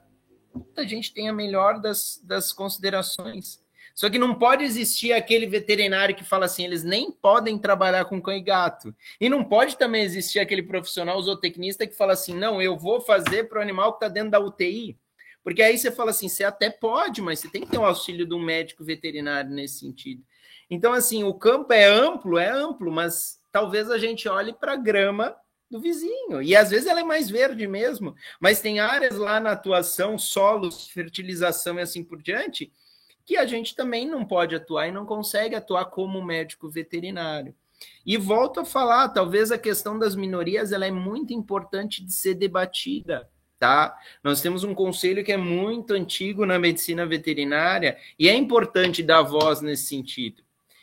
a 0.77 0.85
gente 0.85 1.13
tem 1.13 1.29
a 1.29 1.33
melhor 1.33 1.81
das, 1.81 2.21
das 2.23 2.53
considerações. 2.53 3.61
Só 3.95 4.09
que 4.09 4.19
não 4.19 4.35
pode 4.35 4.65
existir 4.65 5.13
aquele 5.13 5.47
veterinário 5.47 6.15
que 6.15 6.25
fala 6.25 6.47
assim, 6.47 6.65
eles 6.65 6.83
nem 6.83 7.11
podem 7.11 7.59
trabalhar 7.59 8.05
com 8.07 8.23
cão 8.23 8.35
e 8.35 8.41
gato. 8.41 8.95
E 9.21 9.29
não 9.29 9.45
pode 9.45 9.77
também 9.77 10.03
existir 10.03 10.39
aquele 10.39 10.63
profissional 10.63 11.21
zootecnista 11.21 11.87
que 11.87 11.95
fala 11.95 12.15
assim, 12.15 12.35
não, 12.35 12.61
eu 12.61 12.77
vou 12.77 13.01
fazer 13.01 13.49
para 13.49 13.59
o 13.59 13.63
animal 13.63 13.93
que 13.93 13.97
está 13.97 14.09
dentro 14.09 14.31
da 14.31 14.41
UTI. 14.41 14.99
Porque 15.43 15.63
aí 15.63 15.77
você 15.77 15.91
fala 15.91 16.11
assim, 16.11 16.29
você 16.29 16.45
até 16.45 16.71
pode, 16.71 17.21
mas 17.21 17.41
você 17.41 17.49
tem 17.49 17.63
que 17.63 17.71
ter 17.71 17.79
o 17.79 17.85
auxílio 17.85 18.27
de 18.27 18.35
um 18.35 18.43
médico 18.43 18.85
veterinário 18.85 19.51
nesse 19.51 19.81
sentido. 19.81 20.23
Então, 20.71 20.93
assim, 20.93 21.25
o 21.25 21.35
campo 21.35 21.73
é 21.73 21.85
amplo, 21.85 22.39
é 22.39 22.49
amplo, 22.49 22.91
mas 22.93 23.41
talvez 23.51 23.91
a 23.91 23.99
gente 23.99 24.29
olhe 24.29 24.53
para 24.53 24.73
a 24.73 24.77
grama 24.77 25.37
do 25.71 25.81
vizinho. 25.81 26.43
E 26.43 26.55
às 26.55 26.71
vezes 26.71 26.87
ela 26.87 27.01
é 27.01 27.05
mais 27.05 27.29
verde 27.31 27.67
mesmo, 27.67 28.15
mas 28.39 28.61
tem 28.61 28.79
áreas 28.79 29.17
lá 29.17 29.41
na 29.41 29.53
atuação, 29.53 30.19
solos, 30.19 30.89
fertilização 30.89 31.79
e 31.79 31.83
assim 31.83 32.05
por 32.05 32.23
diante, 32.23 32.71
que 33.25 33.37
a 33.37 33.47
gente 33.47 33.75
também 33.75 34.07
não 34.07 34.25
pode 34.25 34.55
atuar 34.55 34.89
e 34.89 34.93
não 34.93 35.07
consegue 35.07 35.55
atuar 35.55 35.87
como 35.87 36.23
médico 36.23 36.69
veterinário. 36.69 37.55
E 38.05 38.17
volto 38.17 38.61
a 38.61 38.65
falar, 38.65 39.09
talvez 39.09 39.51
a 39.51 39.59
questão 39.59 39.99
das 39.99 40.15
minorias 40.15 40.73
ela 40.73 40.87
é 40.87 40.91
muito 40.91 41.33
importante 41.33 42.05
de 42.05 42.13
ser 42.13 42.35
debatida, 42.35 43.29
tá? 43.63 43.97
Nós 44.25 44.41
temos 44.41 44.65
um 44.65 44.75
conselho 44.75 45.23
que 45.23 45.31
é 45.31 45.37
muito 45.37 45.95
antigo 45.95 46.45
na 46.45 46.59
medicina 46.59 47.07
veterinária 47.07 47.97
e 48.19 48.29
é 48.29 48.35
importante 48.35 49.05
dar 49.05 49.23
voz 49.23 49.61
nesse 49.61 49.85
sentido. 49.85 50.43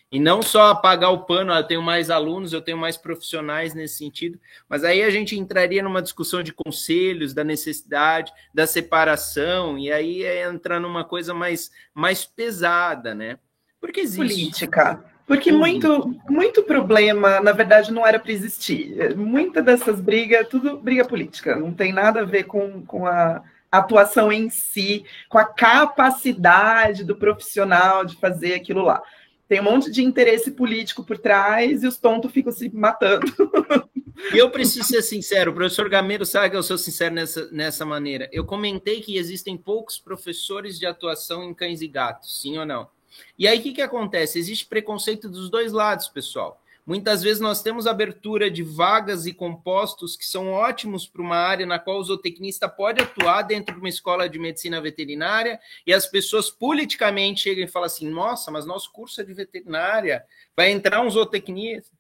E 0.10 0.18
não 0.18 0.41
só 0.41 0.69
apagar 0.69 1.11
o 1.11 1.26
pano, 1.26 1.51
ah, 1.51 1.57
eu 1.57 1.64
tenho 1.65 1.81
mais 1.81 2.10
alunos, 2.10 2.53
eu 2.53 2.61
tenho 2.61 2.77
mais 2.77 2.95
profissionais 2.95 3.73
nesse 3.73 3.97
sentido, 3.97 4.39
mas 4.69 4.85
aí 4.85 5.03
a 5.03 5.10
gente 5.10 5.38
entraria 5.38 5.84
numa 5.84 6.01
discussão 6.01 6.41
de 6.41 6.53
conselhos, 6.53 7.34
da 7.34 7.43
necessidade, 7.43 8.31
da 8.53 8.65
separação, 8.65 9.77
e 9.77 9.91
aí 9.91 10.23
é 10.23 10.49
entrar 10.49 10.80
numa 10.80 11.03
coisa 11.03 11.34
mais, 11.34 11.69
mais 11.93 12.23
pesada, 12.23 13.14
né? 13.14 13.39
Porque 13.81 13.99
existe. 13.99 14.18
Política. 14.18 15.03
Porque 15.30 15.51
muito, 15.51 16.19
muito 16.27 16.64
problema, 16.64 17.39
na 17.39 17.51
verdade, 17.51 17.93
não 17.93 18.03
era 18.03 18.19
para 18.19 18.31
existir. 18.31 19.15
Muita 19.15 19.61
dessas 19.61 20.01
brigas, 20.01 20.47
tudo 20.47 20.80
briga 20.80 21.06
política, 21.06 21.56
não 21.56 21.72
tem 21.72 21.93
nada 21.93 22.22
a 22.22 22.26
ver 22.26 22.45
com, 22.45 22.84
com 22.84 23.06
a 23.06 23.43
atuação 23.72 24.31
em 24.31 24.49
si, 24.49 25.06
com 25.30 25.38
a 25.38 25.45
capacidade 25.45 27.03
do 27.03 27.15
profissional 27.15 28.03
de 28.03 28.15
fazer 28.15 28.56
aquilo 28.56 28.81
lá. 28.81 29.03
Tem 29.47 29.60
um 29.60 29.65
monte 29.65 29.91
de 29.91 30.03
interesse 30.03 30.49
político 30.49 31.03
por 31.03 31.19
trás 31.19 31.84
e 31.84 31.88
os 31.88 31.99
tontos 31.99 32.31
ficam 32.31 32.51
se 32.51 32.68
matando. 32.73 33.31
E 34.34 34.38
eu 34.39 34.49
preciso 34.49 34.88
ser 34.88 35.03
sincero, 35.03 35.51
o 35.51 35.53
professor 35.53 35.88
Gameiro 35.88 36.26
sabe 36.26 36.49
que 36.49 36.56
eu 36.56 36.64
sou 36.64 36.77
sincero 36.77 37.14
nessa, 37.14 37.47
nessa 37.51 37.85
maneira. 37.85 38.27
Eu 38.31 38.43
comentei 38.45 38.99
que 38.99 39.15
existem 39.15 39.56
poucos 39.56 39.99
professores 39.99 40.80
de 40.80 40.88
atuação 40.88 41.43
em 41.43 41.53
cães 41.53 41.81
e 41.81 41.88
gatos, 41.88 42.41
sim 42.41 42.57
ou 42.57 42.65
não? 42.65 42.89
E 43.38 43.48
aí 43.48 43.60
o 43.60 43.61
que, 43.61 43.73
que 43.73 43.81
acontece? 43.81 44.40
Existe 44.40 44.65
preconceito 44.65 45.30
dos 45.30 45.49
dois 45.49 45.72
lados, 45.72 46.07
pessoal. 46.07 46.61
Muitas 46.90 47.22
vezes 47.22 47.40
nós 47.40 47.61
temos 47.61 47.86
abertura 47.86 48.49
de 48.49 48.64
vagas 48.64 49.27
e 49.27 49.31
compostos 49.31 50.18
que 50.18 50.26
são 50.26 50.52
ótimos 50.52 51.06
para 51.06 51.22
uma 51.22 51.36
área 51.36 51.64
na 51.64 51.77
qual 51.77 51.99
o 51.99 52.03
zootecnista 52.03 52.68
pode 52.68 52.99
atuar 52.99 53.44
dentro 53.44 53.76
de 53.76 53.80
uma 53.80 53.90
escola 53.90 54.27
de 54.27 54.40
medicina 54.40 54.81
veterinária 54.81 55.60
e 55.86 55.94
as 55.94 56.07
pessoas 56.07 56.49
politicamente 56.49 57.41
chegam 57.41 57.64
e 57.64 57.68
falam 57.68 57.86
assim: 57.86 58.10
nossa, 58.10 58.49
mas 58.49 58.65
nosso 58.65 58.91
curso 58.91 59.22
é 59.22 59.23
de 59.23 59.36
veterinária, 59.36 60.26
vai 60.56 60.72
entrar 60.72 61.02
um 61.02 61.10
zootecnista. 61.11 61.98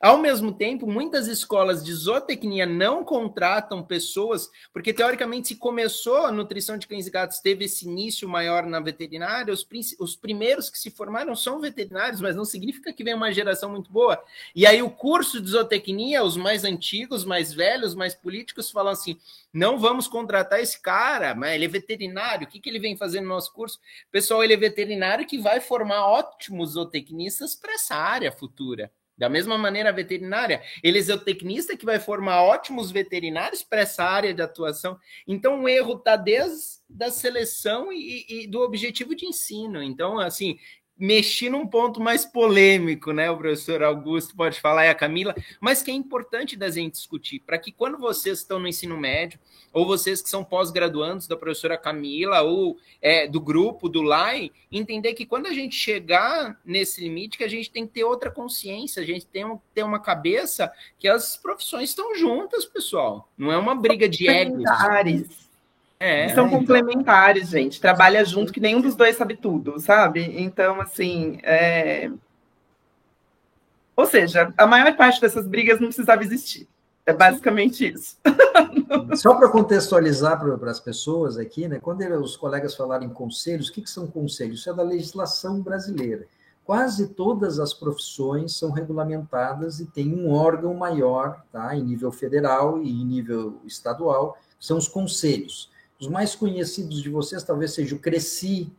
Ao 0.00 0.16
mesmo 0.16 0.52
tempo, 0.52 0.86
muitas 0.86 1.26
escolas 1.26 1.82
de 1.82 1.92
zootecnia 1.92 2.64
não 2.64 3.02
contratam 3.02 3.82
pessoas, 3.82 4.48
porque 4.72 4.92
teoricamente, 4.92 5.48
se 5.48 5.56
começou 5.56 6.18
a 6.18 6.30
nutrição 6.30 6.78
de 6.78 6.86
cães 6.86 7.08
e 7.08 7.10
gatos, 7.10 7.40
teve 7.40 7.64
esse 7.64 7.84
início 7.84 8.28
maior 8.28 8.64
na 8.64 8.78
veterinária, 8.78 9.52
os, 9.52 9.66
os 9.98 10.14
primeiros 10.14 10.70
que 10.70 10.78
se 10.78 10.88
formaram 10.88 11.34
são 11.34 11.60
veterinários, 11.60 12.20
mas 12.20 12.36
não 12.36 12.44
significa 12.44 12.92
que 12.92 13.02
vem 13.02 13.12
uma 13.12 13.32
geração 13.32 13.70
muito 13.70 13.90
boa. 13.90 14.22
E 14.54 14.68
aí, 14.68 14.80
o 14.80 14.90
curso 14.90 15.40
de 15.40 15.50
zootecnia, 15.50 16.22
os 16.22 16.36
mais 16.36 16.62
antigos, 16.62 17.24
mais 17.24 17.52
velhos, 17.52 17.96
mais 17.96 18.14
políticos, 18.14 18.70
falam 18.70 18.92
assim: 18.92 19.18
não 19.52 19.80
vamos 19.80 20.06
contratar 20.06 20.60
esse 20.60 20.80
cara, 20.80 21.34
mas 21.34 21.56
ele 21.56 21.64
é 21.64 21.68
veterinário, 21.68 22.46
o 22.46 22.50
que, 22.50 22.60
que 22.60 22.70
ele 22.70 22.78
vem 22.78 22.96
fazer 22.96 23.20
no 23.20 23.26
nosso 23.26 23.52
curso? 23.52 23.80
Pessoal, 24.12 24.44
ele 24.44 24.54
é 24.54 24.56
veterinário 24.56 25.26
que 25.26 25.38
vai 25.38 25.60
formar 25.60 26.06
ótimos 26.06 26.74
zootecnistas 26.74 27.56
para 27.56 27.72
essa 27.72 27.96
área 27.96 28.30
futura. 28.30 28.92
Da 29.18 29.28
mesma 29.28 29.58
maneira, 29.58 29.88
a 29.88 29.92
veterinária, 29.92 30.62
ele 30.82 30.98
é 30.98 31.14
o 31.14 31.18
tecnista 31.18 31.76
que 31.76 31.84
vai 31.84 31.98
formar 31.98 32.42
ótimos 32.42 32.92
veterinários 32.92 33.64
para 33.64 33.80
essa 33.80 34.04
área 34.04 34.32
de 34.32 34.40
atuação. 34.40 34.96
Então, 35.26 35.64
o 35.64 35.68
erro 35.68 35.94
está 35.94 36.14
desde 36.14 36.78
da 36.88 37.10
seleção 37.10 37.92
e, 37.92 38.24
e, 38.28 38.46
do 38.46 38.60
objetivo 38.60 39.14
de 39.14 39.26
ensino. 39.26 39.82
Então, 39.82 40.18
assim, 40.18 40.56
mexi 40.98 41.48
num 41.48 41.66
ponto 41.66 42.00
mais 42.00 42.24
polêmico, 42.24 43.12
né? 43.12 43.30
O 43.30 43.36
professor 43.36 43.82
Augusto 43.82 44.34
pode 44.34 44.60
falar 44.60 44.86
e 44.86 44.88
a 44.88 44.94
Camila, 44.94 45.34
mas 45.60 45.82
que 45.82 45.90
é 45.90 45.94
importante 45.94 46.56
da 46.56 46.68
gente 46.68 46.94
discutir, 46.94 47.40
para 47.40 47.58
que 47.58 47.70
quando 47.70 47.98
vocês 47.98 48.38
estão 48.38 48.58
no 48.58 48.66
ensino 48.66 48.96
médio, 48.96 49.38
ou 49.72 49.86
vocês 49.86 50.20
que 50.20 50.28
são 50.28 50.42
pós-graduandos 50.42 51.28
da 51.28 51.36
professora 51.36 51.78
Camila, 51.78 52.40
ou 52.42 52.78
é, 53.00 53.26
do 53.26 53.40
grupo 53.40 53.88
do 53.88 54.02
LAI, 54.02 54.50
entender 54.72 55.14
que 55.14 55.26
quando 55.26 55.46
a 55.46 55.52
gente 55.52 55.76
chegar 55.76 56.58
nesse 56.64 57.00
limite, 57.00 57.38
que 57.38 57.44
a 57.44 57.48
gente 57.48 57.70
tem 57.70 57.86
que 57.86 57.92
ter 57.92 58.04
outra 58.04 58.30
consciência, 58.30 59.02
a 59.02 59.06
gente 59.06 59.26
tem 59.26 59.44
que 59.56 59.62
ter 59.74 59.82
uma 59.82 60.00
cabeça 60.00 60.72
que 60.98 61.06
as 61.06 61.36
profissões 61.36 61.90
estão 61.90 62.14
juntas, 62.14 62.64
pessoal. 62.64 63.30
Não 63.36 63.52
é 63.52 63.56
uma 63.56 63.74
briga 63.74 64.08
de 64.08 64.28
egos. 64.28 64.64
É, 66.00 66.28
são 66.28 66.46
então. 66.46 66.58
complementares, 66.58 67.48
gente. 67.48 67.80
Trabalha 67.80 68.24
junto 68.24 68.52
que 68.52 68.60
nenhum 68.60 68.80
dos 68.80 68.94
dois 68.94 69.16
sabe 69.16 69.36
tudo, 69.36 69.80
sabe? 69.80 70.22
Então, 70.40 70.80
assim. 70.80 71.38
É... 71.42 72.10
Ou 73.96 74.06
seja, 74.06 74.52
a 74.56 74.66
maior 74.66 74.96
parte 74.96 75.20
dessas 75.20 75.46
brigas 75.46 75.80
não 75.80 75.88
precisava 75.88 76.22
existir. 76.22 76.68
É 77.04 77.12
basicamente 77.12 77.90
isso. 77.90 78.16
Só 79.16 79.34
para 79.34 79.48
contextualizar 79.48 80.38
para 80.38 80.70
as 80.70 80.78
pessoas 80.78 81.36
aqui, 81.36 81.66
né? 81.66 81.80
Quando 81.80 82.02
os 82.22 82.36
colegas 82.36 82.76
falaram 82.76 83.04
em 83.04 83.08
conselhos, 83.08 83.68
o 83.68 83.72
que, 83.72 83.82
que 83.82 83.90
são 83.90 84.06
conselhos? 84.06 84.60
Isso 84.60 84.70
é 84.70 84.74
da 84.74 84.82
legislação 84.82 85.60
brasileira. 85.60 86.26
Quase 86.64 87.08
todas 87.08 87.58
as 87.58 87.72
profissões 87.72 88.54
são 88.54 88.70
regulamentadas 88.70 89.80
e 89.80 89.86
tem 89.86 90.14
um 90.14 90.30
órgão 90.30 90.74
maior, 90.74 91.42
tá? 91.50 91.74
Em 91.74 91.82
nível 91.82 92.12
federal 92.12 92.82
e 92.82 92.90
em 92.90 93.06
nível 93.06 93.58
estadual, 93.64 94.38
são 94.60 94.76
os 94.76 94.86
conselhos. 94.86 95.70
Os 96.00 96.06
mais 96.06 96.34
conhecidos 96.34 97.02
de 97.02 97.10
vocês 97.10 97.42
talvez 97.42 97.72
seja 97.72 97.94
o 97.94 97.98
Cresci, 97.98 98.70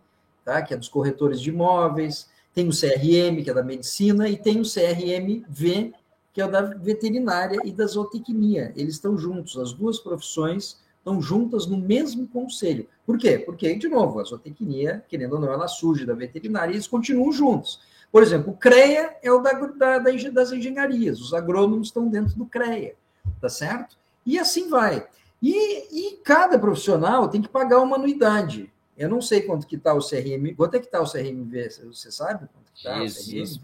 tá? 0.46 0.62
que 0.62 0.74
é 0.74 0.78
dos 0.78 0.88
corretores 0.88 1.42
de 1.42 1.50
imóveis, 1.50 2.30
tem 2.54 2.68
o 2.68 2.72
CRM, 2.72 3.44
que 3.44 3.50
é 3.50 3.54
da 3.54 3.64
medicina, 3.64 4.30
e 4.30 4.38
tem 4.38 4.60
o 4.60 4.64
CRMV, 4.64 5.94
que 6.34 6.42
é 6.42 6.48
da 6.48 6.62
veterinária 6.62 7.60
e 7.66 7.72
da 7.72 7.86
zootecnia. 7.86 8.72
Eles 8.76 8.96
estão 8.96 9.18
juntos, 9.18 9.58
as 9.58 9.74
duas 9.74 10.00
profissões 10.00 10.80
estão 10.98 11.22
juntas 11.22 11.66
no 11.66 11.78
mesmo 11.78 12.28
conselho. 12.28 12.88
Por 13.06 13.18
quê? 13.18 13.40
Porque, 13.40 13.76
de 13.76 13.88
novo, 13.90 14.20
a 14.20 14.24
zootecnia, 14.24 15.04
querendo 15.08 15.34
ou 15.34 15.40
não, 15.40 15.52
ela 15.52 15.68
surge 15.68 16.06
da 16.06 16.14
veterinária 16.14 16.72
e 16.72 16.76
eles 16.76 16.88
continuam 16.88 17.32
juntos. 17.32 17.82
Por 18.12 18.24
exemplo, 18.24 18.54
o 18.54 18.58
CREA 18.58 19.18
é 19.22 19.32
o 19.32 19.40
da, 19.40 19.52
da, 19.52 20.00
das 20.00 20.52
engenharias, 20.52 21.20
os 21.20 21.34
agrônomos 21.34 21.88
estão 21.88 22.08
dentro 22.08 22.36
do 22.36 22.46
CREA, 22.46 22.96
tá 23.40 23.50
certo? 23.50 23.98
E 24.26 24.40
assim 24.40 24.70
vai. 24.70 25.08
E, 25.42 26.10
e 26.12 26.18
cada 26.18 26.60
profissional 26.60 27.30
tem 27.30 27.42
que 27.42 27.50
pagar 27.50 27.80
uma 27.80 27.96
anuidade. 27.96 28.72
Eu 28.98 29.08
não 29.08 29.22
sei 29.22 29.42
quanto 29.42 29.66
que 29.66 29.78
está 29.78 29.94
o 29.94 30.00
CRM. 30.00 30.54
Quanto 30.58 30.76
é 30.76 30.80
que 30.80 30.86
está 30.86 31.02
o 31.02 31.10
CRMV? 31.10 31.70
Você 31.86 32.12
sabe 32.12 32.48
quanto 32.54 32.72
que 32.74 32.80
está 32.80 33.04
isso, 33.04 33.34
Isso, 33.34 33.62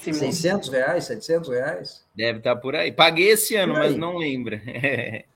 600 0.00 0.68
reais, 0.68 1.04
700 1.04 1.48
reais? 1.48 2.04
Deve 2.14 2.38
estar 2.38 2.54
tá 2.54 2.60
por 2.60 2.76
aí. 2.76 2.92
Paguei 2.92 3.30
esse 3.30 3.56
ano, 3.56 3.74
mas 3.74 3.96
não 3.96 4.16
lembra. 4.16 4.62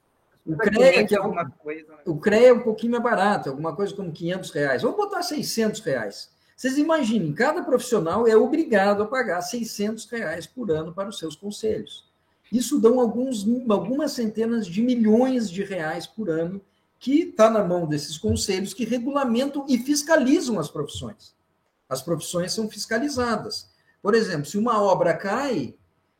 O 0.44 0.56
CREA, 0.56 1.06
que 1.06 1.14
é 1.14 1.18
coisa, 1.60 1.88
né? 1.88 1.98
o 2.04 2.16
CREA 2.16 2.48
é 2.48 2.52
um 2.52 2.62
pouquinho 2.62 2.90
mais 2.90 3.04
barato, 3.04 3.48
alguma 3.48 3.76
coisa 3.76 3.94
como 3.94 4.10
500 4.10 4.50
reais. 4.50 4.82
Vamos 4.82 4.96
botar 4.96 5.22
600 5.22 5.80
reais. 5.80 6.32
Vocês 6.56 6.78
imaginem, 6.78 7.32
cada 7.32 7.62
profissional 7.62 8.26
é 8.26 8.36
obrigado 8.36 9.04
a 9.04 9.06
pagar 9.06 9.40
600 9.40 10.04
reais 10.06 10.44
por 10.44 10.70
ano 10.70 10.92
para 10.92 11.08
os 11.08 11.18
seus 11.18 11.36
conselhos. 11.36 12.10
Isso 12.52 12.78
dão 12.78 13.00
alguns, 13.00 13.46
algumas 13.70 14.12
centenas 14.12 14.66
de 14.66 14.82
milhões 14.82 15.50
de 15.50 15.64
reais 15.64 16.06
por 16.06 16.28
ano, 16.28 16.60
que 16.98 17.22
está 17.22 17.48
na 17.50 17.64
mão 17.64 17.86
desses 17.86 18.18
conselhos 18.18 18.74
que 18.74 18.84
regulamentam 18.84 19.64
e 19.66 19.78
fiscalizam 19.78 20.60
as 20.60 20.68
profissões. 20.68 21.34
As 21.88 22.02
profissões 22.02 22.52
são 22.52 22.68
fiscalizadas. 22.68 23.70
Por 24.02 24.14
exemplo, 24.14 24.44
se 24.44 24.58
uma 24.58 24.80
obra 24.82 25.14
cai, 25.14 25.74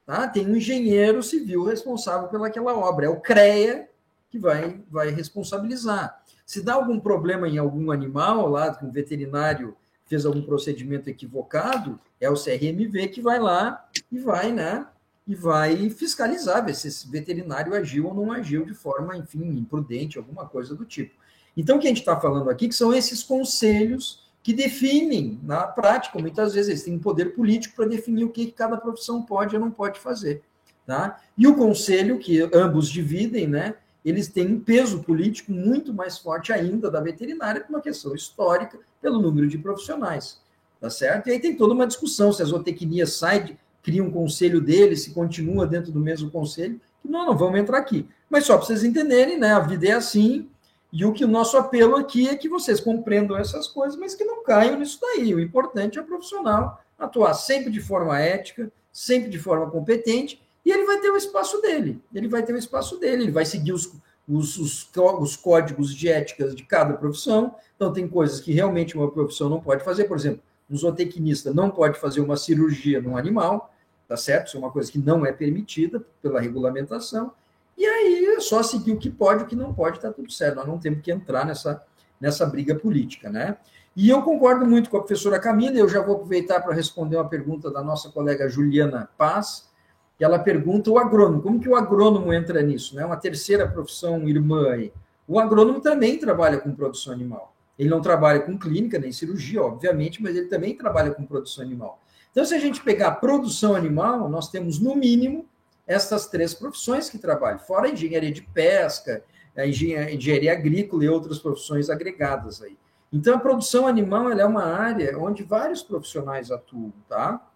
tá, 0.06 0.26
tem 0.26 0.46
um 0.46 0.56
engenheiro 0.56 1.22
civil 1.22 1.64
responsável 1.64 2.28
pelaquela 2.28 2.74
obra, 2.74 3.06
é 3.06 3.08
o 3.10 3.20
CREA 3.20 3.88
que 4.30 4.38
vai, 4.38 4.80
vai 4.90 5.10
responsabilizar. 5.10 6.22
Se 6.46 6.62
dá 6.62 6.74
algum 6.74 6.98
problema 6.98 7.46
em 7.46 7.58
algum 7.58 7.90
animal, 7.90 8.48
lá, 8.48 8.74
que 8.74 8.84
um 8.86 8.90
veterinário 8.90 9.76
fez 10.06 10.24
algum 10.24 10.42
procedimento 10.42 11.10
equivocado, 11.10 12.00
é 12.18 12.30
o 12.30 12.34
CRMV 12.34 13.08
que 13.08 13.20
vai 13.20 13.38
lá 13.38 13.86
e 14.10 14.18
vai, 14.18 14.50
né, 14.50 14.86
e 15.26 15.34
vai 15.34 15.88
fiscalizar, 15.90 16.64
ver 16.64 16.74
se 16.74 16.88
esse 16.88 17.08
veterinário 17.08 17.74
agiu 17.74 18.06
ou 18.06 18.14
não 18.14 18.32
agiu 18.32 18.64
de 18.64 18.74
forma, 18.74 19.16
enfim, 19.16 19.44
imprudente, 19.56 20.18
alguma 20.18 20.46
coisa 20.46 20.74
do 20.74 20.84
tipo. 20.84 21.14
Então, 21.56 21.76
o 21.76 21.80
que 21.80 21.86
a 21.86 21.90
gente 21.90 22.00
está 22.00 22.18
falando 22.18 22.50
aqui 22.50 22.68
que 22.68 22.74
são 22.74 22.92
esses 22.92 23.22
conselhos 23.22 24.22
que 24.42 24.52
definem, 24.52 25.38
na 25.42 25.66
prática, 25.66 26.18
muitas 26.18 26.54
vezes 26.54 26.68
eles 26.68 26.82
têm 26.82 26.98
poder 26.98 27.34
político 27.34 27.76
para 27.76 27.86
definir 27.86 28.24
o 28.24 28.30
que 28.30 28.50
cada 28.50 28.76
profissão 28.76 29.22
pode 29.22 29.54
ou 29.54 29.60
não 29.60 29.70
pode 29.70 30.00
fazer. 30.00 30.42
Tá? 30.84 31.20
E 31.38 31.46
o 31.46 31.54
conselho, 31.54 32.18
que 32.18 32.40
ambos 32.52 32.88
dividem, 32.88 33.46
né, 33.46 33.76
eles 34.04 34.26
têm 34.26 34.54
um 34.54 34.58
peso 34.58 35.00
político 35.04 35.52
muito 35.52 35.94
mais 35.94 36.18
forte 36.18 36.52
ainda 36.52 36.90
da 36.90 37.00
veterinária, 37.00 37.60
por 37.60 37.70
uma 37.70 37.80
questão 37.80 38.14
histórica, 38.14 38.80
pelo 39.00 39.22
número 39.22 39.46
de 39.46 39.58
profissionais. 39.58 40.40
Tá 40.80 40.90
certo? 40.90 41.28
E 41.28 41.30
aí 41.30 41.38
tem 41.38 41.56
toda 41.56 41.74
uma 41.74 41.86
discussão 41.86 42.32
se 42.32 42.42
a 42.42 42.44
zootecnia 42.44 43.06
sai 43.06 43.44
de, 43.44 43.58
cria 43.82 44.02
um 44.02 44.10
conselho 44.10 44.60
dele, 44.60 44.96
se 44.96 45.10
continua 45.10 45.66
dentro 45.66 45.90
do 45.90 45.98
mesmo 45.98 46.30
conselho, 46.30 46.80
não, 47.04 47.26
não 47.26 47.36
vamos 47.36 47.58
entrar 47.58 47.78
aqui. 47.78 48.08
Mas 48.30 48.44
só 48.44 48.56
para 48.56 48.66
vocês 48.66 48.84
entenderem, 48.84 49.38
né? 49.38 49.52
A 49.52 49.60
vida 49.60 49.88
é 49.88 49.92
assim, 49.92 50.48
e 50.92 51.04
o 51.04 51.12
que 51.12 51.24
o 51.24 51.28
nosso 51.28 51.56
apelo 51.56 51.96
aqui 51.96 52.28
é 52.28 52.36
que 52.36 52.48
vocês 52.48 52.78
compreendam 52.78 53.36
essas 53.36 53.66
coisas, 53.66 53.98
mas 53.98 54.14
que 54.14 54.24
não 54.24 54.44
caiam 54.44 54.78
nisso 54.78 54.98
daí. 55.00 55.34
O 55.34 55.40
importante 55.40 55.98
é 55.98 56.02
o 56.02 56.04
profissional 56.04 56.82
atuar 56.98 57.34
sempre 57.34 57.70
de 57.70 57.80
forma 57.80 58.20
ética, 58.20 58.70
sempre 58.92 59.30
de 59.30 59.38
forma 59.38 59.70
competente, 59.70 60.40
e 60.64 60.70
ele 60.70 60.84
vai 60.84 61.00
ter 61.00 61.10
o 61.10 61.16
espaço 61.16 61.60
dele. 61.60 62.00
Ele 62.14 62.28
vai 62.28 62.42
ter 62.42 62.52
o 62.52 62.58
espaço 62.58 62.98
dele, 63.00 63.24
ele 63.24 63.32
vai 63.32 63.44
seguir 63.44 63.72
os, 63.72 63.92
os, 64.28 64.58
os, 64.58 64.90
os 64.94 65.36
códigos 65.36 65.94
de 65.94 66.08
éticas 66.08 66.54
de 66.54 66.62
cada 66.62 66.94
profissão. 66.94 67.54
Então, 67.74 67.92
tem 67.92 68.06
coisas 68.06 68.38
que 68.38 68.52
realmente 68.52 68.96
uma 68.96 69.10
profissão 69.10 69.48
não 69.48 69.60
pode 69.60 69.82
fazer. 69.82 70.04
Por 70.04 70.16
exemplo, 70.16 70.42
um 70.70 70.76
zootecnista 70.76 71.52
não 71.52 71.70
pode 71.70 71.98
fazer 71.98 72.20
uma 72.20 72.36
cirurgia 72.36 73.00
num 73.00 73.16
animal, 73.16 73.71
tá 74.12 74.16
certo? 74.18 74.48
Isso 74.48 74.56
é 74.58 74.60
uma 74.60 74.70
coisa 74.70 74.92
que 74.92 74.98
não 74.98 75.24
é 75.24 75.32
permitida 75.32 76.04
pela 76.20 76.38
regulamentação. 76.38 77.32
E 77.78 77.86
aí 77.86 78.26
é 78.26 78.40
só 78.40 78.62
seguir 78.62 78.92
o 78.92 78.98
que 78.98 79.08
pode, 79.08 79.44
o 79.44 79.46
que 79.46 79.56
não 79.56 79.72
pode, 79.72 79.98
tá 79.98 80.12
tudo 80.12 80.30
certo. 80.30 80.56
Nós 80.56 80.66
não 80.66 80.78
temos 80.78 81.00
que 81.00 81.10
entrar 81.10 81.46
nessa, 81.46 81.82
nessa 82.20 82.44
briga 82.44 82.74
política, 82.74 83.30
né? 83.30 83.56
E 83.96 84.10
eu 84.10 84.20
concordo 84.20 84.66
muito 84.66 84.90
com 84.90 84.98
a 84.98 85.00
professora 85.00 85.40
Camila, 85.40 85.78
eu 85.78 85.88
já 85.88 86.02
vou 86.02 86.16
aproveitar 86.16 86.60
para 86.60 86.74
responder 86.74 87.16
uma 87.16 87.28
pergunta 87.28 87.70
da 87.70 87.82
nossa 87.82 88.10
colega 88.10 88.48
Juliana 88.50 89.08
Paz, 89.16 89.70
que 90.18 90.24
ela 90.24 90.38
pergunta 90.38 90.90
o 90.90 90.98
agrônomo, 90.98 91.40
como 91.40 91.58
que 91.58 91.68
o 91.68 91.74
agrônomo 91.74 92.34
entra 92.34 92.60
nisso? 92.60 92.94
Né? 92.94 93.06
Uma 93.06 93.16
terceira 93.16 93.66
profissão 93.66 94.28
irmã 94.28 94.72
aí. 94.72 94.92
O 95.26 95.38
agrônomo 95.38 95.80
também 95.80 96.18
trabalha 96.18 96.58
com 96.58 96.74
produção 96.74 97.14
animal. 97.14 97.54
Ele 97.78 97.88
não 97.88 98.02
trabalha 98.02 98.40
com 98.40 98.58
clínica 98.58 98.98
nem 98.98 99.10
cirurgia, 99.10 99.62
obviamente, 99.62 100.22
mas 100.22 100.36
ele 100.36 100.48
também 100.48 100.76
trabalha 100.76 101.12
com 101.12 101.24
produção 101.24 101.64
animal. 101.64 101.98
Então, 102.32 102.44
se 102.44 102.54
a 102.54 102.58
gente 102.58 102.82
pegar 102.82 103.08
a 103.08 103.14
produção 103.14 103.76
animal, 103.76 104.28
nós 104.28 104.50
temos, 104.50 104.80
no 104.80 104.96
mínimo, 104.96 105.46
essas 105.86 106.26
três 106.26 106.54
profissões 106.54 107.10
que 107.10 107.18
trabalham, 107.18 107.58
fora 107.58 107.86
a 107.86 107.90
engenharia 107.90 108.32
de 108.32 108.42
pesca, 108.42 109.22
a 109.56 109.66
engenharia 109.66 110.52
agrícola 110.52 111.04
e 111.04 111.08
outras 111.08 111.38
profissões 111.38 111.90
agregadas 111.90 112.62
aí. 112.62 112.76
Então, 113.12 113.34
a 113.34 113.38
produção 113.38 113.86
animal 113.86 114.32
é 114.32 114.44
uma 114.44 114.64
área 114.64 115.18
onde 115.18 115.42
vários 115.42 115.82
profissionais 115.82 116.50
atuam, 116.50 116.90
tá? 117.06 117.46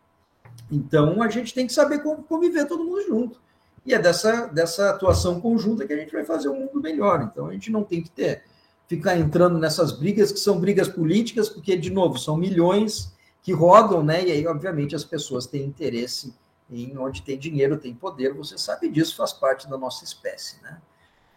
Então, 0.71 1.23
a 1.23 1.31
gente 1.31 1.55
tem 1.55 1.67
que 1.67 1.73
saber 1.73 2.03
como 2.03 2.23
conviver 2.23 2.67
todo 2.67 2.85
mundo 2.85 3.03
junto. 3.07 3.41
E 3.85 3.95
é 3.95 3.99
dessa, 3.99 4.47
dessa 4.47 4.91
atuação 4.91 5.41
conjunta 5.41 5.87
que 5.87 5.93
a 5.93 5.97
gente 5.97 6.13
vai 6.13 6.25
fazer 6.25 6.51
um 6.51 6.61
mundo 6.61 6.81
melhor. 6.83 7.23
Então, 7.23 7.47
a 7.47 7.53
gente 7.53 7.71
não 7.73 7.83
tem 7.83 8.03
que 8.03 8.11
ter 8.11 8.43
ficar 8.87 9.17
entrando 9.17 9.59
nessas 9.59 9.93
brigas 9.93 10.31
que 10.31 10.39
são 10.39 10.61
brigas 10.61 10.89
políticas, 10.89 11.49
porque, 11.49 11.77
de 11.77 11.91
novo, 11.91 12.19
são 12.19 12.37
milhões 12.37 13.16
que 13.47 13.53
rodam, 13.53 14.03
né? 14.03 14.25
E 14.25 14.33
aí, 14.33 14.47
obviamente, 14.49 14.97
as 14.97 15.05
pessoas 15.05 15.47
têm 15.47 15.63
interesse 15.63 16.35
em 16.69 16.99
onde 16.99 17.23
tem 17.23 17.39
dinheiro, 17.39 17.79
tem 17.79 17.95
poder. 17.95 18.35
Você 18.35 18.59
sabe 18.59 18.89
disso, 18.89 19.15
faz 19.15 19.33
parte 19.33 19.71
da 19.71 19.79
nossa 19.79 20.03
espécie, 20.03 20.61
né? 20.65 20.83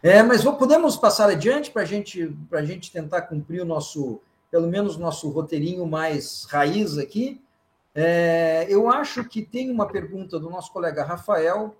É, 0.02 0.20
mas 0.20 0.42
podemos 0.42 0.96
passar 0.96 1.30
adiante 1.30 1.70
para 1.70 1.84
gente, 1.84 2.36
a 2.50 2.64
gente 2.64 2.90
tentar 2.90 3.22
cumprir 3.22 3.62
o 3.62 3.64
nosso, 3.64 4.20
pelo 4.50 4.66
menos 4.66 4.96
nosso 4.96 5.30
roteirinho 5.30 5.86
mais 5.86 6.48
raiz 6.50 6.98
aqui. 6.98 7.40
É, 7.94 8.66
eu 8.68 8.90
acho 8.90 9.22
que 9.28 9.40
tem 9.40 9.70
uma 9.70 9.86
pergunta 9.86 10.40
do 10.40 10.50
nosso 10.50 10.72
colega 10.72 11.04
Rafael 11.04 11.76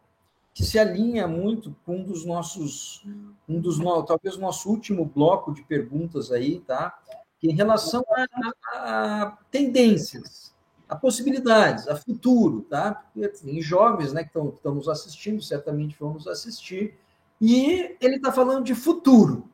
que 0.55 0.63
se 0.63 0.79
alinha 0.79 1.27
muito 1.27 1.75
com 1.85 1.97
um 1.97 2.05
dos 2.05 2.25
nossos, 2.25 3.05
um 3.49 3.61
dos 3.61 3.79
talvez 4.07 4.37
nosso 4.37 4.71
último 4.71 5.05
bloco 5.05 5.53
de 5.53 5.63
perguntas 5.63 6.31
aí, 6.31 6.61
tá? 6.61 6.97
Em 7.43 7.55
relação 7.55 8.05
a, 8.11 8.27
a, 8.75 9.23
a 9.23 9.39
tendências, 9.51 10.55
a 10.89 10.97
possibilidades, 10.97 11.89
a 11.89 11.97
futuro, 11.97 12.63
tá? 12.69 13.05
Tem 13.43 13.63
jovens, 13.63 14.13
né, 14.13 14.25
que 14.25 14.37
estão 14.37 14.75
nos 14.75 14.89
assistindo, 14.89 15.41
certamente 15.41 15.97
vão 15.99 16.15
nos 16.15 16.27
assistir 16.27 16.99
e 17.41 17.97
ele 18.01 18.17
está 18.17 18.31
falando 18.31 18.65
de 18.65 18.75
futuro. 18.75 19.49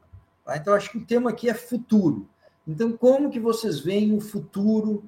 Tá? 0.44 0.56
Então, 0.56 0.74
acho 0.74 0.90
que 0.90 0.98
o 0.98 1.04
tema 1.04 1.30
aqui 1.30 1.48
é 1.48 1.54
futuro. 1.54 2.28
Então, 2.66 2.96
como 2.96 3.30
que 3.30 3.38
vocês 3.38 3.78
veem 3.78 4.16
o 4.16 4.20
futuro 4.20 5.04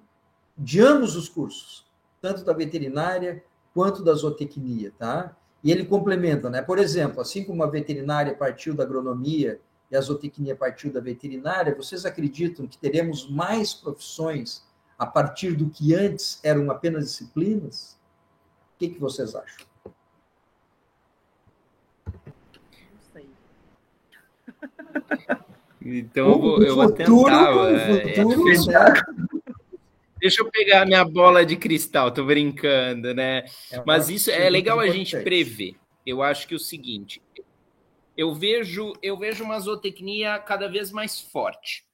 de 0.57 0.81
ambos 0.81 1.17
os 1.17 1.29
cursos, 1.29 1.87
tanto 2.21 2.45
da 2.45 2.53
veterinária 2.53 3.43
quanto 3.75 4.03
da 4.03 4.13
zootecnia, 4.13 4.93
tá? 4.99 5.37
E 5.63 5.73
ele 5.73 5.85
complementa, 5.85 6.49
né? 6.49 6.63
Por 6.63 6.79
exemplo, 6.79 7.21
assim 7.21 7.45
como 7.45 7.63
a 7.63 7.67
veterinária 7.67 8.35
partiu 8.35 8.75
da 8.75 8.85
agronomia 8.85 9.61
e 9.91 9.97
a 9.97 10.01
zootecnia 10.01 10.55
partiu 10.55 10.93
da 10.93 11.01
veterinária, 11.01 11.75
vocês 11.75 12.05
acreditam 12.05 12.67
que 12.67 12.79
teremos 12.79 13.29
mais 13.29 13.73
profissões 13.73 14.63
a 14.99 15.07
partir 15.07 15.53
do 15.53 15.71
que 15.71 15.95
antes 15.95 16.41
eram 16.43 16.71
apenas 16.71 17.05
disciplinas? 17.07 17.99
O 18.75 18.79
que, 18.79 18.89
que 18.89 19.01
vocês 19.01 19.35
acham? 19.35 19.67
Então 25.81 26.29
eu 26.29 26.39
vou, 26.39 26.63
eu 26.63 26.75
vou 26.75 26.93
tentar. 26.93 27.55
É, 27.71 28.21
é 28.21 28.25
Deixa 30.21 30.43
eu 30.43 30.51
pegar 30.51 30.85
minha 30.85 31.05
bola 31.05 31.47
de 31.47 31.57
cristal, 31.57 32.11
tô 32.11 32.25
brincando, 32.25 33.15
né? 33.15 33.45
É 33.71 33.83
Mas 33.87 34.11
isso 34.11 34.31
é 34.31 34.51
legal 34.51 34.81
a 34.81 34.89
gente 34.89 35.17
prever. 35.23 35.77
Eu 36.05 36.23
acho 36.23 36.49
que 36.49 36.55
é 36.55 36.57
o 36.57 36.61
seguinte, 36.61 37.23
eu 38.19 38.35
vejo, 38.35 38.93
eu 39.01 39.17
vejo 39.17 39.45
uma 39.45 39.61
zootecnia 39.61 40.41
cada 40.41 40.67
vez 40.67 40.91
mais 40.91 41.21
forte, 41.21 41.85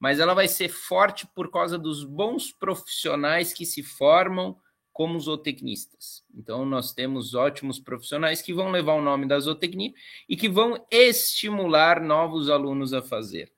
mas 0.00 0.18
ela 0.18 0.32
vai 0.32 0.48
ser 0.48 0.70
forte 0.70 1.26
por 1.26 1.50
causa 1.50 1.78
dos 1.78 2.02
bons 2.02 2.50
profissionais 2.50 3.52
que 3.52 3.66
se 3.66 3.82
formam 3.82 4.58
como 4.94 5.20
zootecnistas. 5.20 6.24
Então, 6.34 6.64
nós 6.64 6.94
temos 6.94 7.34
ótimos 7.34 7.78
profissionais 7.78 8.40
que 8.40 8.54
vão 8.54 8.70
levar 8.70 8.94
o 8.94 9.02
nome 9.02 9.26
da 9.26 9.38
zootecnia 9.38 9.92
e 10.26 10.34
que 10.36 10.48
vão 10.48 10.82
estimular 10.90 12.00
novos 12.00 12.48
alunos 12.48 12.94
a 12.94 13.02
fazer 13.02 13.52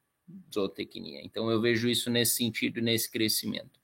zootecnia. 0.53 1.21
Então, 1.23 1.49
eu 1.49 1.61
vejo 1.61 1.89
isso 1.89 2.11
nesse 2.11 2.35
sentido, 2.35 2.81
nesse 2.81 3.09
crescimento. 3.09 3.76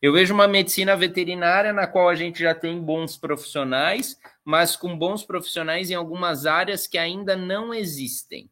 Eu 0.00 0.14
vejo 0.14 0.32
uma 0.32 0.48
medicina 0.48 0.96
veterinária 0.96 1.72
na 1.72 1.86
qual 1.86 2.08
a 2.08 2.14
gente 2.14 2.40
já 2.40 2.54
tem 2.54 2.80
bons 2.80 3.18
profissionais, 3.18 4.18
mas 4.42 4.74
com 4.74 4.96
bons 4.96 5.24
profissionais 5.24 5.90
em 5.90 5.94
algumas 5.94 6.46
áreas 6.46 6.86
que 6.86 6.96
ainda 6.96 7.36
não 7.36 7.74
existem. 7.74 8.50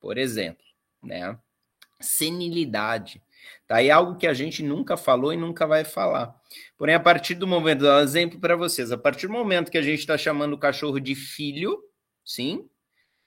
Por 0.00 0.18
exemplo, 0.18 0.64
né? 1.02 1.38
Senilidade. 2.00 3.22
Tá 3.66 3.76
aí 3.76 3.90
algo 3.90 4.16
que 4.16 4.26
a 4.26 4.34
gente 4.34 4.62
nunca 4.62 4.96
falou 4.96 5.32
e 5.32 5.36
nunca 5.36 5.66
vai 5.66 5.84
falar. 5.84 6.34
Porém, 6.76 6.94
a 6.94 7.00
partir 7.00 7.34
do 7.34 7.46
momento, 7.46 7.86
um 7.86 7.98
exemplo 8.00 8.40
para 8.40 8.56
vocês, 8.56 8.90
a 8.90 8.98
partir 8.98 9.26
do 9.26 9.32
momento 9.32 9.70
que 9.70 9.78
a 9.78 9.82
gente 9.82 10.00
está 10.00 10.18
chamando 10.18 10.54
o 10.54 10.58
cachorro 10.58 10.98
de 10.98 11.14
filho, 11.14 11.78
sim, 12.24 12.68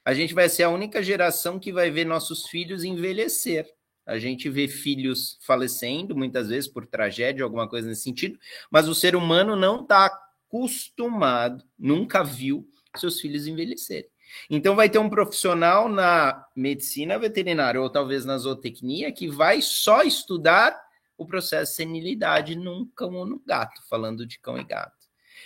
a 0.04 0.14
gente 0.14 0.34
vai 0.34 0.50
ser 0.50 0.64
a 0.64 0.70
única 0.70 1.02
geração 1.02 1.60
que 1.60 1.72
vai 1.72 1.90
ver 1.90 2.06
nossos 2.06 2.48
filhos 2.48 2.84
envelhecer. 2.84 3.72
A 4.06 4.18
gente 4.18 4.50
vê 4.50 4.68
filhos 4.68 5.38
falecendo, 5.42 6.16
muitas 6.16 6.50
vezes 6.50 6.70
por 6.70 6.86
tragédia, 6.86 7.44
alguma 7.44 7.68
coisa 7.68 7.88
nesse 7.88 8.02
sentido, 8.02 8.40
mas 8.70 8.88
o 8.88 8.96
ser 8.96 9.16
humano 9.16 9.56
não 9.56 9.82
está 9.82 10.06
acostumado, 10.06 11.64
nunca 11.78 12.24
viu 12.24 12.68
seus 12.96 13.22
filhos 13.22 13.48
envelhecerem. 13.48 14.10
Então, 14.50 14.76
vai 14.76 14.90
ter 14.90 14.98
um 14.98 15.10
profissional 15.10 15.90
na 15.90 16.46
medicina 16.56 17.20
veterinária 17.20 17.82
ou 17.82 17.90
talvez 17.90 18.26
na 18.26 18.38
zootecnia 18.38 19.12
que 19.12 19.28
vai 19.28 19.62
só 19.62 20.04
estudar 20.04 20.80
o 21.18 21.26
processo 21.26 21.72
de 21.72 21.78
senilidade 21.78 22.56
num 22.56 22.86
cão 22.96 23.14
ou 23.16 23.26
no 23.26 23.40
gato, 23.46 23.82
falando 23.88 24.26
de 24.26 24.40
cão 24.40 24.58
e 24.58 24.64
gato. 24.64 25.02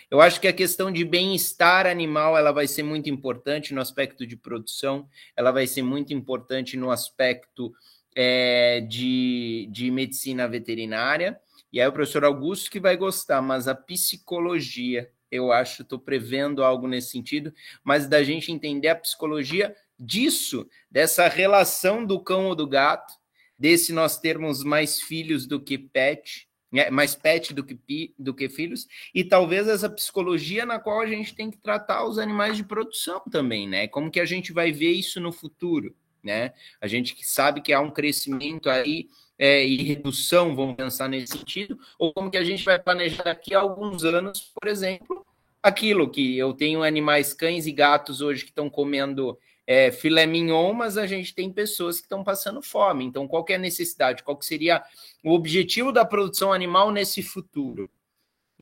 Eu 0.09 0.21
acho 0.21 0.39
que 0.39 0.47
a 0.47 0.53
questão 0.53 0.91
de 0.91 1.03
bem-estar 1.03 1.87
animal 1.87 2.37
ela 2.37 2.51
vai 2.51 2.67
ser 2.67 2.83
muito 2.83 3.09
importante 3.09 3.73
no 3.73 3.81
aspecto 3.81 4.25
de 4.25 4.37
produção, 4.37 5.09
ela 5.35 5.51
vai 5.51 5.67
ser 5.67 5.81
muito 5.81 6.13
importante 6.13 6.77
no 6.77 6.91
aspecto 6.91 7.73
é, 8.15 8.81
de, 8.81 9.67
de 9.71 9.91
medicina 9.91 10.47
veterinária. 10.47 11.39
E 11.71 11.81
aí 11.81 11.87
o 11.87 11.91
professor 11.91 12.23
Augusto 12.23 12.71
que 12.71 12.79
vai 12.79 12.95
gostar, 12.95 13.41
mas 13.41 13.67
a 13.67 13.75
psicologia 13.75 15.11
eu 15.35 15.51
acho, 15.51 15.81
estou 15.81 15.99
prevendo 15.99 16.63
algo 16.63 16.87
nesse 16.87 17.11
sentido, 17.11 17.53
mas 17.83 18.07
da 18.07 18.23
gente 18.23 18.51
entender 18.51 18.87
a 18.87 18.95
psicologia 18.95 19.75
disso, 19.99 20.67
dessa 20.89 21.27
relação 21.27 22.05
do 22.05 22.19
cão 22.19 22.47
ou 22.47 22.55
do 22.55 22.67
gato, 22.67 23.13
desse 23.57 23.93
nós 23.93 24.17
termos 24.17 24.63
mais 24.63 25.01
filhos 25.01 25.45
do 25.45 25.59
que 25.59 25.77
pet, 25.77 26.47
né, 26.71 26.89
mais 26.89 27.15
pet 27.15 27.53
do 27.53 27.63
que, 27.63 28.13
do 28.17 28.33
que 28.33 28.49
filhos, 28.49 28.87
e 29.13 29.23
talvez 29.23 29.67
essa 29.67 29.89
psicologia 29.89 30.65
na 30.65 30.79
qual 30.79 31.01
a 31.01 31.07
gente 31.07 31.33
tem 31.33 31.49
que 31.49 31.57
tratar 31.57 32.05
os 32.05 32.17
animais 32.17 32.57
de 32.57 32.63
produção 32.63 33.21
também, 33.31 33.67
né? 33.67 33.87
Como 33.87 34.11
que 34.11 34.19
a 34.19 34.25
gente 34.25 34.51
vai 34.51 34.71
ver 34.71 34.91
isso 34.91 35.21
no 35.21 35.31
futuro, 35.31 35.95
né? 36.25 36.53
A 36.81 36.87
gente 36.87 37.15
sabe 37.23 37.61
que 37.61 37.71
há 37.71 37.79
um 37.79 37.91
crescimento 37.91 38.69
aí 38.69 39.07
é, 39.37 39.63
e 39.63 39.83
redução, 39.83 40.55
vamos 40.55 40.75
pensar 40.75 41.07
nesse 41.07 41.37
sentido, 41.37 41.77
ou 41.99 42.11
como 42.11 42.31
que 42.31 42.37
a 42.37 42.43
gente 42.43 42.65
vai 42.65 42.79
planejar 42.79 43.23
daqui 43.23 43.53
a 43.53 43.59
alguns 43.59 44.03
anos, 44.03 44.51
por 44.59 44.67
exemplo, 44.67 45.25
aquilo 45.61 46.09
que 46.09 46.37
eu 46.37 46.53
tenho 46.53 46.83
animais, 46.83 47.33
cães 47.33 47.67
e 47.67 47.71
gatos 47.71 48.21
hoje 48.21 48.43
que 48.43 48.49
estão 48.49 48.69
comendo 48.69 49.37
é, 49.67 49.91
filé 49.91 50.25
mignon, 50.25 50.73
mas 50.73 50.97
a 50.97 51.07
gente 51.07 51.33
tem 51.33 51.51
pessoas 51.51 51.97
que 51.97 52.03
estão 52.03 52.23
passando 52.23 52.61
fome. 52.61 53.05
Então, 53.05 53.27
qual 53.27 53.45
é 53.49 53.55
a 53.55 53.59
necessidade? 53.59 54.23
Qual 54.23 54.39
seria 54.41 54.83
o 55.23 55.31
objetivo 55.33 55.91
da 55.91 56.05
produção 56.05 56.53
animal 56.53 56.91
nesse 56.91 57.21
futuro? 57.23 57.89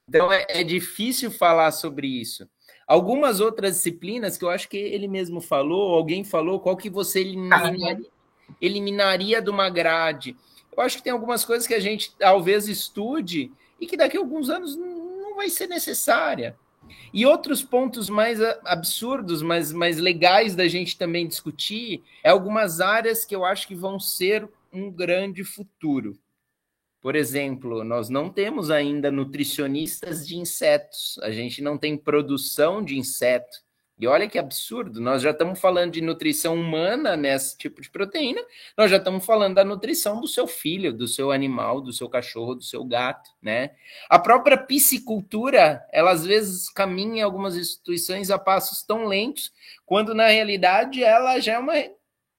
Então, 0.07 0.31
é, 0.31 0.45
é 0.49 0.63
difícil 0.63 1.29
falar 1.31 1.71
sobre 1.71 2.07
isso. 2.07 2.47
Algumas 2.87 3.39
outras 3.39 3.75
disciplinas 3.75 4.37
que 4.37 4.43
eu 4.43 4.49
acho 4.49 4.67
que 4.67 4.77
ele 4.77 5.07
mesmo 5.07 5.39
falou, 5.39 5.95
alguém 5.95 6.23
falou, 6.23 6.59
qual 6.59 6.75
que 6.75 6.89
você 6.89 7.21
eliminaria, 7.21 8.01
eliminaria 8.61 9.41
de 9.41 9.49
uma 9.49 9.69
grade. 9.69 10.35
Eu 10.75 10.83
acho 10.83 10.97
que 10.97 11.03
tem 11.03 11.13
algumas 11.13 11.45
coisas 11.45 11.67
que 11.67 11.73
a 11.73 11.79
gente 11.79 12.13
talvez 12.17 12.67
estude 12.67 13.51
e 13.79 13.85
que 13.85 13.97
daqui 13.97 14.17
a 14.17 14.19
alguns 14.19 14.49
anos 14.49 14.75
não 14.75 15.35
vai 15.35 15.49
ser 15.49 15.67
necessária. 15.67 16.55
E 17.13 17.25
outros 17.25 17.63
pontos 17.63 18.09
mais 18.09 18.39
absurdos, 18.65 19.41
mas 19.41 19.71
mais 19.71 19.97
legais 19.97 20.55
da 20.55 20.67
gente 20.67 20.97
também 20.97 21.27
discutir, 21.27 22.03
é 22.23 22.29
algumas 22.29 22.81
áreas 22.81 23.23
que 23.23 23.35
eu 23.35 23.45
acho 23.45 23.67
que 23.67 23.75
vão 23.75 23.99
ser 23.99 24.47
um 24.71 24.91
grande 24.91 25.43
futuro. 25.43 26.17
Por 27.03 27.17
exemplo, 27.17 27.83
nós 27.83 28.07
não 28.07 28.29
temos 28.29 28.71
ainda 28.71 29.11
nutricionistas 29.11 30.25
de 30.25 30.37
insetos, 30.37 31.19
a 31.21 31.31
gente 31.31 31.61
não 31.61 31.77
tem 31.77 31.97
produção 31.97 32.81
de 32.81 32.97
inseto. 32.97 33.57
E 33.99 34.07
olha 34.07 34.27
que 34.29 34.39
absurdo, 34.39 35.01
nós 35.01 35.21
já 35.21 35.31
estamos 35.31 35.59
falando 35.59 35.91
de 35.91 36.01
nutrição 36.01 36.55
humana 36.55 37.17
nesse 37.17 37.57
tipo 37.57 37.81
de 37.81 37.89
proteína, 37.89 38.41
nós 38.77 38.89
já 38.89 38.95
estamos 38.95 39.25
falando 39.25 39.55
da 39.55 39.65
nutrição 39.65 40.21
do 40.21 40.29
seu 40.29 40.47
filho, 40.47 40.93
do 40.93 41.05
seu 41.05 41.29
animal, 41.29 41.81
do 41.81 41.91
seu 41.91 42.07
cachorro, 42.07 42.55
do 42.55 42.63
seu 42.63 42.85
gato, 42.85 43.29
né? 43.41 43.71
A 44.09 44.17
própria 44.17 44.57
piscicultura, 44.57 45.85
ela 45.91 46.11
às 46.11 46.25
vezes 46.25 46.69
caminha 46.69 47.17
em 47.17 47.21
algumas 47.21 47.57
instituições 47.57 48.31
a 48.31 48.39
passos 48.39 48.81
tão 48.81 49.07
lentos, 49.07 49.51
quando 49.85 50.15
na 50.15 50.27
realidade 50.27 51.03
ela 51.03 51.37
já 51.41 51.55
é 51.55 51.59
uma 51.59 51.73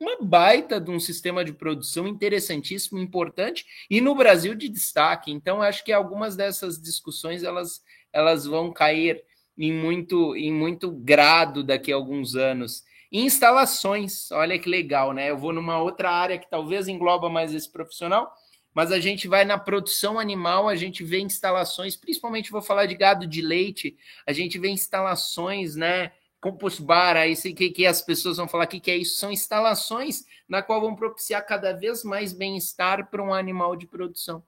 uma 0.05 0.19
baita 0.21 0.79
de 0.79 0.91
um 0.91 1.01
sistema 1.01 1.43
de 1.43 1.53
produção 1.53 2.07
interessantíssimo, 2.07 2.99
importante 2.99 3.65
e 3.89 4.01
no 4.01 4.15
Brasil 4.15 4.55
de 4.55 4.69
destaque. 4.69 5.33
Então, 5.33 5.63
acho 5.63 5.83
que 5.83 5.93
algumas 5.93 6.37
dessas 6.37 6.81
discussões 6.81 7.43
elas, 7.43 7.83
elas 8.13 8.45
vão 8.45 8.71
cair 8.71 9.25
em 9.57 9.73
muito, 9.73 10.37
em 10.37 10.53
muito 10.53 10.91
grado 10.91 11.65
daqui 11.65 11.91
a 11.91 11.97
alguns 11.97 12.37
anos. 12.37 12.85
Instalações, 13.11 14.31
olha 14.31 14.59
que 14.59 14.69
legal, 14.69 15.13
né? 15.13 15.31
Eu 15.31 15.39
vou 15.39 15.53
numa 15.53 15.79
outra 15.79 16.11
área 16.11 16.39
que 16.39 16.51
talvez 16.51 16.87
engloba 16.87 17.31
mais 17.31 17.55
esse 17.55 17.71
profissional, 17.71 18.31
mas 18.75 18.91
a 18.91 18.99
gente 18.99 19.29
vai 19.29 19.45
na 19.45 19.57
produção 19.57 20.19
animal, 20.19 20.69
a 20.69 20.75
gente 20.75 21.05
vê 21.05 21.21
instalações, 21.21 21.97
principalmente 21.97 22.51
vou 22.51 22.61
falar 22.61 22.87
de 22.87 22.95
gado 22.97 23.27
de 23.27 23.41
leite, 23.41 23.97
a 24.27 24.33
gente 24.33 24.59
vê 24.59 24.69
instalações, 24.69 25.77
né? 25.77 26.13
Compost 26.45 26.83
bar, 26.83 27.17
aí 27.17 27.35
que, 27.35 27.71
que 27.71 27.87
as 27.87 28.03
pessoas 28.03 28.37
vão 28.37 28.47
falar 28.47 28.67
que, 28.67 28.79
que 28.79 28.91
é 28.91 28.97
isso, 28.99 29.19
são 29.19 29.33
instalações 29.33 30.25
na 30.47 30.63
qual 30.63 30.79
vão 30.79 30.95
propiciar 30.95 31.47
cada 31.47 31.73
vez 31.73 32.05
mais 32.05 32.35
bem-estar 32.35 33.09
para 33.09 33.25
um 33.25 33.33
animal 33.33 33.75
de 33.75 33.87
produção. 33.87 34.45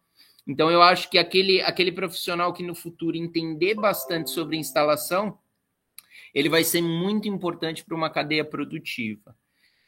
Então 0.47 0.71
eu 0.71 0.83
acho 0.83 1.09
que 1.09 1.17
aquele, 1.17 1.63
aquele 1.63 1.91
profissional 1.91 2.53
que 2.53 2.63
no 2.63 2.75
futuro 2.75 3.17
entender 3.17 3.75
bastante 3.75 4.29
sobre 4.29 4.59
instalação, 4.59 5.39
ele 6.35 6.51
vai 6.51 6.65
ser 6.65 6.83
muito 6.83 7.29
importante 7.29 7.83
para 7.83 7.97
uma 7.97 8.11
cadeia 8.11 8.45
produtiva. 8.45 9.35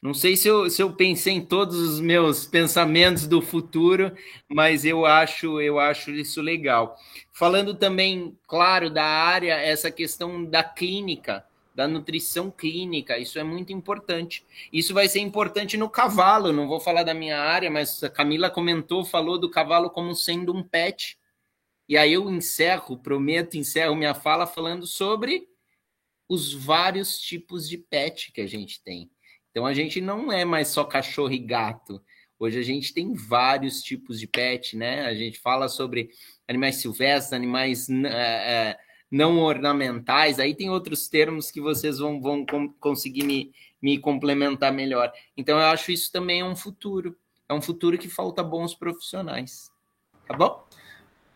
Não 0.01 0.15
sei 0.15 0.35
se 0.35 0.49
eu, 0.49 0.71
se 0.71 0.81
eu 0.81 0.91
pensei 0.95 1.35
em 1.35 1.45
todos 1.45 1.77
os 1.77 2.01
meus 2.01 2.47
pensamentos 2.47 3.27
do 3.27 3.43
futuro, 3.43 4.13
mas 4.49 4.83
eu 4.87 5.05
acho 5.05 5.61
eu 5.61 5.79
acho 5.79 6.11
isso 6.13 6.41
legal. 6.41 6.97
Falando 7.35 7.75
também, 7.75 8.35
claro, 8.47 8.89
da 8.89 9.05
área, 9.05 9.55
essa 9.57 9.91
questão 9.91 10.43
da 10.43 10.65
clínica, 10.65 11.45
da 11.79 11.87
nutrição 11.87 12.51
clínica. 12.51 13.17
Isso 13.19 13.39
é 13.39 13.45
muito 13.45 13.73
importante. 13.73 14.45
Isso 14.73 14.93
vai 14.93 15.07
ser 15.07 15.21
importante 15.21 15.77
no 15.77 15.89
cavalo. 15.89 16.53
Não 16.53 16.67
vou 16.67 16.81
falar 16.81 17.05
da 17.05 17.15
minha 17.15 17.39
área, 17.39 17.71
mas 17.71 18.03
a 18.03 18.11
Camila 18.11 18.51
comentou, 18.51 19.05
falou 19.05 19.39
do 19.39 19.49
cavalo 19.49 19.89
como 19.89 20.13
sendo 20.13 20.53
um 20.53 20.61
pet. 20.61 21.17
E 21.89 21.97
aí 21.97 22.15
eu 22.15 22.29
encerro, 22.29 22.99
prometo, 22.99 23.57
encerro 23.57 23.95
minha 23.95 24.13
fala 24.13 24.45
falando 24.45 24.89
sobre 24.89 25.47
os 26.29 26.53
vários 26.53 27.21
tipos 27.21 27.69
de 27.69 27.79
pet 27.79 28.33
que 28.33 28.41
a 28.41 28.47
gente 28.49 28.83
tem. 28.83 29.09
Então 29.53 29.65
a 29.65 29.73
gente 29.73 30.01
não 30.01 30.33
é 30.33 30.45
mais 30.45 30.67
só 30.67 30.83
cachorro 30.83 31.33
e 31.33 31.39
gato. 31.39 32.03
Hoje 32.41 32.59
a 32.59 32.63
gente 32.63 32.93
tem 32.93 33.15
vários 33.15 33.83
tipos 33.83 34.19
de 34.19 34.27
pet, 34.27 34.77
né? 34.77 35.03
A 35.07 35.15
gente 35.15 35.39
fala 35.39 35.69
sobre 35.69 36.11
animais 36.49 36.75
silvestres, 36.75 37.33
animais 37.33 37.89
é, 37.89 38.09
é, 38.09 38.79
não 39.11 39.39
ornamentais, 39.39 40.39
aí 40.39 40.55
tem 40.55 40.71
outros 40.71 41.09
termos 41.09 41.51
que 41.51 41.61
vocês 41.61 41.99
vão, 41.99 42.21
vão 42.21 42.45
conseguir 42.79 43.25
me, 43.25 43.53
me 43.81 43.99
complementar 43.99 44.73
melhor. 44.73 45.13
Então, 45.37 45.59
eu 45.59 45.67
acho 45.67 45.91
isso 45.93 46.13
também 46.13 46.41
é 46.41 46.45
um 46.45 46.57
futuro. 46.57 47.17
É 47.49 47.55
um 47.55 47.63
futuro 47.63 47.97
que 47.97 48.09
falta 48.09 48.43
bons 48.43 48.75
profissionais. 48.75 49.71
Tá 50.27 50.37
bom? 50.37 50.67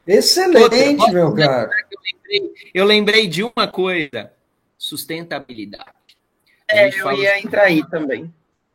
Excelente, 0.07 0.63
Outra, 0.63 1.13
meu 1.13 1.35
cara. 1.35 1.71
Eu 1.91 1.99
lembrei, 2.03 2.55
eu 2.75 2.85
lembrei 2.85 3.27
de 3.27 3.43
uma 3.43 3.67
coisa: 3.67 4.33
sustentabilidade. 4.77 5.93
É, 6.69 6.89
eu 6.89 7.13
ia 7.13 7.39
entrar 7.39 7.65
aí 7.65 7.89
também 7.89 8.33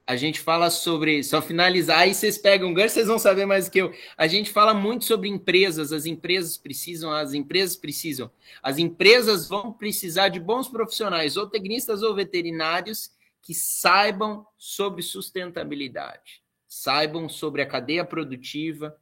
a 0.07 0.15
gente 0.15 0.39
fala 0.39 0.69
sobre, 0.69 1.21
só 1.21 1.41
finalizar, 1.41 1.99
aí 1.99 2.13
vocês 2.13 2.37
pegam 2.37 2.69
um 2.69 2.73
gancho, 2.73 2.93
vocês 2.93 3.07
vão 3.07 3.19
saber 3.19 3.45
mais 3.45 3.67
que 3.67 3.81
eu. 3.81 3.93
A 4.17 4.25
gente 4.25 4.49
fala 4.49 4.73
muito 4.73 5.03
sobre 5.03 5.27
empresas, 5.27 5.91
as 5.91 6.05
empresas 6.05 6.57
precisam, 6.57 7.11
as 7.11 7.33
empresas 7.33 7.75
precisam. 7.75 8.31
As 8.63 8.77
empresas 8.77 9.49
vão 9.49 9.73
precisar 9.73 10.29
de 10.29 10.39
bons 10.39 10.69
profissionais, 10.69 11.35
ou 11.35 11.45
tecnistas 11.45 12.03
ou 12.03 12.15
veterinários, 12.15 13.11
que 13.41 13.53
saibam 13.53 14.47
sobre 14.57 15.01
sustentabilidade, 15.01 16.41
saibam 16.69 17.27
sobre 17.27 17.61
a 17.61 17.65
cadeia 17.65 18.05
produtiva, 18.05 18.97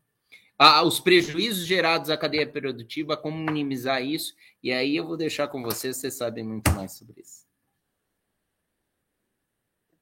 os 0.84 0.99
prejuízos 0.99 1.68
gerados 1.68 2.10
à 2.10 2.18
cadeia 2.18 2.48
produtiva, 2.48 3.15
como 3.15 3.38
minimizar 3.38 4.03
isso, 4.03 4.34
e 4.64 4.72
aí 4.72 4.95
eu 4.95 5.06
vou 5.06 5.18
deixar 5.18 5.49
com 5.49 5.61
vocês, 5.61 5.98
vocês 5.98 6.15
sabem 6.15 6.44
muito 6.44 6.72
mais 6.72 6.94
sobre 6.94 7.22
isso 7.22 7.45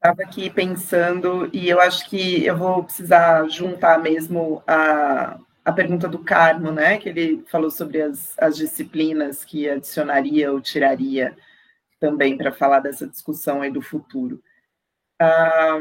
estava 0.03 0.21
aqui 0.21 0.49
pensando, 0.49 1.49
e 1.53 1.69
eu 1.69 1.79
acho 1.79 2.09
que 2.09 2.45
eu 2.45 2.57
vou 2.57 2.83
precisar 2.83 3.47
juntar 3.47 4.01
mesmo 4.01 4.61
a, 4.67 5.39
a 5.63 5.71
pergunta 5.71 6.09
do 6.09 6.19
Carmo, 6.19 6.73
né? 6.73 6.97
Que 6.97 7.07
ele 7.07 7.45
falou 7.47 7.71
sobre 7.71 8.01
as, 8.01 8.37
as 8.37 8.57
disciplinas 8.57 9.45
que 9.45 9.69
adicionaria 9.69 10.51
ou 10.51 10.59
tiraria 10.59 11.33
também 12.01 12.37
para 12.37 12.51
falar 12.51 12.81
dessa 12.81 13.07
discussão 13.07 13.61
aí 13.61 13.71
do 13.71 13.81
futuro. 13.81 14.43
Ah, 15.17 15.79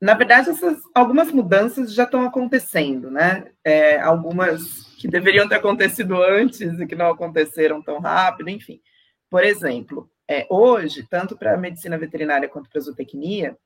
na 0.00 0.14
verdade, 0.14 0.48
essas, 0.48 0.80
algumas 0.94 1.30
mudanças 1.30 1.92
já 1.92 2.04
estão 2.04 2.24
acontecendo, 2.24 3.10
né? 3.10 3.52
É, 3.62 4.00
algumas 4.00 4.94
que 4.96 5.06
deveriam 5.06 5.46
ter 5.46 5.56
acontecido 5.56 6.22
antes 6.22 6.80
e 6.80 6.86
que 6.86 6.94
não 6.94 7.10
aconteceram 7.10 7.82
tão 7.82 8.00
rápido, 8.00 8.48
enfim. 8.48 8.80
Por 9.28 9.44
exemplo, 9.44 10.10
é, 10.28 10.46
hoje, 10.48 11.06
tanto 11.08 11.36
para 11.36 11.54
a 11.54 11.58
medicina 11.58 11.98
veterinária 11.98 12.48
quanto 12.48 12.70
para 12.70 12.78
a 12.78 12.82
zootecnia, 12.82 13.56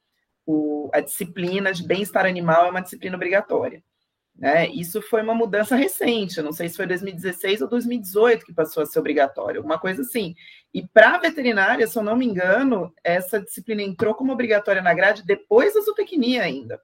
o, 0.45 0.91
a 0.93 1.01
disciplina 1.01 1.73
de 1.73 1.87
bem-estar 1.87 2.25
animal 2.25 2.67
é 2.67 2.71
uma 2.71 2.83
disciplina 2.83 3.17
obrigatória. 3.17 3.83
Né? 4.39 4.69
Isso 4.69 5.01
foi 5.01 5.23
uma 5.23 5.35
mudança 5.35 5.75
recente, 5.75 6.43
não 6.43 6.53
sei 6.53 6.69
se 6.69 6.77
foi 6.77 6.87
2016 6.87 7.63
ou 7.63 7.69
2018 7.69 8.45
que 8.45 8.53
passou 8.53 8.83
a 8.83 8.87
ser 8.87 8.99
obrigatório, 8.99 9.61
alguma 9.61 9.79
coisa 9.79 10.03
assim. 10.03 10.35
E 10.75 10.87
para 10.87 11.15
a 11.15 11.19
veterinária, 11.19 11.87
se 11.87 11.99
eu 11.99 12.03
não 12.03 12.17
me 12.17 12.27
engano, 12.27 12.93
essa 13.03 13.41
disciplina 13.41 13.83
entrou 13.83 14.15
como 14.15 14.33
obrigatória 14.33 14.83
na 14.83 14.93
grade 14.93 15.25
depois 15.25 15.73
da 15.73 15.81
zootecnia 15.81 16.43
ainda. 16.43 16.81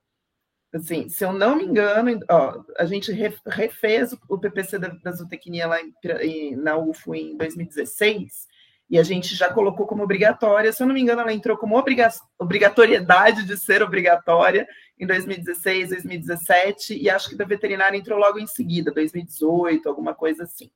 Assim, 0.72 1.10
se 1.10 1.22
eu 1.22 1.34
não 1.34 1.56
me 1.56 1.64
engano, 1.64 2.18
ó, 2.30 2.64
a 2.78 2.86
gente 2.86 3.12
refez 3.12 4.16
o 4.26 4.38
PPC 4.38 4.78
da, 4.78 4.88
da 4.88 5.12
zootecnia 5.12 5.66
lá 5.66 5.78
em, 6.22 6.56
na 6.56 6.78
UFO 6.78 7.14
em 7.14 7.36
2016, 7.36 8.48
e 8.92 8.98
a 8.98 9.02
gente 9.02 9.34
já 9.34 9.50
colocou 9.50 9.86
como 9.86 10.02
obrigatória. 10.02 10.70
Se 10.70 10.82
eu 10.82 10.86
não 10.86 10.92
me 10.92 11.00
engano, 11.00 11.22
ela 11.22 11.32
entrou 11.32 11.56
como 11.56 11.78
obriga 11.78 12.10
obrigatoriedade 12.38 13.46
de 13.46 13.56
ser 13.56 13.82
obrigatória 13.82 14.68
em 14.98 15.06
2016, 15.06 15.88
2017, 15.88 17.02
e 17.02 17.08
acho 17.08 17.30
que 17.30 17.34
da 17.34 17.46
veterinária 17.46 17.96
entrou 17.96 18.18
logo 18.18 18.38
em 18.38 18.46
seguida, 18.46 18.92
2018, 18.92 19.88
alguma 19.88 20.14
coisa 20.14 20.42
assim. 20.42 20.70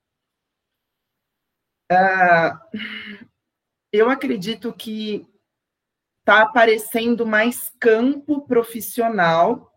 Uh, 1.92 2.80
eu 3.92 4.08
acredito 4.08 4.72
que 4.72 5.28
está 6.20 6.40
aparecendo 6.40 7.26
mais 7.26 7.70
campo 7.78 8.46
profissional 8.46 9.70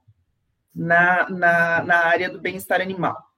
na, 0.73 1.29
na, 1.29 1.83
na 1.83 2.05
área 2.05 2.29
do 2.29 2.39
bem-estar 2.39 2.79
animal 2.79 3.28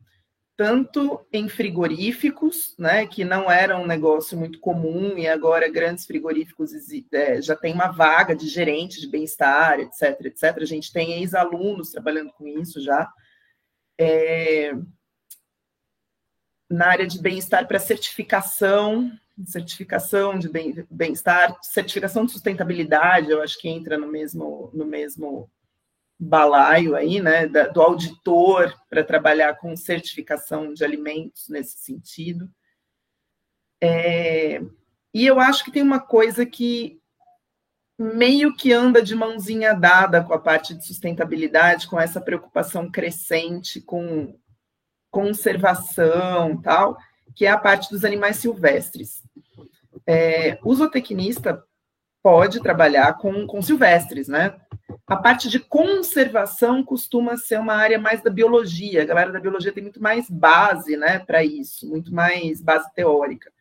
tanto 0.61 1.25
em 1.33 1.49
frigoríficos, 1.49 2.75
né, 2.77 3.07
que 3.07 3.25
não 3.25 3.49
era 3.49 3.75
um 3.79 3.87
negócio 3.87 4.37
muito 4.37 4.59
comum, 4.59 5.17
e 5.17 5.27
agora 5.27 5.67
grandes 5.67 6.05
frigoríficos 6.05 6.71
é, 7.11 7.41
já 7.41 7.55
tem 7.55 7.73
uma 7.73 7.87
vaga 7.87 8.35
de 8.35 8.47
gerente 8.47 9.01
de 9.01 9.07
bem-estar, 9.07 9.79
etc, 9.79 10.23
etc. 10.23 10.57
A 10.57 10.65
gente 10.65 10.93
tem 10.93 11.13
ex-alunos 11.13 11.89
trabalhando 11.89 12.31
com 12.33 12.47
isso 12.47 12.79
já. 12.79 13.11
É, 13.99 14.71
na 16.69 16.89
área 16.89 17.07
de 17.07 17.19
bem-estar 17.19 17.67
para 17.67 17.79
certificação, 17.79 19.11
certificação 19.47 20.37
de 20.37 20.47
bem-estar, 20.91 21.57
certificação 21.63 22.23
de 22.23 22.33
sustentabilidade, 22.33 23.31
eu 23.31 23.41
acho 23.41 23.59
que 23.59 23.67
entra 23.67 23.97
no 23.97 24.11
mesmo, 24.11 24.69
no 24.75 24.85
mesmo 24.85 25.49
balaio 26.23 26.95
aí, 26.95 27.19
né, 27.19 27.47
do 27.47 27.81
auditor 27.81 28.71
para 28.87 29.03
trabalhar 29.03 29.55
com 29.55 29.75
certificação 29.75 30.71
de 30.71 30.83
alimentos 30.83 31.49
nesse 31.49 31.79
sentido. 31.79 32.47
É, 33.81 34.61
E 35.13 35.25
eu 35.25 35.39
acho 35.39 35.65
que 35.65 35.71
tem 35.71 35.81
uma 35.81 35.99
coisa 35.99 36.45
que 36.45 37.01
meio 37.97 38.55
que 38.55 38.71
anda 38.71 39.01
de 39.01 39.15
mãozinha 39.15 39.73
dada 39.73 40.23
com 40.23 40.33
a 40.33 40.39
parte 40.39 40.73
de 40.73 40.85
sustentabilidade, 40.85 41.87
com 41.87 41.99
essa 41.99 42.21
preocupação 42.21 42.89
crescente 42.89 43.81
com 43.81 44.39
conservação 45.11 46.61
tal, 46.61 46.97
que 47.35 47.45
é 47.45 47.49
a 47.49 47.57
parte 47.57 47.89
dos 47.89 48.05
animais 48.05 48.37
silvestres. 48.37 49.23
É, 50.07 50.57
o 50.63 50.73
zootecnista 50.73 51.63
pode 52.23 52.61
trabalhar 52.61 53.17
com, 53.17 53.45
com 53.45 53.61
silvestres, 53.61 54.27
né? 54.27 54.55
A 55.11 55.17
parte 55.17 55.49
de 55.49 55.59
conservação 55.59 56.81
costuma 56.81 57.35
ser 57.35 57.59
uma 57.59 57.73
área 57.73 57.99
mais 57.99 58.23
da 58.23 58.29
biologia. 58.29 59.01
A 59.01 59.05
galera 59.05 59.29
da 59.29 59.41
biologia 59.41 59.73
tem 59.73 59.83
muito 59.83 60.01
mais 60.01 60.29
base, 60.29 60.95
né, 60.95 61.19
para 61.19 61.43
isso, 61.43 61.85
muito 61.85 62.15
mais 62.15 62.61
base 62.61 62.89
teórica. 62.93 63.51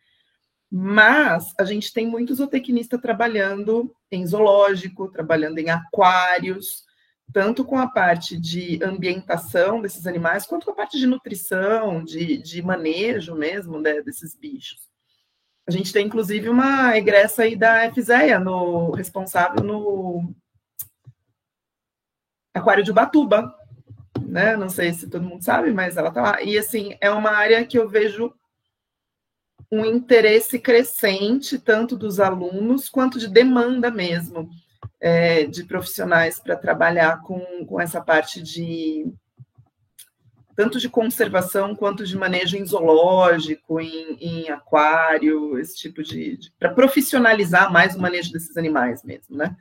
Mas 0.71 1.53
a 1.59 1.65
gente 1.65 1.93
tem 1.93 2.07
muitos 2.07 2.37
zootecnistas 2.37 3.01
trabalhando 3.01 3.93
em 4.13 4.25
zoológico, 4.25 5.11
trabalhando 5.11 5.59
em 5.59 5.71
aquários, 5.71 6.85
tanto 7.33 7.65
com 7.65 7.79
a 7.79 7.89
parte 7.89 8.39
de 8.39 8.79
ambientação 8.81 9.83
desses 9.83 10.07
animais, 10.07 10.47
quanto 10.47 10.67
com 10.67 10.71
a 10.71 10.77
parte 10.77 11.01
de 11.01 11.07
nutrição, 11.09 12.05
de, 12.05 12.37
de 12.37 12.63
manejo 12.63 13.35
mesmo 13.35 13.81
né, 13.81 14.01
desses 14.03 14.37
bichos. 14.37 14.89
A 15.67 15.73
gente 15.73 15.93
tem, 15.93 16.07
inclusive, 16.07 16.49
uma 16.49 16.97
egressa 16.97 17.43
aí 17.43 17.57
da 17.57 17.91
FZEA, 17.93 18.39
no, 18.39 18.93
responsável 18.93 19.65
no 19.65 20.33
Aquário 22.55 22.83
de 22.83 22.91
Ubatuba, 22.91 23.55
né? 24.23 24.57
Não 24.57 24.69
sei 24.69 24.93
se 24.93 25.09
todo 25.09 25.25
mundo 25.25 25.43
sabe, 25.43 25.73
mas 25.73 25.97
ela 25.97 26.11
tá 26.11 26.23
lá. 26.23 26.43
E, 26.43 26.59
assim, 26.59 26.97
é 27.01 27.11
uma 27.11 27.31
área 27.31 27.65
que 27.65 27.79
eu 27.79 27.89
vejo 27.89 28.33
um 29.71 29.85
interesse 29.85 30.59
crescente, 30.59 31.59
tanto 31.59 31.97
dos 31.97 32.19
alunos 32.19 32.89
quanto 32.89 33.19
de 33.19 33.29
demanda 33.29 33.91
mesmo 33.91 34.51
é, 35.01 35.45
de 35.45 35.65
profissionais 35.65 36.39
para 36.39 36.57
trabalhar 36.57 37.23
com, 37.23 37.65
com 37.65 37.81
essa 37.81 38.01
parte 38.01 38.43
de 38.43 39.07
tanto 40.57 40.79
de 40.79 40.91
conservação 40.91 41.75
quanto 41.75 42.05
de 42.05 42.19
manejo 42.19 42.55
em 42.55 42.67
zoológico, 42.67 43.81
em, 43.81 44.19
em 44.21 44.51
aquário, 44.51 45.59
esse 45.59 45.75
tipo 45.75 46.03
de, 46.03 46.37
de 46.37 46.53
para 46.59 46.75
profissionalizar 46.75 47.73
mais 47.73 47.95
o 47.95 48.01
manejo 48.01 48.31
desses 48.31 48.57
animais 48.59 49.03
mesmo, 49.03 49.37
né? 49.37 49.57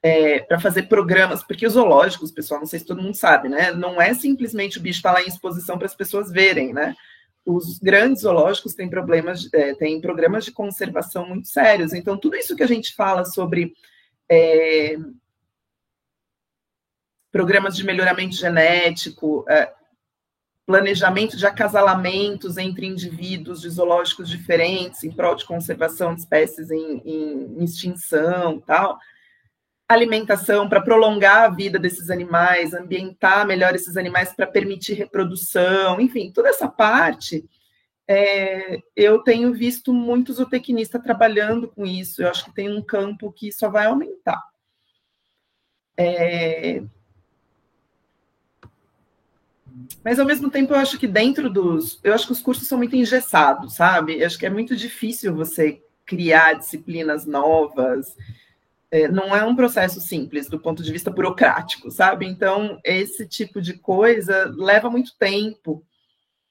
É, 0.00 0.38
para 0.40 0.60
fazer 0.60 0.84
programas, 0.84 1.42
porque 1.42 1.66
os 1.66 1.72
zoológicos, 1.72 2.30
pessoal, 2.30 2.60
não 2.60 2.68
sei 2.68 2.78
se 2.78 2.84
todo 2.84 3.02
mundo 3.02 3.16
sabe, 3.16 3.48
né? 3.48 3.72
Não 3.72 4.00
é 4.00 4.14
simplesmente 4.14 4.78
o 4.78 4.80
bicho 4.80 4.98
estar 4.98 5.12
tá 5.12 5.18
lá 5.18 5.24
em 5.24 5.28
exposição 5.28 5.76
para 5.76 5.86
as 5.86 5.94
pessoas 5.94 6.30
verem, 6.30 6.72
né? 6.72 6.94
Os 7.44 7.78
grandes 7.78 8.22
zoológicos 8.22 8.74
têm 8.74 8.88
problemas, 8.88 9.48
é, 9.52 9.74
têm 9.74 10.00
programas 10.00 10.44
de 10.44 10.52
conservação 10.52 11.26
muito 11.26 11.48
sérios. 11.48 11.92
Então, 11.92 12.16
tudo 12.16 12.36
isso 12.36 12.54
que 12.54 12.62
a 12.62 12.66
gente 12.68 12.94
fala 12.94 13.24
sobre 13.24 13.72
é, 14.30 14.96
programas 17.32 17.74
de 17.74 17.84
melhoramento 17.84 18.36
genético, 18.36 19.44
é, 19.48 19.72
planejamento 20.66 21.34
de 21.34 21.46
acasalamentos 21.46 22.58
entre 22.58 22.86
indivíduos 22.86 23.62
de 23.62 23.70
zoológicos 23.70 24.28
diferentes 24.28 25.02
em 25.02 25.10
prol 25.10 25.34
de 25.34 25.46
conservação 25.46 26.14
de 26.14 26.20
espécies 26.20 26.70
em, 26.70 27.02
em 27.04 27.64
extinção, 27.64 28.60
tal. 28.60 28.98
Alimentação 29.88 30.68
para 30.68 30.82
prolongar 30.82 31.44
a 31.44 31.48
vida 31.48 31.78
desses 31.78 32.10
animais, 32.10 32.74
ambientar 32.74 33.46
melhor 33.46 33.74
esses 33.74 33.96
animais 33.96 34.34
para 34.34 34.46
permitir 34.46 34.94
reprodução, 34.94 35.98
enfim, 36.00 36.30
toda 36.30 36.50
essa 36.50 36.68
parte 36.68 37.48
é, 38.10 38.82
eu 38.96 39.18
tenho 39.18 39.52
visto 39.52 39.92
muitos 39.92 40.36
zootecnistas 40.36 41.02
trabalhando 41.02 41.68
com 41.68 41.84
isso. 41.84 42.22
Eu 42.22 42.30
acho 42.30 42.46
que 42.46 42.54
tem 42.54 42.74
um 42.74 42.80
campo 42.80 43.30
que 43.30 43.52
só 43.52 43.68
vai 43.68 43.84
aumentar. 43.84 44.42
É, 45.94 46.82
mas 50.02 50.18
ao 50.18 50.24
mesmo 50.24 50.50
tempo 50.50 50.72
eu 50.72 50.78
acho 50.78 50.98
que 50.98 51.06
dentro 51.06 51.50
dos, 51.50 52.00
eu 52.02 52.14
acho 52.14 52.26
que 52.26 52.32
os 52.32 52.40
cursos 52.40 52.66
são 52.66 52.78
muito 52.78 52.96
engessados, 52.96 53.74
sabe? 53.74 54.20
Eu 54.20 54.26
acho 54.26 54.38
que 54.38 54.46
é 54.46 54.50
muito 54.50 54.74
difícil 54.74 55.34
você 55.34 55.82
criar 56.06 56.54
disciplinas 56.54 57.26
novas. 57.26 58.16
É, 58.90 59.06
não 59.06 59.36
é 59.36 59.44
um 59.44 59.54
processo 59.54 60.00
simples 60.00 60.48
do 60.48 60.58
ponto 60.58 60.82
de 60.82 60.90
vista 60.90 61.10
burocrático, 61.10 61.90
sabe? 61.90 62.26
Então 62.26 62.80
esse 62.82 63.26
tipo 63.26 63.60
de 63.60 63.74
coisa 63.74 64.52
leva 64.56 64.88
muito 64.88 65.12
tempo 65.18 65.84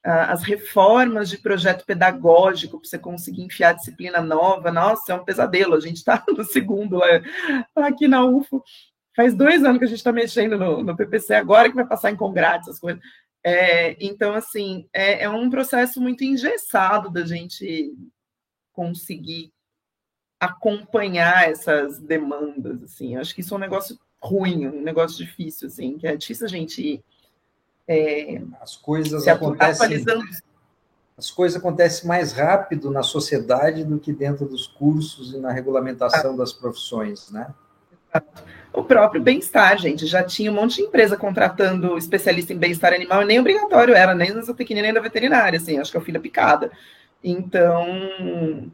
as 0.03 0.41
reformas 0.43 1.29
de 1.29 1.37
projeto 1.37 1.85
pedagógico 1.85 2.79
para 2.79 2.87
você 2.89 2.97
conseguir 2.97 3.41
enfiar 3.41 3.73
disciplina 3.73 4.21
nova, 4.21 4.71
nossa, 4.71 5.11
é 5.11 5.15
um 5.15 5.25
pesadelo. 5.25 5.75
A 5.75 5.81
gente 5.81 5.97
está 5.97 6.23
no 6.29 6.45
segundo 6.45 6.97
lá, 6.97 7.07
aqui 7.75 8.07
na 8.07 8.23
UFO. 8.23 8.63
Faz 9.15 9.33
dois 9.33 9.63
anos 9.65 9.79
que 9.79 9.85
a 9.85 9.87
gente 9.87 9.97
está 9.97 10.13
mexendo 10.13 10.57
no, 10.57 10.81
no, 10.81 10.95
PPC, 10.95 11.33
agora 11.33 11.69
que 11.69 11.75
vai 11.75 11.85
passar 11.85 12.11
em 12.11 12.15
Congrats, 12.15 12.67
essas 12.67 12.79
coisas. 12.79 13.01
É, 13.43 13.97
então, 13.99 14.33
assim, 14.33 14.87
é, 14.93 15.23
é 15.23 15.29
um 15.29 15.49
processo 15.49 15.99
muito 15.99 16.23
engessado 16.23 17.09
da 17.09 17.25
gente 17.25 17.93
conseguir 18.71 19.51
acompanhar 20.39 21.49
essas 21.49 21.99
demandas, 21.99 22.83
assim. 22.83 23.15
Eu 23.15 23.21
acho 23.21 23.33
que 23.33 23.41
isso 23.41 23.53
é 23.53 23.57
um 23.57 23.61
negócio 23.61 23.97
ruim, 24.21 24.67
um 24.67 24.81
negócio 24.81 25.17
difícil, 25.17 25.67
assim, 25.67 25.97
que 25.97 26.07
é 26.07 26.15
difícil 26.15 26.45
a 26.45 26.49
gente 26.49 27.03
é, 27.87 28.41
as 28.61 28.75
coisas 28.75 29.27
acontecem. 29.27 30.03
As 31.17 31.31
coisas 31.31 31.57
acontecem 31.57 32.07
mais 32.07 32.31
rápido 32.31 32.91
na 32.91 33.01
sociedade 33.01 33.83
do 33.83 33.97
que 33.97 34.13
dentro 34.13 34.45
dos 34.45 34.67
cursos 34.67 35.33
e 35.33 35.39
na 35.39 35.51
regulamentação 35.51 36.37
das 36.37 36.53
profissões, 36.53 37.31
né? 37.31 37.51
O 38.71 38.83
próprio 38.83 39.19
bem-estar, 39.19 39.79
gente, 39.79 40.05
já 40.05 40.23
tinha 40.23 40.51
um 40.51 40.53
monte 40.53 40.75
de 40.75 40.83
empresa 40.83 41.17
contratando 41.17 41.97
especialista 41.97 42.53
em 42.53 42.57
bem-estar 42.57 42.93
animal 42.93 43.23
e 43.23 43.25
nem 43.25 43.39
obrigatório 43.39 43.95
era, 43.95 44.13
nem 44.13 44.31
na 44.31 44.41
zootecnia, 44.41 44.83
nem 44.83 44.91
na 44.91 44.99
veterinária, 44.99 45.57
assim, 45.57 45.79
acho 45.79 45.89
que 45.89 45.97
é 45.97 45.99
o 45.99 46.03
filho 46.03 46.21
picada. 46.21 46.71
Então, 47.23 48.71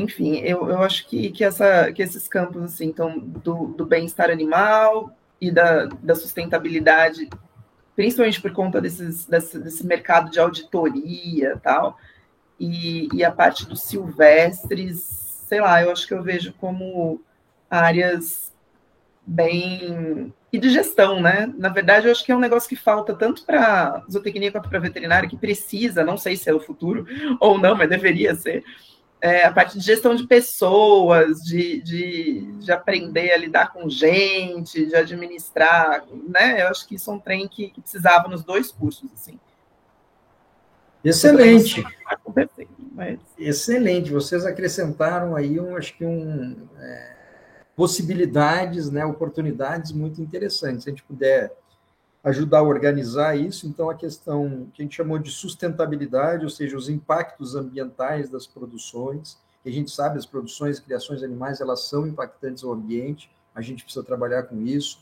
enfim, 0.00 0.38
eu, 0.38 0.68
eu 0.68 0.82
acho 0.82 1.06
que, 1.08 1.30
que, 1.30 1.44
essa, 1.44 1.92
que 1.92 2.02
esses 2.02 2.26
campos, 2.28 2.62
assim, 2.62 2.86
então, 2.86 3.18
do, 3.18 3.68
do 3.68 3.86
bem-estar 3.86 4.30
animal, 4.30 5.14
e 5.40 5.50
da, 5.50 5.86
da 5.86 6.14
sustentabilidade, 6.14 7.28
principalmente 7.96 8.40
por 8.40 8.52
conta 8.52 8.80
desses, 8.80 9.24
desse, 9.24 9.58
desse 9.58 9.86
mercado 9.86 10.30
de 10.30 10.38
auditoria 10.38 11.58
tal, 11.62 11.98
e, 12.58 13.08
e 13.14 13.24
a 13.24 13.32
parte 13.32 13.66
dos 13.66 13.82
silvestres, 13.82 14.98
sei 15.48 15.60
lá, 15.60 15.82
eu 15.82 15.90
acho 15.90 16.06
que 16.06 16.12
eu 16.12 16.22
vejo 16.22 16.52
como 16.54 17.22
áreas 17.70 18.52
bem. 19.26 20.32
e 20.52 20.58
de 20.58 20.68
gestão, 20.68 21.20
né? 21.22 21.50
Na 21.56 21.70
verdade, 21.70 22.06
eu 22.06 22.12
acho 22.12 22.24
que 22.24 22.32
é 22.32 22.36
um 22.36 22.40
negócio 22.40 22.68
que 22.68 22.76
falta 22.76 23.14
tanto 23.14 23.46
para 23.46 24.04
zootecnia 24.10 24.52
quanto 24.52 24.68
para 24.68 24.78
veterinária, 24.78 25.28
que 25.28 25.38
precisa, 25.38 26.04
não 26.04 26.18
sei 26.18 26.36
se 26.36 26.50
é 26.50 26.54
o 26.54 26.60
futuro 26.60 27.06
ou 27.40 27.56
não, 27.56 27.74
mas 27.74 27.88
deveria 27.88 28.34
ser, 28.34 28.62
é, 29.20 29.44
a 29.44 29.52
parte 29.52 29.78
de 29.78 29.84
gestão 29.84 30.14
de 30.14 30.26
pessoas, 30.26 31.40
de, 31.42 31.82
de, 31.82 32.52
de, 32.52 32.72
aprender 32.72 33.32
a 33.32 33.36
lidar 33.36 33.72
com 33.72 33.88
gente, 33.88 34.86
de 34.86 34.96
administrar, 34.96 36.04
né? 36.28 36.62
Eu 36.62 36.68
acho 36.68 36.86
que 36.88 36.94
isso 36.94 37.10
é 37.10 37.14
um 37.14 37.18
trem 37.18 37.46
que, 37.46 37.68
que 37.68 37.80
precisava 37.80 38.28
nos 38.28 38.42
dois 38.42 38.72
cursos, 38.72 39.10
assim. 39.12 39.38
Excelente. 41.04 41.84
Mas... 42.92 43.18
Excelente. 43.38 44.10
Vocês 44.10 44.44
acrescentaram 44.44 45.36
aí, 45.36 45.58
um, 45.60 45.76
acho 45.76 45.96
que 45.96 46.04
um 46.04 46.68
é, 46.78 47.16
possibilidades, 47.76 48.90
né, 48.90 49.04
oportunidades 49.04 49.92
muito 49.92 50.20
interessantes. 50.20 50.84
Se 50.84 50.90
a 50.90 50.92
gente 50.92 51.02
puder 51.02 51.52
ajudar 52.22 52.58
a 52.58 52.62
organizar 52.62 53.36
isso. 53.36 53.66
Então, 53.66 53.88
a 53.88 53.94
questão 53.94 54.68
que 54.72 54.82
a 54.82 54.84
gente 54.84 54.96
chamou 54.96 55.18
de 55.18 55.30
sustentabilidade, 55.30 56.44
ou 56.44 56.50
seja, 56.50 56.76
os 56.76 56.88
impactos 56.88 57.54
ambientais 57.54 58.28
das 58.28 58.46
produções, 58.46 59.38
que 59.62 59.68
a 59.68 59.72
gente 59.72 59.90
sabe, 59.90 60.18
as 60.18 60.26
produções 60.26 60.78
e 60.78 60.82
criações 60.82 61.22
animais, 61.22 61.60
elas 61.60 61.84
são 61.84 62.06
impactantes 62.06 62.64
ao 62.64 62.72
ambiente, 62.72 63.30
a 63.54 63.60
gente 63.60 63.84
precisa 63.84 64.04
trabalhar 64.04 64.44
com 64.44 64.60
isso. 64.62 65.00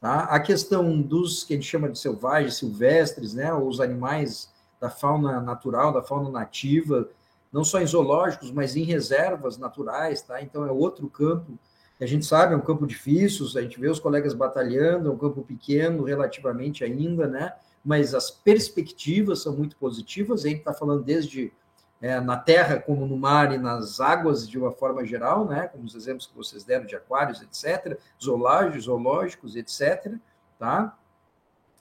Tá? 0.00 0.24
A 0.24 0.38
questão 0.38 1.00
dos 1.00 1.42
que 1.42 1.54
a 1.54 1.56
gente 1.56 1.68
chama 1.68 1.88
de 1.88 1.98
selvagens, 1.98 2.56
silvestres, 2.56 3.34
né, 3.34 3.52
os 3.52 3.80
animais 3.80 4.52
da 4.80 4.90
fauna 4.90 5.40
natural, 5.40 5.92
da 5.92 6.02
fauna 6.02 6.30
nativa, 6.30 7.08
não 7.52 7.64
só 7.64 7.80
em 7.80 7.86
zoológicos, 7.86 8.50
mas 8.50 8.76
em 8.76 8.82
reservas 8.82 9.56
naturais, 9.56 10.20
tá? 10.20 10.42
Então 10.42 10.66
é 10.66 10.70
outro 10.70 11.08
campo 11.08 11.58
a 12.00 12.06
gente 12.06 12.26
sabe, 12.26 12.52
é 12.52 12.56
um 12.56 12.60
campo 12.60 12.86
difícil, 12.86 13.46
a 13.56 13.62
gente 13.62 13.80
vê 13.80 13.88
os 13.88 13.98
colegas 13.98 14.34
batalhando, 14.34 15.08
é 15.08 15.12
um 15.12 15.16
campo 15.16 15.42
pequeno 15.42 16.04
relativamente 16.04 16.84
ainda, 16.84 17.26
né? 17.26 17.54
Mas 17.84 18.14
as 18.14 18.30
perspectivas 18.30 19.42
são 19.42 19.56
muito 19.56 19.76
positivas, 19.76 20.44
a 20.44 20.48
gente 20.48 20.58
está 20.58 20.74
falando 20.74 21.02
desde 21.02 21.52
é, 22.00 22.20
na 22.20 22.36
terra, 22.36 22.78
como 22.78 23.06
no 23.06 23.16
mar 23.16 23.52
e 23.52 23.58
nas 23.58 24.00
águas 24.00 24.48
de 24.48 24.58
uma 24.58 24.72
forma 24.72 25.04
geral, 25.06 25.46
né? 25.46 25.68
Como 25.68 25.84
os 25.84 25.94
exemplos 25.94 26.26
que 26.26 26.36
vocês 26.36 26.64
deram 26.64 26.84
de 26.84 26.94
aquários, 26.94 27.40
etc., 27.40 27.98
zoológicos, 28.22 28.84
zoológicos, 28.84 29.56
etc., 29.56 30.14
tá? 30.58 30.98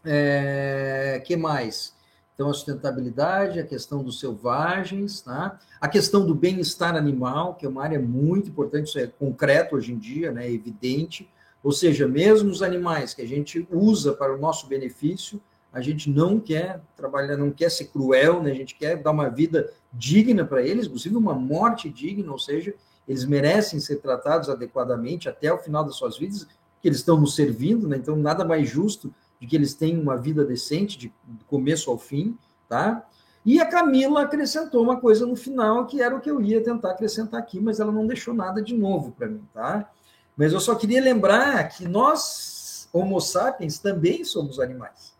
É, 0.05 1.21
que 1.25 1.35
mais? 1.35 1.94
Então, 2.35 2.49
a 2.49 2.53
sustentabilidade, 2.53 3.59
a 3.61 3.65
questão 3.65 4.03
dos 4.03 4.19
selvagens, 4.19 5.21
tá? 5.21 5.57
a 5.79 5.87
questão 5.87 6.25
do 6.25 6.35
bem-estar 6.35 6.93
animal, 6.93 7.55
que 7.55 7.65
é 7.65 7.69
uma 7.69 7.81
área 7.81 7.99
muito 7.99 8.49
importante, 8.49 8.89
isso 8.89 8.99
é 8.99 9.07
concreto 9.07 9.77
hoje 9.77 9.93
em 9.93 9.97
dia, 9.97 10.33
né? 10.33 10.45
é 10.45 10.51
evidente. 10.51 11.29
Ou 11.63 11.71
seja, 11.71 12.05
mesmo 12.05 12.51
os 12.51 12.61
animais 12.61 13.13
que 13.13 13.21
a 13.21 13.27
gente 13.27 13.65
usa 13.71 14.13
para 14.13 14.35
o 14.35 14.37
nosso 14.37 14.67
benefício, 14.67 15.41
a 15.71 15.79
gente 15.79 16.09
não 16.09 16.37
quer 16.37 16.81
trabalhar, 16.95 17.37
não 17.37 17.51
quer 17.51 17.71
ser 17.71 17.85
cruel, 17.85 18.43
né? 18.43 18.51
a 18.51 18.55
gente 18.55 18.75
quer 18.75 19.01
dar 19.01 19.11
uma 19.11 19.29
vida 19.29 19.71
digna 19.93 20.43
para 20.43 20.61
eles, 20.61 20.87
inclusive 20.87 21.15
uma 21.15 21.33
morte 21.33 21.89
digna, 21.89 22.33
ou 22.33 22.39
seja, 22.39 22.75
eles 23.07 23.23
merecem 23.23 23.79
ser 23.79 23.97
tratados 24.01 24.49
adequadamente 24.49 25.29
até 25.29 25.53
o 25.53 25.57
final 25.57 25.85
das 25.85 25.95
suas 25.95 26.17
vidas, 26.17 26.45
que 26.81 26.89
eles 26.89 26.99
estão 26.99 27.19
nos 27.19 27.33
servindo, 27.33 27.87
né? 27.87 27.95
então 27.95 28.15
nada 28.17 28.43
mais 28.43 28.69
justo 28.69 29.13
de 29.39 29.47
que 29.47 29.55
eles 29.55 29.73
tenham 29.73 30.01
uma 30.01 30.17
vida 30.17 30.43
decente, 30.45 30.97
de 30.97 31.13
começo 31.47 31.89
ao 31.91 31.97
fim, 31.97 32.37
tá? 32.67 33.05
E 33.45 33.59
a 33.59 33.65
Camila 33.65 34.23
acrescentou 34.23 34.81
uma 34.81 34.99
coisa 34.99 35.25
no 35.25 35.35
final, 35.35 35.85
que 35.85 36.01
era 36.01 36.15
o 36.15 36.19
que 36.19 36.31
eu 36.31 36.41
ia 36.41 36.63
tentar 36.63 36.91
acrescentar 36.91 37.39
aqui, 37.39 37.59
mas 37.59 37.79
ela 37.79 37.91
não 37.91 38.07
deixou 38.07 38.33
nada 38.33 38.61
de 38.61 38.73
novo 38.73 39.11
para 39.11 39.27
mim, 39.27 39.43
tá? 39.53 39.91
Mas 40.35 40.51
eu 40.51 40.59
só 40.59 40.73
queria 40.73 41.01
lembrar 41.01 41.63
que 41.69 41.87
nós, 41.87 42.89
Homo 42.91 43.21
sapiens, 43.21 43.77
também 43.77 44.23
somos 44.23 44.59
animais, 44.59 45.15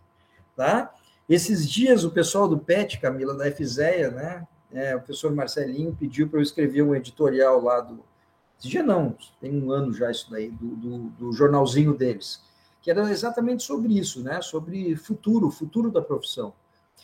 tá? 0.55 0.91
Esses 1.29 1.69
dias, 1.69 2.03
o 2.03 2.11
pessoal 2.11 2.47
do 2.47 2.57
PET, 2.57 2.99
Camila, 2.99 3.35
da 3.35 3.51
FZEA, 3.51 4.09
né? 4.09 4.47
É, 4.71 4.95
o 4.95 4.99
professor 4.99 5.33
Marcelinho 5.33 5.95
pediu 5.97 6.27
para 6.27 6.39
eu 6.39 6.43
escrever 6.43 6.81
um 6.81 6.95
editorial 6.95 7.61
lá 7.61 7.79
do. 7.79 8.03
Esse 8.59 8.69
dia 8.69 8.83
não, 8.83 9.15
tem 9.39 9.55
um 9.55 9.71
ano 9.71 9.93
já 9.93 10.09
isso 10.09 10.31
daí, 10.31 10.49
do, 10.49 10.75
do, 10.75 10.97
do 11.09 11.31
jornalzinho 11.31 11.93
deles 11.93 12.41
que 12.85 12.91
era 12.91 13.09
exatamente 13.09 13.63
sobre 13.63 13.97
isso, 13.97 14.21
né? 14.21 14.43
Sobre 14.43 14.95
futuro, 14.95 15.49
futuro 15.49 15.89
da 15.89 16.03
profissão. 16.03 16.53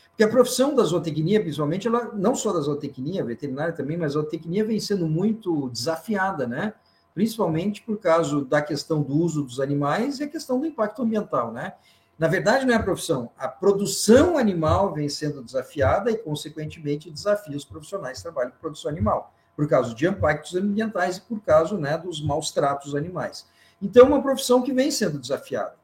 Porque 0.10 0.24
a 0.24 0.30
profissão 0.30 0.76
da 0.76 0.84
zootecnia, 0.84 1.42
principalmente, 1.42 1.88
ela 1.88 2.12
não 2.14 2.36
só 2.36 2.54
da 2.54 2.60
zootecnia, 2.60 3.26
veterinária 3.26 3.74
também, 3.74 3.98
mas 3.98 4.12
a 4.12 4.22
zootecnia 4.22 4.64
vem 4.64 4.80
sendo 4.80 5.08
muito 5.08 5.72
desafiada, 5.72 6.46
né? 6.46 6.76
Principalmente 7.16 7.82
por 7.82 7.98
causa 7.98 8.46
da 8.46 8.62
questão 8.62 9.02
do 9.02 9.18
uso 9.18 9.42
dos 9.42 9.60
animais 9.60 10.20
e 10.20 10.24
a 10.26 10.28
questão 10.28 10.60
do 10.60 10.68
impacto 10.68 11.02
ambiental, 11.02 11.52
né? 11.52 11.74
Na 12.16 12.28
verdade, 12.28 12.64
não 12.64 12.76
é 12.76 12.78
a 12.78 12.84
profissão, 12.84 13.32
a 13.36 13.48
produção 13.48 14.38
animal 14.38 14.94
vem 14.94 15.10
sendo 15.10 15.44
desafiada 15.44 16.12
e, 16.12 16.16
consequentemente, 16.16 17.10
desafia 17.10 17.58
os 17.58 17.66
profissionais 17.66 18.20
que 18.20 18.24
trabalham 18.24 18.52
com 18.52 18.60
produção 18.60 18.92
animal, 18.92 19.34
por 19.56 19.68
causa 19.68 19.96
de 19.96 20.06
impactos 20.06 20.54
ambientais 20.54 21.18
e 21.18 21.22
por 21.22 21.42
causa 21.42 21.76
né, 21.76 21.98
dos 21.98 22.22
maus 22.24 22.52
tratos 22.52 22.94
animais. 22.94 23.48
Então, 23.82 24.06
é 24.06 24.10
uma 24.10 24.22
profissão 24.22 24.62
que 24.62 24.74
vem 24.74 24.92
sendo 24.92 25.18
desafiada. 25.18 25.76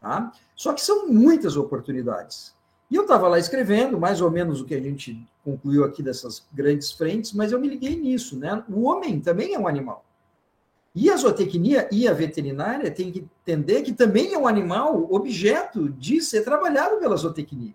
Tá? 0.00 0.32
Só 0.56 0.72
que 0.72 0.80
são 0.80 1.08
muitas 1.08 1.56
oportunidades. 1.56 2.54
E 2.90 2.96
eu 2.96 3.02
estava 3.02 3.28
lá 3.28 3.38
escrevendo, 3.38 3.98
mais 3.98 4.20
ou 4.20 4.30
menos 4.30 4.60
o 4.60 4.64
que 4.64 4.74
a 4.74 4.80
gente 4.80 5.26
concluiu 5.44 5.84
aqui 5.84 6.02
dessas 6.02 6.46
grandes 6.52 6.92
frentes, 6.92 7.32
mas 7.32 7.52
eu 7.52 7.60
me 7.60 7.68
liguei 7.68 7.96
nisso. 7.96 8.38
Né? 8.38 8.62
O 8.68 8.82
homem 8.82 9.20
também 9.20 9.54
é 9.54 9.58
um 9.58 9.66
animal. 9.66 10.04
E 10.94 11.10
a 11.10 11.16
zootecnia 11.16 11.88
e 11.90 12.06
a 12.06 12.12
veterinária 12.12 12.90
têm 12.90 13.10
que 13.10 13.26
entender 13.42 13.82
que 13.82 13.94
também 13.94 14.34
é 14.34 14.38
um 14.38 14.46
animal 14.46 15.10
objeto 15.10 15.88
de 15.88 16.20
ser 16.20 16.42
trabalhado 16.42 16.98
pela 16.98 17.16
zootecnia. 17.16 17.74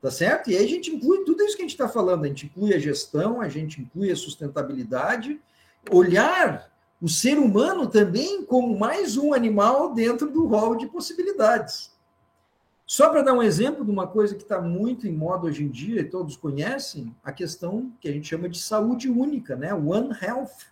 Tá 0.00 0.10
certo? 0.10 0.50
E 0.50 0.56
aí 0.56 0.64
a 0.64 0.68
gente 0.68 0.94
inclui 0.94 1.24
tudo 1.24 1.42
isso 1.42 1.56
que 1.56 1.62
a 1.62 1.64
gente 1.64 1.72
está 1.72 1.88
falando. 1.88 2.24
A 2.24 2.28
gente 2.28 2.46
inclui 2.46 2.74
a 2.74 2.78
gestão, 2.78 3.40
a 3.40 3.48
gente 3.48 3.80
inclui 3.80 4.12
a 4.12 4.16
sustentabilidade, 4.16 5.40
olhar 5.90 6.70
o 7.00 7.08
ser 7.08 7.38
humano 7.38 7.86
também 7.86 8.44
como 8.44 8.78
mais 8.78 9.16
um 9.16 9.34
animal 9.34 9.92
dentro 9.92 10.30
do 10.30 10.46
rol 10.46 10.76
de 10.76 10.86
possibilidades. 10.86 11.94
Só 12.86 13.10
para 13.10 13.22
dar 13.22 13.32
um 13.32 13.42
exemplo 13.42 13.84
de 13.84 13.90
uma 13.90 14.06
coisa 14.06 14.34
que 14.34 14.42
está 14.42 14.60
muito 14.60 15.08
em 15.08 15.12
moda 15.12 15.46
hoje 15.46 15.64
em 15.64 15.68
dia, 15.68 16.00
e 16.00 16.08
todos 16.08 16.36
conhecem, 16.36 17.14
a 17.22 17.32
questão 17.32 17.92
que 18.00 18.08
a 18.08 18.12
gente 18.12 18.28
chama 18.28 18.48
de 18.48 18.60
saúde 18.60 19.10
única, 19.10 19.56
né? 19.56 19.74
One 19.74 20.16
Health. 20.22 20.68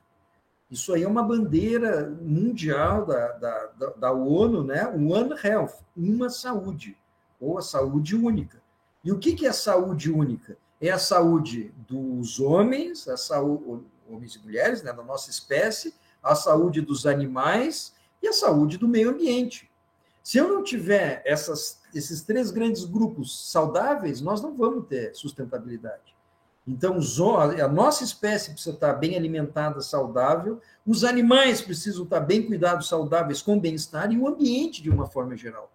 Isso 0.71 0.95
aí 0.95 1.03
é 1.03 1.09
uma 1.09 1.25
bandeira 1.25 2.09
mundial 2.23 3.05
da, 3.05 3.33
da, 3.33 3.67
da, 3.67 3.87
da 3.91 4.13
ONU, 4.13 4.63
né? 4.63 4.87
One 4.87 5.35
Health, 5.43 5.83
uma 5.97 6.31
saúde, 6.31 6.97
ou 7.41 7.59
a 7.59 7.63
saúde 7.63 8.15
única. 8.15 8.63
E 9.05 9.11
o 9.11 9.19
que, 9.19 9.35
que 9.35 9.47
é 9.47 9.53
saúde 9.53 10.11
única? 10.11 10.57
É 10.81 10.91
a 10.91 10.99
saúde 10.99 11.75
dos 11.89 12.39
homens, 12.39 13.09
a 13.09 13.17
saúde, 13.17 13.85
homens 14.09 14.37
e 14.37 14.39
mulheres, 14.39 14.83
né, 14.83 14.93
da 14.93 15.03
nossa 15.03 15.31
espécie, 15.31 15.95
a 16.25 16.35
saúde 16.35 16.81
dos 16.81 17.07
animais 17.07 17.95
e 18.23 18.27
a 18.27 18.33
saúde 18.33 18.79
do 18.79 18.89
meio 18.89 19.11
ambiente. 19.11 19.71
Se 20.23 20.39
eu 20.39 20.49
não 20.49 20.65
tiver 20.65 21.23
essas, 21.27 21.83
esses 21.95 22.23
três 22.23 22.51
grandes 22.51 22.85
grupos 22.85 23.51
saudáveis, 23.53 24.23
nós 24.23 24.41
não 24.41 24.57
vamos 24.57 24.87
ter 24.89 25.15
sustentabilidade. 25.15 26.15
Então, 26.67 26.99
a 27.63 27.69
nossa 27.69 28.05
espécie 28.05 28.53
precisa 28.53 28.75
estar 28.75 28.95
bem 28.95 29.17
alimentada, 29.17 29.83
saudável, 29.83 30.63
os 30.87 31.05
animais 31.05 31.61
precisam 31.61 32.05
estar 32.05 32.21
bem 32.21 32.43
cuidados, 32.47 32.89
saudáveis, 32.89 33.43
com 33.43 33.61
bem-estar, 33.61 34.11
e 34.11 34.19
o 34.19 34.27
ambiente 34.27 34.83
de 34.83 34.89
uma 34.89 35.07
forma 35.07 35.37
geral. 35.37 35.71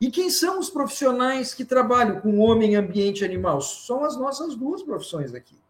E 0.00 0.10
quem 0.10 0.30
são 0.30 0.58
os 0.58 0.70
profissionais 0.70 1.52
que 1.52 1.66
trabalham 1.66 2.18
com 2.22 2.38
homem, 2.38 2.76
ambiente 2.76 3.20
e 3.20 3.24
animal? 3.26 3.60
São 3.60 4.02
as 4.02 4.16
nossas 4.16 4.56
duas 4.56 4.82
profissões 4.82 5.34
aqui. 5.34 5.60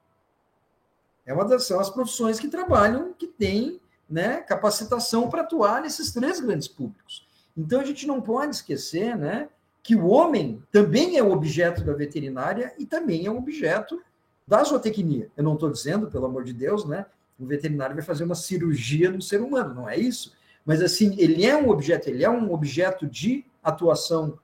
É 1.26 1.34
uma 1.34 1.44
das 1.44 1.64
são 1.64 1.80
as 1.80 1.90
profissões 1.90 2.38
que 2.38 2.46
trabalham, 2.46 3.12
que 3.12 3.26
têm 3.26 3.79
né, 4.10 4.38
capacitação 4.40 5.28
para 5.28 5.42
atuar 5.42 5.80
nesses 5.80 6.12
três 6.12 6.40
grandes 6.40 6.66
públicos. 6.66 7.26
Então 7.56 7.80
a 7.80 7.84
gente 7.84 8.06
não 8.06 8.20
pode 8.20 8.56
esquecer, 8.56 9.16
né, 9.16 9.48
que 9.82 9.94
o 9.94 10.08
homem 10.08 10.62
também 10.72 11.16
é 11.16 11.22
objeto 11.22 11.84
da 11.84 11.92
veterinária 11.92 12.74
e 12.78 12.84
também 12.84 13.26
é 13.26 13.30
um 13.30 13.38
objeto 13.38 14.02
da 14.46 14.62
zootecnia. 14.64 15.30
Eu 15.36 15.44
não 15.44 15.54
estou 15.54 15.70
dizendo, 15.70 16.10
pelo 16.10 16.26
amor 16.26 16.44
de 16.44 16.52
Deus, 16.52 16.84
né, 16.84 17.06
o 17.38 17.46
veterinário 17.46 17.94
vai 17.94 18.04
fazer 18.04 18.24
uma 18.24 18.34
cirurgia 18.34 19.10
no 19.10 19.22
ser 19.22 19.40
humano, 19.40 19.74
não 19.74 19.88
é 19.88 19.96
isso. 19.96 20.34
Mas 20.64 20.82
assim, 20.82 21.14
ele 21.18 21.46
é 21.46 21.56
um 21.56 21.70
objeto, 21.70 22.10
ele 22.10 22.24
é 22.24 22.28
um 22.28 22.52
objeto 22.52 23.06
de 23.06 23.44
atuação 23.62 24.38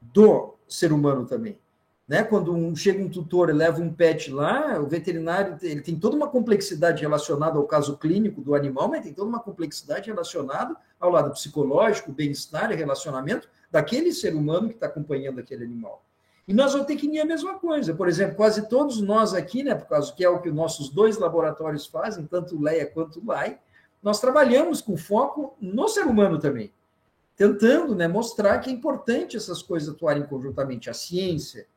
do 0.00 0.54
ser 0.68 0.92
humano 0.92 1.26
também. 1.26 1.58
Né? 2.12 2.22
Quando 2.22 2.54
um, 2.54 2.76
chega 2.76 3.02
um 3.02 3.08
tutor 3.08 3.48
e 3.48 3.54
leva 3.54 3.80
um 3.80 3.90
pet 3.90 4.30
lá, 4.30 4.78
o 4.78 4.86
veterinário 4.86 5.56
ele 5.62 5.80
tem 5.80 5.98
toda 5.98 6.14
uma 6.14 6.28
complexidade 6.28 7.00
relacionada 7.00 7.56
ao 7.56 7.64
caso 7.64 7.96
clínico 7.96 8.42
do 8.42 8.54
animal, 8.54 8.86
mas 8.86 9.02
tem 9.02 9.14
toda 9.14 9.30
uma 9.30 9.40
complexidade 9.40 10.10
relacionada 10.10 10.76
ao 11.00 11.08
lado 11.08 11.30
psicológico, 11.30 12.12
bem-estar 12.12 12.70
e 12.70 12.74
relacionamento 12.74 13.48
daquele 13.70 14.12
ser 14.12 14.34
humano 14.34 14.68
que 14.68 14.74
está 14.74 14.88
acompanhando 14.88 15.40
aquele 15.40 15.64
animal. 15.64 16.04
E 16.46 16.52
na 16.52 16.68
zootecnia 16.68 17.20
é 17.20 17.22
a 17.22 17.26
mesma 17.26 17.54
coisa. 17.54 17.94
Por 17.94 18.06
exemplo, 18.06 18.36
quase 18.36 18.68
todos 18.68 19.00
nós 19.00 19.32
aqui, 19.32 19.62
né, 19.62 19.74
por 19.74 19.88
causa 19.88 20.12
que 20.12 20.22
é 20.22 20.28
o 20.28 20.38
que 20.38 20.50
nossos 20.50 20.90
dois 20.90 21.16
laboratórios 21.16 21.86
fazem, 21.86 22.26
tanto 22.26 22.58
o 22.58 22.60
LEA 22.60 22.84
quanto 22.84 23.20
o 23.20 23.26
LAI, 23.26 23.58
nós 24.02 24.20
trabalhamos 24.20 24.82
com 24.82 24.98
foco 24.98 25.56
no 25.58 25.88
ser 25.88 26.04
humano 26.04 26.38
também, 26.38 26.74
tentando 27.34 27.94
né, 27.94 28.06
mostrar 28.06 28.58
que 28.58 28.68
é 28.68 28.72
importante 28.74 29.34
essas 29.34 29.62
coisas 29.62 29.88
atuarem 29.88 30.24
conjuntamente, 30.24 30.90
a 30.90 30.92
ciência, 30.92 31.71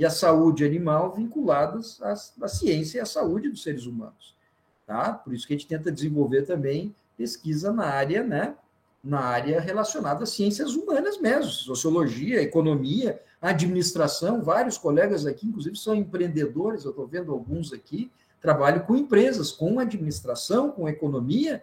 e 0.00 0.06
a 0.06 0.08
saúde 0.08 0.64
animal 0.64 1.12
vinculadas 1.12 2.00
à, 2.00 2.14
à 2.42 2.48
ciência 2.48 2.96
e 2.96 3.00
à 3.02 3.04
saúde 3.04 3.50
dos 3.50 3.62
seres 3.62 3.84
humanos. 3.84 4.34
Tá? 4.86 5.12
Por 5.12 5.34
isso 5.34 5.46
que 5.46 5.52
a 5.52 5.58
gente 5.58 5.68
tenta 5.68 5.92
desenvolver 5.92 6.46
também 6.46 6.94
pesquisa 7.18 7.70
na 7.70 7.84
área, 7.84 8.24
né? 8.24 8.54
Na 9.04 9.20
área 9.20 9.60
relacionada 9.60 10.24
às 10.24 10.30
ciências 10.30 10.74
humanas 10.74 11.18
mesmo, 11.20 11.50
sociologia, 11.50 12.40
economia, 12.40 13.20
administração. 13.42 14.42
Vários 14.42 14.78
colegas 14.78 15.26
aqui, 15.26 15.46
inclusive, 15.46 15.76
são 15.76 15.94
empreendedores, 15.94 16.84
eu 16.84 16.92
estou 16.92 17.06
vendo 17.06 17.30
alguns 17.30 17.70
aqui, 17.70 18.10
trabalham 18.40 18.80
com 18.80 18.96
empresas, 18.96 19.52
com 19.52 19.78
administração, 19.78 20.70
com 20.70 20.88
economia, 20.88 21.62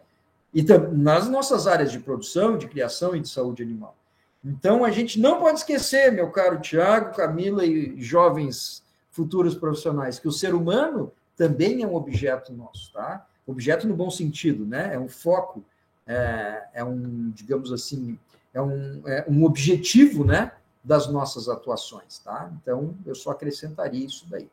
e 0.54 0.64
nas 0.94 1.28
nossas 1.28 1.66
áreas 1.66 1.92
de 1.92 2.00
produção, 2.00 2.56
de 2.56 2.68
criação 2.68 3.16
e 3.16 3.20
de 3.20 3.30
saúde 3.30 3.64
animal. 3.64 3.98
Então, 4.44 4.86
a 4.86 4.92
gente 4.92 5.20
não 5.20 5.40
pode 5.40 5.60
esquecer, 5.60 6.12
meu 6.12 6.32
caro 6.32 6.60
Tiago, 6.60 7.16
Camila 7.16 7.66
e 7.66 8.00
jovens 8.02 8.84
futuros 9.12 9.56
profissionais, 9.56 10.20
que 10.20 10.28
o 10.28 10.32
ser 10.32 10.54
humano 10.54 11.12
também 11.36 11.84
é 11.84 11.88
um 11.88 11.96
objeto 11.96 12.54
nosso, 12.54 12.92
tá? 12.94 13.26
Objeto 13.46 13.88
no 13.88 13.96
bom 13.96 14.10
sentido, 14.10 14.66
né? 14.66 14.94
É 14.94 15.00
um 15.00 15.08
foco, 15.08 15.64
é, 16.06 16.68
é 16.74 16.84
um, 16.84 17.32
digamos 17.32 17.72
assim, 17.72 18.18
é 18.54 18.62
um, 18.62 19.02
é 19.08 19.26
um 19.28 19.44
objetivo, 19.44 20.24
né? 20.24 20.52
Das 20.84 21.08
nossas 21.08 21.50
atuações, 21.50 22.20
tá? 22.20 22.52
Então, 22.62 22.96
eu 23.06 23.16
só 23.16 23.32
acrescentaria 23.32 24.06
isso 24.06 24.26
daí. 24.30 24.48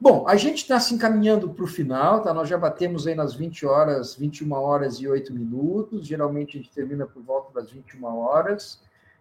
Bom, 0.00 0.28
a 0.28 0.36
gente 0.36 0.58
está 0.58 0.78
se 0.78 0.94
encaminhando 0.94 1.50
para 1.50 1.64
o 1.64 1.66
final, 1.66 2.22
tá? 2.22 2.32
Nós 2.32 2.48
já 2.48 2.56
batemos 2.56 3.06
aí 3.06 3.16
nas 3.16 3.34
20 3.34 3.66
horas, 3.66 4.14
21 4.14 4.52
horas 4.52 5.00
e 5.00 5.08
8 5.08 5.34
minutos. 5.34 6.06
Geralmente 6.06 6.56
a 6.56 6.60
gente 6.60 6.72
termina 6.72 7.04
por 7.04 7.20
volta 7.20 7.52
das 7.52 7.72
21 7.72 8.04
horas. 8.06 8.80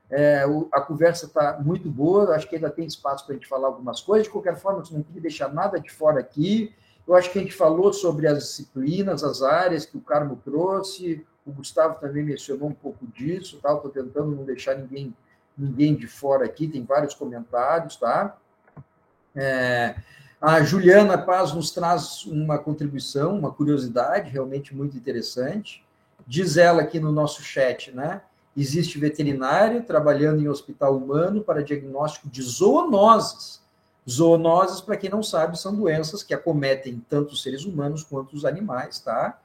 É, 0.09 0.45
o, 0.45 0.69
a 0.71 0.79
conversa 0.79 1.25
está 1.25 1.59
muito 1.59 1.89
boa, 1.89 2.35
acho 2.35 2.47
que 2.47 2.55
ainda 2.55 2.69
tem 2.69 2.85
espaço 2.85 3.25
para 3.25 3.33
a 3.33 3.37
gente 3.37 3.47
falar 3.47 3.67
algumas 3.67 4.01
coisas. 4.01 4.27
De 4.27 4.31
qualquer 4.31 4.55
forma, 4.55 4.83
não 4.91 5.01
queria 5.01 5.21
deixar 5.21 5.51
nada 5.51 5.79
de 5.79 5.91
fora 5.91 6.19
aqui. 6.19 6.71
Eu 7.07 7.15
acho 7.15 7.31
que 7.31 7.39
a 7.39 7.41
gente 7.41 7.55
falou 7.55 7.91
sobre 7.91 8.27
as 8.27 8.37
disciplinas, 8.37 9.23
as 9.23 9.41
áreas 9.41 9.83
que 9.83 9.97
o 9.97 10.01
Carmo 10.01 10.39
trouxe. 10.45 11.25
O 11.43 11.51
Gustavo 11.51 11.99
também 11.99 12.23
mencionou 12.23 12.69
um 12.69 12.73
pouco 12.73 13.07
disso, 13.07 13.59
tá? 13.63 13.73
Estou 13.73 13.89
tentando 13.89 14.35
não 14.35 14.43
deixar 14.43 14.75
ninguém 14.75 15.13
ninguém 15.57 15.95
de 15.95 16.05
fora 16.05 16.45
aqui, 16.45 16.67
tem 16.67 16.85
vários 16.85 17.15
comentários, 17.15 17.95
tá? 17.95 18.37
É, 19.35 19.95
a 20.39 20.61
Juliana 20.61 21.17
Paz 21.17 21.51
nos 21.51 21.71
traz 21.71 22.25
uma 22.25 22.59
contribuição, 22.59 23.37
uma 23.37 23.51
curiosidade 23.51 24.29
realmente 24.29 24.75
muito 24.75 24.95
interessante. 24.95 25.83
Diz 26.27 26.57
ela 26.57 26.83
aqui 26.83 26.99
no 26.99 27.11
nosso 27.11 27.41
chat, 27.41 27.91
né? 27.91 28.21
Existe 28.55 28.99
veterinário 28.99 29.83
trabalhando 29.83 30.41
em 30.41 30.47
hospital 30.47 30.95
humano 30.95 31.41
para 31.41 31.63
diagnóstico 31.63 32.29
de 32.29 32.41
zoonoses. 32.43 33.61
Zoonoses, 34.07 34.79
para 34.79 34.95
quem 34.95 35.09
não 35.09 35.23
sabe, 35.23 35.59
são 35.59 35.75
doenças 35.75 36.21
que 36.21 36.33
acometem 36.33 37.03
tanto 37.09 37.33
os 37.33 37.41
seres 37.41 37.65
humanos 37.65 38.03
quanto 38.03 38.35
os 38.35 38.45
animais, 38.45 38.99
tá? 38.99 39.39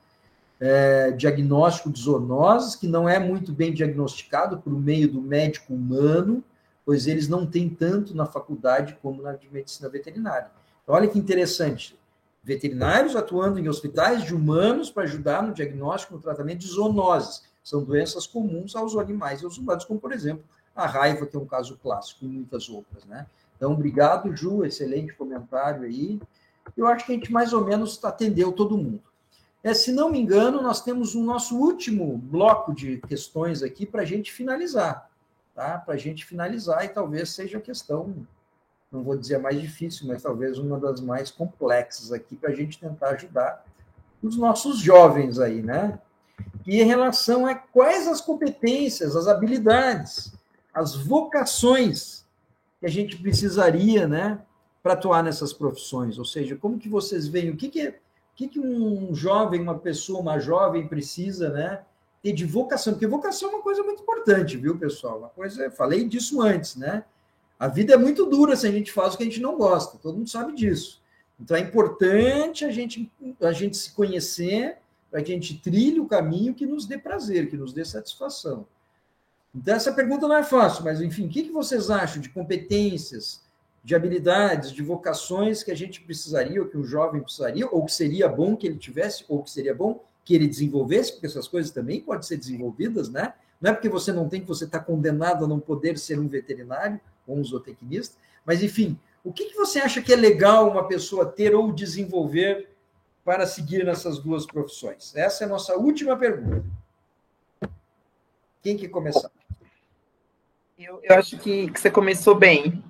É, 0.60 1.10
diagnóstico 1.10 1.90
de 1.90 2.00
zoonoses, 2.00 2.76
que 2.76 2.86
não 2.86 3.08
é 3.08 3.18
muito 3.18 3.50
bem 3.50 3.72
diagnosticado 3.72 4.58
por 4.58 4.72
meio 4.72 5.10
do 5.10 5.20
médico 5.20 5.72
humano, 5.74 6.44
pois 6.84 7.06
eles 7.06 7.28
não 7.28 7.46
têm 7.46 7.68
tanto 7.68 8.14
na 8.14 8.26
faculdade 8.26 8.96
como 9.02 9.22
na 9.22 9.32
de 9.32 9.48
medicina 9.50 9.88
veterinária. 9.88 10.50
Olha 10.86 11.08
que 11.08 11.18
interessante. 11.18 11.98
Veterinários 12.42 13.14
atuando 13.14 13.58
em 13.58 13.68
hospitais 13.68 14.24
de 14.24 14.34
humanos 14.34 14.90
para 14.90 15.04
ajudar 15.04 15.42
no 15.42 15.54
diagnóstico 15.54 16.14
e 16.14 16.16
no 16.16 16.22
tratamento 16.22 16.58
de 16.58 16.66
zoonoses 16.66 17.44
são 17.62 17.84
doenças 17.84 18.26
comuns 18.26 18.74
aos 18.74 18.96
animais 18.96 19.40
e 19.40 19.44
aos 19.44 19.56
humanos, 19.56 19.84
como, 19.84 20.00
por 20.00 20.12
exemplo, 20.12 20.44
a 20.74 20.86
raiva, 20.86 21.26
que 21.26 21.36
é 21.36 21.38
um 21.38 21.46
caso 21.46 21.78
clássico, 21.80 22.24
e 22.24 22.28
muitas 22.28 22.68
outras, 22.68 23.04
né? 23.04 23.26
Então, 23.56 23.72
obrigado, 23.72 24.34
Ju, 24.34 24.64
excelente 24.64 25.14
comentário 25.14 25.84
aí. 25.84 26.20
Eu 26.76 26.86
acho 26.88 27.06
que 27.06 27.12
a 27.12 27.14
gente 27.14 27.30
mais 27.30 27.52
ou 27.52 27.64
menos 27.64 28.02
atendeu 28.04 28.50
todo 28.50 28.76
mundo. 28.76 29.02
É, 29.62 29.72
se 29.72 29.92
não 29.92 30.10
me 30.10 30.18
engano, 30.18 30.60
nós 30.60 30.82
temos 30.82 31.14
o 31.14 31.20
um 31.20 31.24
nosso 31.24 31.56
último 31.56 32.18
bloco 32.18 32.74
de 32.74 32.98
questões 33.06 33.62
aqui 33.62 33.86
para 33.86 34.02
a 34.02 34.04
gente 34.04 34.32
finalizar, 34.32 35.08
tá? 35.54 35.78
Para 35.78 35.94
a 35.94 35.98
gente 35.98 36.24
finalizar, 36.24 36.84
e 36.84 36.88
talvez 36.88 37.30
seja 37.30 37.60
questão, 37.60 38.26
não 38.92 39.02
vou 39.02 39.16
dizer 39.16 39.38
mais 39.38 39.60
difícil, 39.60 40.06
mas 40.06 40.22
talvez 40.22 40.58
uma 40.58 40.78
das 40.78 41.00
mais 41.00 41.30
complexas 41.30 42.12
aqui 42.12 42.36
para 42.36 42.50
a 42.50 42.54
gente 42.54 42.78
tentar 42.78 43.10
ajudar 43.10 43.64
os 44.22 44.36
nossos 44.36 44.78
jovens 44.78 45.38
aí, 45.38 45.62
né? 45.62 45.98
e 46.66 46.80
em 46.80 46.84
relação 46.84 47.46
a 47.46 47.54
quais 47.54 48.06
as 48.06 48.20
competências, 48.20 49.16
as 49.16 49.26
habilidades, 49.26 50.32
as 50.72 50.94
vocações 50.94 52.24
que 52.80 52.86
a 52.86 52.88
gente 52.88 53.16
precisaria, 53.16 54.06
né, 54.06 54.40
para 54.82 54.94
atuar 54.94 55.22
nessas 55.22 55.52
profissões. 55.52 56.18
Ou 56.18 56.24
seja, 56.24 56.56
como 56.56 56.78
que 56.78 56.88
vocês 56.88 57.28
veem 57.28 57.50
o 57.50 57.56
que 57.56 57.68
que, 57.68 57.88
o 57.88 57.94
que 58.34 58.48
que 58.48 58.60
um 58.60 59.14
jovem, 59.14 59.60
uma 59.60 59.78
pessoa, 59.78 60.20
uma 60.20 60.38
jovem 60.38 60.86
precisa, 60.86 61.50
né, 61.50 61.82
ter 62.22 62.32
de 62.32 62.44
vocação? 62.44 62.92
Porque 62.92 63.06
vocação 63.06 63.50
é 63.50 63.54
uma 63.54 63.62
coisa 63.62 63.82
muito 63.82 64.02
importante, 64.02 64.56
viu, 64.56 64.76
pessoal? 64.78 65.18
Uma 65.18 65.28
coisa, 65.28 65.70
falei 65.70 66.04
disso 66.04 66.40
antes, 66.40 66.76
né? 66.76 67.04
A 67.62 67.68
vida 67.68 67.94
é 67.94 67.96
muito 67.96 68.26
dura 68.26 68.56
se 68.56 68.66
a 68.66 68.72
gente 68.72 68.90
faz 68.90 69.14
o 69.14 69.16
que 69.16 69.22
a 69.22 69.26
gente 69.26 69.40
não 69.40 69.56
gosta. 69.56 69.96
Todo 69.96 70.16
mundo 70.16 70.28
sabe 70.28 70.52
disso. 70.52 71.00
Então 71.38 71.56
é 71.56 71.60
importante 71.60 72.64
a 72.64 72.72
gente 72.72 73.08
a 73.40 73.52
gente 73.52 73.76
se 73.76 73.92
conhecer 73.92 74.78
para 75.08 75.22
que 75.22 75.30
a 75.30 75.34
gente 75.36 75.58
trilhe 75.58 76.00
o 76.00 76.08
caminho 76.08 76.54
que 76.54 76.66
nos 76.66 76.86
dê 76.86 76.98
prazer, 76.98 77.48
que 77.48 77.56
nos 77.56 77.72
dê 77.72 77.84
satisfação. 77.84 78.66
Então, 79.54 79.76
essa 79.76 79.92
pergunta 79.92 80.26
não 80.26 80.36
é 80.36 80.42
fácil, 80.42 80.82
mas, 80.82 81.00
enfim, 81.00 81.26
o 81.26 81.28
que, 81.28 81.52
vocês 81.52 81.88
acham 81.88 82.20
de 82.20 82.30
competências, 82.30 83.42
de 83.84 83.94
habilidades, 83.94 84.72
de 84.72 84.82
vocações 84.82 85.62
que 85.62 85.70
a 85.70 85.76
gente 85.76 86.00
precisaria, 86.00 86.60
ou 86.60 86.66
que 86.66 86.76
um 86.76 86.82
jovem 86.82 87.22
precisaria, 87.22 87.68
ou 87.70 87.84
que 87.84 87.92
seria 87.92 88.28
bom 88.28 88.56
que 88.56 88.66
ele 88.66 88.76
tivesse, 88.76 89.24
ou 89.28 89.40
que 89.40 89.50
seria 89.50 89.74
bom 89.74 90.02
que 90.24 90.34
ele 90.34 90.48
desenvolvesse, 90.48 91.12
porque 91.12 91.26
essas 91.26 91.46
coisas 91.46 91.70
também 91.70 92.00
podem 92.00 92.22
ser 92.22 92.38
desenvolvidas, 92.38 93.08
né? 93.08 93.34
Não 93.60 93.70
é 93.70 93.72
porque 93.72 93.88
você 93.88 94.12
não 94.12 94.28
tem 94.28 94.40
que 94.40 94.48
você 94.48 94.64
está 94.64 94.80
condenado 94.80 95.44
a 95.44 95.48
não 95.48 95.60
poder 95.60 95.96
ser 95.96 96.18
um 96.18 96.26
veterinário 96.26 97.00
um 97.26 97.42
zootecnista, 97.44 98.16
mas, 98.44 98.62
enfim, 98.62 98.98
o 99.24 99.32
que, 99.32 99.46
que 99.46 99.56
você 99.56 99.78
acha 99.78 100.02
que 100.02 100.12
é 100.12 100.16
legal 100.16 100.68
uma 100.68 100.86
pessoa 100.88 101.26
ter 101.26 101.54
ou 101.54 101.72
desenvolver 101.72 102.68
para 103.24 103.46
seguir 103.46 103.84
nessas 103.84 104.18
duas 104.18 104.44
profissões? 104.44 105.14
Essa 105.14 105.44
é 105.44 105.46
a 105.46 105.50
nossa 105.50 105.76
última 105.76 106.16
pergunta. 106.16 106.64
Quem 108.60 108.76
que 108.76 108.88
começar? 108.88 109.30
Eu, 110.78 111.00
eu 111.02 111.16
acho 111.16 111.38
que, 111.38 111.70
que, 111.70 111.80
você 111.80 111.90
começou 111.90 112.34
bem, 112.34 112.82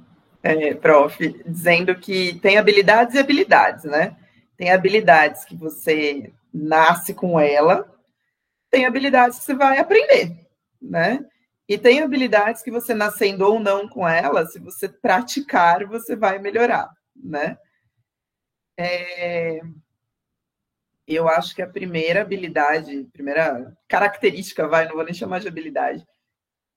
é, 0.42 0.74
prof, 0.74 1.18
dizendo 1.46 1.94
que 1.94 2.38
tem 2.40 2.56
habilidades 2.56 3.14
e 3.14 3.18
habilidades, 3.18 3.84
né? 3.84 4.16
Tem 4.56 4.70
habilidades 4.70 5.44
que 5.44 5.54
você 5.54 6.32
nasce 6.52 7.12
com 7.12 7.38
ela, 7.38 7.90
tem 8.70 8.86
habilidades 8.86 9.38
que 9.38 9.44
você 9.44 9.54
vai 9.54 9.78
aprender, 9.78 10.46
né? 10.80 11.24
E 11.72 11.78
tem 11.78 12.02
habilidades 12.02 12.60
que 12.60 12.70
você 12.70 12.92
nascendo 12.92 13.46
ou 13.46 13.58
não 13.58 13.88
com 13.88 14.06
ela, 14.06 14.44
se 14.44 14.58
você 14.58 14.90
praticar, 14.90 15.86
você 15.86 16.14
vai 16.14 16.38
melhorar, 16.38 16.94
né? 17.16 17.56
É, 18.76 19.62
eu 21.06 21.26
acho 21.30 21.54
que 21.54 21.62
a 21.62 21.66
primeira 21.66 22.20
habilidade, 22.20 23.08
primeira 23.10 23.74
característica, 23.88 24.68
vai, 24.68 24.86
não 24.86 24.96
vou 24.96 25.04
nem 25.04 25.14
chamar 25.14 25.40
de 25.40 25.48
habilidade, 25.48 26.06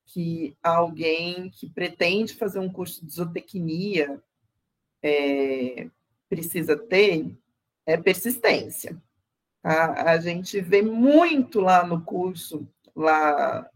que 0.06 0.56
alguém 0.64 1.50
que 1.50 1.70
pretende 1.70 2.34
fazer 2.34 2.60
um 2.60 2.72
curso 2.72 3.06
de 3.06 3.12
zootecnia 3.12 4.24
é, 5.04 5.90
precisa 6.30 6.78
ter 6.78 7.36
é 7.86 7.98
persistência. 7.98 8.96
A, 9.62 10.12
a 10.14 10.20
gente 10.22 10.62
vê 10.62 10.82
muito 10.82 11.60
lá 11.60 11.86
no 11.86 12.02
curso, 12.02 12.66
lá, 12.96 13.70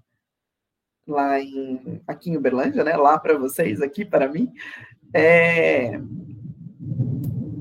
lá 1.12 1.40
em, 1.40 2.02
aqui 2.08 2.30
em 2.30 2.38
Uberlândia, 2.38 2.84
né? 2.84 2.96
Lá 2.96 3.18
para 3.20 3.38
vocês, 3.38 3.82
aqui 3.82 4.06
para 4.06 4.28
mim, 4.28 4.52
é, 5.14 6.00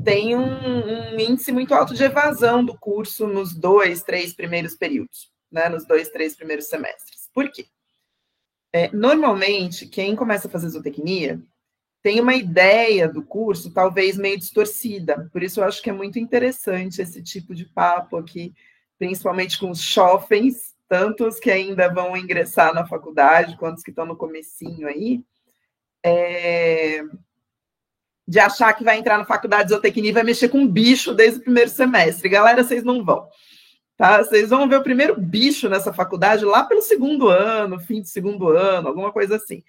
tem 0.05 0.37
um, 0.37 1.15
um, 1.15 1.19
índice 1.19 1.53
muito 1.53 1.75
alto 1.75 1.95
de 1.95 2.03
evasão 2.03 2.65
do 2.65 2.79
curso 2.79 3.27
nos 3.27 3.55
dois, 3.55 4.03
três 4.03 4.33
primeiros 4.33 4.75
períodos, 4.75 5.33
né? 5.51 5.69
Nos 5.69 5.87
dois, 5.87 6.09
três 6.09 6.37
primeiros 6.37 6.67
semestres. 6.67 7.29
Por 7.35 7.51
quê? 7.51 7.67
É, 8.73 8.91
normalmente, 8.93 9.87
quem 9.87 10.15
começa 10.15 10.47
a 10.47 10.51
fazer 10.51 10.69
zootecnia 10.69 11.43
tem 12.03 12.21
uma 12.21 12.35
ideia 12.35 13.09
do 13.09 13.23
curso 13.23 13.73
talvez 13.73 14.17
meio 14.17 14.39
distorcida. 14.39 15.29
Por 15.33 15.43
isso, 15.43 15.61
eu 15.61 15.65
acho 15.65 15.83
que 15.83 15.91
é 15.91 15.93
muito 15.93 16.19
interessante 16.19 17.03
esse 17.03 17.23
tipo 17.23 17.55
de 17.55 17.65
papo 17.65 18.17
aqui, 18.17 18.55
principalmente 18.99 19.59
com 19.59 19.71
os 19.71 19.81
jovens, 19.81 20.75
tanto 20.89 21.27
os 21.27 21.39
que 21.39 21.51
ainda 21.51 21.93
vão 21.93 22.17
ingressar 22.17 22.73
na 22.73 22.87
faculdade, 22.87 23.57
quanto 23.57 23.77
os 23.77 23.83
que 23.83 23.91
estão 23.91 24.07
no 24.07 24.17
comecinho 24.17 24.89
aí. 24.89 25.23
É, 26.05 27.03
de 28.27 28.39
achar 28.39 28.73
que 28.75 28.85
vai 28.85 28.99
entrar 28.99 29.17
na 29.17 29.25
faculdade 29.25 29.65
de 29.65 29.75
zootecnia 29.75 30.11
e 30.11 30.13
vai 30.15 30.23
mexer 30.23 30.49
com 30.49 30.67
bicho 30.67 31.15
desde 31.15 31.41
o 31.41 31.43
primeiro 31.43 31.71
semestre. 31.71 32.29
Galera, 32.29 32.63
vocês 32.63 32.85
não 32.85 33.05
vão. 33.05 33.27
Tá? 33.97 34.23
Vocês 34.23 34.51
vão 34.51 34.69
ver 34.69 34.77
o 34.77 34.83
primeiro 34.83 35.19
bicho 35.19 35.69
nessa 35.69 35.93
faculdade 35.93 36.45
lá 36.45 36.63
pelo 36.65 36.83
segundo 36.83 37.29
ano, 37.29 37.81
fim 37.81 38.03
de 38.03 38.09
segundo 38.09 38.49
ano, 38.49 38.89
alguma 38.89 39.11
coisa 39.11 39.37
assim. 39.37 39.63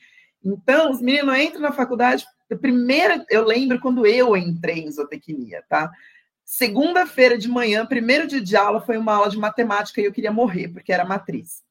Então, 0.44 0.92
os 0.92 1.02
meninos 1.02 1.38
entram 1.38 1.62
na 1.62 1.72
faculdade. 1.72 2.26
A 2.52 2.56
primeira, 2.56 3.26
eu 3.30 3.46
lembro 3.46 3.80
quando 3.80 4.06
eu 4.06 4.36
entrei 4.36 4.80
em 4.80 4.92
zootecnia, 4.92 5.64
tá? 5.70 5.90
Segunda-feira 6.52 7.38
de 7.38 7.48
manhã, 7.48 7.86
primeiro 7.86 8.26
dia 8.26 8.42
de 8.42 8.58
aula, 8.58 8.82
foi 8.82 8.98
uma 8.98 9.14
aula 9.14 9.30
de 9.30 9.38
matemática 9.38 10.02
e 10.02 10.06
eu 10.06 10.12
queria 10.12 10.32
morrer, 10.32 10.68
porque 10.68 10.92
era 10.92 11.06
matriz. 11.06 11.62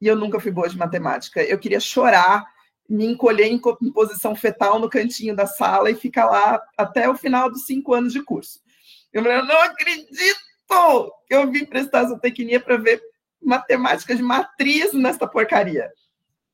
E 0.00 0.06
eu 0.06 0.14
nunca 0.14 0.38
fui 0.38 0.52
boa 0.52 0.68
de 0.68 0.78
matemática. 0.78 1.42
Eu 1.42 1.58
queria 1.58 1.80
chorar 1.80 2.46
me 2.88 3.06
encolher 3.06 3.48
em, 3.48 3.60
em, 3.82 3.92
posição 3.92 4.36
fetal 4.36 4.78
no 4.78 4.88
cantinho 4.88 5.34
da 5.34 5.48
sala 5.48 5.90
e 5.90 5.96
ficar 5.96 6.26
lá 6.26 6.62
até 6.78 7.08
o 7.08 7.16
final 7.16 7.50
dos 7.50 7.66
cinco 7.66 7.92
anos 7.92 8.12
de 8.12 8.22
curso. 8.22 8.60
Eu 9.12 9.20
falei, 9.20 9.42
não 9.42 9.62
acredito 9.62 10.38
que 11.26 11.34
eu 11.34 11.50
vim 11.50 11.64
prestar 11.64 12.04
zootecnia 12.04 12.60
para 12.60 12.76
ver 12.76 13.02
matemática 13.42 14.14
de 14.14 14.22
matriz 14.22 14.92
nessa 14.92 15.26
porcaria. 15.26 15.90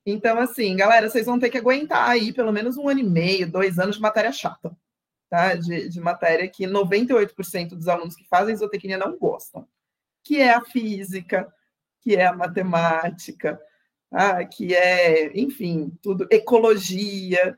Então, 0.07 0.39
assim, 0.39 0.75
galera, 0.77 1.11
vocês 1.11 1.27
vão 1.27 1.39
ter 1.39 1.51
que 1.51 1.59
aguentar 1.59 2.09
aí 2.09 2.33
pelo 2.33 2.53
menos 2.53 2.79
um 2.79 2.89
ano 2.89 3.01
e 3.01 3.05
meio, 3.05 3.47
dois 3.47 3.79
anos 3.79 3.97
de 3.97 4.03
matéria 4.03 4.33
chata, 4.33 4.75
tá? 5.31 5.55
De, 5.55 5.89
de 5.89 6.01
matéria 6.01 6.49
que 6.49 6.67
98% 6.67 7.69
dos 7.71 7.89
alunos 7.89 8.17
que 8.17 8.27
fazem 8.29 8.57
zootecnia 8.57 8.99
não 8.99 9.17
gostam, 9.17 9.67
que 10.23 10.41
é 10.41 10.53
a 10.53 10.61
física, 10.61 11.51
que 12.01 12.17
é 12.17 12.27
a 12.27 12.37
matemática, 12.37 13.59
ah, 14.11 14.45
que 14.45 14.75
é, 14.75 15.39
enfim, 15.39 15.97
tudo 16.03 16.27
ecologia, 16.31 17.57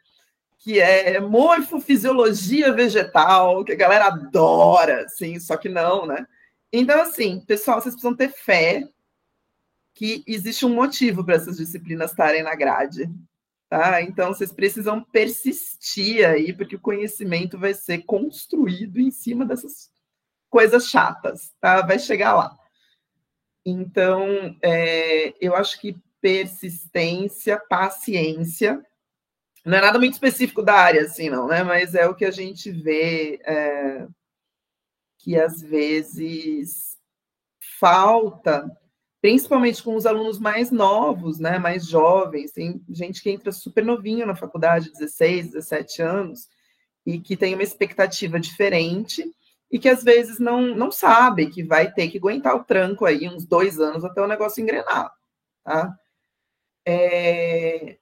que 0.58 0.78
é 0.78 1.18
morfofisiologia 1.18 2.72
vegetal, 2.72 3.64
que 3.64 3.72
a 3.72 3.76
galera 3.76 4.06
adora, 4.06 5.06
assim, 5.06 5.40
só 5.40 5.56
que 5.56 5.68
não, 5.68 6.06
né? 6.06 6.26
Então, 6.72 7.00
assim, 7.00 7.40
pessoal, 7.40 7.80
vocês 7.80 7.94
precisam 7.94 8.14
ter 8.14 8.28
fé 8.28 8.86
que 9.94 10.22
existe 10.26 10.64
um 10.64 10.74
motivo 10.74 11.24
para 11.24 11.34
essas 11.34 11.56
disciplinas 11.56 12.10
estarem 12.10 12.42
na 12.42 12.54
grade, 12.54 13.10
tá? 13.72 14.02
Então, 14.02 14.34
vocês 14.34 14.52
precisam 14.52 15.02
persistir 15.02 16.28
aí, 16.28 16.52
porque 16.52 16.76
o 16.76 16.80
conhecimento 16.80 17.58
vai 17.58 17.72
ser 17.72 18.02
construído 18.02 19.00
em 19.00 19.10
cima 19.10 19.46
dessas 19.46 19.90
coisas 20.50 20.88
chatas, 20.88 21.54
tá? 21.58 21.80
Vai 21.80 21.98
chegar 21.98 22.34
lá. 22.34 22.54
Então, 23.64 24.54
é, 24.60 25.32
eu 25.40 25.56
acho 25.56 25.80
que 25.80 25.96
persistência, 26.20 27.58
paciência. 27.66 28.84
Não 29.64 29.78
é 29.78 29.80
nada 29.80 29.98
muito 29.98 30.12
específico 30.12 30.62
da 30.62 30.74
área, 30.74 31.06
assim, 31.06 31.30
não, 31.30 31.48
né? 31.48 31.62
Mas 31.62 31.94
é 31.94 32.06
o 32.06 32.14
que 32.14 32.26
a 32.26 32.30
gente 32.30 32.70
vê 32.70 33.40
é, 33.42 34.06
que 35.16 35.34
às 35.40 35.62
vezes 35.62 36.98
falta, 37.80 38.70
principalmente 39.22 39.80
com 39.80 39.94
os 39.94 40.04
alunos 40.04 40.40
mais 40.40 40.72
novos, 40.72 41.38
né? 41.38 41.56
Mais 41.56 41.86
jovens. 41.86 42.50
Tem 42.50 42.84
gente 42.90 43.22
que 43.22 43.30
entra 43.30 43.52
super 43.52 43.84
novinho 43.84 44.26
na 44.26 44.34
faculdade, 44.34 44.90
16, 44.90 45.52
17 45.52 46.02
anos, 46.02 46.48
e 47.06 47.20
que 47.20 47.36
tem 47.36 47.54
uma 47.54 47.62
expectativa 47.62 48.40
diferente 48.40 49.24
e 49.70 49.78
que 49.78 49.88
às 49.88 50.02
vezes 50.02 50.38
não, 50.40 50.74
não 50.74 50.90
sabe 50.90 51.48
que 51.48 51.62
vai 51.62 51.90
ter 51.90 52.08
que 52.08 52.18
aguentar 52.18 52.54
o 52.56 52.64
tranco 52.64 53.06
aí 53.06 53.28
uns 53.28 53.46
dois 53.46 53.78
anos 53.78 54.04
até 54.04 54.20
o 54.20 54.26
negócio 54.26 54.60
engrenar, 54.60 55.10
tá? 55.64 55.96
É... 56.84 57.96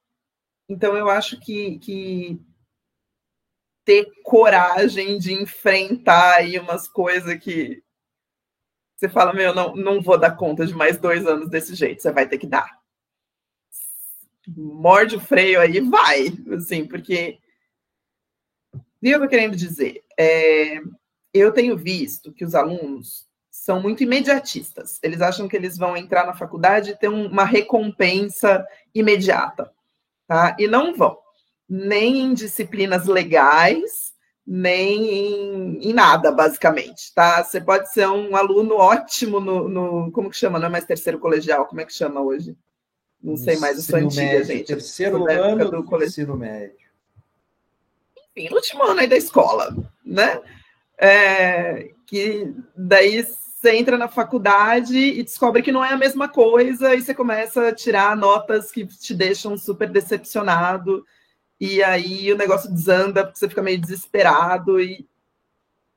Então, 0.67 0.97
eu 0.97 1.07
acho 1.07 1.39
que, 1.39 1.77
que 1.79 2.41
ter 3.85 4.07
coragem 4.23 5.19
de 5.19 5.33
enfrentar 5.33 6.37
aí 6.37 6.57
umas 6.57 6.87
coisas 6.87 7.37
que 7.39 7.83
você 9.01 9.09
fala, 9.09 9.33
meu, 9.33 9.55
não, 9.55 9.75
não 9.75 9.99
vou 9.99 10.15
dar 10.15 10.35
conta 10.35 10.63
de 10.63 10.75
mais 10.75 10.95
dois 10.95 11.25
anos 11.25 11.49
desse 11.49 11.73
jeito, 11.73 12.03
você 12.03 12.11
vai 12.11 12.27
ter 12.27 12.37
que 12.37 12.45
dar. 12.45 12.79
Morde 14.47 15.15
o 15.15 15.19
freio 15.19 15.59
aí, 15.59 15.79
vai, 15.79 16.27
assim, 16.55 16.85
porque. 16.85 17.39
E 19.01 19.09
eu 19.09 19.19
tô 19.19 19.27
querendo 19.27 19.55
dizer, 19.55 20.03
é, 20.15 20.79
eu 21.33 21.51
tenho 21.51 21.75
visto 21.75 22.31
que 22.31 22.45
os 22.45 22.53
alunos 22.53 23.27
são 23.49 23.81
muito 23.81 24.03
imediatistas. 24.03 24.99
Eles 25.01 25.19
acham 25.19 25.47
que 25.47 25.55
eles 25.55 25.79
vão 25.79 25.97
entrar 25.97 26.27
na 26.27 26.35
faculdade 26.35 26.91
e 26.91 26.95
ter 26.95 27.07
uma 27.07 27.43
recompensa 27.43 28.63
imediata, 28.93 29.73
tá? 30.27 30.55
E 30.59 30.67
não 30.67 30.93
vão, 30.95 31.17
nem 31.67 32.19
em 32.19 32.33
disciplinas 32.35 33.07
legais, 33.07 34.10
nem 34.53 35.07
em, 35.09 35.89
em 35.89 35.93
nada, 35.93 36.29
basicamente, 36.29 37.13
tá? 37.15 37.41
Você 37.41 37.61
pode 37.61 37.89
ser 37.93 38.05
um 38.09 38.35
aluno 38.35 38.75
ótimo 38.75 39.39
no, 39.39 39.69
no, 39.69 40.11
como 40.11 40.29
que 40.29 40.35
chama? 40.35 40.59
Não 40.59 40.65
é 40.65 40.69
mais 40.69 40.83
terceiro 40.83 41.19
colegial, 41.19 41.67
como 41.67 41.79
é 41.79 41.85
que 41.85 41.93
chama 41.93 42.19
hoje? 42.19 42.57
Não 43.23 43.37
sei 43.37 43.55
mais, 43.59 43.77
eu 43.77 43.83
sou 43.83 43.97
antiga, 43.97 44.21
médio, 44.21 44.43
gente. 44.43 44.65
Terceiro 44.65 45.25
ano 45.31 45.71
do, 45.71 45.81
do 45.81 46.03
ensino 46.03 46.35
médio. 46.35 46.75
Enfim, 48.35 48.53
último 48.53 48.83
ano 48.83 48.99
aí 48.99 49.07
da 49.07 49.15
escola, 49.15 49.73
né? 50.05 50.41
É, 50.97 51.91
que 52.05 52.53
daí 52.75 53.23
você 53.23 53.77
entra 53.77 53.97
na 53.97 54.09
faculdade 54.09 54.97
e 54.97 55.23
descobre 55.23 55.61
que 55.61 55.71
não 55.71 55.85
é 55.85 55.93
a 55.93 55.97
mesma 55.97 56.27
coisa, 56.27 56.93
e 56.93 57.01
você 57.01 57.13
começa 57.13 57.69
a 57.69 57.73
tirar 57.73 58.17
notas 58.17 58.69
que 58.69 58.85
te 58.85 59.13
deixam 59.13 59.57
super 59.57 59.89
decepcionado, 59.89 61.05
e 61.61 61.83
aí 61.83 62.33
o 62.33 62.37
negócio 62.37 62.71
desanda 62.71 63.23
porque 63.23 63.37
você 63.37 63.47
fica 63.47 63.61
meio 63.61 63.79
desesperado. 63.79 64.81
E, 64.81 65.07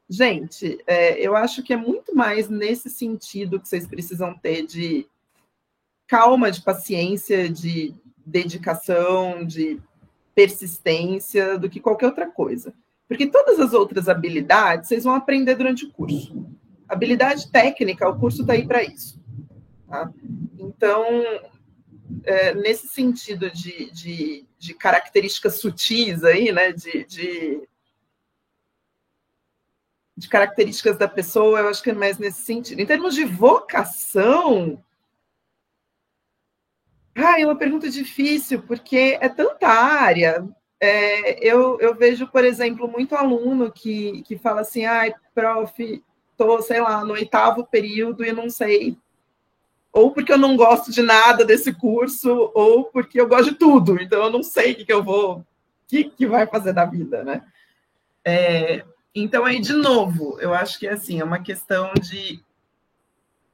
gente, 0.06 0.78
é, 0.86 1.18
eu 1.18 1.34
acho 1.34 1.62
que 1.62 1.72
é 1.72 1.76
muito 1.76 2.14
mais 2.14 2.50
nesse 2.50 2.90
sentido 2.90 3.58
que 3.58 3.66
vocês 3.66 3.86
precisam 3.86 4.34
ter 4.34 4.66
de 4.66 5.06
calma, 6.06 6.50
de 6.50 6.60
paciência, 6.60 7.48
de 7.48 7.94
dedicação, 8.26 9.42
de 9.42 9.80
persistência, 10.34 11.58
do 11.58 11.70
que 11.70 11.80
qualquer 11.80 12.08
outra 12.08 12.30
coisa. 12.30 12.74
Porque 13.08 13.26
todas 13.26 13.58
as 13.58 13.72
outras 13.72 14.06
habilidades 14.06 14.88
vocês 14.88 15.04
vão 15.04 15.14
aprender 15.14 15.54
durante 15.54 15.86
o 15.86 15.90
curso. 15.90 16.46
Habilidade 16.86 17.50
técnica, 17.50 18.06
o 18.06 18.20
curso 18.20 18.42
está 18.42 18.52
aí 18.52 18.66
para 18.66 18.82
isso. 18.82 19.18
Tá? 19.88 20.12
Então, 20.58 21.06
é, 22.24 22.54
nesse 22.54 22.88
sentido 22.88 23.50
de, 23.50 23.90
de, 23.90 24.46
de, 24.58 24.74
características 24.74 25.60
sutis 25.60 26.22
aí, 26.24 26.52
né, 26.52 26.72
de, 26.72 27.04
de, 27.04 27.68
de, 30.16 30.28
características 30.28 30.98
da 30.98 31.08
pessoa, 31.08 31.60
eu 31.60 31.68
acho 31.68 31.82
que 31.82 31.90
é 31.90 31.94
mais 31.94 32.18
nesse 32.18 32.42
sentido. 32.42 32.80
Em 32.80 32.86
termos 32.86 33.14
de 33.14 33.24
vocação, 33.24 34.82
ah, 37.14 37.40
é 37.40 37.44
uma 37.44 37.56
pergunta 37.56 37.88
difícil, 37.88 38.62
porque 38.62 39.18
é 39.20 39.28
tanta 39.28 39.68
área, 39.68 40.46
é, 40.80 41.38
eu, 41.46 41.80
eu 41.80 41.94
vejo, 41.94 42.26
por 42.28 42.44
exemplo, 42.44 42.86
muito 42.86 43.14
aluno 43.14 43.72
que, 43.72 44.22
que 44.22 44.36
fala 44.36 44.60
assim, 44.60 44.84
ai, 44.84 45.14
prof, 45.34 46.02
tô, 46.36 46.60
sei 46.60 46.80
lá, 46.80 47.04
no 47.04 47.14
oitavo 47.14 47.64
período 47.64 48.24
e 48.24 48.32
não 48.32 48.50
sei. 48.50 48.98
Ou 49.94 50.10
porque 50.10 50.32
eu 50.32 50.38
não 50.38 50.56
gosto 50.56 50.90
de 50.90 51.00
nada 51.02 51.44
desse 51.44 51.72
curso, 51.72 52.50
ou 52.52 52.84
porque 52.86 53.20
eu 53.20 53.28
gosto 53.28 53.52
de 53.52 53.56
tudo, 53.56 54.02
então 54.02 54.24
eu 54.24 54.30
não 54.30 54.42
sei 54.42 54.72
o 54.72 54.76
que, 54.76 54.84
que 54.84 54.92
eu 54.92 55.04
vou, 55.04 55.36
o 55.36 55.46
que, 55.86 56.04
que 56.04 56.26
vai 56.26 56.48
fazer 56.48 56.72
da 56.72 56.84
vida, 56.84 57.22
né? 57.22 57.44
É, 58.24 58.84
então, 59.14 59.44
aí, 59.44 59.60
de 59.60 59.72
novo, 59.72 60.36
eu 60.40 60.52
acho 60.52 60.80
que 60.80 60.88
assim, 60.88 61.20
é 61.20 61.24
uma 61.24 61.38
questão 61.38 61.92
de 61.94 62.42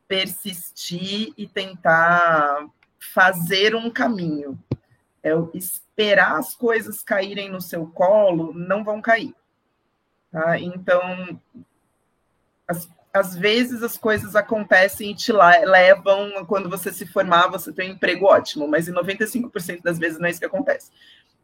persistir 0.09 1.35
e 1.37 1.47
tentar 1.47 2.67
fazer 2.99 3.75
um 3.75 3.91
caminho. 3.91 4.59
É 5.23 5.33
esperar 5.53 6.39
as 6.39 6.55
coisas 6.55 7.03
caírem 7.03 7.51
no 7.51 7.61
seu 7.61 7.87
colo, 7.87 8.55
não 8.55 8.83
vão 8.83 9.03
cair. 9.03 9.35
Tá? 10.33 10.59
Então, 10.59 11.39
as, 12.67 12.89
às 13.12 13.37
vezes 13.37 13.82
as 13.82 13.97
coisas 13.97 14.37
acontecem 14.37 15.11
e 15.11 15.15
te 15.15 15.32
levam, 15.32 16.45
quando 16.47 16.70
você 16.70 16.93
se 16.93 17.07
formar, 17.07 17.49
você 17.49 17.73
tem 17.73 17.91
um 17.91 17.95
emprego 17.95 18.27
ótimo, 18.27 18.69
mas 18.69 18.89
em 18.89 18.93
95% 18.93 19.82
das 19.82 19.99
vezes 19.99 20.19
não 20.19 20.27
é 20.27 20.31
isso 20.31 20.41
que 20.41 20.47
acontece. 20.47 20.91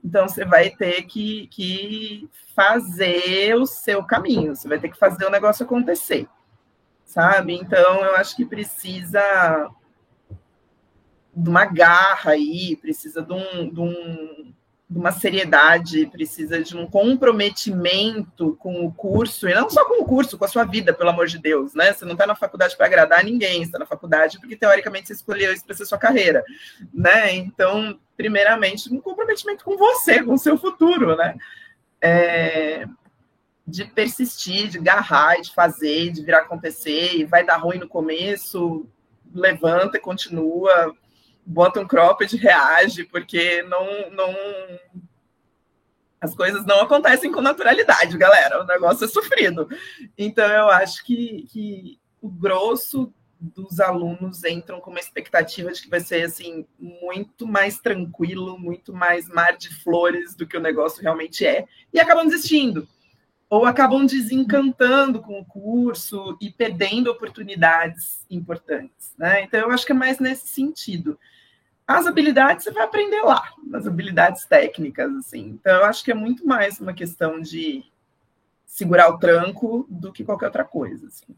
Então, 0.05 0.29
você 0.29 0.45
vai 0.45 0.71
ter 0.71 1.03
que, 1.03 1.49
que 1.49 2.31
fazer 2.55 3.57
o 3.57 3.67
seu 3.67 4.05
caminho, 4.05 4.55
você 4.55 4.69
vai 4.69 4.79
ter 4.79 4.89
que 4.89 4.99
fazer 4.99 5.25
o 5.25 5.31
negócio 5.31 5.65
acontecer, 5.65 6.29
sabe? 7.05 7.55
Então, 7.55 8.05
eu 8.05 8.15
acho 8.15 8.37
que 8.37 8.45
precisa 8.45 9.69
de 11.35 11.51
uma 11.51 11.65
garra 11.67 12.33
aí, 12.33 12.77
precisa 12.77 13.21
de, 13.21 13.33
um, 13.33 13.69
de, 13.69 13.81
um, 13.81 14.55
de, 14.89 14.99
uma 14.99 15.11
seriedade, 15.11 16.07
precisa 16.07 16.63
de 16.63 16.77
um 16.77 16.87
comprometimento 16.87 18.57
com 18.57 18.87
o 18.87 18.93
curso, 18.93 19.49
e 19.49 19.55
não 19.55 19.69
só 19.69 19.85
com 19.85 20.03
o 20.03 20.05
curso, 20.05 20.39
com 20.39 20.45
a 20.45 20.49
sua 20.49 20.65
vida, 20.65 20.93
pelo 20.93 21.11
amor 21.11 21.27
de 21.27 21.39
Deus, 21.39 21.75
né? 21.75 21.93
Você 21.93 22.05
não 22.05 22.13
está 22.13 22.27
na 22.27 22.35
faculdade 22.35 22.77
para 22.77 22.87
agradar 22.87 23.25
ninguém, 23.25 23.63
está 23.63 23.79
na 23.79 23.87
faculdade 23.87 24.39
porque, 24.39 24.57
teoricamente, 24.57 25.09
você 25.09 25.15
escolheu 25.15 25.53
isso 25.53 25.65
para 25.65 25.75
ser 25.75 25.87
sua 25.87 25.99
carreira, 25.99 26.45
né? 26.95 27.35
Então, 27.35 27.99
primeiramente, 28.17 28.93
um 28.93 29.01
comprometimento 29.01 29.65
com 29.65 29.77
você, 29.77 30.23
com 30.23 30.35
o 30.35 30.39
seu 30.39 30.57
futuro, 30.57 31.17
né? 31.17 31.37
É, 32.01 32.87
de 33.67 33.85
persistir, 33.85 34.69
de 34.69 34.79
garrar, 34.79 35.41
de 35.41 35.53
fazer, 35.53 36.13
de 36.13 36.23
virar 36.23 36.39
acontecer, 36.39 37.17
e 37.17 37.25
vai 37.25 37.45
dar 37.45 37.57
ruim 37.57 37.79
no 37.79 37.89
começo, 37.89 38.87
levanta, 39.35 39.99
continua, 39.99 40.95
bota 41.47 41.81
um 41.81 41.87
cropped, 41.87 42.37
reage, 42.37 43.05
porque 43.05 43.63
não, 43.63 44.11
não. 44.11 44.35
As 46.21 46.35
coisas 46.35 46.67
não 46.67 46.81
acontecem 46.81 47.31
com 47.31 47.41
naturalidade, 47.41 48.19
galera. 48.19 48.63
O 48.63 48.67
negócio 48.67 49.05
é 49.05 49.09
sofrido. 49.09 49.69
Então, 50.19 50.47
eu 50.47 50.69
acho 50.69 51.05
que, 51.05 51.47
que 51.51 52.01
o 52.21 52.29
grosso 52.29 53.13
dos 53.39 53.81
alunos 53.81 54.43
entram 54.45 54.81
com 54.81 54.91
uma 54.91 54.99
expectativa 54.99 55.71
de 55.71 55.83
que 55.83 55.91
vai 55.91 56.01
ser 56.01 56.25
assim 56.25 56.67
muito 56.79 57.47
mais 57.47 57.79
tranquilo, 57.79 58.59
muito 58.59 58.93
mais 58.93 59.29
mar 59.29 59.57
de 59.57 59.69
flores 59.83 60.35
do 60.35 60.47
que 60.47 60.57
o 60.57 60.61
negócio 60.61 61.03
realmente 61.03 61.47
é, 61.47 61.67
e 61.93 62.01
acabam 62.01 62.27
desistindo. 62.27 62.89
Ou 63.49 63.65
acabam 63.65 64.05
desencantando 64.05 65.21
com 65.21 65.39
o 65.39 65.45
curso 65.45 66.37
e 66.41 66.51
perdendo 66.51 67.11
oportunidades 67.11 68.25
importantes. 68.29 69.13
Né? 69.17 69.43
Então, 69.43 69.61
eu 69.61 69.71
acho 69.71 69.87
que 69.87 69.93
é 69.93 69.95
mais 69.95 70.19
nesse 70.19 70.49
sentido. 70.49 71.19
As 71.87 72.07
habilidades 72.07 72.65
você 72.65 72.73
vai 72.73 72.83
aprender 72.83 73.23
lá, 73.23 73.49
as 73.73 73.87
habilidades 73.87 74.45
técnicas, 74.47 75.15
assim. 75.15 75.51
Então, 75.51 75.77
eu 75.77 75.85
acho 75.85 76.03
que 76.03 76.11
é 76.11 76.15
muito 76.15 76.45
mais 76.45 76.81
uma 76.81 76.93
questão 76.93 77.41
de 77.41 77.85
segurar 78.67 79.09
o 79.09 79.19
tranco 79.19 79.87
do 79.89 80.13
que 80.13 80.25
qualquer 80.25 80.47
outra 80.47 80.65
coisa, 80.65 81.07
assim. 81.07 81.37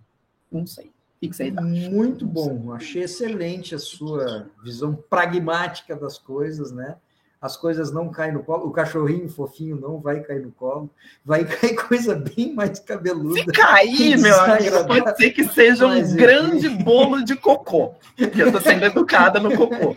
Não 0.51 0.67
sei. 0.67 0.87
O 0.87 0.93
que 1.21 1.29
vocês? 1.29 1.53
Muito 1.53 2.25
bom. 2.25 2.73
Achei 2.73 3.03
excelente 3.03 3.75
a 3.75 3.79
sua 3.79 4.51
visão 4.63 4.95
pragmática 4.95 5.95
das 5.95 6.17
coisas, 6.17 6.73
né? 6.73 6.97
As 7.41 7.57
coisas 7.57 7.93
não 7.93 8.09
caem 8.09 8.33
no 8.33 8.43
colo, 8.43 8.67
o 8.67 8.73
cachorrinho 8.73 9.29
fofinho 9.29 9.77
não 9.77 10.01
vai 10.01 10.21
cair 10.21 10.41
no 10.41 10.51
colo, 10.51 10.91
vai 11.25 11.45
cair 11.45 11.77
coisa 11.87 12.15
bem 12.15 12.53
mais 12.53 12.81
cabeluda. 12.81 13.41
Se 13.41 13.47
cair, 13.47 14.19
meu 14.19 14.41
amigo, 14.41 14.85
pode 14.87 15.17
ser 15.17 15.31
que 15.31 15.45
seja 15.49 15.87
um 15.87 15.91
Mas, 15.91 16.15
grande 16.15 16.69
bolo 16.83 17.25
de 17.25 17.37
cocô, 17.37 17.95
que 18.17 18.41
eu 18.41 18.49
estou 18.49 18.61
sendo 18.61 18.85
educada 18.85 19.39
no 19.39 19.57
cocô. 19.57 19.95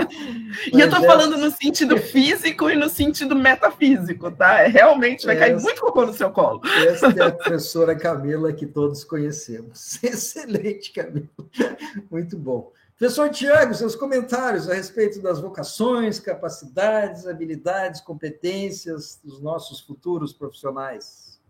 e 0.72 0.80
eu 0.80 0.86
estou 0.86 1.04
é... 1.04 1.06
falando 1.06 1.36
no 1.36 1.50
sentido 1.50 1.98
físico 1.98 2.70
e 2.70 2.76
no 2.76 2.88
sentido 2.88 3.36
metafísico, 3.36 4.30
tá? 4.30 4.60
É, 4.60 4.68
realmente 4.68 5.26
vai 5.26 5.36
essa... 5.36 5.46
cair 5.46 5.60
muito 5.60 5.82
cocô 5.82 6.06
no 6.06 6.14
seu 6.14 6.30
colo. 6.30 6.62
Essa 6.86 7.08
é 7.08 7.22
a 7.22 7.30
professora 7.30 7.94
Camila 7.94 8.54
que 8.54 8.64
todos 8.64 9.04
conhecemos. 9.04 10.02
Excelente, 10.02 10.92
Camila. 10.92 11.28
Muito 12.10 12.38
bom. 12.38 12.72
Professor 13.00 13.30
Tiago, 13.30 13.72
seus 13.72 13.96
comentários 13.96 14.68
a 14.68 14.74
respeito 14.74 15.22
das 15.22 15.40
vocações, 15.40 16.20
capacidades, 16.20 17.26
habilidades, 17.26 18.02
competências 18.02 19.18
dos 19.24 19.40
nossos 19.40 19.80
futuros 19.80 20.34
profissionais. 20.34 21.40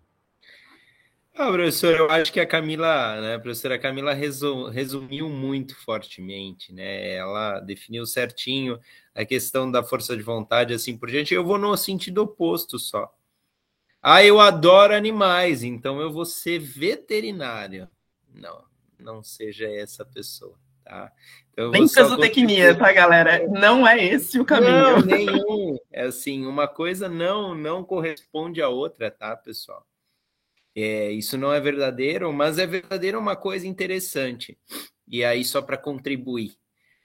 Ah, 1.35 1.51
professor, 1.51 1.97
eu 1.97 2.09
acho 2.09 2.33
que 2.33 2.39
a 2.39 2.47
Camila, 2.47 3.21
né, 3.21 3.35
a 3.35 3.41
professora 3.41 3.81
Camila 3.81 4.15
resumiu 4.15 5.29
muito 5.29 5.75
fortemente, 5.75 6.73
né? 6.73 7.17
Ela 7.17 7.59
definiu 7.59 8.07
certinho 8.07 8.79
a 9.13 9.25
questão 9.25 9.69
da 9.69 9.83
força 9.83 10.17
de 10.17 10.23
vontade, 10.23 10.73
assim 10.73 10.97
por 10.97 11.11
diante. 11.11 11.35
Eu 11.35 11.45
vou 11.45 11.59
no 11.59 11.77
sentido 11.77 12.23
oposto 12.23 12.79
só. 12.79 13.13
Ah, 14.01 14.23
eu 14.23 14.39
adoro 14.39 14.95
animais, 14.95 15.65
então 15.65 16.01
eu 16.01 16.13
vou 16.13 16.25
ser 16.25 16.61
veterinário. 16.61 17.89
Não, 18.33 18.63
não 19.01 19.21
seja 19.21 19.69
essa 19.69 20.05
pessoa. 20.05 20.57
Tá? 20.91 21.13
Então, 21.53 21.71
Nem 21.71 21.87
zootecnia, 21.87 22.75
tá, 22.77 22.93
galera? 22.93 23.47
Não 23.47 23.87
é 23.87 24.05
esse 24.05 24.41
o 24.41 24.45
caminho. 24.45 24.73
Não, 24.73 25.01
nenhum. 25.01 25.79
É 25.93 26.03
assim, 26.03 26.45
uma 26.45 26.67
coisa 26.67 27.09
não 27.09 27.55
não 27.55 27.85
corresponde 27.85 28.61
à 28.61 28.69
outra, 28.69 29.09
tá, 29.09 29.37
pessoal? 29.37 29.87
É, 30.75 31.13
isso 31.13 31.39
não 31.39 31.53
é 31.53 31.61
verdadeiro, 31.61 32.33
mas 32.33 32.59
é 32.59 32.67
verdadeiro 32.67 33.21
uma 33.21 33.37
coisa 33.37 33.69
interessante. 33.69 34.59
E 35.07 35.23
aí, 35.23 35.45
só 35.45 35.63
para 35.63 35.77
contribuir, 35.77 36.57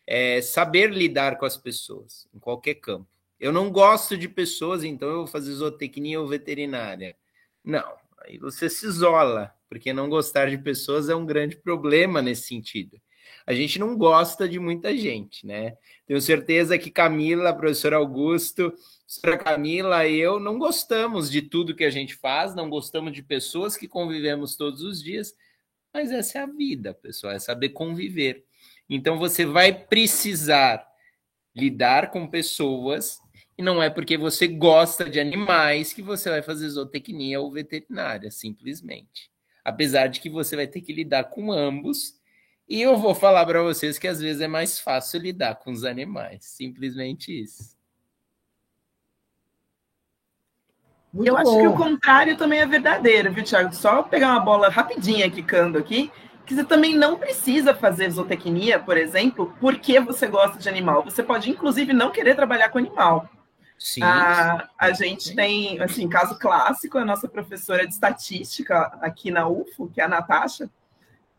é 0.08 0.42
saber 0.42 0.92
lidar 0.92 1.38
com 1.38 1.46
as 1.46 1.56
pessoas, 1.56 2.28
em 2.34 2.40
qualquer 2.40 2.76
campo. 2.76 3.08
Eu 3.40 3.52
não 3.52 3.70
gosto 3.70 4.18
de 4.18 4.28
pessoas, 4.28 4.84
então 4.84 5.10
eu 5.10 5.18
vou 5.18 5.28
fazer 5.28 5.52
zootecnia 5.52 6.20
ou 6.20 6.28
veterinária. 6.28 7.16
Não, 7.64 7.96
aí 8.24 8.40
você 8.40 8.68
se 8.68 8.88
isola, 8.88 9.54
porque 9.70 9.94
não 9.94 10.10
gostar 10.10 10.50
de 10.50 10.58
pessoas 10.58 11.08
é 11.08 11.16
um 11.16 11.26
grande 11.26 11.56
problema 11.56 12.20
nesse 12.20 12.48
sentido 12.48 13.00
a 13.48 13.54
gente 13.54 13.78
não 13.78 13.96
gosta 13.96 14.50
de 14.50 14.60
muita 14.60 14.96
gente, 14.98 15.46
né? 15.46 15.78
Tenho 16.08 16.20
certeza 16.20 16.78
que 16.78 16.90
Camila, 16.90 17.54
professor 17.54 17.94
Augusto, 17.94 18.72
professora 18.72 19.38
Camila 19.38 20.08
e 20.08 20.18
eu 20.18 20.40
não 20.40 20.58
gostamos 20.58 21.30
de 21.30 21.44
tudo 21.44 21.76
que 21.76 21.84
a 21.84 21.92
gente 21.92 22.16
faz, 22.16 22.56
não 22.56 22.70
gostamos 22.70 23.14
de 23.14 23.22
pessoas 23.22 23.78
que 23.78 23.88
convivemos 23.88 24.56
todos 24.56 24.82
os 24.82 25.02
dias, 25.02 25.34
mas 25.94 26.12
essa 26.12 26.40
é 26.40 26.42
a 26.42 26.48
vida, 26.48 26.94
pessoal, 26.94 27.34
é 27.34 27.40
saber 27.40 27.70
conviver. 27.70 28.44
Então 28.90 29.18
você 29.18 29.46
vai 29.46 29.74
precisar 29.74 30.86
lidar 31.56 32.12
com 32.12 32.28
pessoas 32.28 33.20
e 33.58 33.62
não 33.62 33.82
é 33.82 33.90
porque 33.90 34.18
você 34.18 34.48
gosta 34.48 35.10
de 35.10 35.20
animais 35.20 35.94
que 35.94 36.02
você 36.02 36.30
vai 36.30 36.42
fazer 36.42 36.68
zootecnia 36.70 37.40
ou 37.40 37.52
veterinária, 37.52 38.30
simplesmente. 38.32 39.32
Apesar 39.64 40.08
de 40.08 40.20
que 40.20 40.30
você 40.30 40.56
vai 40.56 40.68
ter 40.68 40.82
que 40.82 40.92
lidar 40.92 41.26
com 41.26 41.52
ambos 41.52 42.20
e 42.68 42.82
eu 42.82 42.98
vou 42.98 43.14
falar 43.14 43.46
para 43.46 43.62
vocês 43.62 43.98
que 44.00 44.08
às 44.08 44.20
vezes 44.20 44.42
é 44.42 44.48
mais 44.48 44.80
fácil 44.80 45.20
lidar 45.20 45.56
com 45.56 45.72
os 45.72 45.84
animais. 45.84 46.46
Simplesmente 46.46 47.32
isso. 47.32 47.76
Muito 51.14 51.30
eu 51.30 51.34
bom. 51.36 51.40
acho 51.40 51.58
que 51.60 51.68
o 51.68 51.74
contrário 51.78 52.36
também 52.36 52.60
é 52.60 52.66
verdadeiro, 52.66 53.32
viu, 53.32 53.44
Thiago? 53.44 53.74
Só 53.74 54.04
pegar 54.04 54.32
uma 54.32 54.40
bola 54.42 54.68
rapidinha 54.68 55.30
quicando 55.30 55.78
aqui, 55.78 56.12
que 56.46 56.54
você 56.54 56.64
também 56.64 56.96
não 56.96 57.18
precisa 57.18 57.74
fazer 57.74 58.10
zootecnia, 58.10 58.80
por 58.80 58.98
exemplo, 58.98 59.56
porque 59.62 60.00
você 60.00 60.28
gosta 60.28 60.58
de 60.58 60.68
animal. 60.68 61.04
Você 61.06 61.24
pode, 61.24 61.50
inclusive, 61.50 61.94
não 61.94 62.12
querer 62.12 62.36
trabalhar 62.36 62.70
com 62.70 62.80
animal. 62.80 63.30
Sim, 63.78 64.04
a, 64.04 64.68
a 64.78 64.92
gente 64.92 65.30
sim. 65.30 65.36
tem, 65.36 65.82
assim, 65.82 66.10
caso 66.10 66.38
clássico, 66.38 66.98
a 66.98 67.06
nossa 67.06 67.28
professora 67.28 67.86
de 67.86 67.94
estatística 67.94 68.78
aqui 69.02 69.32
na 69.32 69.48
UFO, 69.48 69.90
que 69.94 70.02
é 70.02 70.06
a 70.06 70.10
Natasha, 70.10 70.70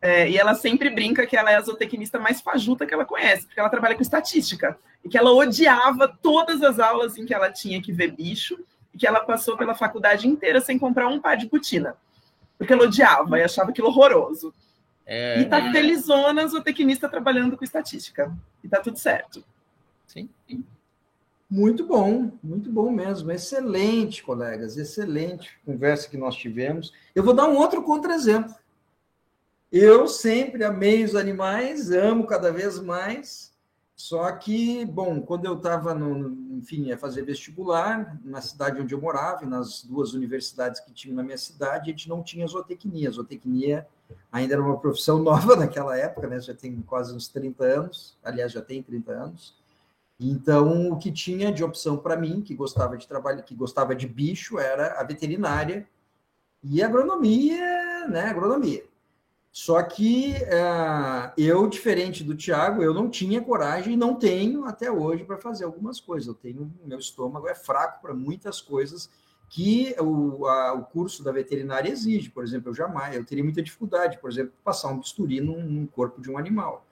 é, 0.00 0.28
e 0.28 0.36
ela 0.36 0.54
sempre 0.54 0.90
brinca 0.90 1.26
que 1.26 1.36
ela 1.36 1.50
é 1.50 1.56
a 1.56 1.60
zootecnista 1.60 2.18
mais 2.18 2.40
fajuta 2.40 2.86
que 2.86 2.94
ela 2.94 3.04
conhece, 3.04 3.46
porque 3.46 3.58
ela 3.58 3.70
trabalha 3.70 3.94
com 3.94 4.02
estatística. 4.02 4.78
E 5.04 5.08
que 5.08 5.16
ela 5.16 5.32
odiava 5.32 6.08
todas 6.20 6.62
as 6.62 6.78
aulas 6.78 7.16
em 7.16 7.24
que 7.24 7.34
ela 7.34 7.50
tinha 7.50 7.80
que 7.80 7.92
ver 7.92 8.12
bicho, 8.12 8.58
e 8.92 8.98
que 8.98 9.06
ela 9.06 9.20
passou 9.20 9.56
pela 9.56 9.74
faculdade 9.74 10.28
inteira 10.28 10.60
sem 10.60 10.78
comprar 10.78 11.08
um 11.08 11.20
par 11.20 11.36
de 11.36 11.48
botina. 11.48 11.96
Porque 12.58 12.72
ela 12.72 12.84
odiava 12.84 13.38
e 13.38 13.42
achava 13.42 13.70
aquilo 13.70 13.88
horroroso. 13.88 14.52
É... 15.04 15.40
E 15.40 15.44
tá 15.44 15.70
felizona 15.70 16.46
zootecnista 16.46 17.08
trabalhando 17.08 17.56
com 17.56 17.64
estatística. 17.64 18.32
E 18.62 18.68
tá 18.68 18.80
tudo 18.80 18.98
certo. 18.98 19.44
Sim. 20.06 20.28
Muito 21.48 21.86
bom, 21.86 22.32
muito 22.42 22.70
bom 22.70 22.90
mesmo. 22.90 23.30
Excelente, 23.30 24.22
colegas, 24.22 24.76
excelente 24.76 25.50
conversa 25.64 26.08
que 26.08 26.16
nós 26.16 26.34
tivemos. 26.34 26.92
Eu 27.14 27.22
vou 27.22 27.34
dar 27.34 27.48
um 27.48 27.56
outro 27.56 27.82
contra-exemplo. 27.82 28.52
Eu 29.70 30.06
sempre 30.06 30.62
amei 30.62 31.04
os 31.04 31.16
animais, 31.16 31.90
amo 31.90 32.26
cada 32.26 32.52
vez 32.52 32.78
mais. 32.78 33.52
Só 33.96 34.30
que, 34.32 34.84
bom, 34.84 35.22
quando 35.22 35.46
eu 35.46 35.54
estava, 35.54 35.96
enfim, 36.50 36.92
a 36.92 36.98
fazer 36.98 37.22
vestibular, 37.22 38.20
na 38.22 38.42
cidade 38.42 38.80
onde 38.80 38.94
eu 38.94 39.00
morava, 39.00 39.46
nas 39.46 39.82
duas 39.82 40.12
universidades 40.12 40.80
que 40.80 40.92
tinham 40.92 41.16
na 41.16 41.22
minha 41.22 41.38
cidade, 41.38 41.90
a 41.90 41.92
gente 41.92 42.08
não 42.08 42.22
tinha 42.22 42.46
zootecnia. 42.46 43.08
A 43.08 43.12
zootecnia 43.12 43.88
ainda 44.30 44.54
era 44.54 44.62
uma 44.62 44.78
profissão 44.78 45.18
nova 45.22 45.56
naquela 45.56 45.96
época, 45.96 46.28
né? 46.28 46.38
Já 46.40 46.54
tem 46.54 46.80
quase 46.82 47.14
uns 47.14 47.26
30 47.28 47.64
anos, 47.64 48.18
aliás, 48.22 48.52
já 48.52 48.60
tem 48.60 48.82
30 48.82 49.12
anos. 49.12 49.54
Então, 50.20 50.90
o 50.92 50.98
que 50.98 51.10
tinha 51.10 51.50
de 51.50 51.64
opção 51.64 51.96
para 51.96 52.16
mim, 52.16 52.40
que 52.42 52.54
gostava 52.54 52.96
de 52.96 53.08
trabalho, 53.08 53.42
que 53.42 53.54
gostava 53.54 53.94
de 53.94 54.06
bicho, 54.06 54.58
era 54.58 55.00
a 55.00 55.04
veterinária 55.04 55.88
e 56.62 56.82
agronomia, 56.82 58.06
né? 58.08 58.26
Agronomia. 58.28 58.84
Só 59.56 59.82
que 59.82 60.34
uh, 60.34 61.32
eu, 61.34 61.66
diferente 61.66 62.22
do 62.22 62.34
Tiago, 62.36 62.82
eu 62.82 62.92
não 62.92 63.08
tinha 63.08 63.40
coragem 63.40 63.94
e 63.94 63.96
não 63.96 64.14
tenho 64.14 64.66
até 64.66 64.90
hoje 64.90 65.24
para 65.24 65.38
fazer 65.38 65.64
algumas 65.64 65.98
coisas. 65.98 66.28
Eu 66.28 66.34
tenho, 66.34 66.70
meu 66.84 66.98
estômago 66.98 67.48
é 67.48 67.54
fraco 67.54 68.02
para 68.02 68.12
muitas 68.12 68.60
coisas 68.60 69.08
que 69.48 69.96
o, 69.98 70.46
a, 70.46 70.74
o 70.74 70.84
curso 70.84 71.24
da 71.24 71.32
veterinária 71.32 71.88
exige. 71.88 72.28
Por 72.28 72.44
exemplo, 72.44 72.68
eu 72.68 72.74
jamais, 72.74 73.16
eu 73.16 73.24
teria 73.24 73.42
muita 73.42 73.62
dificuldade, 73.62 74.18
por 74.18 74.30
exemplo, 74.30 74.52
passar 74.62 74.88
um 74.88 74.98
bisturi 74.98 75.40
num, 75.40 75.64
num 75.64 75.86
corpo 75.86 76.20
de 76.20 76.30
um 76.30 76.36
animal. 76.36 76.84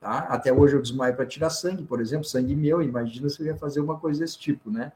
Tá? 0.00 0.20
Até 0.20 0.50
hoje 0.50 0.74
eu 0.74 0.80
desmaio 0.80 1.14
para 1.14 1.26
tirar 1.26 1.50
sangue, 1.50 1.82
por 1.82 2.00
exemplo, 2.00 2.24
sangue 2.24 2.56
meu. 2.56 2.80
Imagina 2.80 3.28
se 3.28 3.42
eu 3.42 3.46
ia 3.46 3.56
fazer 3.56 3.82
uma 3.82 3.98
coisa 3.98 4.20
desse 4.20 4.38
tipo, 4.38 4.70
né? 4.70 4.90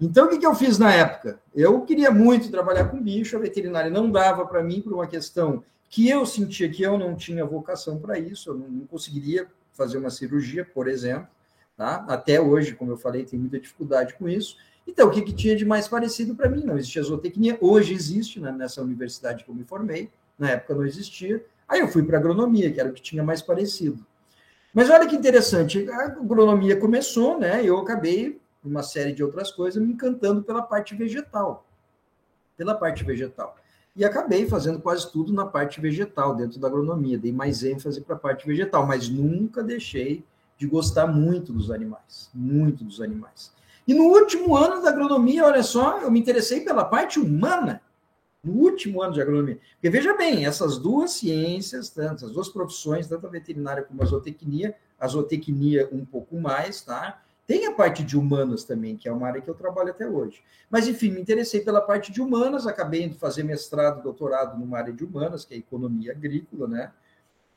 Então, 0.00 0.26
o 0.26 0.28
que, 0.28 0.38
que 0.38 0.46
eu 0.46 0.54
fiz 0.54 0.78
na 0.78 0.94
época? 0.94 1.40
Eu 1.52 1.80
queria 1.80 2.12
muito 2.12 2.52
trabalhar 2.52 2.84
com 2.84 3.02
bicho, 3.02 3.36
a 3.36 3.40
veterinária 3.40 3.90
não 3.90 4.08
dava 4.08 4.46
para 4.46 4.62
mim 4.62 4.80
por 4.80 4.92
uma 4.92 5.08
questão 5.08 5.64
que 5.92 6.08
eu 6.08 6.24
sentia 6.24 6.70
que 6.70 6.82
eu 6.82 6.96
não 6.96 7.14
tinha 7.14 7.44
vocação 7.44 7.98
para 7.98 8.18
isso, 8.18 8.48
eu 8.48 8.54
não, 8.54 8.86
conseguiria 8.86 9.46
fazer 9.74 9.98
uma 9.98 10.08
cirurgia, 10.08 10.64
por 10.64 10.88
exemplo, 10.88 11.28
tá? 11.76 12.06
Até 12.08 12.40
hoje, 12.40 12.74
como 12.74 12.92
eu 12.92 12.96
falei, 12.96 13.26
tem 13.26 13.38
muita 13.38 13.60
dificuldade 13.60 14.14
com 14.14 14.26
isso. 14.26 14.56
Então, 14.86 15.08
o 15.08 15.10
que, 15.10 15.20
que 15.20 15.34
tinha 15.34 15.54
de 15.54 15.66
mais 15.66 15.86
parecido 15.86 16.34
para 16.34 16.48
mim? 16.48 16.64
Não 16.64 16.78
existia 16.78 17.02
zootecnia, 17.02 17.58
hoje 17.60 17.92
existe 17.92 18.40
né, 18.40 18.50
nessa 18.50 18.80
universidade 18.80 19.44
que 19.44 19.50
eu 19.50 19.54
me 19.54 19.64
formei, 19.64 20.10
na 20.38 20.52
época 20.52 20.74
não 20.74 20.86
existia. 20.86 21.44
Aí 21.68 21.80
eu 21.80 21.88
fui 21.88 22.02
para 22.02 22.16
agronomia, 22.16 22.72
que 22.72 22.80
era 22.80 22.88
o 22.88 22.94
que 22.94 23.02
tinha 23.02 23.22
mais 23.22 23.42
parecido. 23.42 24.02
Mas 24.72 24.88
olha 24.88 25.06
que 25.06 25.14
interessante, 25.14 25.86
a 25.90 26.06
agronomia 26.06 26.74
começou, 26.74 27.38
né? 27.38 27.62
Eu 27.62 27.76
acabei, 27.76 28.40
uma 28.64 28.82
série 28.82 29.12
de 29.12 29.22
outras 29.22 29.52
coisas, 29.52 29.82
me 29.82 29.92
encantando 29.92 30.42
pela 30.42 30.62
parte 30.62 30.94
vegetal. 30.94 31.66
Pela 32.56 32.74
parte 32.74 33.04
vegetal 33.04 33.58
e 33.94 34.04
acabei 34.04 34.46
fazendo 34.46 34.80
quase 34.80 35.10
tudo 35.12 35.32
na 35.32 35.44
parte 35.44 35.80
vegetal, 35.80 36.34
dentro 36.34 36.58
da 36.58 36.68
agronomia. 36.68 37.18
Dei 37.18 37.32
mais 37.32 37.62
ênfase 37.62 38.00
para 38.00 38.16
a 38.16 38.18
parte 38.18 38.46
vegetal, 38.46 38.86
mas 38.86 39.08
nunca 39.08 39.62
deixei 39.62 40.24
de 40.56 40.66
gostar 40.66 41.06
muito 41.06 41.52
dos 41.52 41.70
animais, 41.70 42.30
muito 42.32 42.84
dos 42.84 43.00
animais. 43.00 43.52
E 43.86 43.92
no 43.92 44.04
último 44.04 44.56
ano 44.56 44.80
da 44.80 44.90
agronomia, 44.90 45.44
olha 45.44 45.62
só, 45.62 46.00
eu 46.00 46.10
me 46.10 46.20
interessei 46.20 46.60
pela 46.60 46.84
parte 46.84 47.18
humana. 47.18 47.82
No 48.42 48.54
último 48.54 49.02
ano 49.02 49.12
de 49.12 49.20
agronomia. 49.20 49.58
Porque 49.74 49.90
veja 49.90 50.16
bem, 50.16 50.46
essas 50.46 50.78
duas 50.78 51.12
ciências, 51.12 51.90
tanto, 51.90 52.26
as 52.26 52.32
duas 52.32 52.48
profissões, 52.48 53.06
tanto 53.06 53.26
a 53.26 53.30
veterinária 53.30 53.82
como 53.82 54.02
a 54.02 54.06
zootecnia, 54.06 54.74
a 54.98 55.06
zootecnia 55.06 55.88
um 55.92 56.04
pouco 56.04 56.36
mais, 56.36 56.80
tá? 56.80 57.22
Tem 57.52 57.66
a 57.66 57.72
parte 57.72 58.02
de 58.02 58.16
humanas 58.16 58.64
também, 58.64 58.96
que 58.96 59.06
é 59.06 59.12
uma 59.12 59.26
área 59.26 59.42
que 59.42 59.50
eu 59.50 59.54
trabalho 59.54 59.90
até 59.90 60.08
hoje. 60.08 60.42
Mas, 60.70 60.88
enfim, 60.88 61.10
me 61.10 61.20
interessei 61.20 61.60
pela 61.60 61.82
parte 61.82 62.10
de 62.10 62.18
humanas, 62.18 62.66
acabei 62.66 63.06
de 63.06 63.18
fazer 63.18 63.42
mestrado, 63.42 64.02
doutorado 64.02 64.58
numa 64.58 64.78
área 64.78 64.90
de 64.90 65.04
humanas, 65.04 65.44
que 65.44 65.52
é 65.52 65.58
economia 65.58 66.12
agrícola, 66.12 66.66
né? 66.66 66.90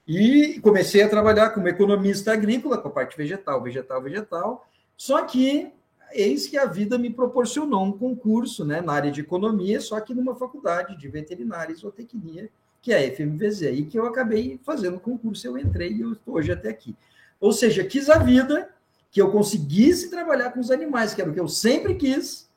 E 0.06 0.60
comecei 0.60 1.02
a 1.02 1.08
trabalhar 1.08 1.52
como 1.52 1.70
economista 1.70 2.34
agrícola, 2.34 2.78
com 2.78 2.90
a 2.90 2.92
parte 2.92 3.16
vegetal, 3.16 3.64
vegetal, 3.64 4.02
vegetal. 4.02 4.68
Só 4.98 5.22
que, 5.22 5.72
eis 6.12 6.46
que 6.46 6.58
a 6.58 6.66
vida 6.66 6.98
me 6.98 7.10
proporcionou 7.10 7.86
um 7.86 7.98
concurso 7.98 8.66
né, 8.66 8.82
na 8.82 8.92
área 8.92 9.10
de 9.10 9.22
economia, 9.22 9.80
só 9.80 10.02
que 10.02 10.14
numa 10.14 10.36
faculdade 10.36 10.98
de 10.98 11.08
veterinária 11.08 11.72
e 11.72 11.76
zootecnia, 11.78 12.50
que 12.82 12.92
é 12.92 12.98
a 12.98 13.16
FMVZ, 13.16 13.62
e 13.62 13.86
que 13.86 13.98
eu 13.98 14.06
acabei 14.06 14.60
fazendo 14.62 14.98
o 14.98 15.00
concurso, 15.00 15.48
eu 15.48 15.58
entrei 15.58 15.94
e 15.94 16.02
eu 16.02 16.12
estou 16.12 16.34
hoje 16.34 16.52
até 16.52 16.68
aqui. 16.68 16.94
Ou 17.40 17.54
seja, 17.54 17.82
quis 17.86 18.10
a 18.10 18.18
vida 18.18 18.75
que 19.16 19.22
eu 19.22 19.32
conseguisse 19.32 20.10
trabalhar 20.10 20.52
com 20.52 20.60
os 20.60 20.70
animais, 20.70 21.14
que 21.14 21.22
era 21.22 21.32
o 21.32 21.34
que 21.34 21.40
eu 21.40 21.48
sempre 21.48 21.96
quis, 21.96 22.50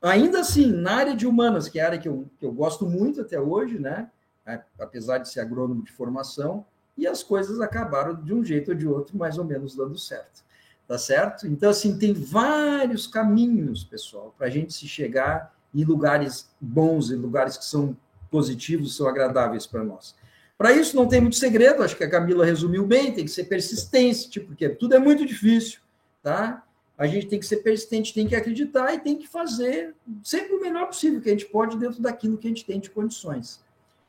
ainda 0.00 0.38
assim, 0.38 0.70
na 0.70 0.92
área 0.92 1.16
de 1.16 1.26
humanas, 1.26 1.68
que 1.68 1.80
é 1.80 1.82
a 1.82 1.86
área 1.86 1.98
que 1.98 2.06
eu, 2.06 2.30
que 2.38 2.46
eu 2.46 2.52
gosto 2.52 2.86
muito 2.86 3.22
até 3.22 3.40
hoje, 3.40 3.80
né? 3.80 4.08
É, 4.46 4.62
apesar 4.78 5.18
de 5.18 5.28
ser 5.28 5.40
agrônomo 5.40 5.82
de 5.82 5.90
formação, 5.90 6.64
e 6.96 7.08
as 7.08 7.24
coisas 7.24 7.60
acabaram 7.60 8.14
de 8.14 8.32
um 8.32 8.44
jeito 8.44 8.70
ou 8.70 8.76
de 8.76 8.86
outro, 8.86 9.18
mais 9.18 9.36
ou 9.36 9.44
menos 9.44 9.74
dando 9.74 9.98
certo. 9.98 10.44
Tá 10.86 10.96
certo? 10.96 11.44
Então, 11.48 11.70
assim, 11.70 11.98
tem 11.98 12.12
vários 12.12 13.08
caminhos, 13.08 13.82
pessoal, 13.82 14.32
para 14.38 14.46
a 14.46 14.50
gente 14.50 14.72
se 14.72 14.86
chegar 14.86 15.52
em 15.74 15.82
lugares 15.82 16.48
bons, 16.60 17.10
em 17.10 17.16
lugares 17.16 17.56
que 17.56 17.64
são 17.64 17.96
positivos, 18.30 18.96
são 18.96 19.08
agradáveis 19.08 19.66
para 19.66 19.82
nós. 19.82 20.14
Para 20.56 20.70
isso 20.70 20.94
não 20.94 21.08
tem 21.08 21.20
muito 21.20 21.34
segredo, 21.34 21.82
acho 21.82 21.96
que 21.96 22.04
a 22.04 22.08
Camila 22.10 22.46
resumiu 22.46 22.86
bem, 22.86 23.12
tem 23.12 23.24
que 23.24 23.30
ser 23.32 23.44
persistente, 23.46 24.38
porque 24.38 24.68
tudo 24.68 24.94
é 24.94 25.00
muito 25.00 25.26
difícil, 25.26 25.80
tá? 26.26 26.64
A 26.98 27.06
gente 27.06 27.28
tem 27.28 27.38
que 27.38 27.46
ser 27.46 27.58
persistente, 27.58 28.12
tem 28.12 28.26
que 28.26 28.34
acreditar 28.34 28.92
e 28.92 28.98
tem 28.98 29.16
que 29.16 29.28
fazer 29.28 29.94
sempre 30.24 30.56
o 30.56 30.60
melhor 30.60 30.86
possível 30.86 31.20
que 31.20 31.28
a 31.28 31.32
gente 31.32 31.46
pode 31.46 31.76
dentro 31.76 32.02
daquilo 32.02 32.36
que 32.36 32.48
a 32.48 32.50
gente 32.50 32.64
tem 32.64 32.80
de 32.80 32.90
condições. 32.90 33.60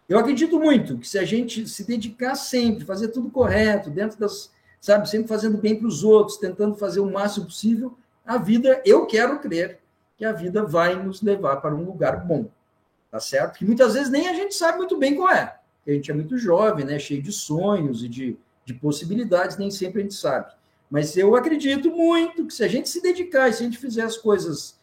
Eu 0.10 0.18
acredito 0.18 0.60
muito 0.60 0.98
que 0.98 1.08
se 1.08 1.20
a 1.20 1.24
gente 1.24 1.68
se 1.68 1.86
dedicar 1.86 2.34
sempre, 2.34 2.86
fazer 2.86 3.10
tudo 3.10 3.30
correto, 3.30 3.92
dentro 3.92 4.18
das, 4.18 4.52
sabe, 4.82 5.08
sempre 5.08 5.28
fazendo 5.28 5.60
bem 5.60 5.78
para 5.78 5.88
os 5.88 6.04
outros, 6.04 6.38
tentando 6.38 6.74
fazer 6.74 7.02
o 7.02 7.12
máximo 7.12 7.46
possível, 7.46 7.96
a 8.26 8.40
vida, 8.40 8.82
eu 8.84 9.06
quero 9.06 9.40
crer 9.40 9.80
que 10.18 10.26
a 10.26 10.32
vida 10.32 10.64
vai 10.64 10.96
nos 10.96 11.22
levar 11.22 11.58
para 11.58 11.76
um 11.76 11.84
lugar 11.84 12.26
bom, 12.26 12.50
tá 13.12 13.20
certo? 13.20 13.60
Que 13.60 13.66
muitas 13.66 13.94
vezes 13.94 14.10
nem 14.10 14.28
a 14.28 14.34
gente 14.34 14.56
sabe 14.56 14.80
muito 14.80 14.98
bem 14.98 15.14
qual 15.14 15.30
é 15.30 15.56
a 15.86 15.92
gente 15.92 16.10
é 16.10 16.14
muito 16.16 16.36
jovem, 16.36 16.84
né? 16.84 16.98
Cheio 16.98 17.22
de 17.22 17.32
sonhos 17.32 18.04
e 18.04 18.10
de, 18.10 18.36
de 18.66 18.74
possibilidades, 18.74 19.56
nem 19.56 19.70
sempre 19.70 20.00
a 20.00 20.04
gente 20.04 20.16
sabe. 20.16 20.52
Mas 20.90 21.18
eu 21.18 21.36
acredito 21.36 21.92
muito 21.92 22.46
que 22.46 22.54
se 22.54 22.64
a 22.64 22.68
gente 22.68 22.88
se 22.88 23.02
dedicar 23.02 23.50
e 23.50 23.54
se 23.54 23.62
a 23.62 23.66
gente 23.66 23.78
fizer 23.78 24.04
as 24.04 24.18
coisas 24.18 24.78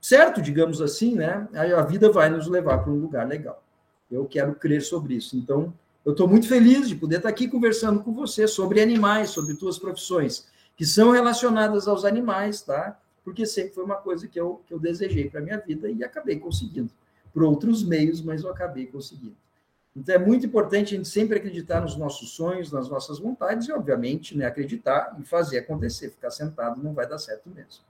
certo, 0.00 0.40
digamos 0.40 0.80
assim, 0.80 1.14
né? 1.14 1.46
A 1.52 1.82
vida 1.82 2.10
vai 2.10 2.30
nos 2.30 2.46
levar 2.46 2.78
para 2.78 2.92
um 2.92 2.98
lugar 2.98 3.26
legal. 3.28 3.62
Eu 4.10 4.24
quero 4.24 4.54
crer 4.54 4.82
sobre 4.82 5.14
isso. 5.14 5.36
Então, 5.36 5.72
eu 6.04 6.12
estou 6.12 6.26
muito 6.26 6.48
feliz 6.48 6.88
de 6.88 6.96
poder 6.96 7.16
estar 7.16 7.28
aqui 7.28 7.46
conversando 7.46 8.02
com 8.02 8.12
você 8.12 8.48
sobre 8.48 8.80
animais, 8.80 9.30
sobre 9.30 9.54
tuas 9.54 9.78
profissões, 9.78 10.46
que 10.76 10.86
são 10.86 11.10
relacionadas 11.10 11.86
aos 11.86 12.04
animais, 12.04 12.62
tá? 12.62 12.98
Porque 13.22 13.44
sempre 13.44 13.74
foi 13.74 13.84
uma 13.84 13.96
coisa 13.96 14.26
que 14.26 14.40
eu, 14.40 14.62
que 14.66 14.72
eu 14.72 14.78
desejei 14.78 15.28
para 15.28 15.42
minha 15.42 15.58
vida 15.58 15.90
e 15.90 16.02
acabei 16.02 16.38
conseguindo. 16.38 16.90
Por 17.32 17.42
outros 17.44 17.84
meios, 17.84 18.22
mas 18.22 18.42
eu 18.42 18.50
acabei 18.50 18.86
conseguindo. 18.86 19.36
Então 19.96 20.14
é 20.14 20.18
muito 20.18 20.46
importante 20.46 20.94
a 20.94 20.96
gente 20.96 21.08
sempre 21.08 21.38
acreditar 21.38 21.80
nos 21.80 21.96
nossos 21.96 22.30
sonhos, 22.30 22.70
nas 22.70 22.88
nossas 22.88 23.18
vontades 23.18 23.68
e, 23.68 23.72
obviamente, 23.72 24.36
né, 24.36 24.46
acreditar 24.46 25.16
e 25.18 25.24
fazer 25.24 25.58
acontecer. 25.58 26.10
Ficar 26.10 26.30
sentado 26.30 26.82
não 26.82 26.94
vai 26.94 27.08
dar 27.08 27.18
certo 27.18 27.50
mesmo. 27.50 27.82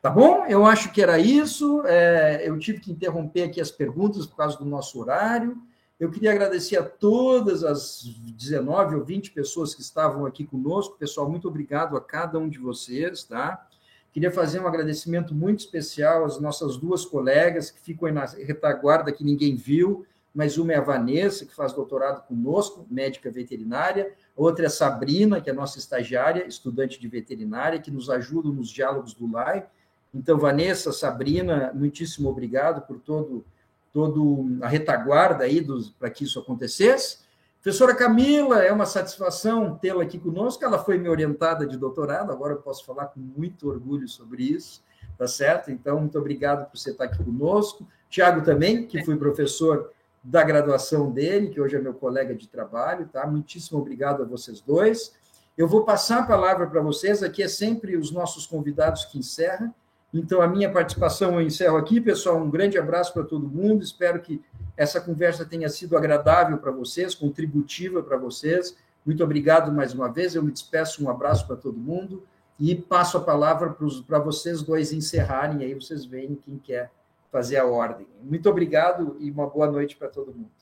Tá 0.00 0.10
bom? 0.10 0.44
Eu 0.46 0.64
acho 0.64 0.92
que 0.92 1.02
era 1.02 1.18
isso. 1.18 1.82
É, 1.86 2.46
eu 2.48 2.58
tive 2.58 2.78
que 2.78 2.92
interromper 2.92 3.44
aqui 3.44 3.60
as 3.60 3.70
perguntas 3.70 4.26
por 4.26 4.36
causa 4.36 4.56
do 4.58 4.64
nosso 4.64 5.00
horário. 5.00 5.56
Eu 5.98 6.10
queria 6.10 6.30
agradecer 6.30 6.76
a 6.76 6.82
todas 6.82 7.64
as 7.64 8.02
19 8.36 8.96
ou 8.96 9.04
20 9.04 9.30
pessoas 9.30 9.74
que 9.74 9.80
estavam 9.80 10.26
aqui 10.26 10.44
conosco. 10.44 10.96
Pessoal, 10.98 11.28
muito 11.28 11.48
obrigado 11.48 11.96
a 11.96 12.00
cada 12.00 12.38
um 12.38 12.48
de 12.48 12.58
vocês, 12.58 13.24
tá? 13.24 13.66
Queria 14.12 14.30
fazer 14.30 14.60
um 14.60 14.66
agradecimento 14.68 15.34
muito 15.34 15.60
especial 15.60 16.24
às 16.24 16.38
nossas 16.38 16.76
duas 16.76 17.04
colegas 17.04 17.70
que 17.70 17.80
ficam 17.80 18.06
aí 18.06 18.14
na 18.14 18.24
retaguarda 18.24 19.10
que 19.10 19.24
ninguém 19.24 19.56
viu 19.56 20.06
mas 20.34 20.58
uma 20.58 20.72
é 20.72 20.76
a 20.76 20.80
Vanessa, 20.80 21.46
que 21.46 21.54
faz 21.54 21.72
doutorado 21.72 22.26
conosco, 22.26 22.84
médica 22.90 23.30
veterinária, 23.30 24.12
outra 24.34 24.64
é 24.64 24.66
a 24.66 24.70
Sabrina, 24.70 25.40
que 25.40 25.48
é 25.48 25.52
nossa 25.52 25.78
estagiária, 25.78 26.44
estudante 26.46 27.00
de 27.00 27.06
veterinária, 27.06 27.78
que 27.78 27.90
nos 27.90 28.10
ajuda 28.10 28.48
nos 28.48 28.68
diálogos 28.68 29.14
do 29.14 29.30
LAI. 29.30 29.64
Então, 30.12 30.36
Vanessa, 30.36 30.92
Sabrina, 30.92 31.72
muitíssimo 31.72 32.28
obrigado 32.28 32.84
por 32.86 32.98
todo, 32.98 33.44
todo 33.92 34.58
a 34.60 34.66
retaguarda 34.66 35.44
aí 35.44 35.64
para 35.98 36.10
que 36.10 36.24
isso 36.24 36.40
acontecesse. 36.40 37.18
Professora 37.62 37.94
Camila, 37.94 38.62
é 38.62 38.70
uma 38.72 38.86
satisfação 38.86 39.76
tê-la 39.76 40.02
aqui 40.02 40.18
conosco. 40.18 40.64
Ela 40.64 40.78
foi 40.78 40.98
minha 40.98 41.10
orientada 41.10 41.66
de 41.66 41.78
doutorado, 41.78 42.30
agora 42.30 42.54
eu 42.54 42.58
posso 42.58 42.84
falar 42.84 43.06
com 43.06 43.20
muito 43.20 43.68
orgulho 43.68 44.06
sobre 44.08 44.42
isso, 44.42 44.82
tá 45.16 45.26
certo? 45.26 45.70
Então, 45.70 45.98
muito 46.00 46.18
obrigado 46.18 46.68
por 46.68 46.76
você 46.76 46.90
estar 46.90 47.04
aqui 47.04 47.22
conosco. 47.22 47.86
Tiago 48.10 48.42
também, 48.42 48.86
que 48.86 49.02
fui 49.04 49.16
professor 49.16 49.90
da 50.24 50.42
graduação 50.42 51.10
dele, 51.10 51.50
que 51.50 51.60
hoje 51.60 51.76
é 51.76 51.78
meu 51.78 51.92
colega 51.92 52.34
de 52.34 52.48
trabalho, 52.48 53.06
tá? 53.12 53.26
Muitíssimo 53.26 53.78
obrigado 53.78 54.22
a 54.22 54.26
vocês 54.26 54.58
dois. 54.58 55.12
Eu 55.56 55.68
vou 55.68 55.84
passar 55.84 56.20
a 56.20 56.26
palavra 56.26 56.66
para 56.66 56.80
vocês, 56.80 57.22
aqui 57.22 57.42
é 57.42 57.48
sempre 57.48 57.94
os 57.94 58.10
nossos 58.10 58.46
convidados 58.46 59.04
que 59.04 59.18
encerram. 59.18 59.72
Então, 60.12 60.40
a 60.40 60.46
minha 60.46 60.72
participação 60.72 61.34
eu 61.34 61.42
encerro 61.42 61.76
aqui, 61.76 62.00
pessoal. 62.00 62.38
Um 62.38 62.48
grande 62.48 62.78
abraço 62.78 63.12
para 63.12 63.24
todo 63.24 63.48
mundo. 63.48 63.84
Espero 63.84 64.20
que 64.20 64.40
essa 64.76 65.00
conversa 65.00 65.44
tenha 65.44 65.68
sido 65.68 65.96
agradável 65.96 66.56
para 66.56 66.70
vocês, 66.70 67.14
contributiva 67.14 68.02
para 68.02 68.16
vocês. 68.16 68.76
Muito 69.04 69.22
obrigado 69.22 69.70
mais 69.70 69.92
uma 69.92 70.10
vez. 70.10 70.34
Eu 70.34 70.42
me 70.42 70.52
despeço, 70.52 71.04
um 71.04 71.10
abraço 71.10 71.46
para 71.46 71.56
todo 71.56 71.76
mundo 71.76 72.24
e 72.58 72.74
passo 72.74 73.18
a 73.18 73.20
palavra 73.20 73.76
para 74.06 74.18
vocês 74.20 74.62
dois 74.62 74.92
encerrarem. 74.92 75.64
Aí 75.64 75.74
vocês 75.74 76.04
veem 76.04 76.34
quem 76.34 76.58
quer 76.58 76.90
fazer 77.34 77.56
a 77.56 77.66
ordem. 77.66 78.06
Muito 78.22 78.48
obrigado 78.48 79.16
e 79.18 79.28
uma 79.28 79.50
boa 79.50 79.68
noite 79.68 79.96
para 79.96 80.08
todo 80.08 80.32
mundo. 80.32 80.52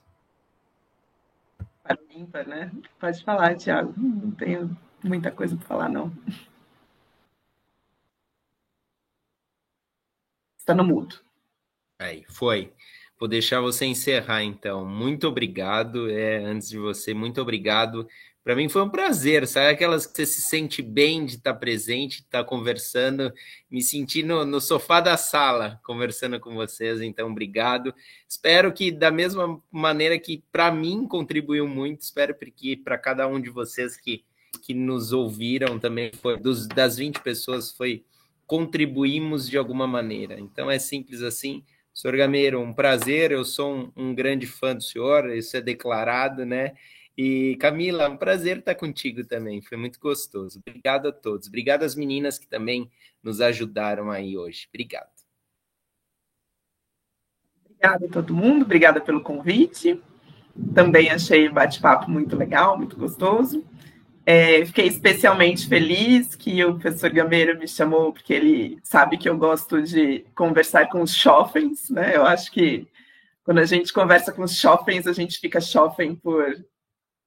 Para 1.83 1.99
ímpar, 2.17 2.49
né? 2.49 2.73
Pode 2.99 3.23
falar, 3.23 3.55
Tiago. 3.57 3.93
Não 3.95 4.31
tenho 4.31 4.75
muita 5.05 5.31
coisa 5.31 5.55
para 5.55 5.67
falar, 5.67 5.91
não. 5.91 6.11
Está 10.57 10.75
no 10.75 10.83
mudo. 10.83 11.21
Aí, 11.99 12.25
foi. 12.31 12.73
Vou 13.19 13.29
deixar 13.29 13.61
você 13.61 13.85
encerrar, 13.85 14.43
então. 14.43 14.83
Muito 14.87 15.29
obrigado. 15.29 16.09
É, 16.09 16.39
antes 16.39 16.71
de 16.71 16.79
você, 16.79 17.13
muito 17.13 17.39
obrigado 17.43 18.09
para 18.45 18.57
mim 18.57 18.69
foi 18.69 18.83
um 18.83 18.89
prazer, 18.89 19.47
sabe? 19.47 19.69
Aquelas 19.69 20.05
que 20.05 20.17
você 20.17 20.27
se 20.27 20.43
sente 20.43 20.83
bem 20.83 21.25
de 21.25 21.37
estar 21.37 21.55
presente, 21.55 22.19
de 22.19 22.23
estar 22.25 22.43
conversando, 22.45 23.33
me 23.71 23.81
senti 23.81 24.23
no, 24.23 24.45
no, 24.45 24.61
sofá 24.61 25.01
da 25.01 25.17
sala 25.17 25.81
conversando 25.85 26.41
com 26.41 26.55
vocês, 26.55 27.01
então 27.01 27.31
obrigado. 27.31 27.95
Espero 28.29 28.73
que, 28.73 28.91
da 28.91 29.11
mesma 29.11 29.63
maneira 29.71 30.19
que 30.19 30.43
para 30.51 30.73
mim 30.73 31.07
contribuiu 31.07 31.69
muito, 31.69 32.01
espero 32.01 32.35
que 32.35 32.77
para 32.77 32.99
cada 32.99 33.29
um 33.29 33.41
de 33.41 33.49
vocês 33.49 33.97
que, 33.97 34.25
que 34.61 34.75
nos 34.75 35.13
ouviram 35.13 35.79
também, 35.79 36.11
foi 36.21 36.37
dos, 36.37 36.67
das 36.67 36.97
20 36.97 37.21
pessoas, 37.21 37.71
foi 37.71 38.05
contribuímos 38.45 39.49
de 39.49 39.57
alguma 39.57 39.87
maneira. 39.87 40.39
Então 40.41 40.71
é 40.71 40.79
simples 40.79 41.23
assim. 41.23 41.65
Senhor 41.95 42.17
Gameiro, 42.17 42.61
um 42.61 42.73
prazer, 42.73 43.31
eu 43.31 43.45
sou 43.45 43.75
um, 43.75 43.93
um 43.95 44.15
grande 44.15 44.47
fã 44.47 44.75
do 44.75 44.83
senhor, 44.83 45.31
isso 45.31 45.57
é 45.57 45.61
declarado, 45.61 46.45
né? 46.45 46.73
E 47.17 47.57
Camila, 47.57 48.09
um 48.09 48.17
prazer 48.17 48.59
estar 48.59 48.75
contigo 48.75 49.25
também, 49.25 49.61
foi 49.61 49.77
muito 49.77 50.01
gostoso. 50.01 50.61
Obrigado 50.67 51.09
a 51.09 51.13
todos. 51.13 51.49
Obrigado 51.49 51.83
às 51.83 51.95
meninas 51.95 52.39
que 52.39 52.47
também 52.47 52.91
nos 53.23 53.41
ajudaram 53.41 54.11
aí 54.11 54.37
hoje. 54.37 54.67
Obrigado. 54.69 55.11
Obrigada 57.65 58.07
a 58.07 58.09
todo 58.09 58.35
mundo, 58.35 58.63
obrigada 58.65 59.01
pelo 59.01 59.21
convite. 59.21 60.01
Também 60.75 61.11
achei 61.11 61.49
o 61.49 61.53
bate-papo 61.53 62.11
muito 62.11 62.37
legal, 62.37 62.79
muito 62.79 62.97
gostoso. 62.97 63.65
É, 64.25 64.65
fiquei 64.65 64.87
especialmente 64.87 65.67
feliz 65.67 66.37
que 66.37 66.65
o 66.65 66.79
professor 66.79 67.11
Gameiro 67.11 67.59
me 67.59 67.67
chamou, 67.67 68.13
porque 68.13 68.33
ele 68.33 68.79
sabe 68.83 69.19
que 69.19 69.29
eu 69.29 69.37
gosto 69.37 69.83
de 69.83 70.25
conversar 70.35 70.89
com 70.89 71.03
os 71.03 71.13
jovens, 71.15 71.91
né? 71.91 72.17
Eu 72.17 72.25
acho 72.25 72.53
que 72.53 72.87
quando 73.43 73.59
a 73.59 73.65
gente 73.65 73.93
conversa 73.93 74.33
com 74.33 74.43
os 74.43 74.57
jovens, 74.57 75.07
a 75.09 75.13
gente 75.13 75.41
fica 75.41 75.61
jovem 75.61 76.15
por 76.15 76.65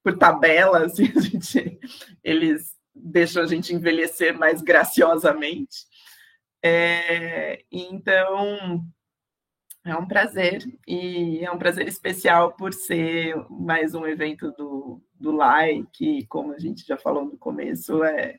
por 0.06 0.16
tabela, 0.16 0.84
assim, 0.84 1.10
a 1.16 1.20
gente, 1.20 1.80
eles 2.22 2.76
deixam 2.94 3.42
a 3.42 3.46
gente 3.46 3.74
envelhecer 3.74 4.38
mais 4.38 4.62
graciosamente. 4.62 5.84
É, 6.62 7.64
então, 7.72 8.86
é 9.84 9.96
um 9.96 10.06
prazer, 10.06 10.62
e 10.86 11.44
é 11.44 11.50
um 11.50 11.58
prazer 11.58 11.88
especial 11.88 12.52
por 12.52 12.72
ser 12.72 13.34
mais 13.50 13.96
um 13.96 14.06
evento 14.06 14.52
do, 14.52 15.02
do 15.12 15.32
LAI, 15.32 15.84
que, 15.92 16.24
como 16.28 16.52
a 16.52 16.58
gente 16.60 16.86
já 16.86 16.96
falou 16.96 17.24
no 17.24 17.36
começo, 17.36 18.04
é, 18.04 18.38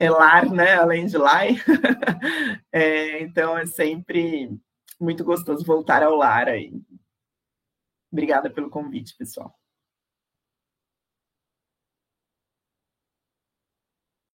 é 0.00 0.10
lar, 0.10 0.50
né? 0.50 0.74
Além 0.74 1.06
de 1.06 1.16
LAI. 1.16 1.58
é, 2.72 3.22
então, 3.22 3.56
é 3.56 3.66
sempre 3.66 4.50
muito 5.00 5.22
gostoso 5.22 5.64
voltar 5.64 6.02
ao 6.02 6.16
lar 6.16 6.48
aí. 6.48 6.72
Obrigada 8.10 8.50
pelo 8.50 8.68
convite, 8.68 9.16
pessoal. 9.16 9.61